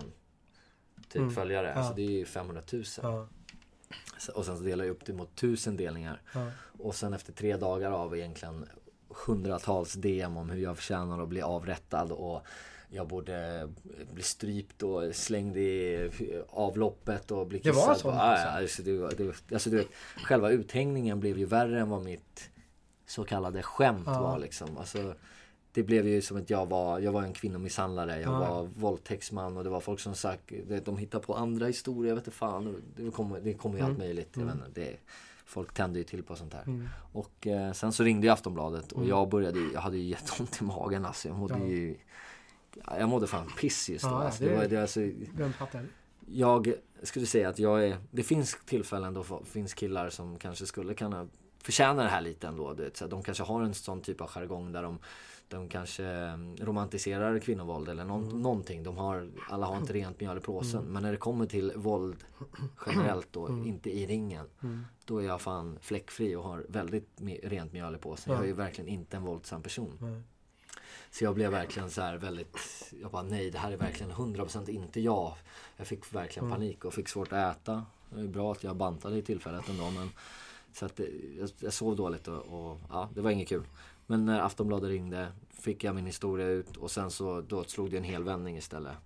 typ 1.08 1.32
följare. 1.34 1.66
Mm. 1.66 1.78
Ja. 1.78 1.82
Alltså 1.82 1.94
det 1.94 2.02
är 2.02 2.10
ju 2.10 2.24
500 2.24 2.62
000. 2.72 2.84
Ja. 3.02 3.28
Så- 4.18 4.32
Och 4.32 4.44
sen 4.44 4.56
så 4.58 4.62
delar 4.64 4.84
jag 4.84 4.92
upp 4.92 5.04
det 5.06 5.12
mot 5.12 5.32
1000 5.38 5.76
delningar. 5.76 6.22
Ja. 6.34 6.50
Och 6.78 6.94
sen 6.94 7.12
efter 7.14 7.32
tre 7.32 7.56
dagar 7.56 7.90
av 7.90 8.16
egentligen 8.16 8.68
hundratals 9.26 9.92
DM 9.92 10.36
om 10.36 10.50
hur 10.50 10.62
jag 10.62 10.76
förtjänar 10.76 11.22
att 11.22 11.28
bli 11.28 11.42
avrättad 11.42 12.12
och 12.12 12.42
jag 12.88 13.08
borde 13.08 13.68
bli 14.12 14.22
strypt 14.22 14.82
och 14.82 15.14
slängd 15.14 15.56
i 15.56 16.10
avloppet 16.48 17.30
och 17.30 17.46
bli 17.46 17.58
Det 17.58 17.70
var 17.70 17.80
kissad 17.80 17.96
sånt 17.96 18.14
på. 18.14 18.20
alltså? 18.20 18.46
Ja, 18.46 18.52
ja, 18.54 18.60
alltså, 18.60 18.82
det, 18.82 19.08
det, 19.24 19.54
alltså 19.54 19.70
du 19.70 19.76
vet, 19.76 19.88
själva 20.16 20.50
uthängningen 20.50 21.20
blev 21.20 21.38
ju 21.38 21.44
värre 21.44 21.80
än 21.80 21.88
vad 21.90 22.02
mitt 22.02 22.50
så 23.06 23.24
kallade 23.24 23.62
skämt 23.62 24.02
Ja. 24.06 24.22
var 24.22 24.38
liksom. 24.38 24.78
Alltså, 24.78 25.14
det 25.72 25.82
blev 25.82 26.06
ju 26.08 26.22
som 26.22 26.36
att 26.36 26.50
jag 26.50 26.66
var, 26.66 26.98
jag 27.00 27.12
var 27.12 27.22
en 27.22 27.32
kvinnomisshandlare, 27.32 28.20
jag 28.20 28.32
Ja. 28.32 28.38
var 28.38 28.62
våldtäktsman 28.76 29.56
och 29.56 29.64
det 29.64 29.70
var 29.70 29.80
folk 29.80 30.00
som 30.00 30.14
sagt, 30.14 30.52
de 30.84 30.96
hittar 30.98 31.18
på 31.18 31.34
andra 31.34 31.66
historier, 31.66 32.08
jag 32.10 32.16
vet 32.16 32.26
inte 32.26 32.36
fan. 32.38 32.82
Det 32.96 33.10
kommer, 33.10 33.40
det 33.40 33.54
kommer 33.54 33.74
ju 33.74 33.80
Mm. 33.80 33.90
allt 33.90 33.98
möjligt. 33.98 34.28
Jag 34.36 34.44
vet 34.44 34.54
inte, 34.54 34.80
det, 34.80 34.96
folk 35.44 35.72
tänder 35.74 35.98
ju 35.98 36.04
till 36.04 36.22
på 36.22 36.36
sånt 36.36 36.54
här. 36.54 36.88
Och 37.12 37.46
eh, 37.46 37.72
sen 37.72 37.92
så 37.92 38.02
ringde 38.04 38.26
ju 38.26 38.32
Aftonbladet 38.32 38.92
och 38.92 39.06
jag 39.06 39.28
började 39.28 39.60
jag 39.74 39.80
hade 39.80 39.96
ju 39.96 40.02
jätteont 40.08 40.60
i 40.60 40.64
magen 40.64 41.04
alltså. 41.04 41.28
Jag 41.28 41.36
mådde 41.36 41.54
Mm. 41.54 41.66
Ja. 41.68 41.74
ju 41.74 41.96
ja, 42.86 42.98
jag 42.98 43.08
mådde 43.08 43.26
fan 43.26 43.50
piss 43.60 43.88
just 43.90 44.04
då. 44.04 44.10
Ja, 44.10 44.22
alltså, 44.24 44.44
det- 44.44 44.50
det 44.50 44.56
var, 44.56 44.64
det, 44.68 44.82
alltså, 44.82 45.00
jag 46.26 46.74
skulle 47.02 47.26
säga 47.26 47.48
att 47.48 47.58
jag 47.58 47.84
är, 47.88 47.96
det 48.10 48.22
finns 48.22 48.58
tillfällen 48.66 49.14
då 49.14 49.24
finns 49.44 49.74
killar 49.74 50.10
som 50.10 50.38
kanske 50.38 50.66
skulle 50.66 50.94
kunna 50.94 51.28
förtjäna 51.62 52.02
det 52.02 52.08
här 52.08 52.20
lite 52.20 52.46
ändå. 52.48 52.72
Du 52.74 52.82
vet, 52.84 52.96
så 52.96 53.06
de 53.06 53.22
kanske 53.22 53.44
har 53.44 53.62
en 53.62 53.74
sån 53.74 54.00
typ 54.00 54.20
av 54.20 54.28
jargong 54.28 54.72
där 54.72 54.82
de, 54.82 54.98
de 55.48 55.68
kanske 55.68 56.04
mm, 56.04 56.56
romantiserar 56.56 57.38
kvinnovåld 57.38 57.88
eller 57.88 58.04
någon, 58.04 58.42
någonting. 58.42 58.82
De 58.82 58.96
har, 58.96 59.30
alla 59.50 59.66
har 59.66 59.76
inte 59.76 59.92
rent 59.92 60.20
mjöl 60.20 60.36
i 60.38 60.40
påsen. 60.40 60.84
Men 60.84 61.02
när 61.02 61.10
det 61.10 61.16
kommer 61.18 61.46
till 61.46 61.72
våld 61.76 62.24
generellt 62.86 63.28
då, 63.30 63.48
inte 63.48 63.90
i 63.90 64.06
ringen. 64.06 64.46
Då 65.04 65.18
är 65.18 65.26
jag 65.26 65.40
fan 65.40 65.78
fläckfri 65.82 66.34
och 66.34 66.42
har 66.42 66.66
väldigt 66.68 67.08
rent 67.42 67.72
mjöl 67.72 67.94
i 67.94 67.98
påsen. 67.98 68.32
Jag 68.32 68.42
är 68.42 68.46
ju 68.46 68.52
verkligen 68.52 68.88
inte 68.88 69.16
en 69.16 69.22
våldsam 69.22 69.62
person. 69.62 70.22
Så 71.10 71.24
jag 71.24 71.34
blev 71.34 71.50
verkligen 71.50 71.90
så 71.90 72.02
här 72.02 72.16
väldigt, 72.16 72.58
jag 73.02 73.10
bara 73.10 73.22
nej 73.22 73.50
det 73.50 73.58
här 73.58 73.72
är 73.72 73.76
verkligen 73.76 74.12
100% 74.12 74.70
inte 74.70 75.00
jag. 75.00 75.34
Jag 75.76 75.86
fick 75.86 76.14
verkligen 76.14 76.50
panik 76.50 76.84
och 76.84 76.94
fick 76.94 77.08
svårt 77.08 77.32
att 77.32 77.56
äta. 77.56 77.86
Det 78.10 78.20
är 78.20 78.26
bra 78.26 78.52
att 78.52 78.64
jag 78.64 78.76
bantade 78.76 79.18
i 79.18 79.22
tillfället 79.22 79.68
ändå 79.68 79.90
men 79.90 80.10
så 80.72 80.86
att 80.86 80.96
det, 80.96 81.08
jag, 81.38 81.50
jag 81.58 81.72
sov 81.72 81.96
dåligt 81.96 82.28
och, 82.28 82.70
och 82.70 82.80
ja, 82.90 83.08
det 83.14 83.20
var 83.20 83.30
inget 83.30 83.48
kul. 83.48 83.64
Men 84.06 84.24
när 84.24 84.40
Aftonbladet 84.40 84.90
ringde 84.90 85.32
fick 85.50 85.84
jag 85.84 85.94
min 85.94 86.06
historia 86.06 86.46
ut 86.46 86.76
och 86.76 86.90
sen 86.90 87.10
så 87.10 87.40
då 87.40 87.64
slog 87.64 87.90
det 87.90 87.96
en 87.96 88.04
hel 88.04 88.24
vändning 88.24 88.56
istället. 88.56 88.96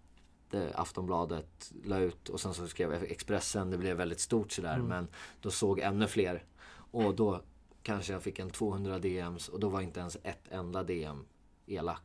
Det, 0.51 0.73
Aftonbladet 0.75 1.73
la 1.85 1.99
ut 1.99 2.29
och 2.29 2.41
sen 2.41 2.55
så 2.55 2.69
skrev 2.69 2.93
Expressen. 2.93 3.71
Det 3.71 3.79
blev 3.79 3.97
väldigt 3.97 4.21
stort 4.21 4.53
sådär 4.53 4.79
men 4.79 5.09
då 5.41 5.51
såg 5.51 5.79
ännu 5.81 6.07
fler. 6.07 6.45
Och 6.91 7.15
då 7.15 7.43
kanske 7.83 8.13
jag 8.13 8.23
fick 8.23 8.39
en 8.39 8.51
200 8.51 8.99
DMs 8.99 9.49
och 9.49 9.61
då 9.61 9.69
var 9.69 9.81
inte 9.81 10.01
ens 10.01 10.17
ett 10.23 10.43
enda 10.51 10.83
DM 10.85 11.27
elak. 11.67 12.03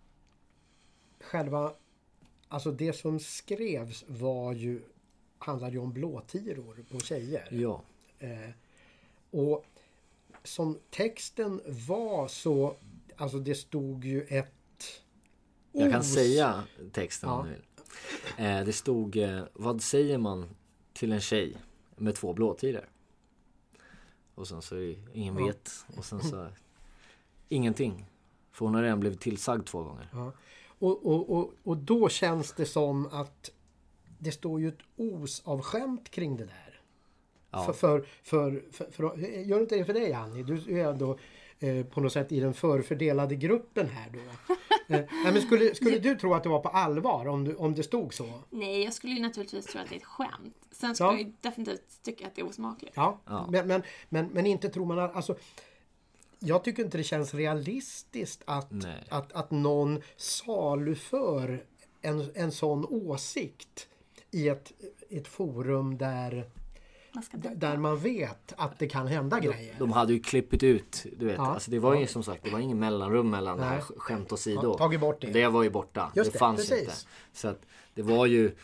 Själva, 1.21 1.73
alltså 2.47 2.71
det 2.71 2.93
som 2.93 3.19
skrevs 3.19 4.03
var 4.07 4.53
ju, 4.53 4.81
handlade 5.37 5.71
ju 5.73 5.79
om 5.79 5.93
blåtiror 5.93 6.85
på 6.91 6.99
tjejer. 6.99 7.47
Ja. 7.51 7.81
Eh, 8.19 8.49
och 9.31 9.65
som 10.43 10.79
texten 10.89 11.61
var 11.89 12.27
så, 12.27 12.75
alltså 13.17 13.39
det 13.39 13.55
stod 13.55 14.05
ju 14.05 14.21
ett 14.23 14.53
Jag 15.71 15.91
kan 15.91 15.99
os- 15.99 16.13
säga 16.13 16.63
texten 16.91 17.29
om 17.29 17.37
Ja. 17.39 17.43
du 17.45 17.49
vill. 17.55 17.63
Eh, 18.37 18.65
det 18.65 18.73
stod, 18.73 19.17
eh, 19.17 19.43
vad 19.53 19.81
säger 19.81 20.17
man 20.17 20.49
till 20.93 21.11
en 21.11 21.21
tjej 21.21 21.57
med 21.95 22.15
två 22.15 22.33
blåtiror? 22.33 22.89
Och 24.35 24.47
sen 24.47 24.61
så 24.61 24.75
ingen 25.13 25.37
Ja. 25.37 25.45
vet. 25.45 25.85
Och 25.97 26.05
sen 26.05 26.21
så 26.21 26.47
ingenting. 27.49 28.05
För 28.51 28.65
hon 28.65 28.75
har 28.75 28.83
redan 28.83 28.99
blivit 28.99 29.21
tillsagd 29.21 29.65
två 29.65 29.83
gånger. 29.83 30.09
Ja. 30.13 30.31
Och, 30.79 31.05
och, 31.05 31.37
och, 31.37 31.53
och 31.63 31.77
då 31.77 32.09
känns 32.09 32.53
det 32.53 32.65
som 32.65 33.07
att 33.07 33.51
det 34.19 34.31
står 34.31 34.61
ju 34.61 34.67
ett 34.67 34.79
os 34.95 35.41
av 35.45 35.61
skämt 35.61 36.09
kring 36.09 36.37
det 36.37 36.45
där. 36.45 36.81
Ja. 37.51 37.65
För, 37.65 37.73
för, 37.73 38.05
för, 38.23 38.63
för, 38.71 38.91
för, 38.91 39.17
gör 39.41 39.61
inte 39.61 39.75
det 39.75 39.85
för 39.85 39.93
dig 39.93 40.13
Annie? 40.13 40.43
Du 40.43 40.79
är 40.79 40.89
ändå 40.89 41.17
eh, 41.63 41.85
på 41.85 42.01
något 42.01 42.13
sätt 42.13 42.31
i 42.31 42.39
den 42.39 42.53
förfördelade 42.53 43.35
gruppen 43.35 43.89
här 43.89 44.09
då. 44.13 44.19
eh, 44.95 45.01
nej, 45.23 45.33
men 45.33 45.41
skulle, 45.41 45.75
skulle 45.75 45.99
du 45.99 46.15
tro 46.15 46.33
att 46.33 46.43
det 46.43 46.49
var 46.49 46.59
på 46.59 46.69
allvar 46.69 47.27
om, 47.27 47.43
du, 47.43 47.55
om 47.55 47.75
det 47.75 47.83
stod 47.83 48.13
så? 48.13 48.29
Nej, 48.49 48.83
jag 48.83 48.93
skulle 48.93 49.13
ju 49.13 49.21
naturligtvis 49.21 49.65
tro 49.65 49.81
att 49.81 49.89
det 49.89 49.95
är 49.95 49.99
ett 49.99 50.03
skämt. 50.05 50.55
Sen 50.71 50.95
skulle 50.95 51.09
Ja. 51.09 51.13
jag 51.13 51.21
ju 51.21 51.33
definitivt 51.41 52.03
tycka 52.03 52.27
att 52.27 52.35
det 52.35 52.41
är 52.41 52.45
osmakligt. 52.47 52.93
Ja, 52.95 53.19
Ja. 53.25 53.47
Men, 53.49 53.67
men, 53.67 53.83
men, 54.09 54.25
men 54.27 54.45
inte 54.45 54.69
tror 54.69 54.85
man 54.85 54.99
att... 54.99 55.15
Alltså, 55.15 55.35
jag 56.39 56.63
tycker 56.63 56.83
inte 56.83 56.97
det 56.97 57.03
känns 57.03 57.33
realistiskt 57.33 58.41
att, 58.45 58.71
Nej. 58.71 59.03
att, 59.09 59.31
att 59.31 59.51
någon 59.51 60.01
saluför 60.17 61.63
en, 62.01 62.31
en 62.35 62.51
sån 62.51 62.85
åsikt 62.85 63.87
i 64.31 64.47
ett, 64.49 64.71
ett 65.09 65.27
forum 65.27 65.97
där, 65.97 66.49
Man 67.13 67.23
ska 67.23 67.37
där 67.37 67.77
man 67.77 67.97
vet 67.99 68.53
att 68.57 68.79
det 68.79 68.87
kan 68.87 69.07
hända 69.07 69.39
grejer. 69.39 69.75
De 69.79 69.91
hade 69.91 70.13
ju 70.13 70.19
klippit 70.19 70.63
ut, 70.63 71.05
du 71.17 71.25
vet. 71.25 71.37
Ja. 71.37 71.53
Alltså 71.53 71.71
det 71.71 71.79
var 71.79 71.95
ju 71.95 72.07
som 72.07 72.23
sagt, 72.23 72.43
det 72.43 72.49
var 72.49 72.59
ingen 72.59 72.79
mellanrum 72.79 73.29
mellan 73.29 73.57
det 73.57 73.63
här 73.63 73.81
skämt 73.81 74.31
och 74.31 74.37
Ja, 74.37 74.37
sidor. 74.37 74.77
tagit 74.77 74.99
bort 74.99 75.21
det. 75.21 75.27
Det 75.27 75.47
var 75.47 75.63
ju 75.63 75.69
borta. 75.69 76.11
Just 76.15 76.31
det 76.31 76.35
det, 76.35 76.39
fanns 76.39 76.69
precis. 76.69 76.79
inte. 76.81 76.93
Så 77.33 77.47
att 77.47 77.61
det 77.93 78.01
var 78.01 78.25
ju 78.25 78.55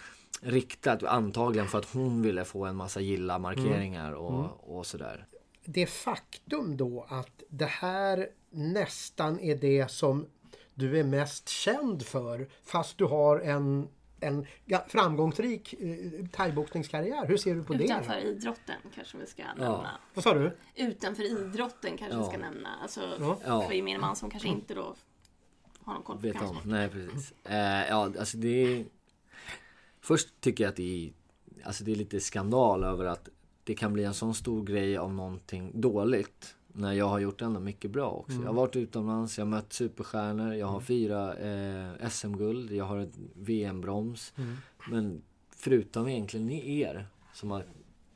riktat 0.41 1.03
antagligen 1.03 1.67
för 1.67 1.77
att 1.77 1.93
hon 1.93 2.21
ville 2.21 2.45
få 2.45 2.65
en 2.65 2.75
massa 2.75 3.01
gilla-markeringar 3.01 4.07
Mm. 4.07 4.19
och, 4.21 4.77
och 4.77 4.85
sådär. 4.85 5.25
det 5.65 5.85
faktum 5.85 6.77
då 6.77 7.05
att 7.09 7.43
det 7.49 7.65
här 7.65 8.27
nästan 8.51 9.39
är 9.39 9.55
det 9.55 9.91
som 9.91 10.25
du 10.73 10.99
är 10.99 11.03
mest 11.03 11.49
känd 11.49 12.05
för 12.05 12.47
fast 12.63 12.97
du 12.97 13.05
har 13.05 13.39
en, 13.39 13.87
en 14.22 14.45
ja, 14.65 14.86
framgångsrik 14.88 15.74
eh, 15.74 16.26
thaiboxningskarriär. 16.32 17.28
Hur 17.28 17.38
ser 17.38 17.55
du 17.55 17.63
på 17.63 17.74
det? 17.74 17.84
Utanför 17.84 18.17
idrotten 18.17 18.76
kanske 18.95 19.17
vi 19.17 19.26
ska 19.26 19.43
nämna. 19.43 19.99
Vad 20.13 20.24
sa 20.24 20.34
du? 20.34 20.57
Utanför 20.76 21.24
idrotten 21.24 21.97
kanske 21.97 22.17
vi 22.17 22.24
Ja. 22.24 22.30
ska 22.30 22.38
nämna. 22.38 22.70
Alltså 22.82 23.01
Ja. 23.45 23.61
för 23.67 23.74
gemene 23.74 23.99
man 23.99 24.15
som 24.15 24.30
kanske 24.30 24.49
inte 24.49 24.74
då 24.74 24.95
har 25.84 25.93
någon 25.93 26.03
koll 26.03 26.15
på 26.15 26.22
Vet 26.22 26.36
om. 26.36 26.39
kampsport. 26.41 26.65
Nej 26.65 26.89
precis. 26.89 27.34
Eh, 27.43 27.88
ja 27.89 28.11
alltså 28.20 28.38
det 28.38 28.49
är... 28.80 28.86
Först 30.01 30.41
tycker 30.41 30.63
jag 30.63 30.70
att 30.72 30.76
det 30.78 31.05
är, 31.05 31.11
alltså 31.67 31.84
det 31.84 31.91
är 31.91 31.95
lite 31.95 32.20
skandal 32.20 32.84
över 32.84 33.05
att 33.05 33.30
det 33.63 33.76
kan 33.76 33.93
bli 33.93 34.03
en 34.03 34.13
sån 34.13 34.34
stor 34.36 34.63
grej 34.63 34.97
av 34.97 35.13
någonting 35.13 35.72
dåligt. 35.82 36.55
När 36.80 36.93
jag 36.93 37.05
har 37.05 37.19
gjort 37.19 37.41
ändå 37.41 37.59
mycket 37.59 37.91
bra 37.91 38.09
också. 38.11 38.34
Jag 38.38 38.47
har 38.47 38.53
varit 38.53 38.75
utomlands, 38.75 39.38
jag 39.38 39.45
har 39.45 39.49
mött 39.49 39.73
superstjärnor, 39.73 40.53
jag 40.53 40.67
har 40.67 40.80
fyra 40.80 41.36
eh, 41.38 42.09
SM-guld, 42.09 42.71
jag 42.71 42.86
har 42.86 42.97
ett 42.97 43.13
VM-broms. 43.34 44.34
Men 44.91 45.21
förutom 45.55 46.07
egentligen 46.07 46.49
er 46.51 47.07
som 47.34 47.51
har 47.51 47.63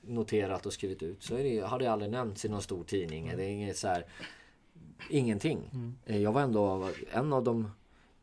noterat 0.02 0.66
och 0.66 0.74
skrivit 0.74 1.04
ut 1.04 1.24
så 1.24 1.34
det, 1.36 1.60
har 1.60 1.80
det 1.80 1.88
aldrig 1.88 2.12
nämnts 2.12 2.46
i 2.46 2.50
någon 2.50 2.62
stor 2.62 2.84
tidning. 2.84 3.34
Det 3.38 3.44
är 3.46 3.50
inget 3.50 3.78
så 3.78 3.88
här, 3.88 4.06
ingenting. 5.10 5.60
Eh, 6.06 6.18
Jag 6.22 6.32
var 6.32 6.42
ändå 6.42 6.90
en 7.12 7.34
av 7.34 7.44
de 7.44 7.72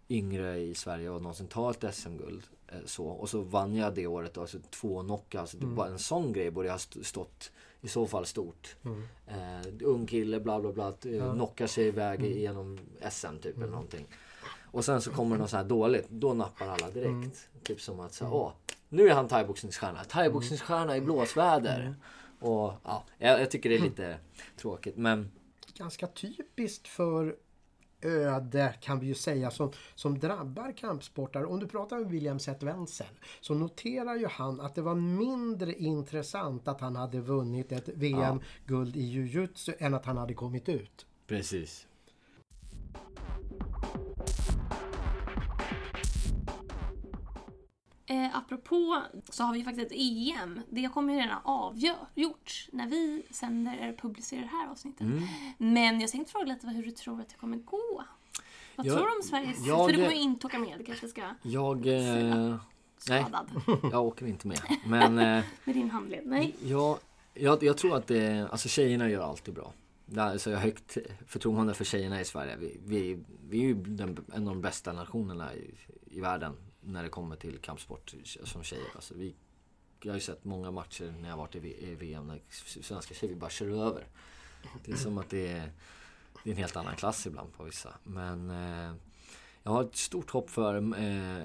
yngre 0.09 0.59
i 0.59 0.75
Sverige 0.75 1.11
och 1.11 1.23
någonsin 1.23 1.47
ta 1.47 1.71
ett 1.71 1.95
SM-guld. 1.95 2.43
eh, 2.69 2.79
Så. 2.85 3.05
Och 3.07 3.29
så 3.29 3.41
vann 3.41 3.75
jag 3.75 3.95
det 3.95 4.07
året, 4.07 4.39
alltså 4.39 4.59
två 4.71 5.01
knockouts. 5.03 5.53
Det 5.53 5.67
Bara 5.67 5.89
en 5.89 5.99
sån 5.99 6.33
grej 6.33 6.51
borde 6.51 6.67
jag 6.69 6.73
ha 6.73 6.77
st- 6.79 7.05
stått 7.05 7.53
i 7.81 7.89
så 7.89 8.07
fall 8.07 8.27
stort. 8.27 8.77
Eh, 9.27 9.73
ung 9.83 10.07
kille, 10.07 10.41
bla 10.41 10.61
bla 10.61 10.73
bla, 10.73 10.95
ja. 11.03 11.33
knockar 11.33 11.67
sig 11.67 11.87
iväg 11.87 12.23
genom 12.23 12.79
SM 13.11 13.39
typ 13.43 13.57
eller 13.57 13.67
någonting. 13.67 14.07
Och 14.73 14.85
sen 14.85 15.01
så 15.01 15.11
kommer 15.11 15.37
det 15.37 15.43
något 15.43 15.51
så 15.51 15.57
här 15.57 15.65
dåligt, 15.65 16.09
då 16.09 16.35
nappar 16.35 16.69
alla 16.69 16.91
direkt. 16.91 17.49
Typ 17.63 17.81
som 17.81 18.01
att 18.01 18.15
säga, 18.15 18.31
åh, 18.31 18.53
nu 18.89 19.09
är 19.09 19.15
han 19.15 19.29
thaiboxningsstjärna. 19.29 20.05
Thaiboxningsstjärna 20.05 20.97
i 20.97 21.01
blåsväder. 21.01 21.95
Och 22.41 22.73
ja, 22.85 23.05
jag, 23.19 23.41
jag 23.41 23.51
tycker 23.51 23.71
det 23.71 23.77
är 23.77 23.81
lite 23.81 24.19
tråkigt 24.57 24.97
men 24.97 25.31
ganska 25.75 26.07
typiskt 26.07 26.89
för 26.89 27.37
öde 28.03 28.75
kan 28.81 29.01
vi 29.01 29.07
ju 29.07 29.15
säga 29.15 29.51
som, 29.51 29.73
som 29.95 30.19
drabbar 30.19 30.73
kampsportare. 30.77 31.47
Om 31.47 31.61
du 31.61 31.67
pratar 31.67 31.99
med 31.99 32.11
William 32.11 32.39
Seth 32.39 32.65
Wenzel 32.65 33.07
så 33.41 33.55
noterar 33.55 34.17
ju 34.17 34.27
han 34.27 34.61
att 34.61 34.75
det 34.75 34.83
var 34.83 34.95
mindre 34.95 35.75
intressant 35.75 36.69
att 36.69 36.81
han 36.81 36.97
hade 36.97 37.21
vunnit 37.21 37.73
ett 37.73 37.89
VM-guld 37.89 38.97
i 38.97 39.03
jujutsu 39.03 39.73
än 39.79 39.95
att 39.95 40.07
han 40.07 40.17
hade 40.17 40.35
kommit 40.35 40.69
ut. 40.69 41.07
precis. 41.27 41.87
Eh, 48.11 48.37
apropå 48.37 49.03
så 49.29 49.43
har 49.45 49.53
vi 49.55 49.65
faktiskt 49.65 49.87
ett 49.93 49.99
EM. 49.99 50.61
Det 50.71 50.89
kommer 50.89 51.13
ju 51.15 51.19
redan 51.21 51.39
avgjorts 51.45 52.69
när 52.73 52.87
vi 52.89 53.23
sänder 53.31 53.77
eller 53.79 53.93
publicerar 53.93 54.41
det 54.41 54.47
här 54.49 54.69
avsnittet. 54.71 55.01
Mm. 55.01 55.23
Men 55.59 56.01
jag 56.01 56.11
tänkte 56.11 56.33
fråga 56.33 56.47
lite 56.47 56.67
hur 56.67 56.83
du 56.83 56.91
tror 56.91 57.21
att 57.21 57.29
det 57.29 57.35
kommer 57.37 57.57
gå. 57.57 58.05
Vad 58.77 58.87
Jag- 58.87 58.97
tror 58.97 59.07
du 59.07 59.17
om 59.17 59.23
Sveriges... 59.23 59.67
jag- 59.67 59.87
För 59.91 59.97
du 59.97 60.03
kommer 60.03 60.17
ju 60.17 60.23
inte 60.23 60.47
åka 60.47 60.59
med, 60.59 60.79
du 60.79 60.85
kanske 60.85 61.09
ska 61.09 61.23
Jag... 61.43 61.87
Eh, 61.87 62.57
nej, 63.09 63.25
jag 63.93 64.05
åker 64.07 64.27
inte 64.27 64.49
med. 64.49 64.61
Men 64.87 65.19
eh, 65.19 65.45
med 65.65 65.75
din 65.75 65.91
handled. 65.91 66.23
Nej. 66.27 66.55
jag, 66.63 66.99
jag, 67.35 67.63
jag 67.63 67.77
tror 67.79 67.97
att 67.97 68.07
det... 68.07 68.49
Alltså 68.51 68.69
tjejerna 68.69 69.09
gör 69.09 69.23
alltid 69.23 69.55
bra. 69.55 69.73
Alltså 70.19 70.51
jag 70.51 70.57
har 70.59 70.65
högt 70.65 70.97
förtroende 71.27 71.75
för 71.75 71.85
tjejerna 71.85 72.21
i 72.21 72.25
Sverige. 72.25 72.57
Vi, 72.57 72.81
vi, 72.87 73.19
vi 73.51 73.59
är 73.59 73.67
ju 73.67 73.75
den, 73.75 74.25
en 74.35 74.49
av 74.49 74.55
de 74.55 74.61
bästa 74.61 74.93
nationerna 74.93 75.55
i, 75.55 75.75
i 76.11 76.21
världen 76.21 76.57
när 76.81 77.03
det 77.03 77.09
kommer 77.09 77.37
till 77.37 77.59
kampsport 77.59 78.15
som 78.45 78.63
tjejer. 78.63 78.87
Alltså 78.95 79.15
vi, 79.15 79.35
jag 80.03 80.13
har 80.13 80.17
ju 80.17 80.21
sett 80.21 80.45
många 80.45 80.71
matcher 80.71 81.15
när 81.21 81.29
jag 81.29 81.37
varit 81.37 81.55
i, 81.55 81.95
VM 81.95 82.27
när 82.27 82.41
svenska 82.83 83.15
tjejer 83.15 83.37
bara 83.37 83.51
kör 83.51 83.87
över. 83.87 84.07
Det 84.85 84.93
är 84.93 84.97
som 84.97 85.19
att 85.19 85.31
det 85.31 85.49
är, 85.49 85.73
det 86.45 86.51
är 86.51 86.53
en 86.53 86.59
helt 86.59 86.77
annan 86.77 86.97
klass 86.97 87.27
ibland 87.27 87.53
på 87.53 87.65
vissa. 87.65 87.95
Men 88.05 88.51
eh, 88.51 88.95
jag 89.63 89.73
har 89.73 89.83
ett 89.85 89.97
stort 89.97 90.31
hopp 90.31 90.51
för 90.51 90.75
eh, 90.77 91.45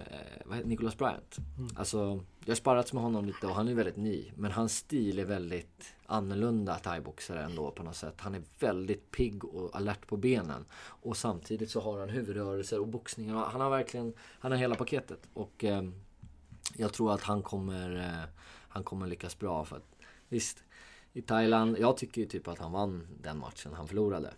Nicholas 0.63 0.97
Bryant. 0.97 1.37
Alltså, 1.75 2.23
jag 2.39 2.51
har 2.51 2.55
sparrats 2.55 2.93
med 2.93 3.03
honom 3.03 3.25
lite 3.25 3.47
och 3.47 3.55
han 3.55 3.67
är 3.67 3.73
väldigt 3.73 3.97
ny. 3.97 4.31
Men 4.35 4.51
hans 4.51 4.77
stil 4.77 5.19
är 5.19 5.25
väldigt 5.25 5.94
annorlunda 6.05 6.75
thaiboxare 6.75 7.43
ändå 7.43 7.71
på 7.71 7.83
något 7.83 7.95
sätt. 7.95 8.21
Han 8.21 8.35
är 8.35 8.43
väldigt 8.59 9.11
pigg 9.11 9.45
och 9.45 9.75
alert 9.75 10.07
på 10.07 10.17
benen. 10.17 10.65
Och 10.75 11.17
samtidigt 11.17 11.71
så 11.71 11.79
har 11.81 11.99
han 11.99 12.09
huvudrörelser 12.09 12.79
och 12.79 12.87
boxning. 12.87 13.29
Han 13.29 13.61
har 13.61 13.69
verkligen, 13.69 14.13
han 14.19 14.51
har 14.51 14.59
hela 14.59 14.75
paketet. 14.75 15.19
Och 15.33 15.63
eh, 15.63 15.83
jag 16.77 16.93
tror 16.93 17.13
att 17.13 17.21
han 17.21 17.41
kommer, 17.41 17.95
eh, 17.95 18.29
han 18.67 18.83
kommer 18.83 19.07
lyckas 19.07 19.39
bra. 19.39 19.65
För 19.65 19.75
att, 19.75 19.95
visst, 20.29 20.63
i 21.13 21.21
Thailand, 21.21 21.77
jag 21.79 21.97
tycker 21.97 22.21
ju 22.21 22.27
typ 22.27 22.47
att 22.47 22.59
han 22.59 22.71
vann 22.71 23.07
den 23.21 23.37
matchen 23.37 23.73
han 23.73 23.87
förlorade. 23.87 24.33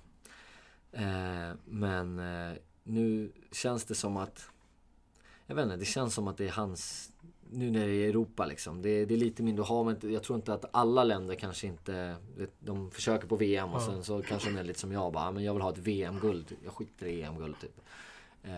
Eh, 0.92 1.52
men 1.66 2.20
eh, 2.20 2.58
nu 2.84 3.32
känns 3.52 3.86
det 3.86 3.96
som 3.96 4.18
att... 4.18 4.50
Jag 5.46 5.56
vet 5.56 5.64
inte, 5.64 5.78
det 5.78 5.86
känns 5.86 6.14
som 6.14 6.28
att 6.28 6.38
det 6.38 6.46
är 6.46 6.52
hans... 6.52 7.12
Nu 7.52 7.72
när 7.72 7.88
det 7.88 7.94
är 7.94 8.10
Europa 8.10 8.46
liksom. 8.46 8.82
Det, 8.82 9.06
det 9.06 9.14
är 9.14 9.18
lite 9.18 9.44
mindre 9.44 9.64
att 9.64 9.70
ha, 9.70 9.84
men 9.84 9.98
jag 10.14 10.24
tror 10.24 10.36
inte 10.36 10.54
att 10.54 10.66
alla 10.72 11.04
länder 11.04 11.36
kanske 11.36 11.68
inte... 11.68 12.16
De 12.60 12.92
försöker 12.92 13.28
på 13.28 13.36
VM 13.36 13.74
och 13.74 13.82
sen 13.82 14.04
så 14.04 14.22
kanske 14.22 14.50
de 14.50 14.58
är 14.58 14.64
lite 14.64 14.80
som 14.80 14.92
jag 14.92 15.14
bara, 15.14 15.24
"Ah, 15.28 15.32
men 15.32 15.44
jag 15.44 15.54
vill 15.54 15.62
ha 15.62 15.72
ett 15.72 15.78
VM-guld. 15.78 16.56
Jag 16.64 16.74
skiter 16.74 17.06
i 17.06 17.22
EM-guld 17.24 17.56
typ. 17.62 17.82
Eh, 18.44 18.52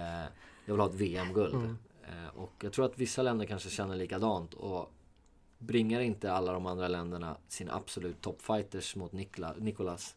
jag 0.65 0.73
vill 0.73 0.79
ha 0.79 0.87
ett 0.89 0.95
VM-guld. 0.95 1.55
Eh, 2.03 2.37
och 2.37 2.53
jag 2.61 2.73
tror 2.73 2.85
att 2.85 2.97
vissa 2.99 3.21
länder 3.21 3.45
kanske 3.45 3.69
känner 3.69 3.95
likadant. 3.95 4.53
Och 4.53 4.91
bringar 5.57 5.99
inte 6.01 6.31
alla 6.31 6.53
de 6.53 6.65
andra 6.65 6.87
länderna 6.87 7.37
sina 7.47 7.73
absolut 7.73 8.21
toppfighters 8.21 8.95
mot 8.95 9.11
Nikla, 9.11 9.53
Nikolas. 9.57 10.15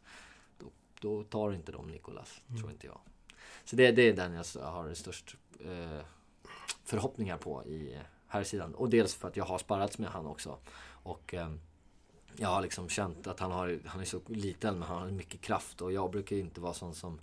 Då, 0.59 0.67
då 1.01 1.23
tar 1.25 1.53
inte 1.53 1.73
de 1.73 1.87
Nikolas, 1.89 2.41
tror 2.59 2.71
inte 2.71 2.87
jag. 2.87 2.99
Så 3.65 3.77
det, 3.77 3.93
det 3.93 4.03
är 4.09 4.13
den 4.13 4.33
jag 4.33 4.63
har 4.63 4.95
störst 4.95 5.37
eh, 5.61 6.05
förhoppningar 6.85 7.37
på 7.37 7.65
i 7.65 7.97
här 8.33 8.45
sidan. 8.45 8.75
Och 8.75 8.89
dels 8.91 9.15
för 9.15 9.29
att 9.29 9.37
jag 9.37 9.45
har 9.45 9.59
sparrats 9.59 9.99
med 9.99 10.11
han 10.11 10.27
också. 10.27 10.59
Och 11.03 11.35
eh, 11.35 11.53
jag 12.37 12.49
har 12.49 12.63
liksom 12.63 12.89
känt 12.89 13.27
att 13.27 13.41
han, 13.41 13.51
har, 13.51 13.79
han 13.87 14.01
är 14.01 14.05
så 14.05 14.21
liten 14.27 14.79
men 14.79 14.89
han 14.89 15.03
har 15.03 15.11
mycket 15.11 15.41
kraft. 15.41 15.81
Och 15.81 15.93
jag 15.93 16.11
brukar 16.11 16.37
inte 16.37 16.61
vara 16.61 16.75
sån 16.75 16.95
som 16.95 17.21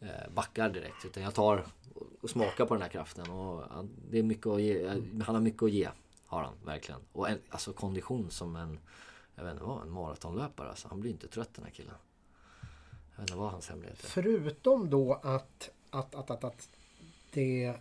eh, 0.00 0.30
backar 0.34 0.70
direkt. 0.70 1.04
Utan 1.04 1.22
jag 1.22 1.34
tar 1.34 1.66
och, 2.20 2.30
smakar 2.30 2.66
på 2.66 2.74
den 2.74 2.82
här 2.82 2.88
kraften. 2.88 3.30
Och 3.30 3.62
han, 3.70 3.90
det 4.10 4.18
är 4.18 4.22
mycket 4.22 4.46
att 4.46 4.62
ge, 4.62 4.84
eh, 4.84 4.96
han 5.24 5.34
har 5.34 5.40
mycket 5.40 5.62
att 5.62 5.70
ge. 5.70 5.88
Har 6.26 6.42
han 6.42 6.54
verkligen. 6.64 7.00
Och 7.12 7.30
en, 7.30 7.38
alltså 7.48 7.72
kondition 7.72 8.30
som 8.30 8.56
en, 8.56 8.78
jag 9.34 9.44
vet 9.44 9.52
inte 9.52 9.64
vad, 9.64 9.82
en 9.82 9.90
maratonlöpare. 9.90 10.68
Alltså, 10.68 10.88
han 10.88 11.00
blir 11.00 11.10
inte 11.10 11.28
trött 11.28 11.54
den 11.54 11.64
här 11.64 11.72
killen. 11.72 11.94
Jag 13.10 13.22
vet 13.22 13.30
inte 13.30 13.38
vad 13.38 13.50
hans 13.50 13.68
hemlighet 13.68 14.04
är. 14.04 14.08
Förutom 14.08 14.90
då 14.90 15.14
att, 15.14 15.70
att, 15.90 16.14
att, 16.14 16.30
att, 16.30 16.44
att 16.44 16.68
det 17.30 17.74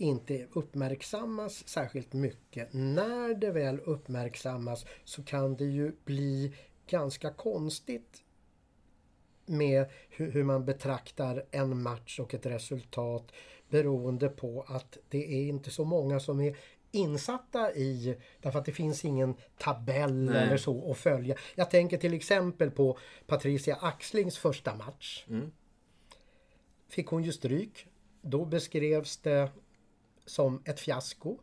inte 0.00 0.46
uppmärksammas 0.52 1.68
särskilt 1.68 2.12
mycket. 2.12 2.68
När 2.72 3.34
det 3.34 3.50
väl 3.50 3.80
uppmärksammas 3.80 4.86
så 5.04 5.22
kan 5.22 5.56
det 5.56 5.64
ju 5.64 5.92
bli 6.04 6.54
ganska 6.86 7.30
konstigt 7.30 8.22
med 9.46 9.86
hur, 10.08 10.44
man 10.44 10.64
betraktar 10.64 11.44
en 11.50 11.82
match 11.82 12.20
och 12.20 12.34
ett 12.34 12.46
resultat 12.46 13.32
beroende 13.68 14.28
på 14.28 14.64
att 14.68 14.98
det 15.08 15.32
är 15.32 15.48
inte 15.48 15.70
så 15.70 15.84
många 15.84 16.20
som 16.20 16.40
är 16.40 16.56
insatta 16.92 17.74
i, 17.74 18.16
därför 18.40 18.58
att 18.58 18.64
det 18.64 18.72
finns 18.72 19.04
ingen 19.04 19.34
tabell 19.58 20.14
Nej. 20.14 20.42
eller 20.42 20.56
så 20.56 20.90
att 20.90 20.98
följa. 20.98 21.36
Jag 21.54 21.70
tänker 21.70 21.98
till 21.98 22.14
exempel 22.14 22.70
på 22.70 22.98
Patricia 23.26 23.76
Axlings 23.80 24.38
första 24.38 24.74
match. 24.74 25.24
Mm. 25.28 25.52
Fick 26.88 27.06
hon 27.06 27.22
ju 27.22 27.32
stryk. 27.32 27.86
Då 28.22 28.44
beskrevs 28.44 29.16
det 29.16 29.50
som 30.30 30.62
ett 30.64 30.80
fiasko. 30.80 31.38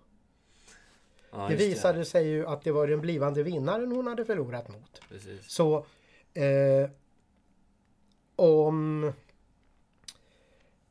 Ja, 1.32 1.48
det 1.50 1.56
visade 1.56 2.06
sig 2.06 2.28
ju 2.28 2.48
att 2.48 2.64
det 2.64 2.72
var 2.72 2.88
den 2.88 3.02
blivande 3.02 3.44
vinnaren 3.44 3.92
hon 3.92 4.08
hade 4.08 4.26
förlorat 4.26 4.70
mot. 4.70 5.02
Precis. 5.10 5.52
Så 5.52 5.86
eh, 6.34 6.90
om, 8.36 9.12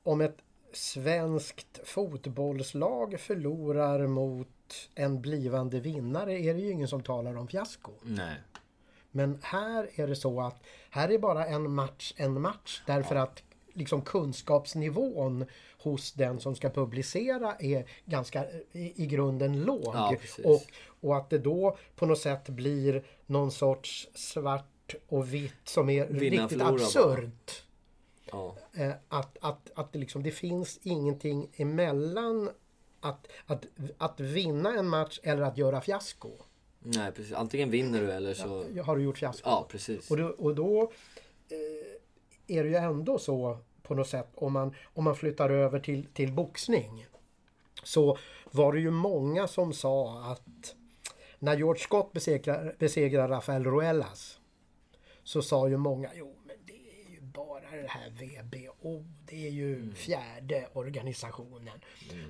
om 0.02 0.20
ett 0.20 0.38
svenskt 0.72 1.80
fotbollslag 1.84 3.20
förlorar 3.20 4.06
mot 4.06 4.48
en 4.94 5.20
blivande 5.20 5.80
vinnare 5.80 6.32
är 6.32 6.54
det 6.54 6.60
ju 6.60 6.70
ingen 6.70 6.88
som 6.88 7.02
talar 7.02 7.36
om 7.36 7.48
fiasko. 7.48 7.92
Nej. 8.02 8.36
Men 9.10 9.38
här 9.42 9.90
är 9.94 10.06
det 10.06 10.16
så 10.16 10.40
att 10.40 10.62
här 10.90 11.10
är 11.10 11.18
bara 11.18 11.46
en 11.46 11.74
match 11.74 12.14
en 12.16 12.40
match 12.40 12.82
därför 12.86 13.16
att 13.16 13.42
liksom 13.72 14.02
kunskapsnivån 14.02 15.46
hos 15.78 16.12
den 16.12 16.40
som 16.40 16.56
ska 16.56 16.70
publicera 16.70 17.56
är 17.58 17.84
ganska 18.04 18.44
i, 18.72 19.02
i 19.02 19.06
grunden 19.06 19.64
låg. 19.64 19.94
Ja, 19.94 20.16
och, 20.44 20.62
och 21.00 21.16
att 21.16 21.30
det 21.30 21.38
då 21.38 21.76
på 21.96 22.06
något 22.06 22.18
sätt 22.18 22.48
blir 22.48 23.04
någon 23.26 23.50
sorts 23.50 24.08
svart 24.14 24.94
och 25.08 25.34
vitt 25.34 25.52
som 25.64 25.90
är 25.90 26.06
Vinna, 26.06 26.42
riktigt 26.42 26.62
absurt. 26.62 27.62
Ja. 28.32 28.56
Eh, 28.74 28.92
att, 29.08 29.36
att, 29.40 29.70
att 29.74 29.92
det, 29.92 29.98
liksom, 29.98 30.22
det 30.22 30.30
finns 30.30 30.78
ingenting 30.82 31.48
emellan 31.56 32.50
att, 33.00 33.26
att, 33.46 33.66
att 33.98 34.20
vinna 34.20 34.78
en 34.78 34.88
match 34.88 35.20
eller 35.22 35.42
att 35.42 35.58
göra 35.58 35.80
fiasko. 35.80 36.30
Nej 36.78 37.12
precis. 37.12 37.32
Antingen 37.32 37.70
vinner 37.70 38.00
du 38.00 38.12
eller 38.12 38.34
så... 38.34 38.64
Har 38.82 38.96
du 38.96 39.02
gjort 39.02 39.18
fiasko? 39.18 39.48
Ja 39.48 39.66
precis. 39.70 40.10
Och 40.10 40.16
då, 40.16 40.26
och 40.26 40.54
då 40.54 40.92
eh, 41.48 42.56
är 42.56 42.64
det 42.64 42.70
ju 42.70 42.76
ändå 42.76 43.18
så 43.18 43.58
på 43.86 43.94
något 43.94 44.08
sätt 44.08 44.28
om 44.34 44.52
man, 44.52 44.74
om 44.94 45.04
man 45.04 45.16
flyttar 45.16 45.50
över 45.50 45.80
till, 45.80 46.06
till 46.06 46.32
boxning. 46.32 47.06
Så 47.82 48.18
var 48.50 48.72
det 48.72 48.80
ju 48.80 48.90
många 48.90 49.46
som 49.46 49.72
sa 49.72 50.22
att 50.32 50.74
när 51.38 51.56
George 51.56 51.82
Scott 51.82 52.12
besegrar, 52.12 52.76
besegrar 52.78 53.28
Rafael 53.28 53.64
Ruelas 53.64 54.40
så 55.22 55.42
sa 55.42 55.68
ju 55.68 55.76
många 55.76 56.10
jo 56.14 56.34
men 56.46 56.56
det 56.66 56.72
är 56.72 57.10
ju 57.10 57.20
bara 57.20 57.60
det 57.60 57.88
här 57.88 58.10
WBO, 58.10 59.04
det 59.28 59.46
är 59.46 59.50
ju 59.50 59.74
Mm. 59.74 59.94
fjärde 59.94 60.66
organisationen. 60.72 61.80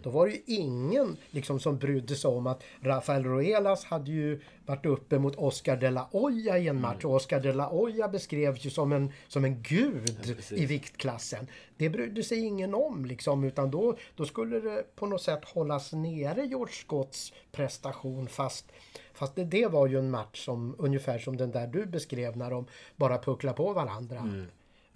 Då 0.03 0.11
var 0.11 0.27
det 0.27 0.33
ju 0.33 0.43
ingen 0.47 1.17
liksom, 1.31 1.61
som 1.61 1.79
brydde 1.79 2.15
sig 2.17 2.29
om 2.31 2.47
att 2.47 2.63
Rafael 2.81 3.25
Ruelas 3.25 3.85
hade 3.85 4.11
ju 4.11 4.41
varit 4.67 4.87
uppe 4.87 5.19
mot 5.19 5.37
Oscar 5.37 5.77
de 5.77 5.91
la 5.91 6.03
Hoya 6.13 6.59
i 6.59 6.69
en 6.69 6.81
match 6.81 7.05
Mm. 7.05 7.11
och 7.11 7.17
Oscar 7.17 7.41
de 7.41 7.53
la 7.53 7.65
Hoya 7.67 8.09
beskrevs 8.09 8.65
ju 8.67 8.71
som 8.71 8.93
en, 8.93 9.13
som 9.29 9.45
en 9.45 9.63
gud 9.63 10.17
precis. 10.35 10.53
i 10.59 10.67
viktklassen. 10.67 11.47
Det 11.77 11.89
brydde 11.89 12.23
sig 12.23 12.39
ingen 12.39 12.75
om 12.75 13.05
liksom 13.05 13.45
utan 13.45 13.71
då, 13.71 13.97
då 14.17 14.25
skulle 14.25 14.61
det 14.61 14.97
på 14.97 15.07
något 15.07 15.23
sätt 15.23 15.45
hållas 15.45 15.93
nere 15.93 16.47
George 16.47 16.75
Scotts 16.75 17.33
prestation 17.53 18.29
fast 18.29 18.73
Fast 19.13 19.35
det, 19.35 19.45
det 19.45 19.67
var 19.67 19.87
ju 19.87 19.99
en 19.99 20.11
match 20.11 20.45
som 20.45 20.75
ungefär 20.79 21.19
som 21.19 21.37
den 21.37 21.51
där 21.51 21.67
du 21.67 21.87
beskrev 21.87 22.37
när 22.37 22.51
de 22.51 22.67
bara 22.97 23.19
pucklar 23.19 23.53
på 23.53 23.73
varandra. 23.73 24.19
Mm. 24.19 24.47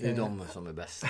Det 0.01 0.11
är 0.11 0.17
de 0.17 0.43
som 0.53 0.67
är 0.67 0.73
bäst. 0.73 1.05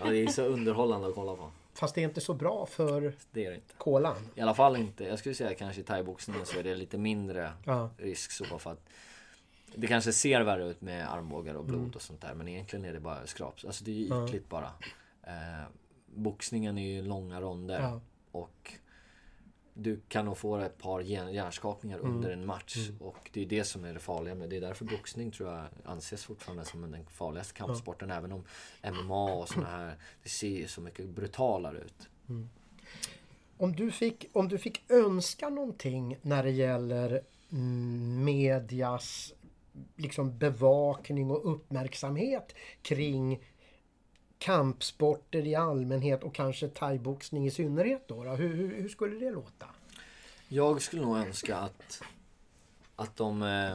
Ja, 0.00 0.10
det 0.10 0.22
är 0.22 0.26
så 0.26 0.42
underhållande 0.42 1.08
att 1.08 1.14
kolla 1.14 1.36
på. 1.36 1.50
Fast 1.74 1.94
det 1.94 2.00
är 2.00 2.04
inte 2.04 2.20
så 2.20 2.34
bra 2.34 2.66
för 2.66 3.12
Det 3.30 3.46
är 3.46 3.50
det 3.50 3.54
inte. 3.56 3.74
kolan. 3.78 4.16
I 4.34 4.40
alla 4.40 4.54
fall 4.54 4.76
inte. 4.76 5.04
Jag 5.04 5.18
skulle 5.18 5.34
säga 5.34 5.54
kanske 5.54 5.80
i 5.80 5.84
thaiboxningen 5.84 6.46
så 6.46 6.58
är 6.58 6.62
det 6.62 6.74
lite 6.74 6.98
mindre 6.98 7.52
Ja. 7.64 7.90
risk 7.98 8.30
så 8.32 8.44
för 8.58 8.70
att 8.72 8.88
det 9.74 9.86
kanske 9.86 10.12
ser 10.12 10.40
värre 10.40 10.64
ut 10.70 10.80
med 10.80 11.12
armbågar 11.12 11.54
och 11.54 11.64
blod 11.64 11.78
Mm. 11.80 11.92
och 11.94 12.02
sånt 12.02 12.20
där 12.20 12.34
men 12.34 12.48
egentligen 12.48 12.84
är 12.84 12.92
det 12.92 13.00
bara 13.00 13.26
skraps. 13.26 13.64
Alltså 13.64 13.84
det 13.84 13.90
är 14.08 14.24
ytligt 14.26 14.48
bara. 14.48 14.70
Eh, 15.22 15.64
boxningen 16.14 16.78
är 16.78 16.86
ju 16.94 17.02
långa 17.02 17.40
ronder 17.40 17.80
Ja. 17.80 18.00
och 18.32 18.72
du 19.78 20.00
kan 20.08 20.24
nog 20.24 20.38
få 20.38 20.56
ett 20.56 20.78
par 20.78 21.00
hjär- 21.00 21.30
hjärnskakningar 21.30 21.98
Mm. 21.98 22.14
under 22.14 22.30
en 22.30 22.46
match 22.46 22.76
och 23.00 23.30
det 23.32 23.42
är 23.42 23.46
det 23.46 23.64
som 23.64 23.84
är 23.84 23.94
det 23.94 24.00
farliga 24.00 24.34
med 24.34 24.50
det. 24.50 24.56
är 24.56 24.60
därför 24.60 24.84
boxning 24.84 25.30
tror 25.30 25.52
jag 25.52 25.64
anses 25.84 26.24
fortfarande 26.24 26.64
som 26.64 26.90
den 26.90 27.06
farligaste 27.06 27.54
kampsporten 27.54 28.10
även 28.10 28.32
om 28.32 28.44
MMA 28.82 29.32
och 29.32 29.48
såna 29.48 29.66
här 29.66 29.94
det 30.22 30.28
ser 30.28 30.48
ju 30.48 30.66
så 30.68 30.80
mycket 30.80 31.06
brutalare 31.08 31.78
ut. 31.78 32.08
Om 33.58 33.76
du, 33.76 33.90
fick, 33.90 34.26
om 34.32 34.48
du 34.48 34.58
fick 34.58 34.90
önska 34.90 35.48
någonting 35.48 36.18
när 36.22 36.42
det 36.42 36.50
gäller 36.50 37.20
mm, 37.52 38.24
medias 38.24 39.32
liksom 39.96 40.38
bevakning 40.38 41.30
och 41.30 41.52
uppmärksamhet 41.52 42.54
kring 42.82 43.40
kampsporter 44.46 45.46
i 45.46 45.54
allmänhet 45.54 46.22
och 46.22 46.34
kanske 46.34 46.68
thaiboxning 46.68 47.46
i 47.46 47.50
synnerhet 47.50 48.08
då? 48.08 48.24
då? 48.24 48.30
Hur, 48.30 48.54
hur, 48.54 48.82
hur 48.82 48.88
skulle 48.88 49.24
det 49.24 49.30
låta? 49.30 49.66
Jag 50.48 50.82
skulle 50.82 51.02
nog 51.02 51.16
önska 51.16 51.56
att, 51.56 52.02
att 52.96 53.16
de 53.16 53.42
eh, 53.42 53.72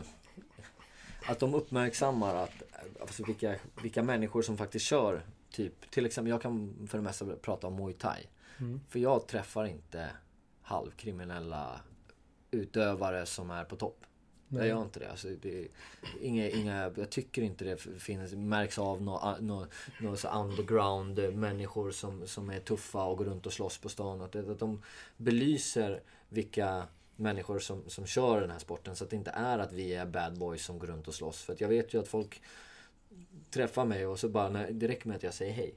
att 1.26 1.40
de 1.40 1.54
uppmärksammar 1.54 2.36
att, 2.36 2.64
alltså 3.02 3.24
vilka, 3.26 3.56
vilka 3.82 4.04
människor 4.04 4.42
som 4.42 4.58
faktiskt 4.58 4.86
kör 4.86 5.26
typ, 5.52 5.92
till 5.92 6.06
exempel 6.06 6.30
jag 6.30 6.42
kan 6.42 6.88
för 6.88 6.98
det 6.98 7.04
mesta 7.04 7.26
prata 7.42 7.68
om 7.68 7.76
muay 7.76 7.94
thai. 7.94 8.28
För 8.90 9.00
jag 9.00 9.28
träffar 9.28 9.66
inte 9.66 10.10
halvkriminella 10.62 11.82
utövare 12.52 13.26
som 13.26 13.52
är 13.52 13.64
på 13.64 13.76
topp. 13.76 14.06
Jag 14.54 14.68
gör 14.68 14.82
inte 14.82 15.00
det. 15.00 15.12
Alltså, 15.12 15.28
det 15.42 15.68
inga, 16.22 16.50
inga, 16.50 16.92
jag 16.96 17.10
tycker 17.10 17.42
inte 17.42 17.66
det 17.66 17.78
finns, 17.78 18.34
märks 18.34 18.80
av 18.80 19.02
några 19.02 19.38
nå, 19.40 19.66
nå, 20.00 20.16
så 20.16 20.28
underground 20.28 21.34
människor 21.34 21.92
som, 21.92 22.28
som 22.28 22.50
är 22.50 22.60
tuffa 22.60 23.04
och 23.04 23.18
går 23.18 23.26
runt 23.26 23.46
och 23.46 23.54
slåss 23.54 23.78
på 23.78 23.90
stan. 23.90 24.22
Att, 24.22 24.36
att 24.36 24.60
de 24.60 24.82
belyser 25.18 26.02
vilka 26.30 26.88
människor 27.16 27.60
som, 27.60 27.84
som 27.88 28.06
kör 28.06 28.42
den 28.42 28.52
här 28.52 28.60
sporten. 28.60 28.96
Så 28.96 29.04
att 29.04 29.10
det 29.10 29.16
inte 29.16 29.32
är 29.32 29.60
att 29.60 29.74
vi 29.74 29.94
är 29.94 30.06
bad 30.06 30.38
boys 30.40 30.66
som 30.66 30.80
går 30.80 30.88
runt 30.88 31.08
och 31.08 31.14
slåss. 31.14 31.42
För 31.42 31.54
att 31.54 31.62
jag 31.62 31.70
vet 31.70 31.94
ju 31.94 32.00
att 32.00 32.08
folk 32.08 32.42
träffar 33.50 33.86
mig 33.86 34.06
och 34.08 34.20
så 34.20 34.30
bara, 34.30 34.50
när, 34.50 34.72
det 34.72 34.88
räcker 34.88 35.08
med 35.08 35.18
att 35.18 35.24
jag 35.24 35.34
säger 35.34 35.54
hej. 35.54 35.76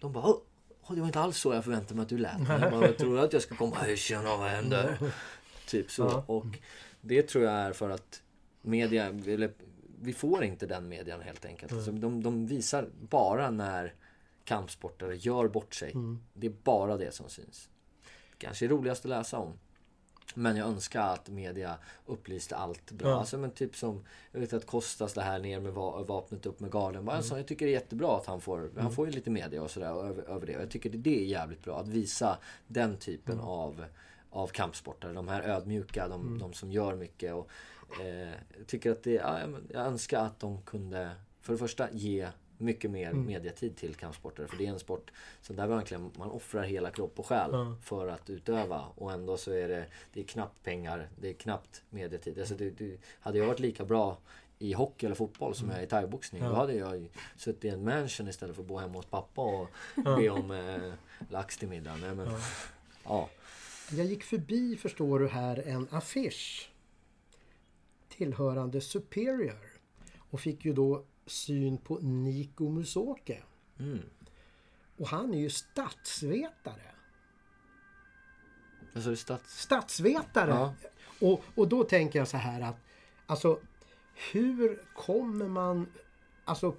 De 0.00 0.12
bara, 0.12 0.24
"Åh, 0.26 0.40
åh, 0.82 0.94
det 0.94 1.00
var 1.00 1.06
inte 1.06 1.20
alls 1.20 1.36
så 1.38 1.52
jag 1.54 1.64
förväntade 1.64 1.94
mig 1.94 2.02
att 2.02 2.08
du 2.08 2.18
lät. 2.18 2.48
Jag 2.48 2.70
bara, 2.70 2.92
tror 2.92 3.18
att 3.18 3.32
jag 3.32 3.42
ska 3.42 3.54
komma, 3.56 3.76
hej 3.76 3.96
tjena 3.96 4.36
vad 4.36 4.48
händer? 4.48 4.98
Typ 5.66 5.90
så. 5.90 6.24
Och 6.26 6.44
det 7.04 7.22
tror 7.22 7.44
jag 7.44 7.52
är 7.54 7.72
för 7.72 7.90
att 7.90 8.22
media, 8.62 9.06
eller 9.06 9.52
vi 10.00 10.12
får 10.12 10.44
inte 10.44 10.66
den 10.66 10.88
median 10.88 11.20
helt 11.20 11.44
enkelt. 11.44 11.72
Alltså, 11.72 11.90
de, 11.92 12.22
de 12.22 12.46
visar 12.46 12.88
bara 13.10 13.50
när 13.50 13.94
kampsportare 14.44 15.16
gör 15.16 15.48
bort 15.48 15.74
sig. 15.74 15.92
Det 16.34 16.46
är 16.46 16.54
bara 16.64 16.96
det 16.96 17.14
som 17.14 17.28
syns. 17.28 17.68
Kanske 18.38 18.68
roligast 18.68 19.04
att 19.04 19.08
läsa 19.08 19.38
om. 19.38 19.52
Men 20.34 20.56
jag 20.56 20.68
önskar 20.68 21.00
att 21.02 21.28
media 21.28 21.78
upplyste 22.06 22.56
allt 22.56 22.90
bra. 22.90 23.08
Ja. 23.08 23.18
Alltså 23.18 23.38
men 23.38 23.50
typ 23.50 23.76
som, 23.76 24.04
jag 24.32 24.40
vet 24.40 24.52
att 24.52 24.66
Kostas 24.66 25.14
det 25.14 25.22
här 25.22 25.38
ner 25.38 25.60
med 25.60 25.72
va- 25.72 26.02
vapnet 26.02 26.46
upp 26.46 26.60
med 26.60 26.70
garden. 26.70 27.04
Bara, 27.04 27.16
alltså, 27.16 27.36
jag 27.36 27.46
tycker 27.46 27.66
det 27.66 27.70
är 27.72 27.74
jättebra 27.74 28.16
att 28.16 28.26
han 28.26 28.40
får, 28.40 28.70
han 28.76 28.92
får 28.92 29.06
ju 29.06 29.12
lite 29.12 29.30
media 29.30 29.62
och 29.62 29.70
sådär 29.70 29.86
över, 30.08 30.22
över 30.22 30.46
det. 30.46 30.52
Jag 30.52 30.70
tycker 30.70 30.90
det, 30.90 30.98
det 30.98 31.18
är 31.20 31.24
jävligt 31.24 31.62
bra 31.64 31.80
att 31.80 31.88
visa 31.88 32.38
den 32.66 32.96
typen 32.96 33.40
av, 33.40 33.84
av 34.34 34.46
kampsportare. 34.48 35.12
De 35.12 35.28
här 35.28 35.42
ödmjuka, 35.42 36.08
de, 36.08 36.38
de 36.38 36.52
som 36.52 36.72
gör 36.72 36.94
mycket. 36.94 37.34
Och, 37.34 37.50
eh, 38.00 38.32
tycker 38.66 38.90
att 38.92 39.02
det, 39.02 39.12
ja, 39.12 39.38
jag- 39.70 39.86
önskar 39.86 40.20
att 40.24 40.40
de 40.40 40.62
kunde, 40.62 41.10
för 41.42 41.52
det 41.52 41.58
första 41.58 41.88
ge 41.92 42.28
mycket 42.58 42.90
mer 42.90 43.12
mediatid 43.12 43.76
till 43.76 43.94
kampsportare. 43.94 44.46
För 44.46 44.56
det 44.56 44.66
är 44.66 44.70
en 44.70 44.78
sport 44.78 45.10
som 45.40 45.56
där 45.56 45.66
verkligen 45.66 46.10
man 46.18 46.30
offrar 46.30 46.62
hela 46.62 46.90
kropp 46.90 47.18
och 47.18 47.26
själ 47.26 47.50
för 47.82 48.08
att 48.08 48.30
utöva. 48.30 48.84
Och 48.94 49.12
ändå 49.12 49.36
så 49.36 49.52
är 49.52 49.68
det, 49.68 49.86
det 50.12 50.20
är 50.20 50.24
knappt 50.24 50.62
pengar, 50.62 51.08
det 51.20 51.28
är 51.28 51.32
knappt 51.34 51.82
mediatid. 51.90 52.38
Alltså 52.38 52.54
det, 52.54 52.70
det, 52.70 52.96
hade 53.20 53.38
jag 53.38 53.46
varit 53.46 53.60
lika 53.60 53.84
bra 53.84 54.18
i 54.58 54.72
hockey 54.72 55.06
eller 55.06 55.16
fotboll 55.16 55.54
som 55.54 55.70
jag 55.70 55.78
är 55.78 55.82
i 55.82 55.86
thaiboxning. 55.86 56.42
Då 56.42 56.54
hade 56.54 56.74
jag 56.74 57.08
suttit 57.36 57.64
i 57.64 57.68
en 57.68 57.84
mansion 57.84 58.28
istället 58.28 58.54
för 58.56 58.62
att 58.62 58.68
bo 58.68 58.78
hemma 58.78 58.92
hos 58.94 59.06
pappa 59.06 59.42
och 59.42 59.68
be 60.16 60.28
om 60.30 60.50
eh, 60.50 60.92
lax 61.30 61.58
till 61.58 61.68
middag. 61.68 61.96
Nej, 61.96 62.14
men, 62.14 62.28
ja. 63.04 63.28
Jag 63.90 64.06
gick 64.06 64.24
förbi, 64.24 64.76
förstår 64.76 65.18
du 65.18 65.28
här, 65.28 65.62
en 65.66 65.88
affisch 65.90 66.70
tillhörande 68.08 68.80
Superior 68.80 69.80
och 70.30 70.40
fick 70.40 70.64
ju 70.64 70.72
då 70.72 71.04
syn 71.26 71.78
på 71.78 71.98
Niko 71.98 72.68
Musoke. 72.68 73.42
Mm. 73.78 74.02
Och 74.96 75.08
han 75.08 75.34
är 75.34 75.38
ju 75.38 75.50
statsvetare. 75.50 76.94
Alltså 78.94 79.16
stats... 79.16 79.60
Statsvetare! 79.60 80.50
Ja. 80.50 80.74
Och, 81.20 81.44
och 81.54 81.68
då 81.68 81.84
tänker 81.84 82.18
jag 82.18 82.28
så 82.28 82.36
här 82.36 82.60
att 82.60 82.76
alltså 83.26 83.60
hur 84.32 84.82
kommer 84.94 85.48
man 85.48 85.86
alltså 86.44 86.74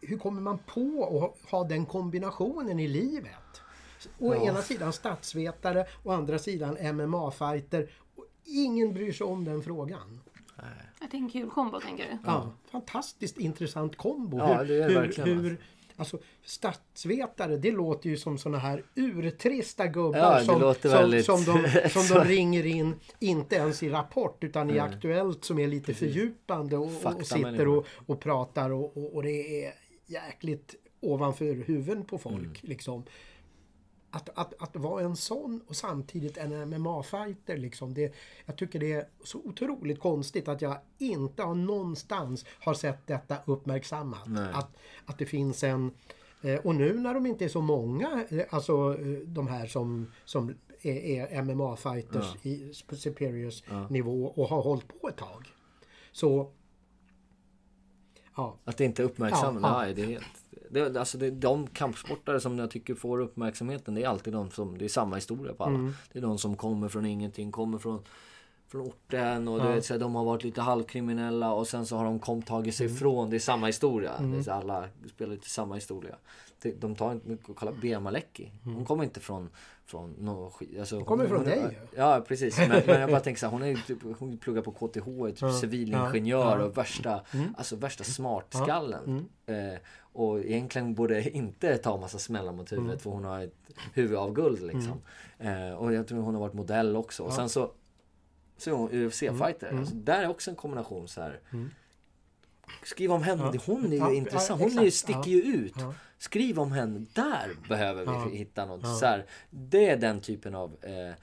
hur 0.00 0.18
kommer 0.18 0.40
man 0.40 0.58
på 0.58 1.04
att 1.44 1.50
ha 1.50 1.64
den 1.64 1.86
kombinationen 1.86 2.80
i 2.80 2.88
livet? 2.88 3.62
Å 4.18 4.34
Ja. 4.34 4.44
ena 4.50 4.62
sidan 4.62 4.92
statsvetare, 4.92 5.86
å 6.04 6.10
andra 6.12 6.38
sidan 6.38 6.76
MMA-fighter. 6.80 7.88
Ingen 8.44 8.94
bryr 8.94 9.12
sig 9.12 9.26
om 9.26 9.44
den 9.44 9.62
frågan. 9.62 10.20
Det 11.00 11.16
är 11.16 11.18
en 11.18 11.30
kul 11.30 11.50
kombo 11.50 11.80
tänker 11.80 12.04
du? 12.04 12.18
Ja, 12.26 12.52
fantastiskt 12.70 13.38
intressant 13.38 13.96
kombo. 13.96 14.38
Ja, 14.38 14.64
det 14.64 14.82
är 14.82 14.88
hur, 14.88 14.94
verkligen 14.94 15.38
hur, 15.38 15.56
alltså, 15.96 16.18
statsvetare, 16.44 17.56
det 17.56 17.70
låter 17.72 18.10
ju 18.10 18.16
som 18.16 18.38
såna 18.38 18.58
här 18.58 18.82
urtrista 18.94 19.86
gubbar 19.86 20.18
Ja, 20.18 20.44
som, 20.44 20.74
som, 20.74 20.90
väldigt- 20.90 21.24
som, 21.26 21.44
de, 21.44 21.88
som 21.90 22.06
de 22.18 22.24
ringer 22.24 22.66
in, 22.66 22.94
inte 23.18 23.56
ens 23.56 23.82
i 23.82 23.88
Rapport 23.90 24.44
utan 24.44 24.70
i 24.70 24.78
Aktuellt 24.78 25.44
som 25.44 25.58
är 25.58 25.66
lite 25.68 25.94
fördjupande 25.94 26.76
och, 26.76 26.90
och, 27.04 27.26
sitter 27.26 27.68
och, 27.68 27.86
och 28.06 28.20
pratar 28.20 28.70
och, 28.70 28.96
och, 28.96 29.14
och 29.14 29.22
det 29.22 29.64
är 29.64 29.72
jäkligt 30.06 30.74
ovanför 31.00 31.44
huvuden 31.66 32.04
på 32.04 32.18
folk. 32.18 32.36
Mm. 32.36 32.54
Liksom. 32.60 33.02
Att, 34.10 34.28
att, 34.34 34.62
att 34.62 34.76
vara 34.76 35.04
en 35.04 35.16
sån 35.16 35.60
och 35.66 35.76
samtidigt 35.76 36.36
en 36.36 36.52
MMA-fighter 36.70 37.56
liksom. 37.56 37.94
Det, 37.94 38.14
jag 38.46 38.56
tycker 38.56 38.78
det 38.80 38.92
är 38.92 39.08
så 39.24 39.38
otroligt 39.38 40.00
konstigt 40.00 40.48
att 40.48 40.62
jag 40.62 40.78
inte 40.98 41.42
har 41.42 41.54
någonstans 41.54 42.44
har 42.60 42.74
sett 42.74 43.06
detta 43.06 43.36
uppmärksammat. 43.46 44.26
Nej. 44.26 44.48
Att, 44.54 44.76
att 45.06 45.18
det 45.18 45.26
finns 45.26 45.64
en... 45.64 45.90
eh, 46.42 46.54
Och 46.54 46.74
nu 46.74 46.98
när 46.98 47.14
de 47.14 47.26
inte 47.26 47.44
är 47.44 47.48
så 47.48 47.60
många, 47.60 48.26
eh, 48.30 48.42
alltså 48.50 48.72
eh, 49.00 49.06
de 49.26 49.48
här 49.48 49.66
som, 49.66 50.12
som 50.24 50.54
är, 50.82 50.92
är 50.96 51.42
MMA-fighters 51.42 52.36
i 52.46 52.74
Superiors 52.74 53.62
nivå 53.90 54.24
och 54.26 54.48
har 54.48 54.62
hållit 54.62 55.00
på 55.00 55.08
ett 55.08 55.16
tag. 55.16 55.52
Så... 56.12 56.52
Ja, 58.36 58.58
Att 58.64 58.76
det 58.76 58.84
inte 58.84 59.02
är 59.02 59.04
uppmärksammat. 59.04 59.62
Ja, 59.62 59.68
ja. 59.68 59.78
Nej, 59.84 59.94
det 59.94 60.02
är 60.02 60.06
helt... 60.06 60.44
Det, 60.70 60.96
alltså 60.96 61.18
det, 61.18 61.30
de 61.30 61.66
kampsportare 61.66 62.40
som 62.40 62.58
jag 62.58 62.70
tycker 62.70 62.94
får 62.94 63.20
uppmärksamheten 63.20 63.94
det 63.94 64.02
är 64.02 64.08
alltid 64.08 64.32
de 64.32 64.50
som, 64.50 64.78
det 64.78 64.84
är 64.84 64.88
samma 64.88 65.16
historia 65.16 65.54
på 65.54 65.64
alla. 65.64 65.74
Mm. 65.74 65.92
Det 66.12 66.18
är 66.18 66.22
de 66.22 66.38
som 66.38 66.56
kommer 66.56 66.88
från 66.88 67.06
ingenting, 67.06 67.52
kommer 67.52 67.78
från 67.78 68.02
från 68.70 68.80
orten 68.80 69.48
och 69.48 69.58
du 69.60 69.66
Ja. 69.66 69.72
vet, 69.72 69.84
så 69.84 69.94
här, 69.94 70.00
de 70.00 70.14
har 70.14 70.24
varit 70.24 70.44
lite 70.44 70.60
halvkriminella 70.60 71.52
och 71.52 71.66
sen 71.68 71.86
så 71.86 71.96
har 71.96 72.04
de 72.04 72.18
kom, 72.18 72.42
tagit 72.42 72.74
sig 72.74 72.86
ifrån. 72.86 73.30
Det 73.30 73.36
är 73.36 73.40
samma 73.40 73.66
historia. 73.66 74.14
Mm. 74.14 74.32
Det 74.32 74.38
är 74.38 74.42
så 74.42 74.52
alla 74.52 74.84
spelar 75.14 75.32
lite 75.32 75.48
samma 75.50 75.74
historia. 75.74 76.16
De, 76.78 76.94
tar 76.96 77.12
inte, 77.12 77.28
men 77.28 77.38
kolla 77.54 77.72
Bea 77.72 78.00
Maleki. 78.00 78.52
Hon 78.64 78.84
kommer 78.84 79.04
inte 79.04 79.20
från, 79.20 79.50
från 79.86 80.10
någon. 80.12 80.52
Alltså, 80.78 80.96
hon 80.96 81.04
kommer 81.04 81.26
från 81.26 81.36
hon, 81.38 81.46
dig. 81.46 81.78
Ja 81.96 82.24
precis. 82.28 82.58
Men, 82.58 82.82
men 82.86 83.00
jag 83.00 83.10
bara 83.10 83.20
tänker 83.24 83.38
så 83.40 83.46
här, 83.46 83.52
hon 83.52 83.62
är 83.62 83.74
typ, 83.86 83.98
hon 84.18 84.38
pluggar 84.38 84.62
på 84.62 84.72
KTH, 84.72 85.08
är 85.08 85.30
typ 85.30 85.40
Ja. 85.40 85.52
civilingenjör 85.52 86.58
Ja. 86.58 86.64
och 86.64 86.78
värsta, 86.78 87.20
Mm. 87.34 87.54
alltså 87.58 87.76
värsta 87.76 88.04
smartskallen. 88.04 89.28
Eh, 89.46 89.78
och 90.00 90.38
egentligen 90.40 90.94
borde 90.94 91.30
inte 91.30 91.76
ta 91.76 91.96
massa 91.96 92.18
smällar 92.18 92.52
mot 92.52 92.72
huvudet 92.72 92.88
Mm. 92.90 92.98
för 92.98 93.10
hon 93.10 93.24
har 93.24 93.40
ett 93.40 93.54
huvud 93.94 94.16
av 94.16 94.32
guld 94.32 94.62
liksom. 94.62 95.00
Eh, 95.38 95.70
och 95.72 95.92
jag 95.92 96.06
tror 96.06 96.20
hon 96.20 96.34
har 96.34 96.40
varit 96.40 96.54
modell 96.54 96.96
också. 96.96 97.22
Och 97.22 97.32
sen 97.32 97.48
så, 97.48 97.70
så 98.56 98.70
är 98.70 98.74
hon 98.74 98.88
UFC-fighter. 98.92 99.78
Alltså, 99.78 99.94
där 99.94 100.22
är 100.22 100.28
också 100.28 100.50
en 100.50 100.56
kombination 100.56 101.08
så 101.08 101.20
här. 101.20 101.40
Skriv 102.84 103.12
om 103.12 103.22
henne, 103.22 103.50
Ja. 103.54 103.60
hon 103.66 103.84
är 103.84 103.90
ju 103.90 103.96
Ja, 103.96 104.12
intressant. 104.12 104.60
ja, 104.60 104.66
Hon 104.68 104.78
är 104.78 104.82
ju, 104.82 104.88
exakt. 104.88 105.02
sticker 105.02 105.30
Ja. 105.30 105.44
ju 105.46 105.54
ut. 105.54 105.74
Ja. 105.76 105.94
Skriv 106.18 106.58
om 106.60 106.72
henne, 106.72 107.04
där 107.12 107.50
behöver 107.68 108.00
vi 108.00 108.12
Ja. 108.12 108.28
hitta 108.28 108.66
något. 108.66 108.80
Ja. 108.82 108.94
Så 108.94 109.06
här, 109.06 109.26
det 109.50 109.88
är 109.88 109.96
den 109.96 110.20
typen 110.20 110.54
av, 110.54 110.76
eh, 110.82 111.08
eh, 111.08 111.14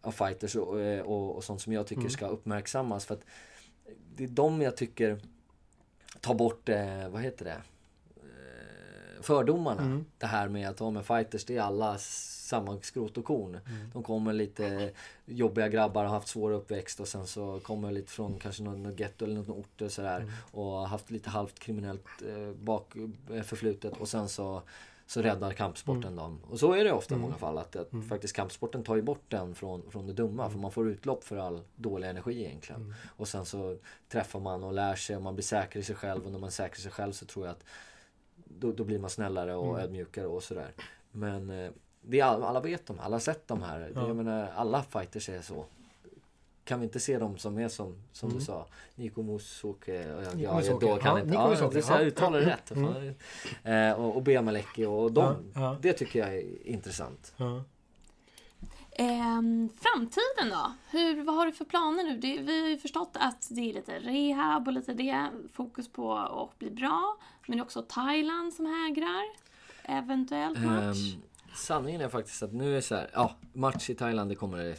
av 0.00 0.12
fighters 0.12 0.56
och, 0.56 0.80
eh, 0.80 1.00
och, 1.02 1.36
och 1.36 1.44
sånt 1.44 1.60
som 1.60 1.72
jag 1.72 1.86
tycker 1.86 2.00
Mm. 2.00 2.10
ska 2.10 2.26
uppmärksammas. 2.26 3.04
För 3.06 3.14
att 3.14 3.24
det 4.16 4.24
är 4.24 4.28
de 4.28 4.62
jag 4.62 4.76
tycker 4.76 5.20
tar 6.20 6.34
bort, 6.34 6.68
eh, 6.68 7.08
vad 7.08 7.22
heter 7.22 7.44
det? 7.44 7.56
Fördomarna. 9.22 9.82
Mm. 9.82 10.04
Det 10.18 10.26
här 10.26 10.48
med 10.48 10.68
att 10.68 10.78
ha 10.78 10.90
med 10.90 11.06
fighters, 11.06 11.44
det 11.44 11.56
är 11.56 11.62
alla 11.62 11.98
samma 11.98 12.80
skrot 12.80 13.18
och 13.18 13.24
korn. 13.24 13.60
Mm. 13.66 13.90
De 13.92 14.02
kommer 14.02 14.32
lite 14.32 14.90
jobbiga 15.24 15.68
grabbar, 15.68 16.04
har 16.04 16.10
haft 16.10 16.28
svår 16.28 16.50
uppväxt 16.50 17.00
och 17.00 17.08
sen 17.08 17.26
så 17.26 17.60
kommer 17.62 17.92
lite 17.92 18.12
från 18.12 18.38
kanske 18.38 18.62
någon, 18.62 18.82
någon 18.82 18.96
getto 18.96 19.24
eller 19.24 19.34
någon 19.34 19.50
ort 19.50 19.82
och 19.82 19.92
sådär. 19.92 20.20
Mm. 20.20 20.32
Och 20.50 20.64
har 20.64 20.86
haft 20.86 21.10
lite 21.10 21.30
halvt 21.30 21.58
kriminellt 21.58 22.06
eh, 22.28 22.54
bak, 22.54 22.92
eh, 23.30 23.42
förflutet 23.42 23.96
och 23.96 24.08
sen 24.08 24.28
så 24.28 24.62
så 25.06 25.22
räddar 25.22 25.52
kampsporten 25.52 26.02
Mm. 26.02 26.16
dem. 26.16 26.40
Och 26.50 26.58
så 26.58 26.72
är 26.72 26.84
det 26.84 26.92
ofta 26.92 27.14
i 27.14 27.18
många 27.18 27.34
fall. 27.34 27.58
Att, 27.58 27.76
att 27.76 27.88
faktiskt 28.08 28.36
kampsporten 28.36 28.82
tar 28.82 28.96
ju 28.96 29.02
bort 29.02 29.24
den 29.28 29.54
från, 29.54 29.90
från 29.90 30.06
det 30.06 30.12
dumma. 30.12 30.42
Mm. 30.42 30.52
För 30.52 30.58
man 30.58 30.72
får 30.72 30.88
utlopp 30.88 31.24
för 31.24 31.36
all 31.36 31.60
dålig 31.76 32.08
energi 32.08 32.44
egentligen. 32.44 32.94
Och 33.16 33.28
sen 33.28 33.44
så 33.44 33.76
träffar 34.08 34.40
man 34.40 34.64
och 34.64 34.72
lär 34.72 34.94
sig 34.94 35.16
och 35.16 35.22
man 35.22 35.34
blir 35.34 35.44
säker 35.44 35.80
i 35.80 35.82
sig 35.82 35.96
själv. 35.96 36.24
Och 36.24 36.32
när 36.32 36.38
man 36.38 36.46
är 36.46 36.50
säker 36.52 36.78
i 36.78 36.82
sig 36.82 36.92
själv 36.92 37.12
så 37.12 37.26
tror 37.26 37.46
jag 37.46 37.52
att 37.52 37.64
då, 38.58 38.72
då 38.72 38.84
blir 38.84 38.98
man 38.98 39.10
snällare 39.10 39.54
och 39.54 39.68
Mm. 39.68 39.80
ödmjukare 39.80 40.26
och 40.26 40.42
sådär. 40.42 40.70
Men 41.10 41.50
eh, 41.50 41.70
det 42.02 42.20
är 42.20 42.24
all, 42.24 42.42
alla 42.42 42.60
vet 42.60 42.86
dem, 42.86 42.98
alla 43.02 43.14
har 43.14 43.20
sett 43.20 43.48
de 43.48 43.62
här. 43.62 43.92
Ja. 43.94 44.06
Jag 44.06 44.16
menar, 44.16 44.48
alla 44.56 44.82
fighters 44.82 45.28
är 45.28 45.40
så. 45.42 45.64
Kan 46.64 46.80
vi 46.80 46.86
inte 46.86 47.00
se 47.00 47.18
dem 47.18 47.38
som 47.38 47.58
är 47.58 47.68
som, 47.68 47.94
som 48.12 48.30
du 48.30 48.40
sa, 48.40 48.66
Niko 48.94 49.22
Musoke 49.22 50.14
och 50.14 50.22
jag, 50.22 50.36
Nico 50.36 50.48
jag, 50.48 50.56
Musoke, 50.56 50.86
då 50.86 50.96
kan 50.96 51.16
ja, 51.16 51.22
inte, 51.22 51.34
ja, 51.34 51.48
Musoke, 51.50 51.74
det, 51.74 51.82
så 51.82 51.92
jag 51.92 52.00
ja. 52.02 52.04
uttalar 52.06 52.38
det 52.40 52.44
Mm. 52.44 52.84
rätt. 52.94 53.14
Fan. 53.64 53.72
Eh, 53.74 53.92
och, 54.00 54.16
och 54.16 54.22
Bea 54.22 54.42
Maleki 54.42 54.84
och 54.86 55.12
de, 55.12 55.22
Ja, 55.54 55.60
ja. 55.60 55.76
det 55.82 55.92
tycker 55.92 56.18
jag 56.18 56.34
är 56.36 56.66
intressant. 56.66 57.34
Ja. 57.36 57.62
Ehm, 58.96 59.68
framtiden 59.80 60.50
då? 60.50 60.72
Hur, 60.90 61.22
vad 61.24 61.34
har 61.34 61.46
du 61.46 61.52
för 61.52 61.64
planer 61.64 62.04
nu? 62.04 62.16
Det, 62.16 62.38
vi 62.42 62.60
har 62.62 62.68
ju 62.68 62.78
förstått 62.78 63.10
att 63.20 63.48
det 63.50 63.60
är 63.70 63.74
lite 63.74 63.98
rehab 63.98 64.66
och 64.68 64.72
lite 64.72 64.94
det, 64.94 65.28
fokus 65.52 65.92
på 65.92 66.14
att 66.16 66.58
bli 66.58 66.70
bra. 66.70 67.16
Men 67.46 67.58
det 67.58 67.60
är 67.60 67.64
också 67.64 67.82
Thailand 67.82 68.54
som 68.54 68.66
hägrar. 68.66 69.24
Eventuellt 69.84 70.60
match. 70.60 71.14
Ehm, 71.14 71.22
sanningen 71.54 72.00
är 72.00 72.08
faktiskt 72.08 72.42
att 72.42 72.52
nu 72.52 72.76
är 72.76 72.80
så 72.80 72.94
här, 72.94 73.10
ja, 73.12 73.36
match 73.52 73.90
i 73.90 73.94
Thailand 73.94 74.30
det 74.30 74.34
kommer 74.34 74.58
det, 74.58 74.76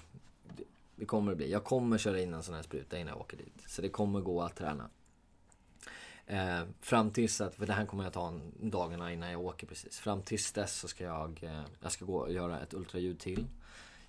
det 0.96 1.06
kommer 1.06 1.32
det 1.32 1.36
bli. 1.36 1.52
Jag 1.52 1.64
kommer 1.64 1.98
köra 1.98 2.22
in 2.22 2.34
en 2.34 2.44
sån 2.44 2.56
här 2.56 2.62
spruta 2.62 2.98
innan 2.98 3.12
jag 3.12 3.22
åker 3.22 3.38
dit. 3.38 3.64
Så 3.68 3.82
det 3.82 3.90
kommer 3.90 4.22
gå 4.22 4.42
att 4.42 4.56
träna. 4.56 4.90
Eh, 6.26 6.62
fram 6.82 7.12
tills 7.12 7.42
att, 7.42 7.56
för 7.56 7.66
det 7.66 7.74
här 7.74 7.86
kommer 7.86 8.04
jag 8.04 8.14
ta 8.14 8.28
en, 8.28 8.70
dagarna 8.70 9.14
innan 9.14 9.32
jag 9.32 9.42
åker 9.42 9.68
precis. 9.68 10.00
Fram 10.00 10.22
tills 10.22 10.52
dess 10.52 10.80
så 10.80 10.88
ska 10.88 11.04
jag, 11.04 11.44
eh, 11.44 11.64
jag 11.82 11.92
ska 11.92 12.06
gå 12.06 12.18
och 12.18 12.34
göra 12.34 12.62
ett 12.62 12.74
ultraljud 12.74 13.20
till. 13.20 13.46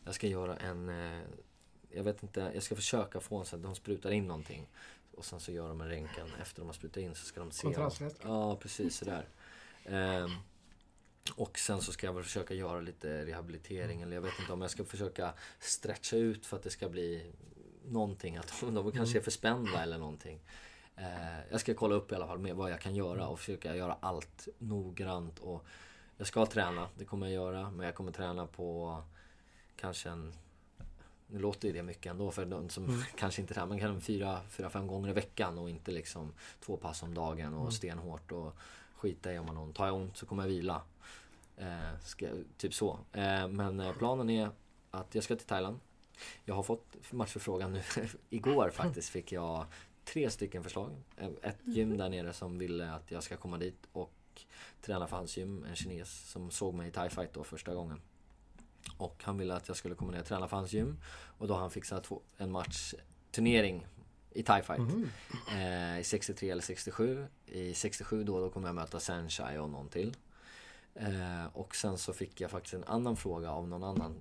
Jag 0.05 0.14
ska 0.14 0.26
göra 0.26 0.56
en, 0.56 0.89
eh, 0.89 1.22
jag 1.90 2.05
vet 2.05 2.22
inte, 2.22 2.51
jag 2.55 2.62
ska 2.62 2.74
försöka 2.74 3.20
få 3.20 3.39
en 3.39 3.44
så 3.44 3.56
att 3.56 3.62
de 3.62 3.74
sprutar 3.74 4.10
in 4.10 4.26
någonting. 4.26 4.68
Och 5.16 5.24
sen 5.24 5.41
så 5.41 5.53
gör 5.53 5.69
de 5.69 5.81
en 5.81 5.89
röntgen 5.89 6.28
efter 6.43 6.61
de 6.61 6.66
har 6.66 6.73
sprutat 6.73 6.97
in 6.97 7.15
så 7.15 7.27
ska 7.27 7.41
de 7.41 7.51
se. 7.51 7.62
Kontrastvätska. 7.62 8.28
Ja, 8.28 8.57
precis 8.57 8.97
sådär. 8.97 9.28
Ehm, 9.85 10.31
och 11.36 11.59
sen 11.59 11.81
så 11.81 11.93
ska 11.93 12.07
jag 12.07 12.15
väl 12.15 12.24
försöka 12.24 12.55
göra 12.55 12.81
lite 12.81 13.27
rehabilitering 13.27 14.03
eller 14.03 14.15
jag 14.15 14.23
vet 14.23 14.39
inte 14.41 14.53
om 14.53 14.61
jag 14.61 14.70
ska 14.70 14.85
försöka 14.85 15.35
stretcha 15.59 16.16
ut 16.16 16.47
för 16.47 16.57
att 16.57 16.62
det 16.62 16.70
ska 16.70 16.89
bli 16.89 17.32
någonting. 17.85 18.36
Att 18.36 18.61
de 18.61 18.93
kanske 18.93 19.19
är 19.19 19.23
för 19.23 19.31
spända 19.31 19.82
eller 19.82 19.99
någonting. 19.99 20.41
Eh, 20.97 21.51
jag 21.51 21.61
ska 21.61 21.74
kolla 21.74 21.95
upp 21.95 22.12
i 22.12 22.15
alla 22.15 22.27
fall 22.27 22.39
med 22.39 22.57
vad 22.57 22.70
jag 22.70 22.81
kan 22.81 22.95
göra 22.95 23.27
och 23.27 23.39
försöka 23.39 23.77
göra 23.77 23.97
allt 24.01 24.49
noggrant. 24.59 25.39
Och 25.39 25.66
jag 26.16 26.27
ska 26.27 26.47
träna, 26.47 26.89
det 26.99 27.05
kommer 27.05 27.27
jag 27.27 27.35
göra. 27.35 27.70
Men 27.70 27.86
jag 27.86 27.95
kommer 27.95 28.12
träna 28.12 28.47
på 28.47 29.03
kanske 29.77 30.09
en... 30.11 30.35
Nu 31.26 31.38
låter 31.38 31.68
ju 31.68 31.74
det 31.74 31.82
mycket 31.82 32.10
ändå 32.10 32.30
för 32.30 32.44
de 32.44 32.68
som 32.68 33.05
kanske 33.16 33.40
inte 33.40 33.55
tränar. 33.55 33.66
Men 33.66 33.80
kanske 33.80 34.06
fyra, 34.06 34.40
fyra, 34.51 34.70
fem 34.70 34.86
gånger 34.86 35.09
i 35.09 35.12
veckan 35.12 35.59
och 35.59 35.70
inte 35.70 35.90
liksom 35.90 36.32
två 36.60 36.76
pass 36.76 37.02
om 37.02 37.14
dagen 37.14 37.55
och 37.55 37.72
stenhårt. 37.72 38.32
Och 38.32 38.56
skita 38.94 39.32
i 39.32 39.38
om 39.38 39.46
man 39.46 39.56
har 39.56 39.64
ont. 39.64 39.76
Tar 39.76 39.86
jag 39.86 39.94
ont 39.96 40.16
så 40.16 40.26
kommer 40.26 40.42
jag 40.42 40.48
vila. 40.48 40.82
Eh, 41.56 41.98
ska, 42.05 42.28
typ 42.56 42.74
så. 42.74 42.98
Eh, 43.12 43.48
men 43.48 43.80
eh, 43.80 43.92
planen 43.92 44.30
är 44.30 44.51
att 44.90 45.14
jag 45.14 45.24
ska 45.24 45.36
till 45.36 45.46
Thailand. 45.46 45.80
Jag 46.44 46.55
har 46.55 46.62
fått 46.62 46.96
matchförfrågan 47.10 47.72
nu. 47.72 47.82
Igår 48.30 48.70
faktiskt 48.70 49.09
fick 49.09 49.32
jag 49.32 49.66
tre 50.05 50.30
stycken 50.30 50.62
förslag. 50.62 50.90
Eh, 51.16 51.28
Ett 51.42 51.59
gym 51.64 51.96
där 51.96 52.09
nere 52.09 52.32
som 52.32 52.59
ville 52.59 52.92
att 52.92 53.10
jag 53.10 53.22
ska 53.22 53.36
komma 53.36 53.59
dit 53.59 53.86
och 53.92 54.12
träna 54.80 55.06
för 55.06 55.16
hans 55.16 55.36
gym. 55.36 55.64
En 55.64 55.76
kines 55.76 56.30
som 56.30 56.51
såg 56.51 56.74
mig 56.74 56.88
i 56.88 56.90
thai 56.90 57.10
fight 57.10 57.32
då 57.32 57.44
första 57.44 57.74
gången. 57.74 58.01
Och 58.97 59.21
han 59.23 59.39
ville 59.39 59.55
att 59.55 59.69
jag 59.69 59.77
skulle 59.77 59.95
komma 59.95 60.12
ner 60.12 60.21
och 60.21 60.27
träna 60.27 60.49
för 60.49 60.57
hans 60.57 60.73
gym. 60.73 61.01
Och 61.39 61.49
då 61.49 61.55
har 61.55 61.61
han 61.61 61.71
fixat 61.71 62.05
två, 62.05 62.21
en 62.37 62.51
match 62.51 62.95
turnering 63.31 63.87
i 64.31 64.43
thai 64.43 64.62
fight. 64.62 64.81
Eh, 65.53 66.01
I 66.01 66.05
63 66.05 66.51
eller 66.51 66.62
67. 66.62 67.27
I 67.47 67.75
67 67.75 68.25
då, 68.25 68.41
då 68.41 68.51
kommer 68.51 68.69
jag 68.69 68.75
möta 68.75 69.01
Sanchai 69.01 69.59
och 69.59 69.71
någon 69.71 69.89
till. 69.89 70.16
Eh, 70.95 71.47
och 71.53 71.77
sen 71.77 71.99
så 71.99 72.12
fick 72.12 72.41
jag 72.41 72.51
faktiskt 72.51 72.75
en 72.75 72.85
annan 72.85 73.16
fråga 73.16 73.51
av 73.51 73.69
någon 73.69 73.85
annan. 73.85 74.15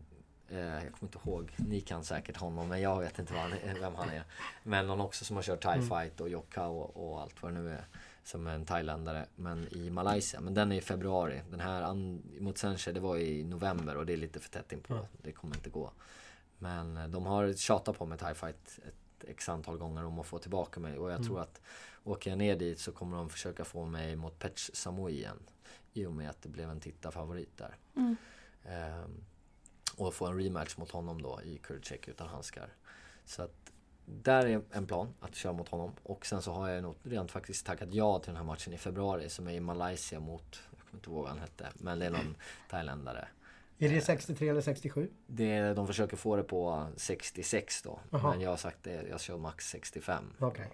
Eh, 0.50 0.60
jag 0.60 0.94
kommer 0.94 1.14
inte 1.14 1.20
ihåg, 1.26 1.52
ni 1.58 1.82
kan 1.82 2.04
säkert 2.04 2.38
honom 2.38 2.68
men 2.70 2.82
jag 2.82 3.00
vet 3.00 3.20
inte 3.20 3.34
vad 3.34 3.42
han 3.42 3.52
vem 3.82 3.96
han 3.96 4.10
är. 4.10 4.24
Men 4.64 4.88
någon 4.88 5.02
också 5.02 5.26
som 5.26 5.36
har 5.36 5.44
kört 5.44 5.62
thai 5.62 5.82
fight 5.82 6.22
och 6.22 6.30
jokka 6.30 6.68
och, 6.68 7.12
och 7.12 7.22
allt 7.22 7.44
vad 7.44 7.54
det 7.54 7.62
nu 7.62 7.70
är. 7.70 7.86
Som 8.24 8.48
en 8.48 8.66
thailändare, 8.66 9.26
men 9.36 9.68
i 9.72 9.90
Malaysia. 9.90 10.42
Men 10.42 10.54
den 10.54 10.72
är 10.72 10.76
i 10.76 10.82
februari. 10.82 11.42
Den 11.50 11.60
här 11.60 11.94
mot 12.42 12.58
Sanchai 12.58 12.94
det 12.94 13.00
var 13.00 13.18
i 13.18 13.44
november 13.44 13.98
och 13.98 14.06
det 14.06 14.14
är 14.14 14.18
lite 14.18 14.40
för 14.40 14.50
tätt 14.50 14.72
inpå. 14.72 15.08
Det 15.22 15.32
kommer 15.32 15.56
inte 15.56 15.70
gå. 15.70 15.92
Men 16.58 16.98
eh, 16.98 17.08
de 17.08 17.26
har 17.26 17.54
tjatat 17.54 17.98
på 17.98 18.06
mig 18.06 18.18
thai 18.18 18.34
fight 18.34 18.80
ett 18.88 19.30
x 19.30 19.50
antal 19.50 19.78
gånger 19.78 20.06
om 20.06 20.20
att 20.20 20.26
få 20.26 20.40
tillbaka 20.40 20.80
mig. 20.80 20.98
Och 20.98 21.12
jag 21.12 21.26
tror 21.26 21.42
att 21.42 21.62
åker 22.04 22.30
jag 22.30 22.38
ner 22.38 22.56
dit 22.56 22.80
så 22.80 22.92
kommer 22.92 23.18
de 23.18 23.30
försöka 23.30 23.66
få 23.66 23.86
mig 23.86 24.16
mot 24.16 24.40
Petch 24.40 24.70
Samui 24.74 25.12
igen. 25.12 25.40
I 25.94 26.06
och 26.06 26.14
med 26.14 26.30
att 26.30 26.42
det 26.42 26.50
blev 26.50 26.70
en 26.70 26.80
tittarfavorit 26.80 27.58
där. 27.58 27.78
Mm. 27.96 28.16
Ehm, 28.66 29.24
och 29.98 30.14
få 30.14 30.26
en 30.26 30.38
rematch 30.38 30.78
mot 30.78 30.92
honom 30.92 31.22
då 31.22 31.42
i 31.44 31.58
Kurchek 31.58 32.08
utan 32.08 32.28
handskar. 32.28 32.74
Så 33.26 33.42
att 33.42 33.73
där 34.06 34.46
är 34.46 34.62
en 34.72 34.88
plan 34.88 35.14
att 35.20 35.36
köra 35.36 35.54
mot 35.54 35.70
honom. 35.70 35.92
Och 36.04 36.26
sen 36.26 36.42
så 36.42 36.52
har 36.52 36.70
jag 36.70 36.84
nog 36.84 36.96
rent 37.04 37.32
faktiskt 37.32 37.66
tackat 37.66 37.94
ja 37.94 38.20
till 38.20 38.28
den 38.28 38.38
här 38.38 38.44
matchen 38.44 38.74
i 38.74 38.78
februari 38.78 39.30
som 39.30 39.48
är 39.48 39.52
i 39.52 39.60
Malaysia 39.60 40.20
mot, 40.20 40.60
jag 40.72 40.80
kommer 40.80 40.98
inte 40.98 41.10
ihåg 41.10 41.22
vad 41.22 41.30
han 41.30 41.40
hette, 41.40 41.70
men 41.74 42.00
det 42.00 42.06
är 42.06 42.12
någon 42.12 42.36
thailändare. 42.70 43.28
Är 43.78 43.90
det 43.90 44.02
63 44.02 44.50
eller 44.50 44.62
67? 44.62 45.10
Det, 45.28 45.74
de 45.74 45.88
försöker 45.88 46.18
få 46.18 46.36
det 46.36 46.44
på 46.44 46.88
66 46.96 47.82
då. 47.82 48.00
Jaha. 48.10 48.32
Men 48.32 48.42
jag 48.42 48.50
har 48.50 48.58
sagt 48.58 48.78
det, 48.84 49.08
jag 49.10 49.22
kör 49.22 49.38
max 49.38 49.70
65. 49.70 50.34
Okej. 50.40 50.68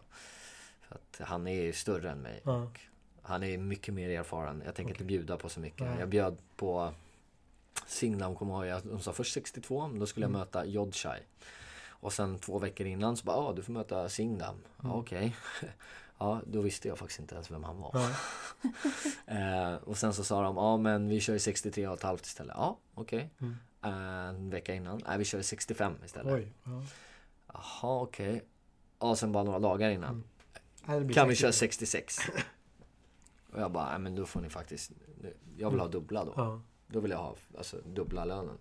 För 0.81 0.95
att 0.95 1.27
han 1.27 1.47
är 1.47 1.61
ju 1.61 1.73
större 1.73 2.11
än 2.11 2.22
mig. 2.22 2.41
Och 2.43 2.80
han 3.22 3.43
är 3.43 3.57
mycket 3.57 3.93
mer 3.93 4.10
erfaren. 4.10 4.64
Jag 4.65 4.76
tänker 4.76 4.93
inte 4.93 5.03
bjuda 5.03 5.38
på 5.38 5.49
så 5.49 5.60
mycket. 5.60 5.81
Nej. 5.88 5.99
Jag 5.99 6.10
bjöd 6.10 6.38
på 6.56 6.93
Signam, 7.88 8.35
kommer 8.35 8.65
jag 8.65 8.80
ihåg. 8.80 8.91
De 8.91 8.99
sa 8.99 9.14
först 9.14 9.34
62, 9.34 9.88
men 9.88 9.99
då 9.99 10.06
skulle 10.06 10.23
jag 10.23 10.31
möta 10.31 10.65
Jodshai. 10.65 11.19
Och 12.00 12.14
sen 12.14 12.40
två 12.40 12.60
veckor 12.60 12.88
innan 12.88 13.18
så 13.18 13.26
bara, 13.26 13.38
ja 13.38 13.44
ah, 13.44 13.54
du 13.54 13.64
får 13.64 13.74
möta 13.74 14.10
Signam. 14.10 14.56
Ja, 14.84 14.94
Okej. 14.94 15.36
ja, 16.18 16.42
då 16.46 16.62
visste 16.62 16.88
jag 16.88 16.98
faktiskt 16.98 17.20
inte 17.20 17.36
ens 17.36 17.52
vem 17.52 17.64
han 17.64 17.78
var. 17.82 17.96
Eh, 19.26 19.76
och 19.76 19.98
sen 19.98 20.14
så 20.14 20.24
sa 20.24 20.44
de, 20.44 20.58
ja 20.58 20.78
men 20.78 21.10
vi 21.10 21.20
kör 21.20 21.34
ju 21.34 21.40
63 21.40 21.88
och 21.88 21.94
ett 21.94 22.04
halvt 22.04 22.26
istället. 22.26 22.56
Ja, 22.58 22.78
okej. 22.94 23.30
Mm. 23.40 23.56
Eh, 23.84 24.30
en 24.30 24.50
vecka 24.50 24.76
innan, 24.76 25.02
nej 25.08 25.18
vi 25.18 25.26
kör 25.26 25.42
65 25.42 25.94
istället. 26.06 26.34
Oj. 26.34 26.54
Ja. 26.64 26.84
Jaha, 27.54 28.02
okej. 28.02 28.44
Och 28.98 29.18
sen 29.18 29.32
bara 29.32 29.44
några 29.44 29.60
dagar 29.60 29.90
innan. 29.90 30.24
Blir 30.86 31.14
Kan 31.14 31.28
vi 31.28 31.36
60. 31.36 31.42
köra 31.42 31.52
66? 31.52 32.18
Och 33.54 33.62
jag 33.62 33.72
bara, 33.72 33.90
nej 33.90 34.00
men 34.00 34.16
då 34.16 34.26
får 34.26 34.42
ni 34.42 34.50
faktiskt, 34.50 34.92
jag 35.58 35.70
vill 35.70 35.80
ha 35.80 35.88
dubbla 35.88 36.26
då. 36.26 36.34
Ja. 36.36 36.62
Då 36.88 37.00
vill 37.00 37.12
jag 37.12 37.18
ha 37.18 37.36
alltså, 37.58 37.78
dubbla 37.86 38.26
lönen. 38.26 38.58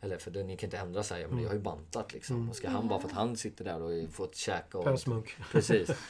Eller 0.00 0.18
för 0.18 0.30
ni 0.30 0.56
kan 0.56 0.66
inte 0.66 0.78
ändra 0.78 1.02
sig. 1.02 1.28
Men 1.28 1.42
jag 1.42 1.48
har 1.48 1.54
ju 1.54 1.60
bantat 1.60 2.12
liksom. 2.12 2.48
Och 2.48 2.56
ska 2.56 2.68
han 2.68 2.88
bara 2.88 3.00
för 3.00 3.08
att 3.08 3.14
han 3.14 3.36
sitter 3.36 3.64
där 3.64 3.82
och 3.82 4.10
fått 4.10 4.34
käka 4.36 4.78
och... 4.78 4.84
Pösmunk. 4.84 5.36
Precis. 5.52 5.90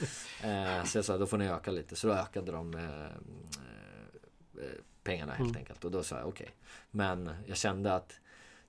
Eh, 0.43 0.85
så 0.85 0.98
jag 0.98 1.05
sa, 1.05 1.19
då 1.19 1.27
får 1.27 1.39
ni 1.39 1.48
öka 1.48 1.70
lite. 1.70 1.97
Så 1.97 2.06
då 2.06 2.12
ökade 2.12 2.52
de 2.52 2.74
eh, 2.74 3.05
eh, 3.05 4.70
pengarna 5.02 5.32
helt 5.32 5.56
enkelt. 5.56 5.85
Och 5.85 5.90
då 5.90 6.02
sa 6.02 6.19
jag 6.19 6.28
okej. 6.28 6.44
Okay. 6.44 6.55
Men 6.90 7.31
jag 7.47 7.56
kände 7.56 7.94
att 7.94 8.20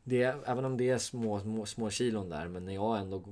det, 0.04 0.24
även 0.24 0.66
om 0.66 0.78
det 0.78 0.90
är 0.90 0.98
små, 0.98 1.40
små, 1.40 1.66
små 1.66 1.90
kilon 1.90 2.30
där. 2.30 2.48
Men 2.48 2.66
när 2.66 2.74
jag 2.74 3.00
ändå... 3.00 3.24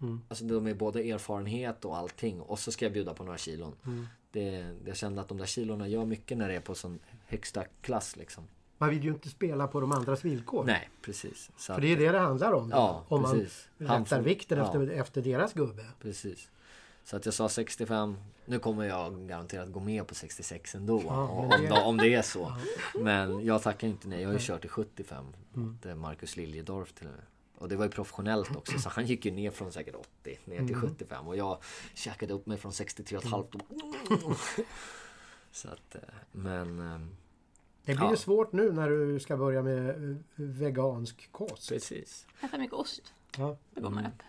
Mm. 0.00 0.20
Alltså 0.28 0.44
de 0.44 0.66
är 0.66 0.74
både 0.74 1.02
erfarenhet 1.02 1.84
och 1.84 1.96
allting. 1.96 2.40
Och 2.40 2.58
så 2.58 2.72
ska 2.72 2.84
jag 2.84 2.92
bjuda 2.92 3.14
på 3.14 3.24
några 3.24 3.38
kilon. 3.38 3.74
Mm. 3.86 4.06
Det, 4.30 4.74
jag 4.86 4.96
kände 4.96 5.20
att 5.20 5.28
de 5.28 5.38
där 5.38 5.46
kilorna 5.46 5.88
gör 5.88 6.04
mycket 6.04 6.38
när 6.38 6.48
det 6.48 6.54
är 6.54 6.60
på 6.60 6.74
sån 6.74 6.98
högsta 7.26 7.64
klass 7.80 8.16
liksom. 8.16 8.44
Man 8.78 8.90
vill 8.90 9.04
ju 9.04 9.10
inte 9.10 9.28
spela 9.28 9.66
på 9.66 9.80
de 9.80 9.92
andras 9.92 10.24
villkor. 10.24 10.64
Nej, 10.64 10.90
precis. 11.02 11.50
För 11.56 11.80
det 11.80 11.92
är 11.92 11.96
det 11.96 12.08
det 12.12 12.18
handlar 12.18 12.52
om. 12.52 12.70
Ja, 12.70 13.04
om 13.08 13.22
precis. 13.22 13.68
man 13.78 13.88
rättar 13.88 14.16
får- 14.16 14.22
vikten 14.24 14.58
ja. 14.58 14.64
efter, 14.66 14.88
efter 14.88 15.22
deras 15.22 15.52
gubbe. 15.52 15.84
Precis. 16.00 16.50
Så 17.04 17.16
att 17.16 17.24
jag 17.24 17.34
sa 17.34 17.48
65. 17.48 18.16
Nu 18.46 18.58
kommer 18.58 18.84
jag 18.84 19.28
garanterat 19.28 19.72
gå 19.72 19.80
med 19.80 20.06
på 20.06 20.14
66 20.14 20.74
ändå. 20.74 21.02
Ja, 21.06 21.28
om, 21.28 21.48
det- 21.50 21.70
om, 21.70 21.82
om 21.82 21.96
det 21.96 22.14
är 22.14 22.22
så. 22.22 22.52
Men 22.94 23.44
jag 23.44 23.62
tackar 23.62 23.88
inte 23.88 24.08
nej. 24.08 24.20
Jag 24.22 24.28
har 24.28 24.32
ju 24.34 24.38
kört 24.42 24.64
i 24.64 24.68
75. 24.68 25.24
Mm. 25.56 25.98
Marcus 26.00 26.36
Liljedorf 26.36 26.92
till 26.92 27.06
och 27.06 27.12
med. 27.12 27.22
Och 27.58 27.68
det 27.68 27.76
var 27.76 27.84
ju 27.84 27.90
professionelnt 27.90 28.48
också. 28.56 28.78
Så 28.78 28.88
han 28.88 29.06
gick 29.06 29.24
ju 29.24 29.30
ner 29.30 29.50
från 29.50 29.72
säkert 29.72 29.94
80 29.94 30.38
ner 30.44 30.54
Mm. 30.56 30.66
till 30.66 30.76
75. 30.76 31.28
Och 31.28 31.36
jag 31.36 31.58
käkade 31.94 32.34
upp 32.34 32.46
mig 32.46 32.58
från 32.58 32.72
63,5. 32.72 34.64
Så 35.52 35.68
att, 35.68 35.94
eh, 35.94 36.00
men... 36.32 37.16
Det 37.84 37.94
blir 37.94 38.04
Ja. 38.04 38.10
ju 38.10 38.16
svårt 38.16 38.52
nu 38.52 38.72
när 38.72 38.88
du 38.88 39.20
ska 39.20 39.36
börja 39.36 39.62
med 39.62 39.88
eh, 39.88 40.16
vegansk 40.36 41.28
kost. 41.32 41.68
Precis. 41.68 42.26
Äta 42.42 42.58
mycket 42.58 42.74
ost. 42.74 43.12
Ja. 43.38 43.56
Det 43.74 43.80
går 43.80 43.90
man 43.90 44.06
upp. 44.06 44.22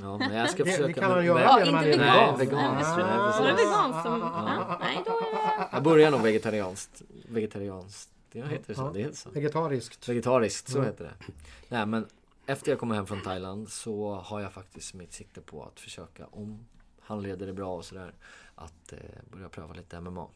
Ja, 0.00 0.18
men 0.18 0.34
jag 0.36 0.50
ska 0.50 0.64
Det, 0.64 0.70
försöka... 0.70 0.86
det 0.86 0.92
kan 0.94 1.10
man 1.10 1.24
göra 1.24 1.40
Ja, 1.42 1.58
när 1.64 1.72
man 1.72 1.84
inte 1.84 2.04
är 2.04 2.36
vegan. 2.36 2.36
Nej, 2.38 2.46
veganskt, 2.46 2.96
Nej, 2.96 3.06
nej, 3.06 3.16
Var 3.18 3.46
det 3.46 3.54
veganskt 3.54 4.02
som... 4.02 4.20
Ja, 4.20 4.78
nej, 4.80 5.02
då 5.06 5.12
är. 5.12 5.68
Jag 5.72 5.82
börjar 5.82 6.10
nog 6.10 6.20
vegetarianskt. 6.22 7.02
Vegetarianskt. 7.28 8.10
Det 8.32 8.38
heter 8.40 8.64
det 8.66 8.74
så? 8.74 8.80
Ja. 8.82 8.90
Det 8.92 8.98
heter 9.00 9.16
så. 9.16 9.30
Vegetariskt. 9.30 10.08
Vegetariskt, 10.08 10.68
så 10.68 10.78
Mm. 10.78 10.90
heter 10.90 11.04
det. 11.04 11.32
Nej 11.68 11.86
men 11.86 12.06
efter 12.46 12.70
jag 12.72 12.78
kommer 12.78 12.94
hem 12.94 13.06
från 13.06 13.20
Thailand 13.22 13.68
så 13.68 14.14
har 14.14 14.40
jag 14.40 14.52
faktiskt 14.52 14.94
mitt 14.94 15.12
sikte 15.12 15.40
på 15.40 15.64
att 15.64 15.80
försöka, 15.80 16.26
om 16.26 16.66
han 17.00 17.22
leder 17.22 17.46
det 17.46 17.52
bra 17.52 17.76
och 17.76 17.84
sådär, 17.84 18.14
att 18.54 18.92
eh, 18.92 18.98
börja 19.32 19.48
pröva 19.48 19.74
lite 19.74 20.00
MMA. 20.00 20.26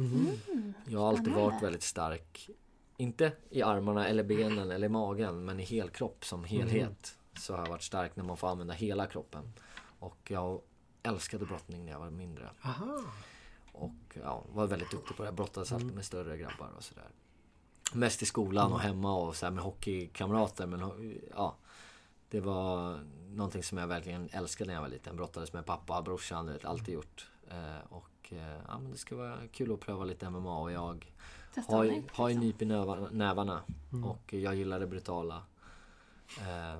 Mhm. 0.00 0.74
Jag 0.86 1.00
har 1.00 1.08
alltid 1.08 1.32
varit 1.32 1.62
väldigt 1.62 1.82
stark, 1.82 2.50
inte 2.96 3.32
i 3.50 3.62
armarna 3.62 4.08
eller 4.08 4.22
benen 4.22 4.70
eller 4.70 4.86
i 4.86 4.90
magen, 4.90 5.44
men 5.44 5.60
i 5.60 5.64
helkropp 5.64 6.24
som 6.24 6.44
helhet. 6.44 7.18
Så 7.38 7.54
har 7.54 7.62
jag 7.62 7.70
varit 7.70 7.82
stark 7.82 8.16
när 8.16 8.24
man 8.24 8.36
får 8.36 8.48
använda 8.48 8.74
hela 8.74 9.06
kroppen. 9.06 9.52
Och 9.98 10.30
jag 10.30 10.60
älskade 11.02 11.46
brottning 11.46 11.84
när 11.84 11.92
jag 11.92 11.98
var 11.98 12.10
mindre. 12.10 12.50
Aha. 12.62 13.00
Och 13.72 14.18
ja, 14.22 14.44
var 14.52 14.66
väldigt 14.66 14.90
duktig 14.90 15.16
på 15.16 15.22
det. 15.22 15.26
Jag 15.26 15.34
brottades 15.34 15.72
alltid 15.72 15.94
med 15.94 16.04
större 16.04 16.36
grabbar 16.36 16.70
och 16.76 16.84
sådär. 16.84 17.08
Mest 17.92 18.22
i 18.22 18.26
skolan 18.26 18.72
och 18.72 18.80
hemma 18.80 19.14
och 19.14 19.36
så 19.36 19.46
här 19.46 19.50
med 19.50 19.64
hockeykamrater. 19.64 20.66
Men 20.66 20.80
ja, 21.36 21.56
det 22.28 22.40
var 22.40 23.00
någonting 23.30 23.62
som 23.62 23.78
jag 23.78 23.86
verkligen 23.86 24.28
älskade 24.32 24.68
när 24.68 24.74
jag 24.74 24.80
var 24.82 24.88
liten. 24.88 25.16
Brottades 25.16 25.52
med 25.52 25.66
pappa, 25.66 26.02
brorsan, 26.02 26.46
det 26.46 26.64
alltid 26.64 26.94
gjort. 26.94 27.28
Eh, 27.50 27.92
och 28.30 28.36
eh, 28.36 28.58
ja, 28.68 28.78
men 28.78 28.90
det 28.90 28.98
ska 28.98 29.16
vara 29.16 29.38
kul 29.52 29.72
att 29.72 29.80
pröva 29.80 30.04
lite 30.04 30.30
MMA 30.30 30.58
och 30.60 30.72
jag 30.72 31.12
Testa 31.54 31.76
har, 31.76 31.84
nytt, 31.84 32.10
har 32.10 32.28
ju 32.28 32.34
liksom. 32.34 32.46
nyp 32.48 32.62
i 32.62 32.64
näva- 32.64 33.10
nävarna. 33.12 33.62
Och 34.04 34.32
jag 34.32 34.54
gillar 34.54 34.80
det 34.80 34.86
brutala. 34.86 35.42
Eh, 36.40 36.78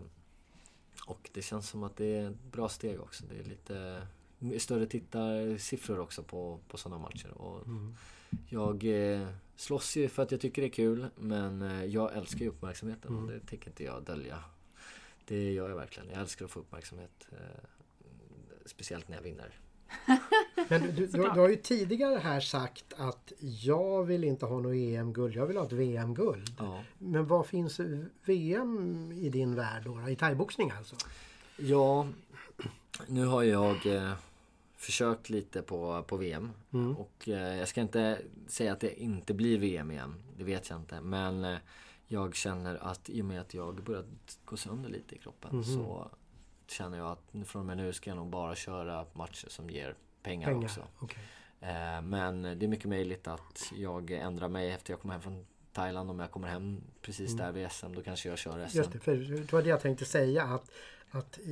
och 1.07 1.31
det 1.33 1.43
känns 1.43 1.69
som 1.69 1.83
att 1.83 1.97
det 1.97 2.17
är 2.17 2.31
ett 2.31 2.43
bra 2.53 2.69
steg 2.69 3.01
också. 3.01 3.25
Det 3.29 3.39
är 3.39 3.45
lite 3.45 4.07
större 4.59 4.87
tittarsiffror 4.87 5.99
också 6.01 6.23
på, 6.23 6.59
på 6.69 6.77
sådana 6.79 7.03
matcher. 7.03 7.31
Och 7.31 7.67
Jag 8.49 8.85
eh, 8.85 9.29
slåss 9.57 9.97
ju 9.97 10.09
för 10.09 10.23
att 10.23 10.31
jag 10.31 10.41
tycker 10.41 10.63
det 10.63 10.69
är 10.69 10.73
kul 10.73 11.07
men 11.17 11.63
eh, 11.63 11.85
jag 11.85 12.17
älskar 12.17 12.41
ju 12.41 12.49
uppmärksamheten 12.49 13.17
och 13.17 13.29
det 13.29 13.41
tänker 13.41 13.69
inte 13.69 13.85
jag 13.85 14.03
dölja. 14.05 14.45
Det 15.25 15.53
gör 15.53 15.69
jag 15.69 15.77
verkligen. 15.77 16.09
Jag 16.11 16.21
älskar 16.21 16.45
att 16.45 16.51
få 16.51 16.61
uppmärksamhet. 16.61 17.29
Eh, 17.33 17.65
speciellt 18.67 19.09
när 19.09 19.17
jag 19.17 19.23
vinner. 19.23 19.59
Men 20.69 20.81
du, 20.83 20.91
du, 20.91 21.07
du 21.07 21.29
har 21.29 21.49
ju 21.49 21.57
tidigare 21.57 22.19
här 22.19 22.41
sagt 22.41 22.85
att 22.97 23.33
jag 23.39 24.05
vill 24.05 24.25
inte 24.25 24.47
ha 24.47 24.61
något 24.61 24.75
EM-guld, 24.75 25.35
jag 25.37 25.47
vill 25.47 25.57
ha 25.57 25.67
ett 25.67 25.73
VM-guld. 25.73 26.55
Ja. 26.59 26.83
Men 26.99 27.27
vad 27.27 27.47
finns 27.47 27.81
VM 28.25 29.13
i 29.13 29.29
din 29.29 29.55
värld 29.55 29.83
då? 29.85 30.09
I 30.09 30.17
thaiboxning 30.17 30.71
alltså? 30.71 30.97
Ja, 31.57 32.07
nu 33.07 33.27
har 33.27 33.43
jag 33.43 33.87
eh, 33.87 34.13
försökt 34.77 35.31
lite 35.31 35.63
på, 35.63 36.03
på 36.07 36.17
VM. 36.17 36.51
Mm. 36.73 36.97
Och 36.97 37.29
eh, 37.29 37.57
jag 37.59 37.69
ska 37.69 37.81
inte 37.81 38.19
säga 38.47 38.73
att 38.73 38.81
det 38.81 39.01
inte 39.03 39.35
blir 39.35 39.59
VM 39.59 39.91
igen. 39.91 40.15
Det 40.39 40.45
vet 40.45 40.71
jag 40.71 40.79
inte. 40.81 41.01
Men 41.01 41.45
eh, 41.45 41.59
jag 42.07 42.35
känner 42.35 42.77
att 42.77 43.11
i 43.11 43.21
och 43.23 43.25
med 43.25 43.41
att 43.41 43.55
jag 43.55 43.83
börjat 43.85 44.07
gå 44.45 44.57
sönder 44.57 44.91
lite 44.91 45.15
i 45.15 45.19
kroppen 45.19 45.51
Mhm. 45.57 45.65
så 45.65 46.11
känner 46.71 46.99
jag 46.99 47.07
att 47.11 47.49
från 47.49 47.61
och 47.61 47.67
med 47.67 47.77
nu 47.77 47.93
ska 47.93 48.11
jag 48.11 48.17
nog 48.17 48.29
bara 48.31 48.55
köra 48.55 49.07
matcher 49.13 49.49
som 49.49 49.71
ger 49.71 49.95
pengar, 50.23 50.47
Pengar? 50.49 50.65
också. 50.65 50.81
Okej. 50.99 51.19
Eh, 51.61 52.03
men 52.03 52.43
det 52.43 52.67
är 52.67 52.69
mycket 52.69 52.89
möjligt 52.89 53.29
att 53.29 53.73
jag 53.75 54.11
ändrar 54.11 54.49
mig 54.49 54.71
efter 54.71 54.93
jag 54.93 55.01
kommer 55.01 55.15
hem 55.15 55.23
från 55.23 55.47
Thailand. 55.73 56.11
Om 56.11 56.19
jag 56.21 56.31
kommer 56.31 56.49
hem 56.49 56.81
precis 57.03 57.33
där 57.33 57.53
vid 57.53 57.71
SM 57.71 57.93
då 57.95 58.03
kanske 58.03 58.29
jag 58.29 58.39
kör 58.39 58.51
SM. 58.53 58.59
Mm. 58.59 58.69
Just 58.73 58.93
det, 58.93 58.99
för 58.99 59.17
det 59.17 59.53
var 59.53 59.63
det 59.63 59.69
jag 59.69 59.81
tänkte 59.81 60.05
säga 60.05 60.43
att, 60.45 60.71
att 61.11 61.39
eh, 61.39 61.45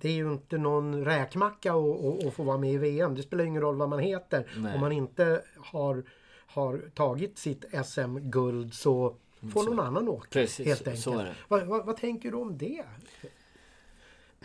det 0.00 0.08
är 0.08 0.12
ju 0.12 0.32
inte 0.32 0.58
någon 0.58 1.04
räkmacka 1.04 1.72
att- 1.74 2.34
få 2.34 2.42
vara 2.42 2.58
med 2.58 2.72
i 2.72 2.76
VM. 2.78 3.14
Det 3.14 3.22
spelar 3.22 3.44
ingen 3.44 3.62
roll 3.62 3.76
vad 3.76 3.88
man 3.88 3.98
heter. 3.98 4.46
Nej. 4.56 4.74
Om 4.74 4.80
man 4.80 4.92
inte 4.92 5.42
har, 5.58 6.04
har 6.46 6.90
tagit 6.94 7.38
sitt 7.38 7.64
SM-guld 7.86 8.74
så 8.74 9.16
får 9.52 9.64
någon 9.64 9.80
annan 9.80 10.08
åka. 10.08 10.28
Precis, 10.30 10.66
helt 10.66 10.78
så- 10.84 10.90
enkelt. 10.90 11.02
så. 11.04 11.26
Vad, 11.48 11.66
vad, 11.66 11.86
vad 11.86 11.96
tänker 11.96 12.30
du 12.30 12.36
om 12.36 12.58
det? 12.58 12.84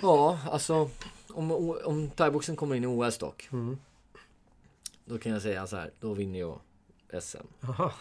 Ja, 0.02 0.40
alltså 0.52 0.90
om, 1.30 1.52
om 1.86 2.10
thaiboxen 2.10 2.56
kommer 2.56 2.76
in 2.76 2.84
i 2.84 2.88
OS 2.88 3.18
dock. 3.18 3.50
Mm. 3.52 3.78
Då 5.06 5.18
kan 5.18 5.32
jag 5.32 5.42
säga 5.42 5.68
så 5.68 5.76
här, 5.76 5.92
då 6.00 6.14
vinner 6.14 6.40
jag 6.40 6.60
SM. 7.22 7.38
Aha. 7.62 7.94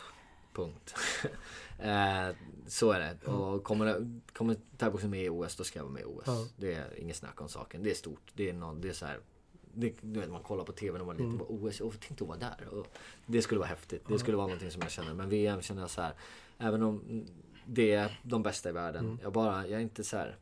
Punkt. 0.53 0.95
eh, 1.79 2.29
så 2.67 2.91
är 2.91 3.01
det. 3.01 3.31
Och 3.31 3.65
kommer, 3.65 4.19
kommer 4.33 4.57
thaiboxen 4.77 5.11
med 5.11 5.25
i 5.25 5.29
OS, 5.29 5.57
då 5.57 5.65
ska 5.65 5.79
jag 5.79 5.85
vara 5.85 5.93
med 5.93 6.03
i 6.03 6.05
OS. 6.05 6.23
Ja. 6.27 6.47
Det 6.57 6.75
är 6.75 7.01
inget 7.01 7.17
snack 7.17 7.41
om 7.41 7.49
saken. 7.49 7.83
Det 7.83 7.91
är 7.91 7.95
stort. 7.95 8.33
Det 8.35 8.49
är, 8.49 8.53
någon, 8.53 8.81
det 8.81 8.89
är 8.89 8.93
så 8.93 9.07
här. 9.07 9.19
Det, 9.75 9.95
du 10.01 10.21
vet, 10.21 10.31
man 10.31 10.43
kollar 10.43 10.65
på 10.65 10.73
TV 10.73 10.99
när 10.99 11.05
man 11.05 11.17
Mm. 11.17 11.33
liten. 11.33 11.47
Mm. 11.49 11.65
OS, 11.67 11.81
och 11.81 12.01
tänkte 12.01 12.25
att 12.25 12.29
vara 12.29 12.39
där. 12.39 12.69
Och 12.71 12.87
det 13.27 13.43
skulle 13.43 13.59
vara 13.59 13.69
häftigt. 13.69 14.05
Det 14.09 14.19
skulle 14.19 14.37
vara 14.37 14.47
någonting 14.47 14.71
som 14.71 14.83
jag 14.83 14.91
känner. 14.91 15.15
Men 15.15 15.29
VM 15.29 15.61
känner 15.61 15.81
jag 15.83 15.91
så 15.91 16.01
här. 16.03 16.15
Även 16.59 16.83
om 16.83 17.25
det 17.67 17.93
är 17.93 18.21
de 18.23 18.43
bästa 18.43 18.69
i 18.69 18.73
världen. 18.73 19.05
Mm. 19.05 19.19
Jag 19.23 19.33
bara, 19.33 19.67
jag 19.67 19.79
är 19.79 19.83
inte 19.83 20.05
så 20.05 20.17
här. 20.17 20.37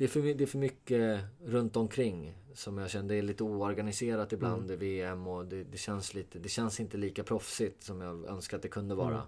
Det 0.00 0.04
är, 0.04 0.08
för, 0.08 0.20
det 0.20 0.44
är 0.44 0.46
för 0.46 0.58
mycket 0.58 1.20
runt 1.44 1.76
omkring 1.76 2.34
som 2.54 2.78
jag 2.78 2.90
känner. 2.90 3.08
Det 3.08 3.14
är 3.14 3.22
lite 3.22 3.44
oorganiserat 3.44 4.32
ibland 4.32 4.62
Mm. 4.62 4.72
i 4.72 4.76
VM 4.76 5.26
och 5.26 5.44
det, 5.46 5.64
det 5.64 5.78
känns 5.78 6.14
lite, 6.14 6.38
det 6.38 6.48
känns 6.48 6.80
inte 6.80 6.96
lika 6.96 7.22
proffsigt 7.22 7.82
som 7.82 8.00
jag 8.00 8.24
önskar 8.24 8.56
att 8.56 8.62
det 8.62 8.68
kunde 8.68 8.94
vara. 8.94 9.22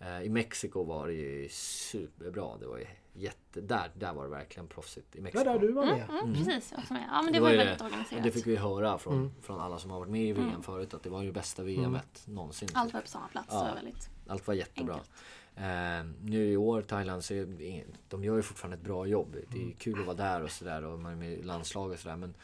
Mm. 0.00 0.16
Eh, 0.16 0.26
I 0.26 0.28
Mexiko 0.28 0.84
var 0.84 1.06
det 1.06 1.12
ju 1.14 1.48
superbra. 1.50 2.56
Det 2.60 2.66
var 2.66 2.78
ju 2.78 2.86
jätte, 3.14 3.60
där, 3.60 3.90
där 3.94 4.12
var 4.14 4.22
det 4.24 4.30
verkligen 4.30 4.66
proffsigt 4.68 5.14
i 5.16 5.18
Ja, 5.18 5.22
Mexiko. 5.22 5.44
där 5.44 5.58
du 5.58 5.72
var 5.72 5.84
med. 5.86 6.10
Mm, 6.10 6.34
precis, 6.34 6.70
jag 6.72 6.78
också 6.80 6.92
med. 6.92 7.04
Ja, 7.12 7.22
men 7.22 7.32
det 7.32 7.38
Det 7.38 7.42
var 7.42 7.50
ju 7.50 7.56
var 7.56 7.64
väldigt 7.64 7.78
det. 7.78 7.84
organiserat. 7.84 8.24
Det 8.24 8.30
fick 8.30 8.46
vi 8.46 8.56
höra 8.56 8.98
från, 8.98 9.14
Mm. 9.14 9.30
från 9.42 9.60
alla 9.60 9.78
som 9.78 9.90
har 9.90 9.98
varit 9.98 10.10
med 10.10 10.22
i 10.28 10.32
VM 10.32 10.62
förut 10.62 10.94
att 10.94 11.02
det 11.02 11.10
var 11.10 11.22
ju 11.22 11.32
bästa 11.32 11.62
VMet 11.62 12.22
någonsin. 12.26 12.68
Allt 12.74 12.94
var 12.94 13.00
på 13.00 13.08
samma 13.08 13.28
plats. 13.28 13.48
Ja. 13.50 13.58
Var 13.64 13.74
väldigt... 13.74 14.10
Allt 14.26 14.46
var 14.46 14.54
jättebra. 14.54 14.94
Enkelt. 14.94 15.10
Eh, 15.56 16.04
nu 16.24 16.48
i 16.52 16.56
år, 16.56 16.82
Thailand, 16.82 17.24
så 17.24 17.34
är 17.34 17.84
de 18.08 18.24
gör 18.24 18.36
ju 18.36 18.42
fortfarande 18.42 18.76
ett 18.76 18.82
bra 18.82 19.06
jobb. 19.06 19.36
Det 19.52 19.62
är 19.62 19.72
kul 19.78 20.00
att 20.00 20.06
vara 20.06 20.16
där 20.16 20.42
och 20.42 20.50
sådär 20.50 20.84
och 20.84 20.98
man 20.98 21.12
är 21.12 21.16
med 21.16 21.32
i 21.32 21.42
landslag 21.42 21.90
och 21.90 21.98
sådär. 21.98 22.16
Men 22.16 22.34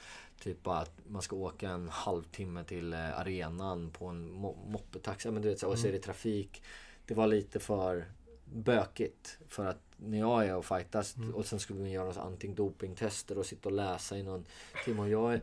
typ 0.40 0.62
bara 0.62 0.78
att 0.78 0.93
man 1.09 1.22
ska 1.22 1.36
åka 1.36 1.70
en 1.70 1.89
halvtimme 1.89 2.64
till 2.64 2.93
eh, 2.93 3.18
arenan 3.20 3.90
på 3.90 4.06
en 4.06 4.30
mo- 4.32 4.70
moppetaxi. 4.70 5.30
Men 5.30 5.43
du 5.43 5.48
vet, 5.48 5.59
så, 5.59 5.68
och 5.68 5.78
så 5.78 5.86
är 5.89 5.93
det 5.93 5.98
trafik. 5.98 6.62
Det 7.06 7.14
var 7.14 7.26
lite 7.26 7.60
för 7.60 8.05
bökigt. 8.44 9.39
För 9.48 9.66
att 9.66 9.80
när 9.97 10.18
jag 10.18 10.47
är 10.47 10.56
och 10.56 10.64
fightas 10.64 11.16
och 11.34 11.47
sen 11.47 11.59
skulle 11.60 11.82
vi 11.82 11.90
göra 11.90 12.06
något 12.06 12.16
antidopingtester 12.16 13.39
och 13.39 13.47
sitta 13.47 13.68
och 13.68 13.74
läsa 13.74 14.18
i 14.18 14.22
någon 14.22 14.44
timme. 14.84 15.01
Och 15.02 15.09
jag 15.09 15.40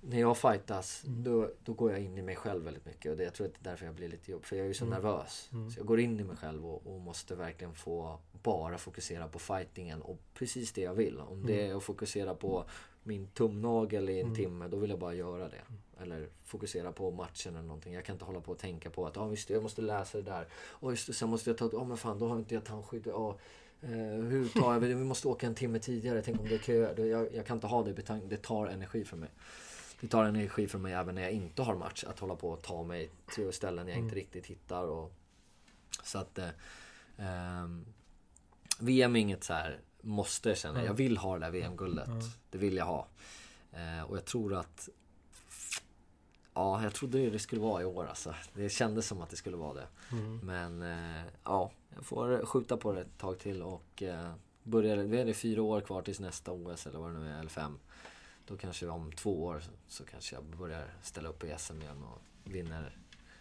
när 0.00 0.20
jag 0.20 0.38
fightas 0.38 1.02
då, 1.06 1.50
då 1.64 1.72
går 1.72 1.90
jag 1.90 2.00
in 2.00 2.18
i 2.18 2.22
mig 2.22 2.36
själv 2.36 2.64
väldigt 2.64 2.86
mycket. 2.86 3.10
Och 3.10 3.16
det, 3.16 3.24
jag 3.24 3.34
tror 3.34 3.46
att 3.46 3.52
det 3.52 3.68
är 3.68 3.70
därför 3.70 3.86
jag 3.86 3.94
blir 3.94 4.08
lite 4.08 4.30
jobb. 4.30 4.44
För 4.44 4.56
jag 4.56 4.64
är 4.64 4.68
ju 4.68 4.74
så 4.74 4.84
nervös. 4.84 5.50
Så 5.50 5.80
jag 5.80 5.86
går 5.86 6.00
in 6.00 6.20
i 6.20 6.24
mig 6.24 6.36
själv 6.36 6.66
och, 6.66 6.86
och 6.86 7.00
måste 7.00 7.34
verkligen 7.34 7.74
få 7.74 8.18
bara 8.42 8.78
fokusera 8.78 9.28
på 9.28 9.38
fightingen 9.38 10.02
och 10.02 10.18
precis 10.34 10.72
det 10.72 10.80
jag 10.80 10.94
vill. 10.94 11.20
Om 11.20 11.46
det 11.46 11.68
är 11.68 11.74
att 11.74 11.82
fokusera 11.82 12.34
på 12.34 12.64
min 13.02 13.26
tumnagel 13.26 14.08
i 14.08 14.20
en 14.20 14.34
timme, 14.34 14.68
då 14.68 14.76
vill 14.76 14.90
jag 14.90 14.98
bara 14.98 15.14
göra 15.14 15.48
det. 15.48 15.62
Eller 16.02 16.28
fokusera 16.44 16.92
på 16.92 17.10
matchen 17.10 17.56
eller 17.56 17.66
någonting. 17.66 17.94
Jag 17.94 18.04
kan 18.04 18.14
inte 18.14 18.24
hålla 18.24 18.40
på 18.40 18.52
och 18.52 18.58
tänka 18.58 18.90
på 18.90 19.06
att 19.06 19.16
ah, 19.16 19.26
visst, 19.26 19.50
jag 19.50 19.62
måste 19.62 19.82
läsa 19.82 20.18
det 20.18 20.24
där. 20.24 20.46
Och 20.54 20.90
just 20.90 21.06
det, 21.06 21.12
sen 21.12 21.28
måste 21.28 21.50
jag 21.50 21.58
ta... 21.58 21.70
Ja 21.72 21.84
men 21.84 21.96
fan, 21.96 22.18
då 22.18 22.28
har 22.28 22.36
inte 22.36 22.54
jag 22.54 22.64
tandskydd. 22.64 23.06
Ja, 23.06 23.38
Eh, 23.84 24.24
hur 24.24 24.48
tar 24.48 24.72
jag, 24.72 24.80
vi 24.80 24.94
måste 24.94 25.28
åka 25.28 25.46
en 25.46 25.54
timme 25.54 25.78
tidigare, 25.78 26.22
tänk 26.22 26.40
om 26.40 26.48
det 26.48 26.54
är 26.54 26.58
köer. 26.58 27.04
Jag, 27.04 27.34
jag 27.34 27.46
kan 27.46 27.56
inte 27.56 27.66
ha 27.66 27.82
det, 27.82 28.20
det 28.28 28.36
tar 28.36 28.66
energi 28.66 29.04
från 29.04 29.20
mig. 29.20 29.28
Det 30.00 30.08
tar 30.08 30.24
energi 30.24 30.68
från 30.68 30.82
mig 30.82 30.92
även 30.92 31.14
när 31.14 31.22
jag 31.22 31.32
inte 31.32 31.62
har 31.62 31.76
match, 31.76 32.04
att 32.04 32.18
hålla 32.18 32.36
på 32.36 32.50
och 32.50 32.62
ta 32.62 32.82
mig 32.82 33.10
till 33.34 33.52
ställen 33.52 33.88
jag 33.88 33.98
inte 33.98 34.14
riktigt 34.14 34.46
hittar. 34.46 34.84
Och, 34.84 35.12
så 36.02 36.18
att... 36.18 36.38
Eh, 36.38 36.48
ehm, 37.18 37.84
VM 38.78 39.16
är 39.16 39.20
inget 39.20 39.44
så 39.44 39.52
här 39.52 39.80
måste 40.00 40.54
känna. 40.54 40.84
Jag 40.84 40.94
vill 40.94 41.16
ha 41.16 41.34
det 41.34 41.46
där 41.46 41.50
VM-guldet. 41.50 42.08
Det 42.50 42.58
vill 42.58 42.76
jag 42.76 42.84
ha. 42.84 43.06
Eh, 43.72 44.02
och 44.02 44.16
jag 44.16 44.24
tror 44.24 44.54
att... 44.54 44.88
Ja, 46.54 46.82
jag 46.82 46.94
trodde 46.94 47.30
det 47.30 47.38
skulle 47.38 47.60
vara 47.60 47.82
i 47.82 47.84
år 47.84 48.06
alltså. 48.06 48.34
Det 48.54 48.68
kändes 48.68 49.06
som 49.06 49.20
att 49.20 49.30
det 49.30 49.36
skulle 49.36 49.56
vara 49.56 49.74
det. 49.74 49.86
Men 50.42 50.82
eh, 50.82 51.22
ja, 51.44 51.70
jag 51.94 52.04
får 52.04 52.46
skjuta 52.46 52.76
på 52.76 52.92
det 52.92 53.00
ett 53.00 53.18
tag 53.18 53.38
till 53.38 53.62
och 53.62 54.02
eh, 54.02 54.32
börjar, 54.62 54.96
det 54.96 55.20
är 55.20 55.24
det 55.24 55.34
fyra 55.34 55.62
år 55.62 55.80
kvar 55.80 56.02
tills 56.02 56.20
nästa 56.20 56.52
OS 56.52 56.86
eller 56.86 56.98
vad 56.98 57.10
det 57.10 57.18
nu 57.18 57.28
är, 57.28 57.38
eller 57.38 57.50
fem. 57.50 57.78
Då 58.46 58.56
kanske 58.56 58.86
om 58.86 59.12
två 59.12 59.44
år 59.44 59.62
så, 59.88 60.04
kanske 60.04 60.34
jag 60.36 60.44
börjar 60.44 60.86
ställa 61.02 61.28
upp 61.28 61.44
i 61.44 61.54
SM 61.58 61.82
igen 61.82 62.02
och 62.02 62.52
vinner. 62.52 62.96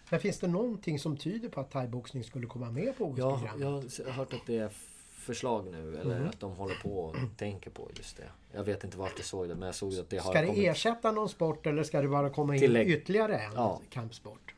Men 0.09 0.19
finns 0.19 0.39
det 0.39 0.47
någonting 0.47 0.99
som 0.99 1.17
tyder 1.17 1.49
på 1.49 1.59
att 1.59 1.71
thaiboxning 1.71 2.23
skulle 2.23 2.47
komma 2.47 2.71
med 2.71 2.97
på 2.97 3.15
Ja, 3.17 3.33
OS-programmet? 3.35 3.99
jag 3.99 4.05
har 4.05 4.11
hört 4.11 4.33
att 4.33 4.45
det 4.47 4.57
är 4.57 4.69
förslag 5.11 5.65
nu, 5.71 5.97
eller 5.97 6.25
att 6.25 6.39
de 6.39 6.51
håller 6.51 6.75
på 6.75 6.97
och 6.99 7.15
tänker 7.37 7.69
på 7.69 7.89
just 7.97 8.17
det. 8.17 8.29
Jag 8.51 8.63
vet 8.63 8.83
inte 8.83 8.97
vart 8.97 9.13
jag 9.17 9.25
såg 9.25 9.47
det, 9.47 9.55
men 9.55 9.65
jag 9.65 9.75
såg 9.75 9.93
att 9.99 10.09
det 10.09 10.17
har 10.17 10.31
Ska 10.31 10.41
det 10.41 10.47
kommit. 10.47 10.63
ersätta 10.63 11.11
någon 11.11 11.29
sport 11.29 11.65
eller 11.67 11.83
ska 11.83 12.01
det 12.01 12.07
bara 12.07 12.29
komma 12.29 12.53
in 12.55 12.59
Tillägg. 12.61 12.89
ytterligare 12.89 13.37
en 13.39 13.53
Ja. 13.53 13.81
kampsport? 13.89 14.55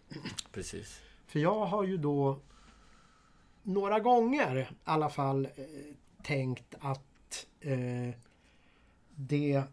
Precis. 0.51 1.01
För 1.27 1.39
jag 1.39 1.65
har 1.65 1.83
ju 1.83 1.97
då 1.97 2.39
några 3.63 3.99
gånger 3.99 4.57
i 4.59 4.65
alla 4.83 5.09
fall 5.09 5.45
eh, 5.45 5.51
tänkt 6.23 6.75
att 6.79 7.45
eh, 7.61 7.75
det... 9.15 9.63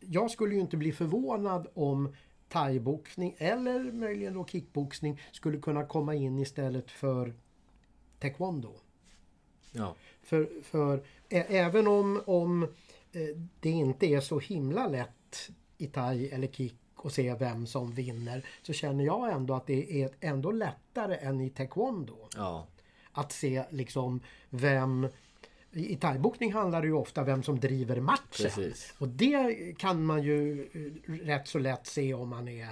Jag 0.00 0.30
skulle 0.30 0.54
ju 0.54 0.60
inte 0.60 0.76
bli 0.76 0.92
förvånad 0.92 1.66
om 1.74 2.14
thaiboxning 2.48 3.34
eller 3.38 3.92
möjligen 3.92 4.34
då 4.34 4.46
kickboxning 4.46 5.20
skulle 5.32 5.58
kunna 5.58 5.84
komma 5.86 6.14
in 6.14 6.38
istället 6.38 6.90
för 6.90 7.34
taekwondo. 8.18 8.74
Ja, 9.72 9.94
För, 10.22 10.62
för 10.62 10.96
ä, 11.28 11.44
även 11.48 11.86
om, 11.86 12.22
om 12.26 12.62
eh, 13.12 13.36
det 13.60 13.70
inte 13.70 14.06
är 14.06 14.20
så 14.20 14.38
himla 14.38 14.88
lätt 14.88 15.50
i 15.78 15.86
thai 15.86 16.28
eller 16.28 16.48
kick 16.48 16.76
att 17.04 17.12
se 17.12 17.34
vem 17.34 17.66
som 17.66 17.92
vinner 17.92 18.44
så 18.62 18.72
känner 18.72 19.04
jag 19.04 19.32
ändå 19.32 19.54
att 19.54 19.66
det 19.66 20.02
är 20.02 20.10
ändå 20.20 20.50
lättare 20.50 21.16
än 21.16 21.40
i 21.40 21.50
taekwondo. 21.50 22.28
ja, 22.36 22.66
Att 23.12 23.32
se 23.32 23.64
liksom 23.70 24.20
vem... 24.50 25.08
I 25.72 25.96
thaiboxning 25.96 26.52
handlar 26.52 26.80
det 26.80 26.86
ju 26.86 26.92
ofta 26.94 27.24
vem 27.24 27.42
som 27.42 27.60
driver 27.60 28.00
matchen. 28.00 28.22
Precis. 28.42 28.94
Och 28.98 29.08
det 29.08 29.56
kan 29.78 30.04
man 30.04 30.22
ju 30.22 30.68
eh, 31.06 31.12
rätt 31.26 31.48
så 31.48 31.58
lätt 31.58 31.86
se 31.86 32.14
om 32.14 32.28
man 32.28 32.48
är... 32.48 32.68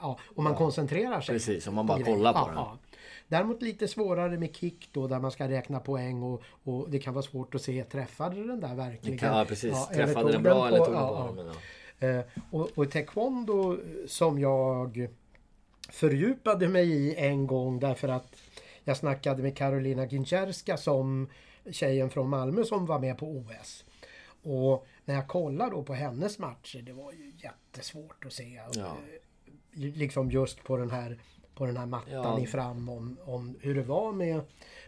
Ja, 0.00 0.18
om 0.36 0.44
man 0.44 0.54
koncentrerar 0.54 1.20
sig. 1.20 1.34
Precis, 1.34 1.66
om 1.66 1.74
man 1.74 1.86
bara 1.86 2.02
kollar 2.02 2.32
på 2.32 2.38
ja, 2.38 2.46
den. 2.46 2.54
Ja. 2.54 2.78
Däremot 3.28 3.62
lite 3.62 3.88
svårare 3.88 4.38
med 4.38 4.56
kick 4.56 4.88
då 4.92 5.08
där 5.08 5.18
man 5.20 5.30
ska 5.30 5.48
räkna 5.48 5.80
poäng 5.80 6.22
och, 6.22 6.42
och 6.64 6.90
det 6.90 6.98
kan 6.98 7.14
vara 7.14 7.22
svårt 7.22 7.54
att 7.54 7.62
se 7.62 7.84
träffade 7.84 8.46
den 8.46 8.60
där 8.60 8.74
verkligen. 8.74 9.18
ja 9.34 9.44
precis. 9.48 9.72
Ja, 9.72 9.88
eller 9.92 10.04
Träffade 10.06 10.32
den 10.32 10.42
bra 10.42 10.68
eller 10.68 10.78
på- 10.78 10.84
tog 10.84 10.94
den 10.94 11.02
ja, 11.02 11.32
ja. 11.36 11.42
den? 11.42 11.46
Men, 11.46 11.54
ja. 11.98 12.18
Eh, 12.18 12.24
och, 12.50 12.70
och 12.74 12.90
taekwondo 12.90 13.76
som 14.06 14.38
jag 14.38 15.08
fördjupade 15.88 16.68
mig 16.68 16.90
i 16.90 17.14
en 17.14 17.46
gång 17.46 17.80
därför 17.80 18.08
att 18.08 18.36
jag 18.84 18.96
snackade 18.96 19.42
med 19.42 19.56
Karolina 19.56 20.06
Ginczerska 20.06 20.76
som 20.76 21.28
tjejen 21.72 22.10
från 22.10 22.28
Malmö 22.28 22.64
som 22.64 22.86
var 22.86 22.98
med 22.98 23.18
på 23.18 23.26
OS. 23.26 23.84
Och 24.42 24.86
när 25.04 25.14
jag 25.14 25.28
kollade 25.28 25.70
då 25.70 25.82
på 25.82 25.94
hennes 25.94 26.38
matcher, 26.38 26.82
det 26.82 26.92
var 26.92 27.12
ju 27.12 27.32
jättesvårt 27.38 28.24
att 28.24 28.32
se. 28.32 28.60
Ja. 28.74 28.80
Eh, 28.80 28.94
Liksom 29.72 30.30
just 30.30 30.64
på 30.64 30.76
den 30.76 30.90
här, 30.90 31.18
på 31.54 31.66
den 31.66 31.76
här 31.76 31.86
mattan 31.86 32.12
Ja. 32.12 32.40
i 32.40 32.46
fram 32.46 32.88
om, 32.88 33.16
om 33.24 33.56
hur 33.60 33.74
det 33.74 33.82
var 33.82 34.12
med, 34.12 34.40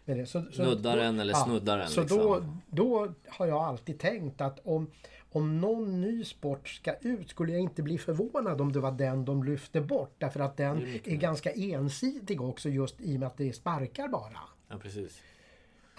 med 0.05 0.17
det. 0.17 0.27
Så, 0.27 0.45
så 0.53 0.63
Nuddar 0.63 0.97
då- 0.97 1.03
den 1.03 1.21
eller 1.21 1.35
snuddar 1.35 1.79
den, 1.79 1.89
Så 1.89 2.01
liksom. 2.01 2.19
då, 2.19 2.45
då 2.67 3.13
har 3.29 3.47
jag 3.47 3.59
alltid 3.63 3.99
tänkt 3.99 4.41
att 4.41 4.59
om, 4.67 4.91
om 5.33 5.61
någon 5.61 6.01
ny 6.01 6.25
sport 6.25 6.69
ska 6.69 6.95
ut 7.01 7.31
skulle 7.31 7.53
jag 7.53 7.61
inte 7.61 7.83
bli 7.83 7.99
förvånad 7.99 8.61
om 8.61 8.73
det 8.73 8.81
var 8.81 8.93
den 8.93 9.25
de 9.25 9.45
lyfte 9.45 9.81
bort. 9.81 10.15
Därför 10.19 10.41
att 10.41 10.57
den 10.57 10.77
är 10.87 11.09
är 11.09 11.17
ganska 11.17 11.51
ensidig 11.53 12.41
också 12.43 12.69
just 12.69 13.01
i 13.01 13.17
och 13.17 13.21
med 13.21 13.27
att 13.27 13.37
det 13.37 13.49
är 13.49 13.53
sparkar 13.53 14.09
bara. 14.09 14.41
ja, 14.69 14.77
precis. 14.83 15.21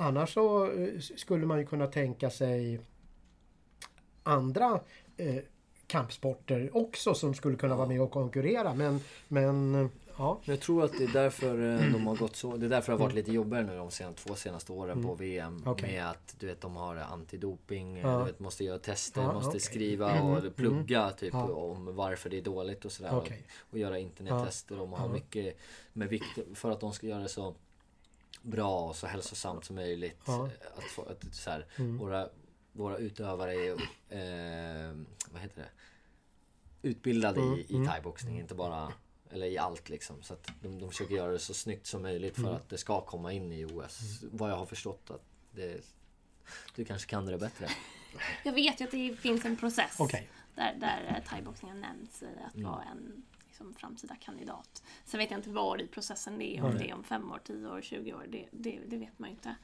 Annars 0.02 0.34
så 0.34 0.72
eh, 0.72 1.00
skulle 1.00 1.46
man 1.46 1.60
ju 1.60 1.66
kunna 1.66 1.88
tänka 1.88 2.30
sig 2.30 2.80
andra 4.24 4.80
eh, 5.18 5.36
kampsporter 5.88 6.70
också 6.78 7.14
som 7.14 7.34
skulle 7.34 7.58
kunna 7.58 7.76
vara 7.76 7.88
med 7.88 8.02
och 8.02 8.12
konkurrera. 8.12 8.74
Men, 8.74 9.00
men 9.28 9.76
eh, 9.76 9.88
ja. 10.18 10.40
Jag 10.44 10.60
tror 10.60 10.84
att 10.84 10.98
det 10.98 11.04
är 11.04 11.14
därför 11.14 11.76
eh, 11.84 11.92
de 11.94 12.08
har 12.08 12.16
gått 12.16 12.36
så. 12.36 12.58
Det 12.58 12.66
är 12.66 12.70
därför 12.70 12.92
det 12.92 12.98
har 13.00 13.06
varit 13.06 13.16
lite 13.16 13.32
jobbigare 13.32 13.66
nu 13.66 13.78
de 13.78 13.92
senaste, 13.92 14.24
två 14.28 14.36
senaste 14.36 14.72
åren 14.72 15.04
på 15.04 15.16
VM. 15.16 15.58
Mm. 15.58 15.68
Okej. 15.68 15.92
Med 15.92 16.10
att 16.10 16.36
du 16.40 16.48
vet 16.48 16.62
de 16.62 16.76
har 16.76 16.96
antidoping, 16.96 17.98
Ja. 17.98 18.20
du 18.20 18.26
vet, 18.26 18.40
måste 18.40 18.64
göra 18.64 18.80
tester, 18.80 19.22
Ja, 19.22 19.34
måste 19.34 19.50
okej. 19.50 19.60
skriva 19.62 20.22
och 20.22 20.38
eller 20.38 20.50
plugga 20.50 21.12
typ 21.12 21.34
Ja. 21.34 21.44
om 21.54 21.96
varför 21.96 22.30
det 22.30 22.38
är 22.38 22.42
dåligt 22.42 22.86
och 22.86 22.92
sådär. 22.92 23.18
Okej. 23.18 23.44
Och, 23.60 23.74
och 23.74 23.80
göra 23.80 24.00
internettester. 24.00 24.76
De 24.76 24.94
har 24.94 25.10
mycket 25.10 25.58
med 25.94 26.10
vikt 26.10 26.40
för 26.54 26.72
att 26.72 26.80
de 26.80 26.94
ska 26.94 27.08
göra 27.08 27.22
det 27.22 27.30
så 27.30 27.56
bra 28.42 28.80
och 28.82 28.96
så 28.96 29.08
hälsosamt 29.08 29.66
som 29.66 29.76
möjligt. 29.76 30.22
Ja. 30.26 30.50
Att 30.78 30.84
få, 30.84 31.02
att, 31.02 31.36
så 31.36 31.50
här, 31.50 31.66
våra, 31.78 32.30
våra 32.72 32.98
utövare 32.98 33.54
är 33.54 33.72
eh, 34.10 34.96
vad 35.32 35.42
heter 35.42 35.62
det? 35.62 35.70
utbildade 36.90 37.42
i, 37.42 37.66
i 37.70 37.86
thaiboxning, 37.86 38.40
inte 38.40 38.56
bara 38.56 38.94
eller 39.32 39.48
i 39.48 39.58
allt 39.58 39.90
liksom. 39.90 40.24
Så 40.24 40.34
att 40.34 40.52
de, 40.62 40.80
de 40.80 40.90
försöker 40.90 41.16
göra 41.16 41.32
det 41.32 41.40
så 41.40 41.54
snyggt 41.54 41.88
som 41.88 42.02
möjligt 42.02 42.36
för 42.36 42.54
att 42.56 42.70
det 42.70 42.78
ska 42.78 43.02
komma 43.02 43.34
in 43.34 43.52
i 43.52 43.66
OS. 43.66 44.24
Vad 44.32 44.52
jag 44.52 44.56
har 44.56 44.66
förstått 44.66 45.12
att 45.12 45.22
det, 45.52 45.86
du 46.76 46.86
kanske 46.86 47.10
kan 47.10 47.26
det 47.26 47.38
bättre. 47.38 47.68
Jag 48.44 48.54
vet 48.54 48.82
ju 48.82 48.86
att 48.86 48.92
det 48.92 49.16
finns 49.20 49.46
en 49.46 49.58
process 49.58 49.96
Okej. 50.00 50.30
där, 50.56 50.78
där 50.80 51.16
eh, 51.18 51.30
thaiboxningen 51.30 51.82
nämns 51.82 52.24
i 52.24 52.26
att 52.48 52.56
Mm. 52.56 52.72
vara 52.72 52.84
en 52.84 53.24
liksom, 53.62 53.74
framtida 53.80 54.16
kandidat. 54.16 54.84
Sen 55.06 55.20
vet 55.20 55.32
jag 55.32 55.40
inte 55.40 55.50
var 55.50 55.82
i 55.82 55.88
processen 55.88 56.40
det 56.40 56.58
är, 56.58 56.64
om 56.64 56.78
det 56.78 56.90
är 56.90 56.94
om 56.94 57.04
fem 57.04 57.32
år, 57.32 57.40
tio 57.44 57.68
år, 57.68 57.82
20 57.82 58.14
år. 58.14 58.26
Det, 58.30 58.46
det, 58.52 58.80
det 58.88 58.98
vet 58.98 59.20
man 59.20 59.30
ju 59.30 59.36
inte. 59.36 59.56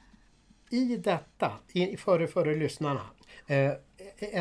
I 0.70 0.96
detta, 0.96 1.52
i, 1.72 1.96
före, 1.96 2.26
före 2.26 2.54
lyssnarna, 2.54 3.00
eh, 3.46 3.72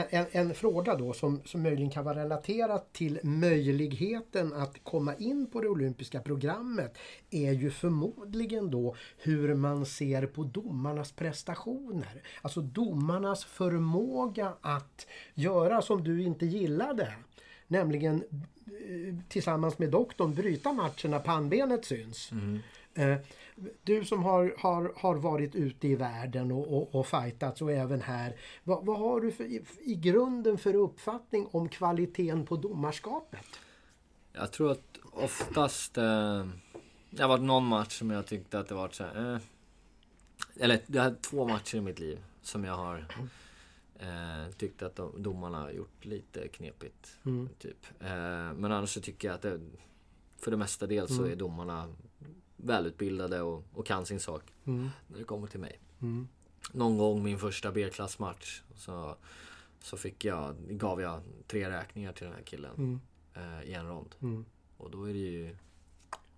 en, 0.10 0.26
en, 0.32 0.54
fråga 0.54 0.96
då 0.96 1.14
som, 1.14 1.42
som 1.46 1.64
möjligen 1.64 1.90
kan 1.92 2.06
vara 2.06 2.20
relaterat 2.20 2.94
till 2.94 3.20
möjligheten 3.24 4.54
att 4.54 4.84
komma 4.84 5.16
in 5.16 5.50
på 5.50 5.62
det 5.62 5.70
olympiska 5.70 6.20
programmet 6.20 6.98
är 7.30 7.52
ju 7.52 7.72
förmodligen 7.72 8.72
då 8.72 8.96
hur 9.18 9.54
man 9.54 9.86
ser 9.86 10.26
på 10.26 10.44
domarnas 10.44 11.12
prestationer. 11.12 12.24
Alltså 12.42 12.62
domarnas 12.62 13.46
förmåga 13.46 14.54
att 14.62 15.08
göra 15.34 15.82
som 15.82 16.04
du 16.04 16.24
inte 16.24 16.46
gillade. 16.46 17.14
Nämligen 17.68 18.24
tillsammans 19.30 19.80
med 19.80 19.90
doktorn 19.90 20.34
bryta 20.34 20.74
matchen 20.74 21.12
när 21.12 21.20
pannbenet 21.20 21.86
syns. 21.86 22.30
Eh, 22.94 23.18
Du 23.84 24.06
som 24.06 24.24
har, 24.24 24.56
har, 24.58 24.94
har 24.96 25.16
varit 25.16 25.56
ute 25.56 25.88
i 25.88 25.96
världen 25.96 26.52
och, 26.52 26.78
och, 26.78 26.96
och 26.96 27.08
fightats 27.08 27.62
och 27.62 27.72
även 27.72 28.02
här. 28.02 28.36
Vad, 28.64 28.86
vad 28.86 29.00
har 29.00 29.22
du 29.22 29.32
för, 29.32 29.44
i, 29.44 29.62
i 29.80 29.96
grunden 29.96 30.58
för 30.58 30.76
uppfattning 30.76 31.48
om 31.52 31.70
kvaliteten 31.70 32.46
på 32.46 32.56
domarskapet? 32.56 33.46
Jag 34.34 34.52
tror 34.52 34.72
att 34.72 34.98
oftast... 35.12 35.98
Eh, 35.98 36.48
det 37.10 37.22
har 37.22 37.28
varit 37.30 37.42
någon 37.44 37.66
match 37.66 38.00
som 38.00 38.12
jag 38.12 38.28
tyckte 38.28 38.60
att 38.60 38.68
det 38.68 38.76
var 38.76 38.90
så 38.90 39.04
här, 39.04 39.34
eh, 39.34 39.40
Eller 40.60 40.80
jag 40.88 41.04
hade 41.04 41.16
två 41.16 41.48
matcher 41.48 41.76
i 41.78 41.82
mitt 41.82 42.00
liv 42.00 42.20
som 42.42 42.64
jag 42.64 42.74
har 42.74 43.06
eh, 44.00 44.52
tyckt 44.58 44.82
att 44.82 44.96
de, 44.96 45.24
domarna 45.24 45.62
har 45.62 45.72
gjort 45.72 46.06
lite 46.06 46.48
knepigt. 46.48 47.18
Typ. 47.60 47.88
Eh, 48.00 48.08
men 48.54 48.66
annars 48.66 48.94
så 48.94 49.02
tycker 49.02 49.28
jag 49.28 49.36
att 49.36 49.42
det, 49.42 49.60
för 50.38 50.52
det 50.52 50.58
mesta 50.58 50.88
del 50.88 51.08
så 51.08 51.24
är 51.24 51.36
domarna 51.36 51.94
välutbildade 52.58 53.42
och, 53.42 53.64
och 53.74 53.86
kan 53.86 54.06
sin 54.06 54.20
sak. 54.20 54.44
När 55.08 55.18
det 55.18 55.24
kommer 55.24 55.48
till 55.48 55.60
mig. 55.60 55.80
Någon 56.72 56.98
gång 56.98 57.24
min 57.24 57.40
första 57.40 57.72
B-klassmatch 57.72 58.62
så, 58.76 59.16
så 59.80 59.98
fick 59.98 60.26
jag, 60.26 60.56
gav 60.70 61.02
jag 61.02 61.22
tre 61.48 61.70
räkningar 61.70 62.14
till 62.14 62.26
den 62.26 62.36
här 62.36 62.44
killen 62.44 63.00
eh, 63.34 63.64
i 63.64 63.74
en 63.74 63.88
rond. 63.88 64.16
Och 64.78 64.92
då 64.92 65.10
är 65.10 65.14
det 65.14 65.20
ju 65.20 65.56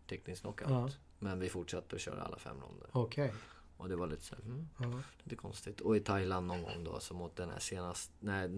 teknisk 0.10 0.42
knockout. 0.42 0.70
Ja. 0.70 0.90
Men 1.20 1.40
vi 1.40 1.50
fortsatte 1.50 1.96
att 1.96 2.02
köra 2.02 2.22
alla 2.22 2.38
fem 2.38 2.58
ronder. 2.62 2.90
Okej. 2.92 3.34
Och 3.80 3.90
det 3.90 3.96
var 3.96 4.08
lite 4.08 4.24
så 4.24 4.36
här, 4.36 4.44
mm, 4.44 4.68
Ja. 4.80 5.00
lite 5.24 5.36
konstigt. 5.36 5.82
Och 5.82 5.96
i 5.98 6.00
Thailand 6.00 6.48
någon 6.48 6.64
gång 6.64 6.84
då 6.84 7.00
så 7.00 7.14
mot 7.14 7.36
den 7.36 7.50
här 7.50 7.60
senast, 7.60 8.12
nej, 8.20 8.50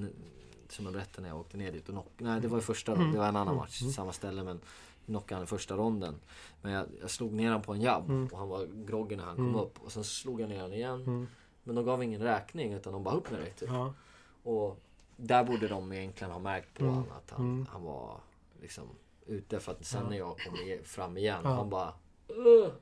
som 0.70 0.86
jag 0.86 0.94
berättade 0.94 1.22
när 1.22 1.30
jag 1.30 1.40
åkte 1.40 1.58
ner 1.58 1.72
dit 1.72 1.90
och 1.90 1.94
knock, 1.94 2.08
Nej 2.18 2.42
det 2.42 2.48
var 2.48 2.58
ju 2.58 2.62
första 2.62 2.92
ronden, 2.92 3.12
det 3.12 3.18
var 3.18 3.28
en 3.28 3.36
annan 3.36 3.56
match, 3.56 3.82
samma 3.96 4.14
ställe 4.14 4.44
men 4.44 4.60
knockade 5.06 5.36
han 5.36 5.44
i 5.44 5.48
första 5.48 5.76
ronden. 5.76 6.16
Men 6.62 6.72
jag, 6.72 6.86
jag 7.02 7.10
slog 7.10 7.34
ner 7.34 7.46
honom 7.48 7.62
på 7.62 7.74
en 7.74 7.82
jabb 7.82 8.30
och 8.32 8.40
han 8.40 8.50
var 8.50 8.68
groggy 8.86 9.16
när 9.16 9.24
han 9.24 9.36
kom 9.36 9.56
upp. 9.56 9.80
Och 9.84 9.92
sen 9.92 10.04
slog 10.04 10.42
jag 10.42 10.50
ner 10.50 10.62
honom 10.62 10.74
igen. 10.74 11.28
Men 11.64 11.76
de 11.76 11.86
gav 11.86 12.04
ingen 12.04 12.22
räkning 12.22 12.74
utan 12.74 12.94
de 12.94 13.04
bara 13.04 13.16
upp 13.16 13.32
med 13.32 13.40
dig 13.40 13.54
typ. 13.60 13.70
Ja. 13.70 13.94
Och 14.44 14.80
där 15.18 15.44
borde 15.44 15.68
de 15.68 15.92
egentligen 15.94 16.32
ha 16.32 16.40
märkt 16.40 16.74
på 16.74 16.84
Mm. 16.84 16.96
honom 16.96 17.12
att 17.18 17.32
han, 17.32 17.42
Mm. 17.46 17.66
han 17.72 17.84
var 17.84 18.20
liksom 18.62 18.88
ute. 19.26 19.60
För 19.60 19.72
att 19.72 19.86
sen 19.86 20.02
Ja. 20.04 20.10
när 20.10 20.18
jag 20.18 20.38
kom 20.40 20.56
i- 20.56 20.82
fram 20.84 21.18
igen, 21.18 21.42
Ja. 21.44 21.50
han 21.50 21.70
bara! 21.70 21.94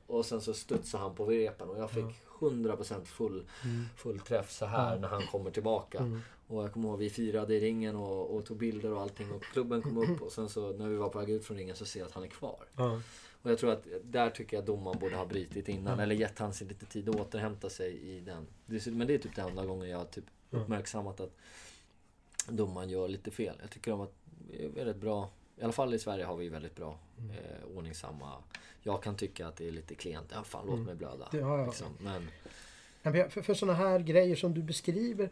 Och 0.06 0.26
sen 0.26 0.40
så 0.40 0.54
studsade 0.54 1.02
han 1.04 1.14
på 1.14 1.26
repen 1.26 1.68
och 1.68 1.78
jag 1.78 1.90
fick 1.90 2.04
Ja. 2.04 2.10
100% 2.40 3.04
full, 3.04 3.44
Mm. 3.64 3.84
full 3.96 4.20
träff 4.20 4.50
så 4.52 4.66
här 4.66 4.98
när 4.98 5.08
han 5.08 5.26
kommer 5.26 5.50
tillbaka. 5.50 5.98
Mm. 5.98 6.20
Och 6.46 6.62
jag 6.64 6.72
kommer 6.72 6.88
ihåg 6.88 6.98
vi 6.98 7.10
firade 7.10 7.54
i 7.54 7.60
ringen 7.60 7.96
och, 7.96 8.36
och 8.36 8.44
tog 8.44 8.56
bilder 8.56 8.92
och 8.92 9.00
allting 9.00 9.32
och 9.32 9.42
klubben 9.42 9.82
kom 9.82 9.98
upp 9.98 10.22
och 10.22 10.32
sen 10.32 10.48
så 10.48 10.72
när 10.72 10.88
vi 10.88 10.96
var 10.96 11.08
på 11.08 11.18
väg 11.18 11.30
ut 11.30 11.44
från 11.44 11.56
ringen 11.56 11.76
så 11.76 11.84
ser 11.84 12.00
jag 12.00 12.06
att 12.06 12.12
han 12.14 12.22
är 12.24 12.28
kvar. 12.28 12.64
Ja. 12.76 13.00
Och 13.42 13.50
jag 13.50 13.58
tror 13.58 13.70
att 13.72 13.86
där 14.02 14.30
tycker 14.30 14.56
jag 14.56 14.64
domaren 14.66 14.98
borde 14.98 15.16
ha 15.16 15.26
brutit 15.26 15.68
innan 15.68 16.00
eller 16.00 16.14
gett 16.14 16.38
han 16.38 16.54
sig 16.54 16.66
lite 16.68 16.86
tid 16.86 17.08
att 17.08 17.16
återhämta 17.16 17.70
sig 17.70 17.98
i 18.16 18.20
den. 18.20 18.46
Men 18.96 19.06
det 19.06 19.14
är 19.14 19.18
typ 19.18 19.36
den 19.36 19.48
enda 19.48 19.64
gången 19.66 19.88
jag 19.88 19.98
har 19.98 20.04
typ 20.04 20.24
Mm. 20.52 20.62
uppmärksammat 20.64 21.20
att 21.20 21.36
domaren 22.48 22.90
gör 22.90 23.08
lite 23.08 23.30
fel. 23.30 23.54
Jag 23.60 23.70
tycker 23.70 23.92
om 23.92 24.00
att 24.00 24.12
är 24.52 24.68
väldigt 24.68 24.96
bra. 24.96 25.30
I 25.56 25.62
alla 25.62 25.72
fall 25.72 25.94
i 25.94 25.98
Sverige 25.98 26.24
har 26.24 26.36
vi 26.36 26.48
väldigt 26.48 26.74
bra 26.76 26.98
Mm. 27.18 27.30
eh, 27.30 27.76
ordningsamma. 27.76 28.32
Jag 28.82 29.02
kan 29.02 29.14
tycka 29.16 29.46
att 29.46 29.56
det 29.56 29.68
är 29.68 29.72
lite 29.72 29.94
klent. 29.94 30.26
Ja, 30.34 30.42
fan 30.44 30.62
låt 30.66 30.74
Mm. 30.74 30.86
mig 30.86 30.94
blöda. 30.94 31.28
Det- 31.30 31.38
ja, 31.38 31.58
ja. 31.58 31.66
Liksom. 31.66 31.86
Men 31.98 33.30
För, 33.30 33.42
för 33.42 33.54
sådana 33.54 33.78
här 33.78 33.98
grejer 33.98 34.36
som 34.36 34.54
du 34.54 34.62
beskriver, 34.62 35.30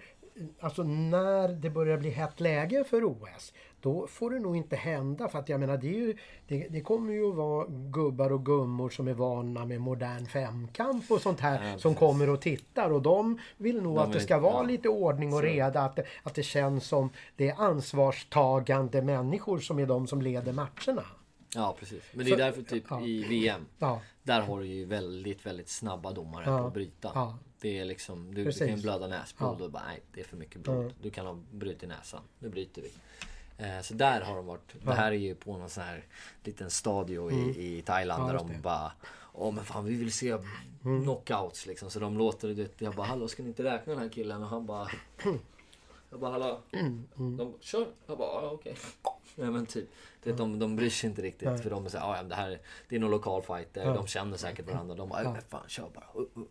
alltså 0.61 0.83
när 0.83 1.49
det 1.49 1.71
börjar 1.71 1.99
bli 1.99 2.11
hett 2.11 2.41
läge 2.41 2.85
för 2.85 3.05
OS, 3.05 3.53
då 3.81 4.07
får 4.07 4.31
det 4.31 4.39
nog 4.39 4.57
inte 4.57 4.77
hända. 4.77 5.29
För 5.29 5.39
att 5.39 5.49
jag 5.49 5.61
menar, 5.61 5.77
det, 5.77 5.89
är 5.89 5.93
ju, 5.99 6.17
det, 6.49 6.69
det 6.69 6.81
kommer 6.81 7.13
ju 7.13 7.29
att 7.31 7.35
vara 7.37 7.67
gubbar 7.69 8.33
och 8.33 8.45
gummor 8.47 8.91
som 8.91 9.09
är 9.09 9.15
vana 9.15 9.65
med 9.65 9.81
modern 9.81 10.27
femkamp 10.27 11.11
och 11.11 11.21
sånt 11.21 11.41
här 11.41 11.71
Ja, 11.73 11.79
som 11.79 11.95
kommer 11.95 12.31
och 12.31 12.41
tittar. 12.41 12.91
Och 12.91 13.03
de 13.03 13.39
vill 13.57 13.83
nog 13.83 13.95
De 13.97 13.99
att 14.03 14.13
det 14.13 14.21
ska 14.21 14.39
vara 14.39 14.53
ja. 14.55 14.63
lite 14.63 14.89
ordning 14.89 15.33
och 15.35 15.43
reda. 15.43 15.81
Att 15.81 15.97
det, 15.97 16.05
att 16.23 16.35
det 16.35 16.43
känns 16.43 16.87
som 16.87 17.11
det 17.37 17.49
är 17.49 17.55
ansvarstagande 17.61 19.03
människor 19.03 19.59
som 19.59 19.79
är 19.79 19.87
de 19.87 20.07
som 20.07 20.23
leder 20.23 20.53
matcherna. 20.53 21.05
Ja, 21.55 21.77
precis. 21.79 22.03
Men 22.13 22.25
det 22.27 22.31
är 22.31 22.37
För- 22.37 22.43
därför 22.45 22.63
typ 22.63 22.85
ja. 22.91 23.01
i 23.07 23.23
VM. 23.25 23.67
Ja, 23.79 24.01
Där 24.23 24.41
har 24.41 24.61
du 24.61 24.67
ju 24.67 24.85
väldigt, 24.85 25.47
väldigt 25.47 25.69
snabba 25.69 26.13
domare 26.13 26.45
Ja. 26.47 26.59
på 26.59 26.67
att 26.67 26.75
bryta. 26.75 27.39
Det 27.61 27.79
är 27.79 27.85
liksom, 27.85 28.35
du, 28.35 28.45
du 28.45 28.53
kan 28.69 28.81
blöda 28.81 29.07
näsblod 29.07 29.61
och 29.63 29.71
bara 29.71 29.83
nej, 29.87 30.01
det 30.15 30.21
är 30.21 30.25
för 30.25 30.37
mycket 30.37 30.61
blod. 30.61 30.95
Du 31.03 31.11
kan 31.11 31.27
ha 31.27 31.39
brutit 31.53 31.89
näsan. 31.89 32.23
Nu 32.39 32.49
bryter 32.49 32.83
vi. 32.83 32.91
Eh, 33.65 33.81
så 33.83 33.95
där 33.95 34.21
har 34.21 34.37
de 34.37 34.47
varit. 34.47 34.75
Det 34.85 34.93
här 34.95 35.13
är 35.13 35.17
ju 35.17 35.35
på 35.35 35.57
någon 35.59 35.71
sån 35.71 35.83
här 35.83 36.05
liten 36.45 36.71
stadio 36.71 37.31
Mm. 37.31 37.51
i, 37.51 37.79
i 37.79 37.83
Thailand 37.83 38.29
där 38.29 38.35
de 38.39 38.61
bara 38.63 38.93
Åh 39.33 39.55
men 39.55 39.65
fan 39.65 39.85
vi 39.85 39.95
vill 39.95 40.13
se 40.13 40.31
Mm. 40.85 41.03
knockouts 41.03 41.67
liksom. 41.67 41.91
Så 41.91 41.99
de 41.99 42.19
låter 42.19 42.49
det. 42.49 42.81
Jag 42.81 42.95
bara 42.95 43.07
hallå 43.07 43.29
ska 43.29 43.43
ni 43.43 43.49
inte 43.49 43.65
räkna 43.65 43.93
den 43.93 44.03
här 44.03 44.09
killen? 44.09 44.43
Och 44.43 44.49
han 44.49 44.67
bara 44.67 44.89
Jag 46.11 46.21
bara 46.21 46.31
hallå? 46.33 46.61
Mm, 46.73 47.05
De 47.17 47.37
bara, 47.37 47.49
kör. 47.61 47.87
Jag 48.07 48.19
bara 48.19 48.51
okej. 48.51 48.77
Ja 49.39 49.51
men 49.51 49.67
typ. 49.67 49.89
Det, 50.23 50.33
de, 50.33 50.59
de 50.59 50.77
bryr 50.77 50.91
sig 50.91 51.11
inte 51.11 51.23
riktigt 51.23 51.49
Nej. 51.49 51.59
för 51.59 51.71
de 51.71 51.85
är 51.85 51.89
såhär, 51.89 52.17
ja 52.17 52.23
det 52.23 52.35
här 52.35 52.51
är- 52.51 52.61
det 52.89 52.97
är 52.97 53.01
någon 53.01 53.11
lokal 53.11 53.43
fighter. 53.43 53.85
Ja. 53.87 53.95
De 53.95 54.07
känner 54.07 54.37
säkert 54.37 54.67
varandra. 54.71 54.95
De 54.95 55.09
bara, 55.09 55.23
Ja. 55.23 55.37
fan 55.49 55.63
kör 55.69 55.89
bara. 55.95 56.21
Uh, 56.23 56.27
uh. 56.37 56.45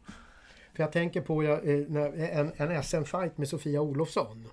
För 0.76 0.84
jag 0.84 0.92
tänker 0.92 1.22
på 1.22 1.44
jag, 1.44 1.68
eh, 1.68 2.38
en, 2.40 2.52
en 2.58 2.84
SM-fight 2.84 3.32
med 3.38 3.50
Sofia 3.50 3.82
Olofsson. 3.82 4.46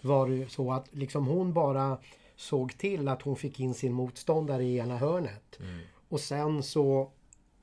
Var 0.00 0.28
det 0.28 0.50
så 0.52 0.72
att 0.72 0.94
liksom 0.94 1.26
hon 1.26 1.52
bara 1.52 1.98
såg 2.36 2.78
till 2.78 3.08
att 3.08 3.22
hon 3.22 3.36
fick 3.36 3.60
in 3.60 3.74
sin 3.74 3.92
motståndare 3.92 4.64
i 4.64 4.76
ena 4.78 4.96
hörnet. 4.98 5.58
Mm. 5.60 5.80
Och 6.08 6.20
sen 6.20 6.62
så 6.62 7.10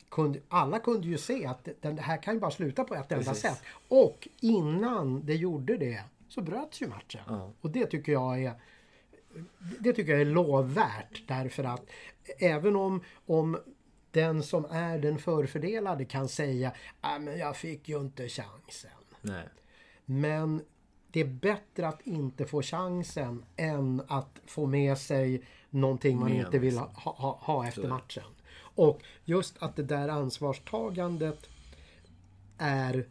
kunde 0.09 0.39
alla 0.49 0.79
kunde 0.79 1.07
ju 1.07 1.17
se 1.17 1.45
att 1.45 1.63
det- 1.63 1.81
den 1.81 1.97
här 1.97 2.17
kan 2.23 2.33
ju 2.33 2.39
bara 2.39 2.51
sluta 2.51 2.83
på 2.83 2.95
ett 2.95 3.11
enda 3.11 3.23
Precis. 3.25 3.41
sätt. 3.41 3.61
Och 3.87 4.27
innan 4.39 5.25
det 5.25 5.35
gjorde 5.35 5.77
det 5.77 6.03
så 6.29 6.41
bröts 6.41 6.81
ju 6.81 6.87
matchen. 6.87 7.21
Ja. 7.27 7.51
Och 7.61 7.69
det 7.71 7.85
tycker 7.85 8.11
jag 8.11 8.43
är 8.43 8.53
det 9.79 9.93
tycker 9.93 10.11
jag 10.11 10.21
är 10.21 10.25
lovvärt 10.25 11.23
därför 11.27 11.63
att 11.63 11.89
även 12.39 12.75
om, 12.75 13.03
om 13.25 13.57
den 14.11 14.43
som 14.43 14.65
är 14.65 14.99
den 14.99 15.17
förfördelade 15.17 16.05
kan 16.05 16.27
säga 16.27 16.71
att 17.01 17.21
men 17.21 17.37
jag 17.37 17.57
fick 17.57 17.89
ju 17.89 17.99
inte 17.99 18.29
chansen. 18.29 18.91
Nej. 19.21 19.47
Men 20.05 20.61
det 21.11 21.19
är 21.19 21.25
bättre 21.25 21.87
att 21.87 22.01
inte 22.01 22.45
få 22.45 22.61
chansen 22.61 23.45
än 23.55 24.01
att 24.07 24.39
få 24.45 24.65
med 24.65 24.97
sig 24.97 25.43
någonting 25.69 26.19
man 26.19 26.29
Med 26.29 26.45
inte 26.45 26.59
vill 26.59 26.73
sig. 26.73 26.83
ha, 26.93 27.11
ha, 27.11 27.39
ha 27.41 27.67
efter 27.67 27.87
matchen. 27.87 28.23
Och 28.75 29.01
just 29.25 29.63
att 29.63 29.75
det 29.75 29.83
där 29.83 30.07
ansvarstagandet 30.07 31.49
är 32.57 33.07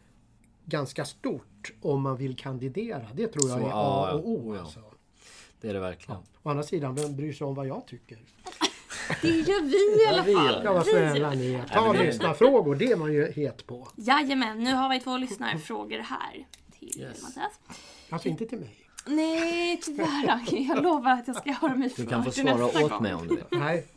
ganska 0.65 1.05
stort 1.05 1.73
om 1.81 2.01
man 2.01 2.17
vill 2.17 2.35
kandidera. 2.35 3.07
Det 3.13 3.27
tror 3.27 3.49
jag 3.49 3.59
Så, 3.59 3.67
är 3.67 3.71
A 3.73 4.13
och 4.13 4.29
O. 4.29 4.55
Alltså. 4.59 4.90
Det 5.61 5.69
är 5.69 5.73
det 5.73 5.79
verkligen. 5.79 6.21
Å 6.43 6.49
andra 6.49 6.63
sidan, 6.63 6.95
vem 6.95 7.15
bryr 7.15 7.33
sig 7.33 7.47
om 7.47 7.55
vad 7.55 7.67
jag 7.67 7.87
tycker? 7.87 8.17
Det 9.21 9.27
gör 9.27 9.61
vi 9.61 10.03
i 10.03 10.07
alla 10.07 10.17
Ja, 10.29 10.39
fall. 10.53 10.61
Ja, 10.63 10.73
vad 10.73 10.85
snälla 10.85 11.29
ni 11.29 11.53
är. 11.53 11.57
Ja, 11.57 11.63
Ta 11.73 11.93
lyssnarfrågor, 11.93 12.75
det 12.75 12.91
är 12.91 12.95
man 12.95 13.13
ju 13.13 13.31
het 13.31 13.67
på. 13.67 13.87
Jajamän, 13.95 14.63
nu 14.63 14.73
har 14.73 14.89
vi 14.89 14.99
två 14.99 15.17
lyssnarfrågor 15.17 15.97
här 15.99 16.47
till 16.79 17.01
Yes. 17.01 17.21
Mattias. 17.23 17.59
Alltså 18.09 18.27
inte 18.29 18.45
till 18.45 18.59
mig. 18.59 18.77
Nej, 19.05 19.79
tyvärr. 19.83 20.41
Jag 20.69 20.83
lovar 20.83 21.11
att 21.11 21.27
jag 21.27 21.35
ska 21.37 21.51
höra 21.51 21.75
mig 21.75 21.93
Du 21.97 22.05
kan 22.05 22.23
få 22.23 22.31
för 22.31 22.41
svara 22.41 22.65
åt 22.65 22.89
gång. 22.91 23.03
mig 23.03 23.13
om 23.13 23.27
du 23.27 23.35
vill. 23.35 23.43
Nej, 23.51 23.87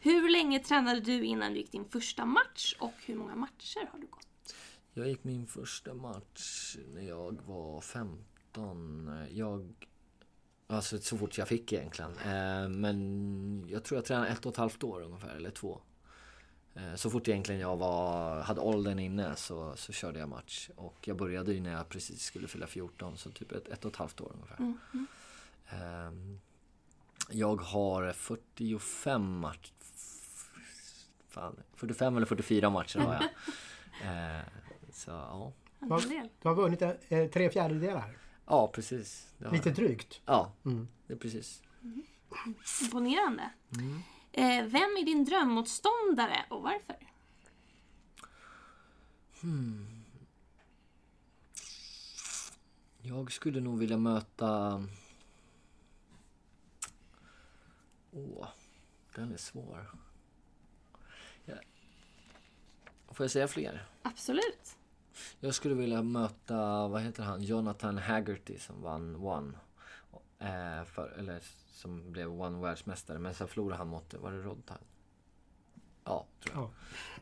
Hur 0.00 0.28
länge 0.28 0.58
tränade 0.60 1.00
du 1.00 1.24
innan 1.24 1.52
du 1.52 1.58
gick 1.58 1.72
din 1.72 1.84
första 1.84 2.24
match 2.24 2.74
och 2.78 2.92
hur 3.06 3.14
många 3.14 3.34
matcher 3.34 3.88
har 3.92 3.98
du 4.00 4.06
gått? 4.06 4.54
Jag 4.94 5.08
gick 5.08 5.24
min 5.24 5.46
första 5.46 5.94
match 5.94 6.76
när 6.94 7.02
jag 7.02 7.38
var 7.46 7.80
15. 7.80 9.10
Jag... 9.30 9.74
Alltså 10.68 10.98
så 10.98 11.18
fort 11.18 11.38
jag 11.38 11.48
fick 11.48 11.72
egentligen. 11.72 12.10
Eh, 12.18 12.68
Men 12.68 13.66
jag 13.68 13.84
tror 13.84 13.98
jag 13.98 14.04
tränade 14.04 14.28
ett 14.28 14.46
och 14.46 14.52
ett 14.52 14.56
halvt 14.58 14.82
år 14.84 15.00
ungefär, 15.02 15.36
eller 15.36 15.50
två. 15.50 15.80
Eh, 16.74 16.94
Så 16.94 17.10
fort 17.10 17.28
egentligen 17.28 17.60
jag 17.60 17.76
var, 17.76 18.40
hade 18.40 18.60
åldern 18.60 18.98
inne 18.98 19.36
så, 19.36 19.76
så 19.76 19.92
körde 19.92 20.18
jag 20.18 20.28
match. 20.28 20.70
Och 20.76 20.96
jag 21.08 21.16
började 21.16 21.52
ju 21.54 21.60
när 21.60 21.72
jag 21.72 21.88
precis 21.88 22.22
skulle 22.22 22.48
fylla 22.48 22.66
14, 22.66 23.16
så 23.16 23.30
typ 23.30 23.52
ett, 23.52 23.68
ett 23.68 23.84
och 23.84 23.90
ett 23.90 23.96
halvt 23.96 24.20
år 24.20 24.32
ungefär. 24.34 24.56
Mm. 24.58 24.78
mm. 24.94 25.06
Ehm, 25.68 26.40
Jag 27.30 27.56
har 27.60 28.12
45 28.12 29.38
matcher. 29.38 29.72
Fan, 31.28 31.56
45 31.74 32.16
eller 32.16 32.26
44 32.26 32.70
matcher 32.70 32.98
har 32.98 33.12
jag. 33.14 33.22
Eh, 34.04 34.40
Så 34.92 35.10
ja. 35.10 35.52
Du 36.42 36.48
har 36.48 36.54
vunnit 36.54 36.80
tre 37.32 37.50
fjärdedelar. 37.50 38.16
Ja, 38.46 38.68
precis. 38.68 39.26
Lite 39.52 39.68
jag. 39.68 39.76
drygt. 39.76 40.20
Ja, 40.26 40.52
Mm. 40.64 40.88
det 41.06 41.12
är 41.12 41.18
precis. 41.18 41.62
Imponerande. 42.82 43.50
Mm. 43.78 44.00
Eh, 44.32 44.64
vem 44.64 44.96
är 44.96 45.04
din 45.04 45.24
drömmotståndare 45.24 46.44
och 46.50 46.62
varför? 46.62 46.96
Jag 53.02 53.32
skulle 53.32 53.60
nog 53.60 53.78
vilja 53.78 53.96
möta... 53.98 54.82
Åh, 58.12 58.48
den 59.14 59.32
är 59.32 59.36
svår. 59.36 59.90
Ja. 61.44 61.54
Får 63.08 63.24
jag 63.24 63.30
säga 63.30 63.48
fler? 63.48 63.86
Absolut. 64.02 64.76
Jag 65.40 65.54
skulle 65.54 65.74
vilja 65.74 66.02
möta, 66.02 66.88
vad 66.88 67.02
heter 67.02 67.22
han, 67.22 67.42
Jonathan 67.42 67.98
Haggerty 67.98 68.58
som 68.58 68.82
vann 68.82 69.16
One. 69.16 69.52
Eh, 70.38 70.84
för, 70.84 71.14
eller 71.18 71.40
som 71.66 72.12
blev 72.12 72.40
One 72.40 72.62
världsmästare. 72.62 73.18
Men 73.18 73.34
sen 73.34 73.48
förlorade 73.48 73.78
han 73.78 73.88
mot, 73.88 74.14
var 74.14 74.32
det 74.32 74.38
Rodtime? 74.38 74.78
Ja, 76.04 76.26
tror 76.40 76.56
jag. 76.56 76.70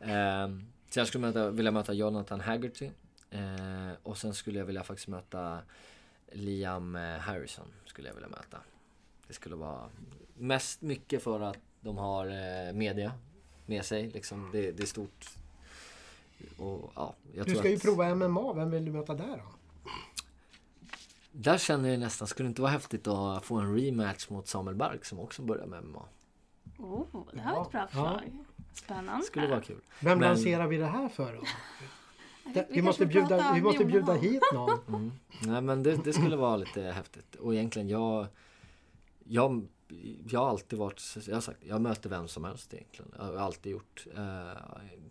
Ja. 0.09 0.43
Eh, 0.43 0.49
så 0.89 0.99
jag 0.99 1.07
skulle 1.07 1.21
möta, 1.21 1.49
vilja 1.49 1.71
möta 1.71 1.93
Jonathan 1.93 2.41
Haggerty. 2.41 2.89
Eh, 3.29 3.91
och 4.03 4.17
sen 4.17 4.33
skulle 4.33 4.59
jag 4.59 4.65
vilja 4.65 4.83
faktiskt 4.83 5.07
möta 5.07 5.61
Liam 6.31 6.95
eh, 6.95 7.17
Harrison. 7.17 7.65
Skulle 7.85 8.07
jag 8.07 8.15
vilja 8.15 8.29
möta. 8.29 8.57
Det 9.27 9.33
skulle 9.33 9.55
vara 9.55 9.89
mest 10.37 10.81
mycket 10.81 11.23
för 11.23 11.39
att 11.39 11.57
de 11.81 11.97
har 11.97 12.25
eh, 12.27 12.73
media 12.73 13.11
med 13.65 13.85
sig. 13.85 14.09
Liksom, 14.09 14.49
det, 14.51 14.71
det 14.71 14.83
är 14.83 14.87
stort. 14.87 15.25
Och, 16.57 16.91
ja, 16.95 17.13
jag 17.35 17.45
Du 17.45 17.51
tror 17.51 17.59
ska 17.61 17.69
ju 17.69 17.75
att- 17.75 17.81
prova 17.81 18.15
MMA, 18.15 18.53
vem 18.53 18.71
vill 18.71 18.85
du 18.85 18.91
möta 18.91 19.13
där 19.13 19.37
då? 19.37 19.89
Där 21.31 21.57
känner 21.57 21.89
jag 21.89 21.99
nästan, 21.99 22.27
skulle 22.27 22.47
det 22.47 22.49
inte 22.49 22.61
vara 22.61 22.71
häftigt 22.71 23.07
att 23.07 23.45
få 23.45 23.55
en 23.55 23.75
rematch 23.77 24.29
mot 24.29 24.47
Samuel 24.47 24.75
Bark 24.77 25.05
som 25.05 25.19
också 25.19 25.41
börjar 25.41 25.65
med 25.65 25.83
MMA? 25.83 26.03
Oh, 26.77 27.05
det 27.33 27.39
här 27.41 27.55
var 27.55 27.61
ett 27.65 27.71
bra 27.71 27.79
Ja. 27.81 27.87
förslag. 27.87 28.31
Spännande. 28.73 29.25
Skulle 29.25 29.47
vara 29.47 29.61
kul. 29.61 29.81
Vem 29.99 30.19
Men- 30.19 30.27
lanserar 30.29 30.67
vi 30.67 30.77
det 30.77 30.85
här 30.85 31.09
för 31.09 31.33
då? 31.33 31.41
Det- 31.41 31.47
Vi, 32.53 32.53
kanske 32.63 32.81
måste, 32.81 33.05
bjuda, 33.05 33.51
vi 33.55 33.61
måste 33.61 33.85
bjuda 33.85 34.13
hit 34.13 34.41
någon. 34.53 34.79
Mm. 34.87 35.11
Nej 35.41 35.61
men 35.61 35.83
det, 35.83 35.95
det 36.03 36.13
skulle 36.13 36.35
vara 36.35 36.57
lite 36.57 36.81
häftigt. 36.81 37.35
Och 37.35 37.53
egentligen 37.53 37.89
jag... 37.89 38.27
Jag, 39.27 39.67
jag 40.29 40.39
har 40.39 40.49
alltid 40.49 40.79
varit, 40.79 41.01
jag 41.27 41.35
har 41.35 41.41
sagt, 41.41 41.59
jag 41.63 41.81
möter 41.81 42.09
vem 42.09 42.27
som 42.27 42.43
helst 42.43 42.73
egentligen. 42.73 43.11
Jag 43.17 43.23
har 43.23 43.35
alltid 43.35 43.71
gjort. 43.71 44.07
Eh, 44.15 44.61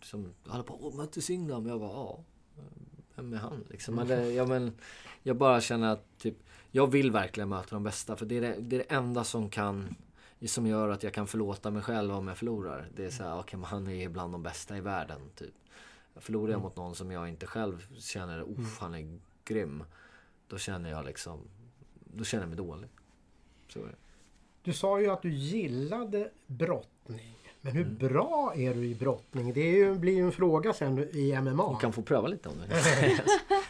som 0.01 0.33
håller 0.47 0.63
på, 0.63 0.79
åh 0.81 0.95
mötte 0.95 1.21
Signam. 1.21 1.65
Jag 1.65 1.79
bara, 1.79 1.91
ja. 1.91 2.19
vem 3.15 3.33
är 3.33 3.37
han 3.37 3.65
liksom? 3.69 3.99
Eller, 3.99 4.31
ja, 4.31 4.45
men, 4.45 4.73
jag 5.23 5.37
bara 5.37 5.61
känner 5.61 5.89
att 5.89 6.17
typ, 6.17 6.37
jag 6.71 6.91
vill 6.91 7.11
verkligen 7.11 7.49
möta 7.49 7.75
de 7.75 7.83
bästa 7.83 8.15
för 8.15 8.25
det 8.25 8.37
är 8.37 8.41
det, 8.41 8.55
det, 8.59 8.75
är 8.75 8.79
det 8.79 8.95
enda 8.95 9.23
som 9.23 9.49
kan 9.49 9.95
som 10.47 10.67
gör 10.67 10.89
att 10.89 11.03
jag 11.03 11.13
kan 11.13 11.27
förlåta 11.27 11.71
mig 11.71 11.81
själv 11.81 12.15
om 12.15 12.27
jag 12.27 12.37
förlorar. 12.37 12.89
Det 12.95 13.05
är 13.05 13.09
så 13.09 13.23
här, 13.23 13.31
okej 13.31 13.39
okay, 13.39 13.59
men 13.59 13.69
han 13.69 13.87
är 13.87 14.09
bland 14.09 14.33
de 14.33 14.43
bästa 14.43 14.77
i 14.77 14.81
världen. 14.81 15.21
Typ. 15.35 15.53
Förlorar 16.15 16.51
jag 16.51 16.61
mot 16.61 16.75
någon 16.75 16.95
som 16.95 17.11
jag 17.11 17.29
inte 17.29 17.47
själv 17.47 17.95
känner, 17.97 18.41
uff 18.41 18.79
han 18.79 18.95
är 18.95 19.19
grym. 19.45 19.83
Då 20.47 20.57
känner 20.57 20.89
jag 20.89 21.05
liksom, 21.05 21.39
då 22.13 22.23
känner 22.23 22.43
jag 22.43 22.49
mig 22.49 22.57
dålig. 22.57 22.89
Så 23.67 23.79
är 23.79 23.83
det. 23.85 23.95
Du 24.65 24.73
sa 24.73 24.99
ju 24.99 25.09
att 25.09 25.21
du 25.21 25.31
gillade 25.31 26.29
brottning. 26.47 27.35
Men 27.61 27.73
hur 27.73 27.85
mm. 27.85 27.97
bra 27.97 28.53
är 28.55 28.73
du 28.73 28.85
i 28.85 28.95
brottning? 28.95 29.53
Det 29.53 29.71
ju, 29.71 29.95
blir 29.95 30.13
ju 30.13 30.25
en 30.25 30.31
fråga 30.31 30.73
sen 30.73 30.99
i 30.99 31.41
MMA. 31.41 31.71
Du 31.73 31.79
kan 31.79 31.93
få 31.93 32.01
pröva 32.01 32.27
lite 32.27 32.49
om 32.49 32.55
det. 32.57 32.75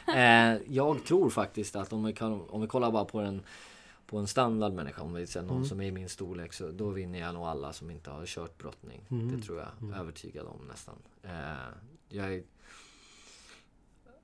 eh, 0.15 0.61
jag 0.75 1.03
tror 1.03 1.29
faktiskt 1.29 1.75
att 1.75 1.93
om 1.93 2.03
vi, 2.03 2.13
kan, 2.13 2.41
om 2.49 2.61
vi 2.61 2.67
kollar 2.67 2.91
bara 2.91 3.05
på 3.05 3.19
en, 3.19 3.41
på 4.05 4.17
en 4.17 4.27
standard 4.27 4.73
människa, 4.73 5.01
om 5.01 5.13
vi 5.13 5.27
säger 5.27 5.45
någon 5.45 5.55
mm. 5.55 5.69
som 5.69 5.81
är 5.81 5.85
i 5.85 5.91
min 5.91 6.09
storlek, 6.09 6.53
så 6.53 6.71
då 6.71 6.89
vinner 6.89 7.19
jag 7.19 7.33
nog 7.33 7.43
alla 7.43 7.73
som 7.73 7.91
inte 7.91 8.09
har 8.09 8.25
kört 8.25 8.57
brottning. 8.57 9.01
Mm. 9.09 9.35
Det 9.35 9.45
tror 9.45 9.59
jag, 9.59 9.67
mm. 9.81 9.99
övertygad 9.99 10.45
om 10.45 10.67
nästan. 10.67 10.95
Eh, 11.23 11.31
jag 12.09 12.33
är 12.33 12.43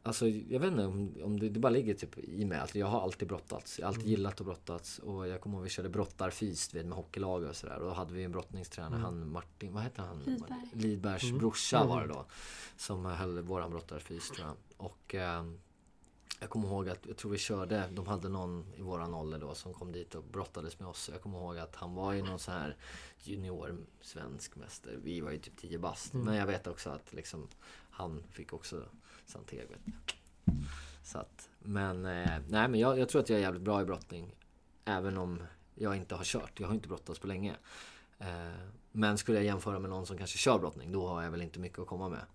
Alltså 0.03 0.28
jag 0.28 0.60
vet 0.60 0.72
inte 0.72 0.86
om, 0.86 1.15
om 1.23 1.40
det, 1.40 1.49
det, 1.49 1.60
bara 1.60 1.69
ligger 1.69 1.94
typ 1.94 2.18
i 2.18 2.45
mig. 2.45 2.60
Alltså, 2.60 2.80
jag 2.80 2.88
har 2.88 3.02
alltid 3.02 3.28
brottats. 3.28 3.80
Jag 3.80 3.86
har 3.86 3.88
alltid 3.88 4.03
mm. 4.03 4.11
gillat 4.11 4.40
att 4.40 4.45
brottas. 4.45 4.99
Och 4.99 5.28
jag 5.28 5.41
kommer 5.41 5.57
ihåg 5.57 5.64
vi 5.64 5.69
körde 5.69 5.90
brottarfys 5.90 6.73
med 6.73 6.91
hockeylag 6.91 7.44
och 7.44 7.56
sådär. 7.56 7.78
Och 7.78 7.86
då 7.86 7.94
hade 7.94 8.14
vi 8.14 8.23
en 8.23 8.32
brottningstränare, 8.32 8.95
mm. 8.95 9.03
han 9.03 9.32
Martin, 9.32 9.73
vad 9.73 9.84
hette 9.84 10.02
han? 10.02 10.19
Lidberg. 10.19 10.69
Lidbergs 10.73 11.23
mm. 11.23 11.38
brorsa 11.38 11.78
mm. 11.78 11.90
var 11.90 12.02
det 12.02 12.07
då. 12.07 12.26
Som 12.78 13.06
höll 13.06 13.41
våran 13.41 13.72
brottarfys 13.72 14.30
tror 14.30 14.48
jag. 14.48 14.56
Och 14.78 15.15
eh, 15.15 15.44
jag 16.41 16.49
kommer 16.49 16.68
ihåg 16.68 16.90
att, 16.90 17.06
jag 17.07 17.18
tror 17.18 17.32
vi 17.32 17.38
körde, 17.38 17.90
de 17.91 18.07
hade 18.07 18.30
någon 18.30 18.73
i 18.76 18.82
våran 18.82 19.14
ålder 19.14 19.40
då 19.40 19.56
som 19.56 19.73
kom 19.73 19.91
dit 19.91 20.15
och 20.15 20.23
brottades 20.23 20.80
med 20.80 20.88
oss. 20.88 21.10
Jag 21.14 21.22
kommer 21.22 21.38
ihåg 21.38 21.57
att 21.57 21.76
han 21.76 21.95
var 21.95 22.14
ju 22.14 22.23
någon 22.23 22.40
så 22.40 22.52
här 22.52 22.78
junior 23.23 23.78
svensk 24.02 24.56
mästare. 24.56 24.95
Vi 25.03 25.22
var 25.22 25.32
ju 25.32 25.38
typ 25.38 25.57
10 25.57 25.80
bast. 25.80 26.14
Mm. 26.14 26.26
Men 26.26 26.36
jag 26.36 26.48
vet 26.48 26.68
också 26.68 26.90
att 26.90 27.14
liksom 27.14 27.48
han 27.91 28.23
fick 28.32 28.53
också 28.53 28.86
Vet 29.70 30.16
Så 31.03 31.18
att, 31.18 31.49
men 31.60 32.06
eh, 32.06 32.40
nej 32.48 32.68
men 32.68 32.80
jag, 32.80 32.99
jag, 32.99 33.10
tror 33.10 33.22
att 33.22 33.30
jag 33.30 33.38
är 33.38 33.44
jävligt 33.44 33.64
bra 33.64 33.82
i 33.82 33.86
brottning. 33.86 34.36
Även 34.86 35.18
om 35.18 35.44
jag 35.76 35.95
inte 35.95 36.16
har 36.16 36.24
kört. 36.24 36.60
Jag 36.60 36.68
har 36.68 36.74
inte 36.74 36.88
brottats 36.88 37.20
på 37.20 37.28
länge. 37.28 37.56
Eh, 38.20 38.28
men 38.91 39.18
skulle 39.18 39.38
jag 39.38 39.45
jämföra 39.45 39.80
med 39.80 39.90
någon 39.90 40.06
som 40.06 40.18
kanske 40.18 40.38
kör 40.38 40.60
brottning, 40.60 40.91
då 40.91 41.08
har 41.08 41.24
jag 41.24 41.32
väl 41.32 41.41
inte 41.41 41.60
mycket 41.60 41.80
att 41.80 41.88
komma 41.88 42.10
med. 42.10 42.26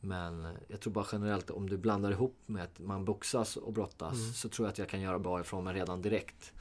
Men 0.00 0.48
jag 0.68 0.80
tror 0.80 0.92
bara 0.92 1.06
generellt 1.12 1.50
om 1.50 1.68
du 1.68 1.78
blandar 1.78 2.10
ihop 2.10 2.36
med 2.46 2.64
att 2.64 2.78
man 2.78 3.04
boxas 3.04 3.56
och 3.56 3.72
brottas 3.72 4.14
mm. 4.14 4.32
så 4.32 4.48
tror 4.48 4.66
jag 4.66 4.72
att 4.72 4.78
jag 4.78 4.88
kan 4.88 5.00
göra 5.00 5.18
bra 5.18 5.40
ifrån 5.40 5.64
mig 5.64 5.74
redan 5.74 6.02
direkt. 6.02 6.52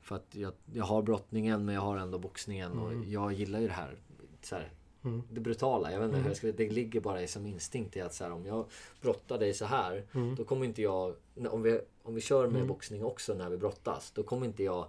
För 0.00 0.16
att 0.16 0.34
jag, 0.34 0.52
jag 0.72 0.84
har 0.84 1.02
brottningen 1.02 1.64
men 1.64 1.74
jag 1.74 1.82
har 1.82 1.96
ändå 1.96 2.18
boxningen 2.18 2.72
mm. 2.72 2.84
och 2.84 3.04
jag 3.04 3.32
gillar 3.32 3.60
ju 3.60 3.66
det 3.66 3.72
här, 3.72 3.96
så 4.42 4.54
här 4.54 4.72
Mm. 5.06 5.22
Det 5.30 5.40
brutala. 5.40 5.92
Jag 5.92 5.98
vet 5.98 6.06
inte 6.06 6.18
mm. 6.18 6.28
jag 6.28 6.36
ska, 6.36 6.52
det 6.52 6.68
ligger 6.68 7.00
bara 7.00 7.22
i 7.22 7.28
som 7.28 7.46
instinkt 7.46 7.96
i 7.96 8.00
att 8.00 8.14
så 8.14 8.24
här, 8.24 8.32
om 8.32 8.46
jag 8.46 8.66
brottar 9.00 9.38
dig 9.38 9.54
så 9.54 9.64
här. 9.64 10.04
Mm. 10.12 10.34
Då 10.34 10.44
kommer 10.44 10.66
inte 10.66 10.82
jag, 10.82 11.14
om 11.48 11.62
vi, 11.62 11.80
om 12.02 12.14
vi 12.14 12.20
kör 12.20 12.46
med 12.46 12.56
mm. 12.56 12.68
boxning 12.68 13.04
också 13.04 13.34
när 13.34 13.48
vi 13.50 13.56
brottas. 13.56 14.10
Då 14.10 14.22
kommer 14.22 14.46
inte 14.46 14.62
jag 14.62 14.86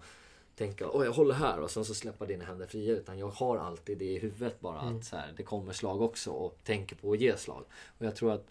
tänka, 0.56 0.89
åh 0.89 1.06
jag 1.06 1.11
håller 1.11 1.35
här 1.35 1.60
och 1.60 1.72
sen 1.72 1.85
så 1.85 1.94
släppa 1.94 2.26
dina 2.26 2.45
händer 2.45 2.68
fria. 2.68 2.94
Utan 2.94 3.19
jag 3.19 3.30
har 3.30 3.57
alltid 3.57 3.98
det 3.98 4.06
i 4.06 4.19
huvudet 4.19 4.60
bara 4.60 4.80
att 4.80 4.89
mm. 4.89 5.03
så 5.03 5.15
här, 5.15 5.34
det 5.38 5.44
kommer 5.44 5.73
slag 5.73 6.02
också 6.02 6.31
och 6.31 6.57
tänker 6.64 6.95
på 6.95 7.11
att 7.11 7.19
ge 7.19 7.38
slag. 7.38 7.64
Och 7.98 8.06
jag 8.06 8.15
tror 8.15 8.31
att 8.31 8.48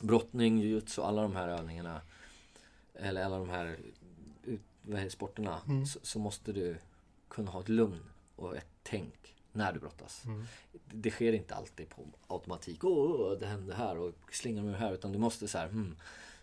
brottning, 0.00 0.58
jujutsu, 0.58 1.02
alla 1.02 1.22
de 1.22 1.36
här 1.36 1.48
övningarna. 1.48 2.00
Eller 2.94 3.24
alla 3.24 3.38
de 3.38 3.48
här 3.48 3.76
sporterna. 5.08 5.60
Mm. 5.68 5.86
Så, 5.86 5.98
så 6.02 6.18
måste 6.18 6.52
du 6.52 6.76
kunna 7.28 7.50
ha 7.50 7.60
ett 7.60 7.68
lugn 7.68 8.00
och 8.36 8.56
ett 8.56 8.66
tänk 8.82 9.34
när 9.52 9.72
du 9.72 9.80
brottas. 9.80 10.24
Mm. 10.24 10.44
Det 10.84 11.10
sker 11.10 11.32
inte 11.32 11.54
alltid 11.54 11.88
på 11.88 12.02
automatik. 12.26 12.84
Åh, 12.84 13.38
det 13.38 13.46
hände 13.46 13.74
här 13.74 13.98
och 13.98 14.14
slingar 14.32 14.62
det 14.62 14.76
här. 14.76 14.92
Utan 14.92 15.12
du 15.12 15.18
måste 15.18 15.48
så 15.48 15.58
här, 15.58 15.68
hmm, 15.68 15.96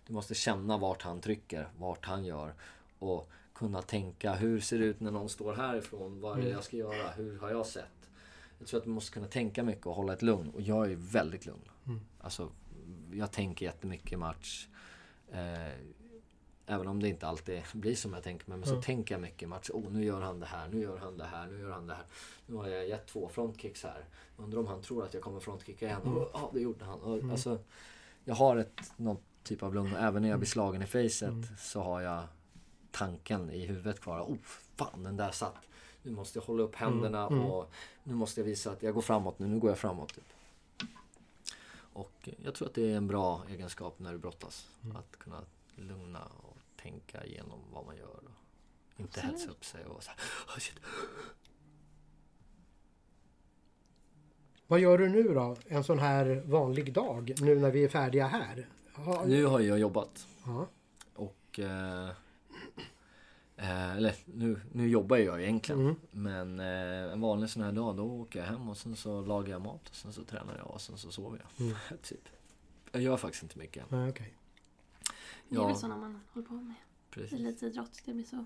Du 0.07 0.13
måste 0.13 0.35
känna 0.35 0.77
vart 0.77 1.01
han 1.01 1.21
trycker, 1.21 1.67
vart 1.77 2.05
han 2.05 2.25
gör. 2.25 2.53
Och 2.99 3.29
kunna 3.53 3.81
tänka, 3.81 4.33
hur 4.35 4.59
ser 4.59 4.79
det 4.79 4.85
ut 4.85 4.99
när 4.99 5.11
någon 5.11 5.29
står 5.29 5.53
härifrån? 5.53 6.21
Vad 6.21 6.31
är 6.31 6.35
det 6.35 6.41
mm. 6.41 6.53
jag 6.53 6.63
ska 6.63 6.77
göra? 6.77 7.11
Hur 7.11 7.39
har 7.39 7.49
jag 7.49 7.65
sett? 7.65 8.09
Jag 8.59 8.67
tror 8.67 8.77
att 8.77 8.83
du 8.83 8.89
måste 8.89 9.13
kunna 9.13 9.27
tänka 9.27 9.63
mycket 9.63 9.85
och 9.85 9.95
hålla 9.95 10.13
ett 10.13 10.21
lugn. 10.21 10.49
Och 10.49 10.61
jag 10.61 10.91
är 10.91 10.95
väldigt 10.95 11.45
lugn. 11.45 11.69
Mm. 11.85 11.99
Alltså, 12.19 12.49
jag 13.11 13.31
tänker 13.31 13.65
jättemycket 13.65 14.19
match. 14.19 14.67
Eh, 15.31 15.73
Även 16.69 16.87
om 16.87 17.01
det 17.01 17.07
inte 17.09 17.27
alltid 17.27 17.61
blir 17.73 17.95
som 17.95 18.13
jag 18.13 18.23
tänker 18.23 18.49
mig. 18.49 18.57
Men 18.57 18.67
så 18.67 18.73
mm. 18.73 18.83
tänker 18.83 19.15
jag 19.15 19.21
mycket 19.21 19.49
match. 19.49 19.69
Oh, 19.69 19.91
nu 19.91 20.05
gör 20.05 20.21
han 20.21 20.39
det 20.39 20.45
här, 20.45 20.67
nu 20.67 20.81
gör 20.81 20.97
han 20.97 21.17
det 21.17 21.25
här, 21.25 21.47
nu 21.47 21.59
gör 21.59 21.71
han 21.71 21.87
det 21.87 21.93
här. 21.93 22.05
Nu 22.45 22.55
har 22.55 22.67
jag 22.67 22.87
gett 22.87 23.07
två 23.07 23.29
frontkicks 23.29 23.83
här. 23.83 24.05
Undrar 24.37 24.59
om 24.59 24.67
han 24.67 24.81
tror 24.81 25.03
att 25.05 25.13
jag 25.13 25.23
kommer 25.23 25.39
frontkicka 25.39 25.85
igen. 25.85 26.01
Mm. 26.05 26.17
Ja, 26.33 26.43
oh, 26.43 26.53
det 26.53 26.59
gjorde 26.59 26.85
han. 26.85 27.01
Och, 27.01 27.13
mm. 27.13 27.31
alltså, 27.31 27.59
jag 28.23 28.35
har 28.35 28.57
ett, 28.57 28.91
någon 28.97 29.17
typ 29.43 29.63
av 29.63 29.75
lugn. 29.75 29.95
Även 29.95 30.21
när 30.21 30.29
jag 30.29 30.39
blir 30.39 30.49
slagen 30.49 30.81
i 30.81 30.85
facet 30.85 31.29
mm. 31.29 31.45
så 31.59 31.81
har 31.81 32.01
jag 32.01 32.23
tanken 32.91 33.51
i 33.51 33.65
huvudet 33.65 33.99
kvar. 33.99 34.21
Oh, 34.21 34.37
fan 34.75 35.03
den 35.03 35.17
där 35.17 35.31
satt. 35.31 35.67
Nu 36.03 36.11
måste 36.11 36.39
jag 36.39 36.45
hålla 36.45 36.63
upp 36.63 36.75
händerna 36.75 37.27
mm. 37.27 37.39
Mm. 37.39 37.51
och 37.51 37.71
nu 38.03 38.13
måste 38.13 38.41
jag 38.41 38.45
visa 38.45 38.71
att 38.71 38.83
jag 38.83 38.93
går 38.93 39.01
framåt 39.01 39.39
nu. 39.39 39.47
Nu 39.47 39.59
går 39.59 39.71
jag 39.71 39.77
framåt. 39.77 40.13
Typ. 40.13 40.23
Och 41.93 42.29
jag 42.43 42.55
tror 42.55 42.67
att 42.67 42.73
det 42.73 42.91
är 42.91 42.97
en 42.97 43.07
bra 43.07 43.41
egenskap 43.49 43.99
när 43.99 44.11
du 44.11 44.17
brottas. 44.17 44.69
Att 44.95 45.19
kunna 45.19 45.41
lugna 45.75 46.21
tänka 46.81 47.25
igenom 47.25 47.59
vad 47.71 47.85
man 47.85 47.97
gör. 47.97 48.21
Och 48.95 48.99
inte 48.99 49.19
Absolut. 49.19 49.39
hetsa 49.39 49.51
upp 49.51 49.65
sig 49.65 49.85
och 49.85 50.03
så 50.03 50.09
här, 50.09 50.19
oh 50.47 50.59
shit. 50.59 50.79
Vad 54.67 54.79
gör 54.79 54.97
du 54.97 55.09
nu 55.09 55.23
då? 55.23 55.55
En 55.67 55.83
sån 55.83 55.99
här 55.99 56.43
vanlig 56.45 56.93
dag 56.93 57.33
nu 57.41 57.59
när 57.59 57.71
vi 57.71 57.83
är 57.83 57.89
färdiga 57.89 58.27
här? 58.27 58.67
Ha... 58.93 59.25
Nu 59.25 59.45
har 59.45 59.59
jag 59.59 59.79
jobbat. 59.79 60.27
Ja. 60.45 60.67
Och... 61.13 61.59
Eh, 61.59 62.09
eh, 63.57 63.97
eller 63.97 64.15
nu, 64.25 64.61
nu 64.71 64.89
jobbar 64.89 65.17
jag 65.17 65.41
egentligen. 65.41 65.81
Mm. 65.81 65.95
Men 66.11 66.59
eh, 66.59 67.13
en 67.13 67.21
vanlig 67.21 67.49
sån 67.49 67.63
här 67.63 67.71
dag 67.71 67.95
då 67.95 68.03
åker 68.03 68.39
jag 68.39 68.45
hem 68.45 68.69
och 68.69 68.77
sen 68.77 68.95
så 68.95 69.21
lagar 69.21 69.49
jag 69.49 69.61
mat. 69.61 69.89
Och 69.89 69.95
sen 69.95 70.13
så 70.13 70.23
tränar 70.23 70.57
jag 70.57 70.67
och 70.67 70.81
sen 70.81 70.97
så 70.97 71.11
sover 71.11 71.41
jag. 71.43 71.65
Mm. 71.65 71.77
typ. 72.01 72.29
Jag 72.91 73.01
gör 73.01 73.17
faktiskt 73.17 73.43
inte 73.43 73.57
mycket. 73.57 73.91
Nej, 73.91 74.09
okay. 74.09 74.27
Det 75.49 75.55
är 75.55 75.59
ja. 75.59 75.67
väl 75.67 75.75
sådana 75.75 75.97
man 75.97 76.21
håller 76.33 76.47
på 76.47 76.53
med. 76.53 76.75
Precis. 77.09 77.39
Elitidrott. 77.39 78.01
Det 78.05 78.13
blir 78.13 78.25
så... 78.25 78.45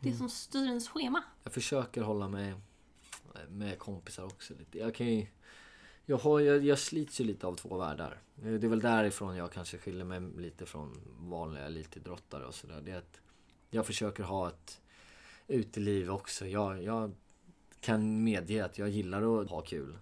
Det 0.00 0.08
är 0.08 0.12
mm. 0.12 0.18
som 0.18 0.28
styr 0.28 0.66
ens 0.66 0.88
schema. 0.88 1.24
Jag 1.44 1.52
försöker 1.52 2.02
hålla 2.02 2.28
mig 2.28 2.54
med 3.48 3.78
kompisar 3.78 4.24
också 4.24 4.54
lite. 4.54 4.78
Jag 4.78 4.94
kan 4.94 5.06
ju... 5.06 5.26
Jag, 6.04 6.16
har, 6.16 6.40
jag, 6.40 6.64
jag 6.64 6.78
slits 6.78 7.20
ju 7.20 7.24
lite 7.24 7.46
av 7.46 7.54
två 7.54 7.78
världar. 7.78 8.22
Det 8.34 8.48
är 8.48 8.68
väl 8.68 8.80
därifrån 8.80 9.36
jag 9.36 9.52
kanske 9.52 9.78
skiljer 9.78 10.04
mig 10.04 10.20
lite 10.20 10.66
från 10.66 11.00
vanliga 11.18 11.64
elitidrottare 11.64 12.46
och 12.46 12.54
sådär. 12.54 12.80
Det 12.84 12.90
är 12.90 12.98
att 12.98 13.20
jag 13.70 13.86
försöker 13.86 14.22
ha 14.22 14.48
ett 14.48 14.80
uteliv 15.48 16.10
också. 16.10 16.46
Jag, 16.46 16.82
jag 16.82 17.12
kan 17.80 18.24
medge 18.24 18.64
att 18.64 18.78
jag 18.78 18.88
gillar 18.88 19.42
att 19.42 19.50
ha 19.50 19.60
kul. 19.60 19.98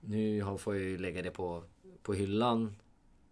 Nu 0.00 0.56
får 0.58 0.74
jag 0.74 0.84
ju 0.84 0.98
lägga 0.98 1.22
det 1.22 1.30
på, 1.30 1.64
på 2.02 2.14
hyllan 2.14 2.76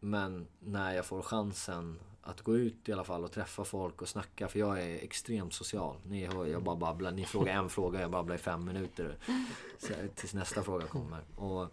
men 0.04 0.46
när 0.60 0.94
jag 0.94 1.06
får 1.06 1.22
chansen 1.22 1.98
att 2.22 2.40
gå 2.40 2.56
ut 2.56 2.88
i 2.88 2.92
alla 2.92 3.04
fall 3.04 3.24
och 3.24 3.32
träffa 3.32 3.64
folk 3.64 4.02
och 4.02 4.08
snacka. 4.08 4.48
För 4.48 4.58
jag 4.58 4.82
är 4.82 5.04
extremt 5.04 5.54
social. 5.54 5.96
Ni 6.06 6.26
hör, 6.26 6.46
jag 6.46 6.62
bara 6.62 6.76
babblar. 6.76 7.10
Ni 7.10 7.24
frågar 7.24 7.54
en 7.54 7.70
fråga, 7.70 8.00
jag 8.00 8.10
babblar 8.10 8.34
i 8.34 8.38
fem 8.38 8.64
minuter. 8.64 9.16
tills 10.14 10.34
nästa 10.34 10.62
fråga 10.62 10.86
kommer. 10.86 11.20
Och 11.36 11.68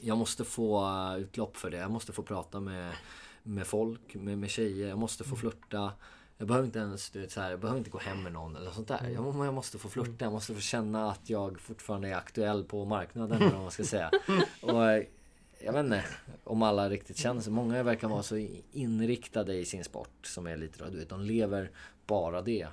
jag 0.00 0.18
måste 0.18 0.44
få 0.44 0.90
utlopp 1.18 1.56
för 1.56 1.70
det. 1.70 1.76
Jag 1.76 1.90
måste 1.90 2.12
få 2.12 2.22
prata 2.22 2.60
med, 2.60 2.92
med 3.42 3.66
folk, 3.66 4.14
med, 4.14 4.38
med 4.38 4.50
tjejer. 4.50 4.88
Jag 4.88 4.98
måste 4.98 5.24
få 5.24 5.36
flirta. 5.36 5.92
Jag 6.38 6.48
behöver 6.48 6.66
inte 6.66 6.78
ens, 6.78 7.10
du 7.10 7.20
vet, 7.20 7.32
så 7.32 7.40
här, 7.40 7.50
jag 7.50 7.60
behöver 7.60 7.78
inte 7.78 7.90
gå 7.90 7.98
hem 7.98 8.22
med 8.22 8.32
någon 8.32 8.56
eller 8.56 8.70
sånt 8.70 8.88
där. 8.88 9.08
Jag, 9.08 9.46
jag 9.46 9.54
måste 9.54 9.78
få 9.78 9.88
flirta. 9.88 10.24
Jag 10.24 10.32
måste 10.32 10.54
få 10.54 10.60
känna 10.60 11.10
att 11.10 11.30
jag 11.30 11.60
fortfarande 11.60 12.08
är 12.08 12.16
aktuell 12.16 12.64
på 12.64 12.84
marknaden 12.84 13.42
eller 13.42 13.52
vad 13.52 13.62
man 13.62 13.70
ska 13.70 13.84
säga. 13.84 14.10
Och 14.62 14.82
jag 15.64 15.72
vet 15.72 15.84
inte 15.84 16.04
om 16.44 16.62
alla 16.62 16.90
riktigt 16.90 17.16
känner 17.16 17.40
sig. 17.40 17.52
Många 17.52 17.82
verkar 17.82 18.08
vara 18.08 18.22
så 18.22 18.36
inriktade 18.72 19.54
i 19.54 19.64
sin 19.64 19.84
sport 19.84 20.26
som 20.26 20.46
är 20.46 20.56
lite 20.56 20.90
du 20.90 20.98
vet, 20.98 21.08
de 21.08 21.20
lever 21.20 21.70
bara 22.06 22.42
det. 22.42 22.66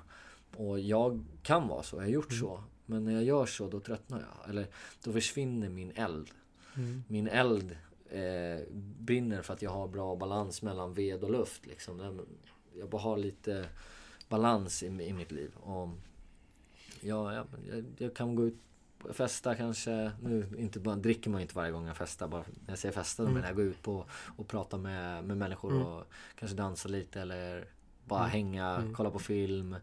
Och 0.56 0.80
jag 0.80 1.24
kan 1.44 1.68
vara 1.68 1.84
så, 1.84 1.96
jag 1.96 2.02
har 2.02 2.10
gjort 2.10 2.32
mm. 2.32 2.40
så. 2.40 2.64
Men 2.86 3.04
när 3.04 3.14
jag 3.14 3.24
gör 3.24 3.46
så 3.46 3.68
då 3.68 3.80
tröttnar 3.80 4.20
jag. 4.20 4.50
Eller 4.50 4.68
då 5.04 5.14
försvinner 5.14 5.70
min 5.70 5.92
eld. 5.92 6.30
Mm. 6.76 7.04
Min 7.08 7.28
eld 7.28 7.78
eh, 8.10 8.60
brinner 9.00 9.42
för 9.42 9.54
att 9.54 9.62
jag 9.62 9.72
har 9.72 9.88
bra 9.88 10.16
balans 10.16 10.62
mellan 10.62 10.94
ved 10.94 11.24
och 11.24 11.32
luft. 11.32 11.66
Liksom. 11.66 12.22
Jag 12.80 12.90
bara 12.90 13.02
har 13.02 13.18
lite 13.18 13.66
balans 14.30 14.84
i, 14.84 14.86
i 14.86 15.14
mitt 15.14 15.32
liv. 15.32 15.52
Och 15.56 15.90
ja, 17.02 17.34
jag, 17.34 17.48
jag, 17.70 17.86
jag 17.98 18.14
kan 18.14 18.36
gå 18.36 18.46
ut 18.46 18.58
festa 19.14 19.56
kanske. 19.56 20.12
Nu 20.22 20.48
inte 20.58 20.80
bara, 20.80 20.96
dricker 20.96 21.30
man 21.30 21.40
ju 21.40 21.44
inte 21.44 21.56
varje 21.56 21.72
gång 21.72 21.88
jag 21.88 21.98
festar. 21.98 22.28
Bara 22.28 22.44
när 22.66 22.72
jag 22.72 22.80
säger 22.80 22.94
festa, 22.94 23.24
mm. 23.24 23.34
men 23.34 23.44
jag 23.44 23.56
går 23.56 23.66
ut 23.66 23.82
på 23.82 24.06
och 24.38 24.48
pratar 24.48 24.78
med, 24.78 25.24
med 25.24 25.38
människor 25.38 25.72
mm. 25.72 25.84
och 25.84 26.04
kanske 26.40 26.58
dansa 26.58 26.90
lite 26.90 27.22
eller 27.22 27.66
bara 28.06 28.20
mm. 28.20 28.32
hänga, 28.32 28.68
mm. 28.68 28.94
kolla 28.94 29.12
på 29.12 29.20
film. 29.20 29.76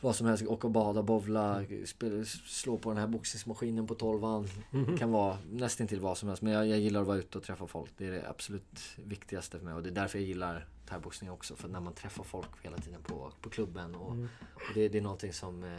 Vad 0.00 0.16
som 0.16 0.26
helst, 0.26 0.46
åka 0.46 0.66
och 0.66 0.72
bada, 0.72 1.02
bovla, 1.02 1.64
spela, 1.86 2.24
slå 2.46 2.78
på 2.78 2.88
den 2.90 2.98
här 2.98 3.06
boxningsmaskinen 3.06 3.86
på 3.86 3.94
tolvan. 3.94 4.48
Mm. 4.72 4.98
Kan 4.98 5.10
vara 5.10 5.38
nästan 5.50 5.86
till 5.86 6.00
vad 6.00 6.18
som 6.18 6.28
helst. 6.28 6.42
Men 6.42 6.52
jag, 6.52 6.66
jag, 6.66 6.78
gillar 6.78 7.00
att 7.00 7.06
vara 7.06 7.16
ute 7.16 7.38
och 7.38 7.44
träffa 7.44 7.66
folk. 7.66 7.90
Det 7.96 8.06
är 8.06 8.10
det 8.12 8.28
absolut 8.28 8.80
viktigaste 8.96 9.58
för 9.58 9.64
mig. 9.64 9.74
Och 9.74 9.82
det 9.82 9.88
är 9.88 9.94
därför 9.94 10.18
jag 10.18 10.28
gillar 10.28 10.66
thaiboxning 10.88 11.30
också. 11.30 11.56
För 11.56 11.68
när 11.68 11.80
man 11.80 11.92
träffar 11.92 12.24
folk 12.24 12.48
hela 12.62 12.76
tiden 12.76 13.02
på, 13.02 13.32
på 13.40 13.50
klubben. 13.50 13.94
Och, 13.94 14.12
mm. 14.12 14.28
och 14.54 14.74
det, 14.74 14.88
det, 14.88 14.98
är 14.98 15.02
någonting 15.02 15.32
som, 15.32 15.64
eh, 15.64 15.70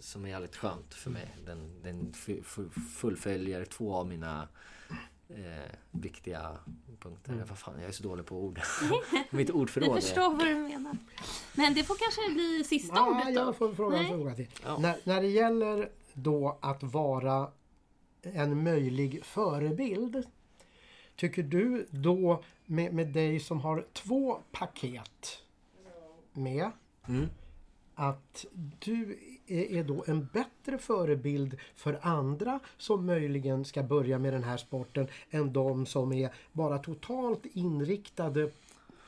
som 0.00 0.24
är 0.24 0.28
jävligt 0.28 0.56
skönt 0.56 0.94
för 0.94 1.10
mig. 1.10 1.36
Den, 1.46 1.82
den 1.82 2.12
fullföljer 2.96 3.64
två 3.64 3.94
av 3.94 4.06
mina 4.06 4.48
eh, 5.28 5.72
viktiga 5.90 6.56
punkter. 7.00 7.32
Mm. 7.32 7.46
Vad 7.48 7.58
fan, 7.58 7.74
jag 7.80 7.88
är 7.88 7.92
så 7.92 8.02
dålig 8.02 8.26
på 8.26 8.36
ord. 8.36 8.60
Mitt 9.30 9.50
ordförråd 9.50 9.94
Vi 9.94 10.00
förstår 10.00 10.34
vad 10.34 10.46
du 10.46 10.54
menar. 10.54 10.96
Men 11.54 11.74
det 11.74 11.84
får 11.84 11.94
kanske 11.94 12.34
bli 12.34 12.64
sista 12.64 12.96
ja, 12.96 13.10
ordet 13.10 13.34
då? 13.34 13.40
Jag 13.40 13.56
får 13.56 13.74
fråga 13.74 13.98
en 13.98 14.08
fråga 14.08 14.34
till. 14.34 14.48
Ja. 14.64 14.78
När, 14.78 14.96
när 15.04 15.20
det 15.20 15.28
gäller 15.28 15.90
då 16.12 16.58
att 16.60 16.82
vara 16.82 17.50
en 18.22 18.62
möjlig 18.62 19.24
förebild. 19.24 20.26
Tycker 21.16 21.42
du 21.42 21.86
då 21.90 22.42
med, 22.66 22.94
med 22.94 23.06
dig 23.06 23.40
som 23.40 23.60
har 23.60 23.86
två 23.92 24.40
paket 24.52 25.42
med 26.32 26.70
mm. 27.08 27.28
att 27.94 28.44
du 28.78 29.18
är 29.48 29.84
då 29.84 30.04
en 30.06 30.28
bättre 30.32 30.78
förebild 30.78 31.58
för 31.74 31.98
andra 32.02 32.60
som 32.76 33.06
möjligen 33.06 33.64
ska 33.64 33.82
börja 33.82 34.18
med 34.18 34.32
den 34.32 34.44
här 34.44 34.56
sporten 34.56 35.08
än 35.30 35.52
de 35.52 35.86
som 35.86 36.12
är 36.12 36.34
bara 36.52 36.78
totalt 36.78 37.46
inriktade 37.52 38.50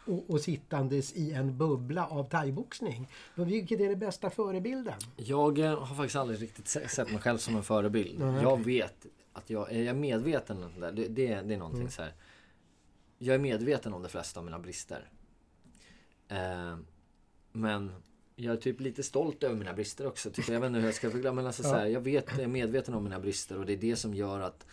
och, 0.07 0.31
och 0.31 0.41
sittandes 0.41 1.13
i 1.13 1.33
en 1.33 1.59
bubbla 1.59 2.07
av 2.07 2.29
thaiboxning. 2.29 3.09
Vilket 3.35 3.81
är 3.81 3.89
det 3.89 3.97
bästa 3.97 4.31
förebilden? 4.31 4.95
Jag 5.17 5.59
eh, 5.59 5.85
har 5.85 5.97
faktiskt 5.97 6.17
aldrig 6.17 6.43
riktigt 6.43 6.69
sett 6.69 7.11
mig 7.11 7.21
själv 7.21 7.39
som 7.39 7.57
en 7.57 7.63
förebild. 7.63 8.19
Nej, 8.19 8.43
jag 8.43 8.65
vet 8.65 9.07
att 9.33 9.51
jag 9.51 9.73
är 9.73 9.83
jag 9.83 9.97
medveten 9.97 10.65
om 10.65 10.81
det. 10.81 10.91
Det, 10.91 11.09
det, 11.09 11.41
det 11.41 11.55
är 11.55 11.59
någonting 11.59 11.81
mm. 11.81 11.91
så 11.91 12.03
här. 12.03 12.15
Jag 13.19 13.35
är 13.35 13.39
medveten 13.39 13.93
om 13.93 14.03
de 14.03 14.09
flesta 14.09 14.41
av 14.41 14.45
mina 14.45 14.59
brister. 14.59 15.09
Eh, 16.29 16.77
men 17.53 17.93
jag 18.41 18.53
är 18.53 18.61
typ 18.61 18.81
lite 18.81 19.03
stolt 19.03 19.43
över 19.43 19.57
mina 19.57 19.73
brister 19.73 20.07
också. 20.07 20.31
Typ. 20.31 20.49
Jag 20.49 20.61
vet 20.61 20.67
inte 20.67 20.79
hur 20.79 20.87
jag 20.87 20.95
ska 20.95 21.11
förklara. 21.11 21.35
Men 21.35 21.47
alltså, 21.47 21.63
så 21.63 21.75
här, 21.75 21.87
jag, 21.87 22.01
vet, 22.01 22.27
jag 22.31 22.41
är 22.41 22.47
medveten 22.49 22.95
om 22.95 23.05
mina 23.05 23.21
brister 23.21 23.59
och 23.59 23.67
det 23.67 23.73
är 23.73 23.77
det 23.77 23.97
som 23.97 24.15
gör 24.15 24.41
att, 24.41 24.67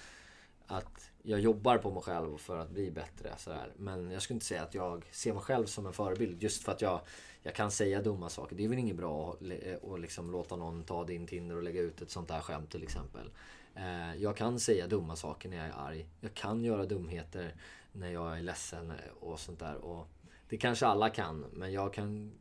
att 0.68 1.10
jag 1.23 1.39
jobbar 1.39 1.77
på 1.77 1.91
mig 1.91 2.03
själv 2.03 2.38
för 2.38 2.57
att 2.57 2.69
bli 2.69 2.91
bättre. 2.91 3.34
Så 3.38 3.52
här. 3.52 3.72
Men 3.77 4.11
jag 4.11 4.22
skulle 4.22 4.35
inte 4.35 4.45
säga 4.45 4.64
att 4.64 4.73
jag 4.73 5.06
ser 5.11 5.34
mig 5.34 5.41
själv 5.41 5.65
som 5.65 5.85
en 5.85 5.94
förebild 5.94 6.44
just 6.44 6.64
för 6.64 6.72
att 6.72 6.81
jag, 6.81 7.02
jag 7.44 7.56
kan 7.56 7.72
säga 7.72 8.02
dumma 8.02 8.30
saker. 8.30 8.56
Det 8.56 8.65
är 8.65 8.69
väl 8.69 8.80
inget 8.80 8.95
bra 8.95 9.31
att, 9.31 9.91
att 9.91 9.99
liksom 9.99 10.31
låta 10.31 10.56
någon 10.56 10.84
ta 10.84 11.03
din 11.03 11.27
Tinder 11.27 11.56
och 11.56 11.64
lägga 11.64 11.81
ut 11.81 12.02
ett 12.02 12.11
sånt 12.11 12.27
där 12.27 12.39
skämt 12.39 12.72
till 12.72 12.84
exempel. 12.84 13.30
Eh, 13.76 14.15
jag 14.18 14.38
kan 14.38 14.60
säga 14.60 14.88
dumma 14.88 15.15
saker 15.15 15.49
när 15.49 15.57
jag 15.57 15.65
är 15.65 15.88
arg. 15.88 16.06
Jag 16.22 16.34
kan 16.34 16.64
göra 16.64 16.85
dumheter 16.85 17.56
när 17.91 18.11
jag 18.11 18.38
är 18.38 18.41
ledsen 18.41 18.94
och 19.19 19.39
sånt 19.39 19.60
där. 19.60 19.76
Och 19.76 20.07
det 20.49 20.57
kanske 20.57 20.85
alla 20.85 21.10
kan, 21.10 21.45
men 21.53 21.72
jag 21.72 21.94
kan 21.94 22.31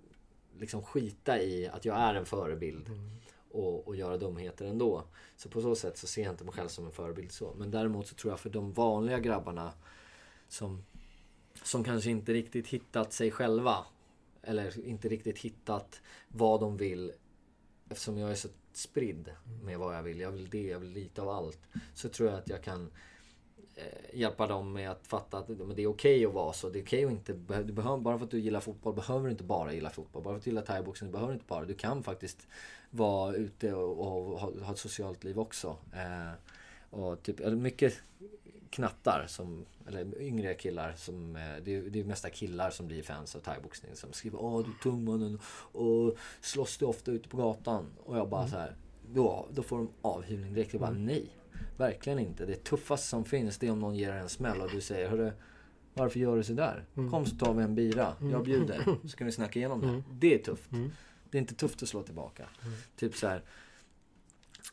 liksom 0.61 0.83
skita 0.83 1.43
i 1.43 1.69
att 1.69 1.85
jag 1.85 1.97
är 1.97 2.15
en 2.15 2.27
förebild. 2.27 2.89
Mm. 2.89 3.11
Och, 3.51 3.89
och 3.89 3.97
göra 3.97 4.17
dumheter 4.17 4.67
ändå. 4.67 5.05
Så 5.37 5.49
på 5.49 5.61
så 5.61 5.75
sätt 5.75 5.99
så 5.99 6.07
ser 6.07 6.23
jag 6.23 6.33
inte 6.33 6.45
mig 6.45 6.55
själv 6.55 6.69
som 6.69 6.87
en 6.87 6.93
förebild 6.93 7.33
så. 7.33 7.55
Men 7.55 7.71
däremot 7.71 8.07
så 8.07 8.15
tror 8.15 8.33
jag 8.33 8.41
för 8.41 8.51
de 8.51 8.73
vanliga 8.73 9.19
grabbarna 9.19 9.73
som, 10.49 10.85
som 11.63 11.85
kanske 11.85 12.11
inte 12.11 12.33
riktigt 12.33 12.69
hittat 12.69 13.13
sig 13.13 13.31
själva. 13.31 13.77
Eller 14.43 14.87
inte 14.87 15.09
riktigt 15.09 15.39
hittat 15.39 16.01
vad 16.29 16.61
de 16.61 16.77
vill. 16.77 17.13
Eftersom 17.89 18.19
jag 18.19 18.31
är 18.31 18.35
så 18.35 18.49
spridd 18.73 19.31
med 19.63 19.79
vad 19.79 19.97
jag 19.97 20.03
vill. 20.03 20.21
Jag 20.21 20.31
vill 20.31 20.51
det, 20.51 20.67
jag 20.67 20.79
vill 20.79 20.91
lite 20.91 21.23
av 21.23 21.29
allt. 21.29 21.61
Så 21.95 22.09
tror 22.09 22.29
jag 22.29 22.39
att 22.39 22.49
jag 22.49 22.63
kan 22.63 22.91
hjälpa 24.13 24.47
dem 24.47 24.73
med 24.73 24.91
att 24.91 25.07
fatta 25.07 25.39
att 25.39 25.47
det 25.47 25.53
är 25.53 25.67
okej 25.67 25.87
okay 25.87 26.27
att 26.27 26.33
vara 26.33 26.53
så. 26.53 26.69
Det 26.69 26.79
är 26.79 26.83
okej 26.83 27.07
okay 27.07 27.17
att 27.17 27.29
inte... 27.29 27.33
Du 27.63 27.73
behöver, 27.73 27.99
bara 27.99 28.19
för 28.19 28.25
att 28.25 28.31
du 28.31 28.39
gillar 28.41 28.61
fotboll 28.61 28.95
behöver 28.95 29.25
du 29.25 29.31
inte 29.31 29.45
bara 29.45 29.73
gilla 29.73 29.91
fotboll. 29.91 30.23
Bara 30.23 30.35
för 30.35 30.39
att 30.39 30.45
du 30.45 30.51
gillar 30.51 30.63
thaiboxning 30.63 31.13
behöver 31.13 31.33
du 31.33 31.35
inte 31.35 31.47
bara. 31.49 31.65
Du 31.65 31.75
kan 31.75 32.03
faktiskt 32.03 32.47
vara 32.91 33.35
ute 33.35 33.73
och, 33.73 33.99
och 33.99 34.41
ha, 34.41 34.53
ha, 34.65 34.73
ett 34.73 34.79
socialt 34.79 35.25
liv 35.25 35.39
också. 35.39 35.77
Eh, 35.93 36.33
och 36.91 37.23
typ, 37.23 37.41
mycket 37.47 37.95
knattar, 38.71 39.27
som, 39.29 39.67
eller 39.89 40.23
yngre 40.23 40.55
killar, 40.55 40.93
som, 40.97 41.37
eh, 41.37 41.43
det, 41.65 41.77
är, 41.77 41.83
det 41.83 42.01
är 42.01 42.05
mesta 42.05 42.31
killar 42.31 42.71
som 42.71 42.87
blir 42.87 43.03
fans 43.03 43.37
av 43.37 43.41
thaiboxning. 43.41 43.97
Som 43.97 44.13
skriver 44.13 44.43
Åh 44.43 44.65
du 44.65 44.71
är 44.71 44.83
tung 44.83 45.05
mannen 45.05 45.39
och 45.73 46.17
slåss 46.41 46.79
du 46.79 46.85
ofta 46.85 47.11
ute 47.11 47.29
på 47.29 47.37
gatan? 47.37 47.87
Och 48.05 48.19
jag 48.19 48.29
bara 48.29 48.41
mm. 48.41 48.51
så 48.51 48.59
här, 48.59 48.77
då, 49.13 49.47
då 49.51 49.63
får 49.63 49.77
de 49.77 49.89
avhyvling 50.03 50.55
direkt. 50.55 50.73
Jag 50.73 50.81
bara 50.81 50.91
mm. 50.91 51.05
nej. 51.05 51.36
Verkligen 51.77 52.19
inte. 52.19 52.47
Det 52.47 52.65
tuffaste 52.65 53.09
som 53.09 53.25
finns 53.25 53.59
det 53.59 53.67
är 53.67 53.71
om 53.71 53.81
någon 53.81 53.97
ger 53.97 54.13
en 54.13 54.29
smäll 54.29 54.61
och 54.61 54.71
du 54.71 54.81
säger 54.81 55.09
Hörru, 55.09 55.33
varför 55.95 56.21
gör 56.21 56.37
du 56.37 56.45
sådär? 56.45 56.85
Mm. 56.97 57.11
Kom 57.11 57.27
så 57.27 57.37
tar 57.37 57.55
vi 57.55 57.63
en 57.63 57.75
bira. 57.75 58.15
Jag 58.21 58.29
mm. 58.29 58.43
bjuder. 58.43 58.85
Så 59.03 59.09
ska 59.09 59.25
vi 59.25 59.33
snacka 59.33 59.59
igenom 59.59 59.81
det. 59.81 59.89
Mm. 59.89 60.03
Det 60.13 60.35
är 60.35 60.39
tufft. 60.39 60.73
Mm. 60.73 60.91
Det 61.31 61.39
är 61.39 61.41
inte 61.41 61.55
tufft 61.55 61.83
att 61.83 61.89
slå 61.89 62.03
tillbaka. 62.03 62.49
Typ 62.97 63.17
så 63.17 63.27
här. 63.27 63.43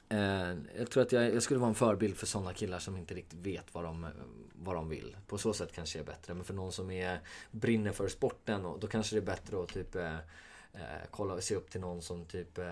Eh, 0.09 0.57
jag 0.77 0.89
tror 0.89 1.03
att 1.03 1.11
jag, 1.11 1.35
jag, 1.35 1.43
skulle 1.43 1.59
vara 1.59 1.69
en 1.69 1.75
förebild 1.75 2.17
för 2.17 2.25
sådana 2.25 2.53
killar 2.53 2.79
som 2.79 2.97
inte 2.97 3.13
riktigt 3.13 3.39
vet 3.39 3.73
vad 3.73 3.83
de, 3.83 4.07
vad 4.53 4.75
de 4.75 4.89
vill. 4.89 5.15
På 5.27 5.37
så 5.37 5.53
sätt 5.53 5.71
kanske 5.75 5.99
jag 5.99 6.07
är 6.07 6.11
bättre. 6.11 6.33
Men 6.33 6.43
för 6.43 6.53
någon 6.53 6.71
som 6.71 6.91
är, 6.91 7.19
brinner 7.51 7.91
för 7.91 8.07
sporten, 8.07 8.65
och, 8.65 8.79
då 8.79 8.87
kanske 8.87 9.15
det 9.15 9.19
är 9.19 9.25
bättre 9.25 9.63
att 9.63 9.69
typ 9.69 9.95
eh, 9.95 10.15
eh, 10.73 11.07
kolla 11.11 11.33
och 11.33 11.43
se 11.43 11.55
upp 11.55 11.69
till 11.69 11.81
någon 11.81 12.01
som 12.01 12.25
typ 12.25 12.57
eh, 12.57 12.65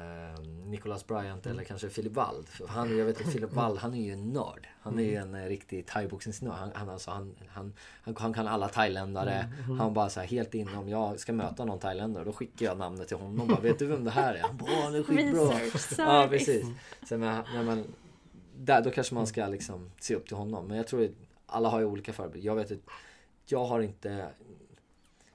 Nicholas 0.66 1.08
Bryant 1.08 1.46
eller 1.46 1.64
kanske 1.64 1.90
Philip 1.90 2.14
Wald. 2.14 2.48
Han, 2.68 2.98
jag 2.98 3.06
vet 3.06 3.22
att 3.22 3.32
Philip 3.32 3.54
Wald, 3.54 3.78
han 3.78 3.94
är 3.94 4.02
ju 4.02 4.14
en 4.14 4.30
nörd. 4.30 4.68
Han 4.82 5.00
är 5.00 5.04
ju 5.04 5.16
en 5.16 5.36
eh, 5.36 5.46
riktig 5.46 5.86
thaiboxningsnörd. 5.86 6.54
Han, 6.54 6.72
han, 6.74 6.90
alltså, 6.90 7.12
han, 7.12 7.36
han, 7.48 7.74
han, 8.04 8.16
han 8.18 8.34
kan 8.34 8.48
alla 8.48 8.68
thailändare. 8.68 9.34
Mm, 9.34 9.66
mm. 9.66 9.80
Han 9.80 9.94
bara 9.94 10.10
så 10.10 10.20
här 10.20 10.28
helt 10.28 10.54
inne 10.54 10.78
om 10.78 10.90
jag 10.90 11.20
ska 11.20 11.34
möta 11.34 11.66
någon 11.66 11.80
thailändare 11.80 12.24
då 12.24 12.34
skickar 12.34 12.66
jag 12.66 12.78
namnet 12.78 13.08
till 13.08 13.18
honom. 13.18 13.48
Bara, 13.48 13.60
vet 13.60 13.80
du 13.80 13.86
vem 13.86 14.04
det 14.04 14.12
här 14.12 14.34
är? 14.34 14.42
Han 14.42 14.58
bara, 14.58 14.84
han 14.84 14.96
är 14.96 15.04
skitbra. 15.04 16.06
Ja, 16.06 16.28
precis. 16.30 16.66
Sen 17.10 17.20
när 17.20 17.64
man, 17.64 17.84
där, 18.56 18.82
då 18.82 18.92
kanske 18.92 19.16
man 19.16 19.28
ska 19.28 19.48
liksom 19.48 19.92
se 20.00 20.16
upp 20.16 20.28
till 20.28 20.38
honom. 20.38 20.68
Men 20.68 20.78
jag 20.78 20.88
tror 20.88 21.04
att 21.04 21.12
alla 21.46 21.70
har 21.70 21.80
ju 21.80 21.86
olika 21.86 22.14
förebilder. 22.14 22.48
Jag 22.48 22.56
vet 22.56 22.72
att 22.72 22.78
jag 23.46 23.66
har 23.66 23.82
inte 23.82 24.28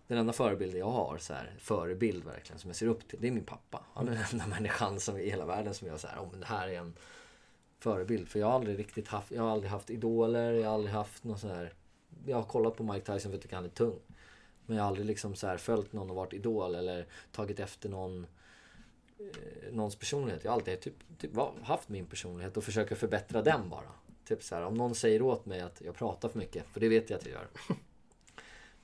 den 0.07 0.19
enda 0.19 0.33
förebilden 0.33 0.81
jag 0.81 0.91
har, 0.91 1.19
så 1.19 1.33
här, 1.33 1.55
förebild 1.59 2.25
verkligen, 2.25 2.59
som 2.59 2.71
jag 2.71 2.77
ser 2.77 2.87
upp 2.87 3.09
till, 3.09 3.19
det 3.21 3.29
är 3.29 3.33
min 3.33 3.45
pappa. 3.45 3.83
Han 3.95 4.09
är 4.09 4.13
den 4.13 4.25
enda 4.33 4.47
människan 4.57 5.01
som, 5.01 5.19
i 5.19 5.31
hela 5.31 5.47
världen 5.47 5.75
som 5.75 5.89
jag 5.89 6.01
säger, 6.01 6.19
oh, 6.19 6.29
men 6.31 6.41
det 6.41 6.47
här 6.47 6.69
är 6.69 6.79
en 6.79 6.95
förebild. 7.79 8.29
För 8.29 8.39
jag 8.39 8.47
har 8.47 8.55
aldrig 8.55 8.79
riktigt 8.79 9.09
haft, 9.09 9.31
jag 9.31 9.43
har 9.43 9.51
aldrig 9.51 9.71
haft 9.71 9.91
idoler, 9.91 10.53
jag 10.53 10.67
har 10.67 10.75
aldrig 10.75 10.95
haft 10.95 11.25
någon 11.25 11.39
sån 11.39 11.51
här... 11.51 11.73
Jag 12.27 12.37
har 12.37 12.45
kollat 12.45 12.77
på 12.77 12.83
Mike 12.83 13.07
Tyson 13.07 13.21
för 13.21 13.29
att 13.29 13.33
jag 13.33 13.43
tycker 13.43 13.57
han 13.57 13.65
är 13.65 13.69
tung. 13.69 13.99
Men 14.67 14.77
jag 14.77 14.85
har 14.85 14.89
aldrig 14.89 15.07
liksom 15.07 15.35
så 15.35 15.47
här 15.47 15.57
följt 15.57 15.93
någon 15.93 16.11
och 16.11 16.17
varit 16.17 16.33
idol 16.33 16.75
eller 16.75 17.07
tagit 17.33 17.61
efter 17.61 17.89
någon 17.89 18.27
eh, 19.19 19.73
någons 19.73 19.97
personlighet. 19.97 20.45
Jag 20.45 20.51
har 20.51 20.57
alltid 20.57 20.81
typ, 20.81 20.95
typ 21.19 21.31
haft 21.63 21.89
min 21.89 22.07
personlighet 22.07 22.57
och 22.57 22.65
försöker 22.65 22.95
förbättra 22.95 23.43
den 23.43 23.69
bara. 23.69 23.91
Typ 24.25 24.43
så 24.43 24.55
här, 24.55 24.63
om 24.63 24.75
någon 24.75 24.95
säger 24.95 25.23
åt 25.23 25.47
mig 25.47 25.61
att 25.61 25.81
jag 25.81 25.95
pratar 25.95 26.29
för 26.29 26.39
mycket, 26.39 26.67
för 26.67 26.81
det 26.81 26.89
vet 26.89 27.11
jag 27.11 27.19
att 27.19 27.27
jag 27.27 27.33
gör. 27.33 27.49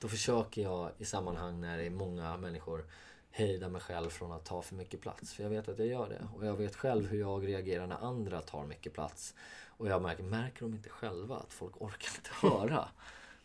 Då 0.03 0.09
försöker 0.09 0.61
jag 0.61 0.91
i 0.97 1.05
sammanhang 1.05 1.61
när 1.61 1.77
det 1.77 1.85
är 1.85 1.89
många 1.89 2.37
människor 2.37 2.85
hejda 3.31 3.69
mig 3.69 3.81
själv 3.81 4.09
från 4.09 4.31
att 4.31 4.45
ta 4.45 4.61
för 4.61 4.75
mycket 4.75 5.01
plats. 5.01 5.33
För 5.33 5.43
jag 5.43 5.49
vet 5.49 5.69
att 5.69 5.79
jag 5.79 5.87
gör 5.87 6.09
det. 6.09 6.27
Och 6.35 6.45
jag 6.45 6.55
vet 6.55 6.75
själv 6.75 7.07
hur 7.07 7.19
jag 7.19 7.47
reagerar 7.47 7.87
när 7.87 7.95
andra 7.95 8.41
tar 8.41 8.65
mycket 8.65 8.93
plats. 8.93 9.35
Och 9.67 9.87
jag 9.87 10.01
märker, 10.01 10.23
märker 10.23 10.61
de 10.61 10.73
inte 10.73 10.89
själva 10.89 11.35
att 11.35 11.53
folk 11.53 11.81
orkar 11.81 12.11
inte 12.15 12.29
höra? 12.47 12.87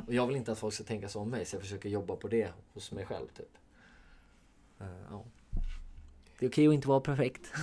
Och 0.06 0.14
jag 0.14 0.26
vill 0.26 0.36
inte 0.36 0.52
att 0.52 0.58
folk 0.58 0.74
ska 0.74 0.84
tänka 0.84 1.08
så 1.08 1.20
om 1.20 1.30
mig 1.30 1.44
så 1.44 1.56
jag 1.56 1.62
försöker 1.62 1.88
jobba 1.88 2.16
på 2.16 2.28
det 2.28 2.52
hos 2.72 2.92
mig 2.92 3.06
själv 3.06 3.26
typ. 3.26 3.58
Uh, 4.80 4.86
ja. 5.10 5.24
Det 6.38 6.46
är 6.46 6.50
okej 6.50 6.68
att 6.68 6.74
inte 6.74 6.88
vara 6.88 7.00
perfekt. 7.00 7.52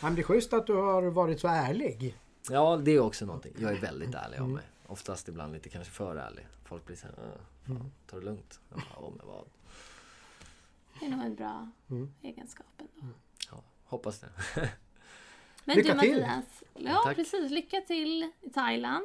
Mm. 0.00 0.02
Men 0.02 0.14
det 0.14 0.20
är 0.20 0.24
schysst 0.24 0.52
att 0.52 0.66
du 0.66 0.74
har 0.74 1.02
varit 1.02 1.40
så 1.40 1.48
ärlig. 1.48 2.16
Ja, 2.50 2.76
det 2.76 2.90
är 2.90 3.00
också 3.00 3.26
någonting. 3.26 3.54
Jag 3.58 3.72
är 3.72 3.80
väldigt 3.80 4.14
ärlig 4.14 4.38
av 4.38 4.48
mig. 4.48 4.64
Oftast 4.86 5.28
ibland 5.28 5.52
lite 5.52 5.68
kanske 5.68 5.92
för 5.92 6.16
ärlig. 6.16 6.46
Folk 6.68 6.84
blir 6.84 6.96
såhär, 6.96 7.14
äh, 7.64 7.70
mm. 7.70 7.90
ta 8.06 8.18
det 8.18 8.24
lugnt. 8.24 8.60
Ja, 8.70 9.12
med 9.16 9.26
vad? 9.26 9.44
Det 11.00 11.06
är 11.06 11.10
nog 11.10 11.20
en 11.20 11.34
bra 11.34 11.68
mm. 11.90 12.14
egenskap 12.22 12.66
ändå. 12.78 12.92
Mm. 13.02 13.14
Ja, 13.50 13.62
hoppas 13.84 14.20
det. 14.20 14.28
Men 15.64 15.76
lycka 15.76 15.94
du 15.94 16.00
till. 16.00 16.20
Mattias, 16.20 16.62
ja 16.74 17.00
Tack. 17.04 17.16
precis. 17.16 17.50
Lycka 17.50 17.80
till 17.80 18.32
i 18.40 18.50
Thailand. 18.50 19.04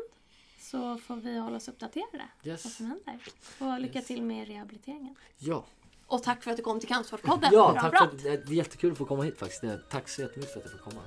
Så 0.59 0.97
får 0.97 1.15
vi 1.15 1.37
hålla 1.37 1.57
oss 1.57 1.67
uppdaterade. 1.67 2.27
Yes. 2.43 2.65
Vad 2.65 2.73
som 2.73 2.85
händer. 2.85 3.19
Och 3.59 3.79
lycka 3.79 3.99
yes. 3.99 4.07
till 4.07 4.23
med 4.23 4.47
rehabiliteringen. 4.47 5.15
Ja. 5.37 5.65
Och 6.07 6.23
tack 6.23 6.43
för 6.43 6.51
att 6.51 6.57
du 6.57 6.63
kom 6.63 6.79
till 6.79 6.89
Kampsportspodden. 6.89 7.49
Ja, 7.53 7.73
tack 7.81 7.97
för 7.97 8.05
att, 8.05 8.23
det 8.23 8.29
är 8.29 8.53
jättekul 8.53 8.91
att 8.91 8.97
få 8.97 9.05
komma 9.05 9.23
hit 9.23 9.39
faktiskt. 9.39 9.63
Tack 9.89 10.09
så 10.09 10.21
jättemycket 10.21 10.53
för 10.53 10.59
att 10.59 10.65
jag 10.65 10.73
fick 10.73 10.81
komma. 10.81 11.01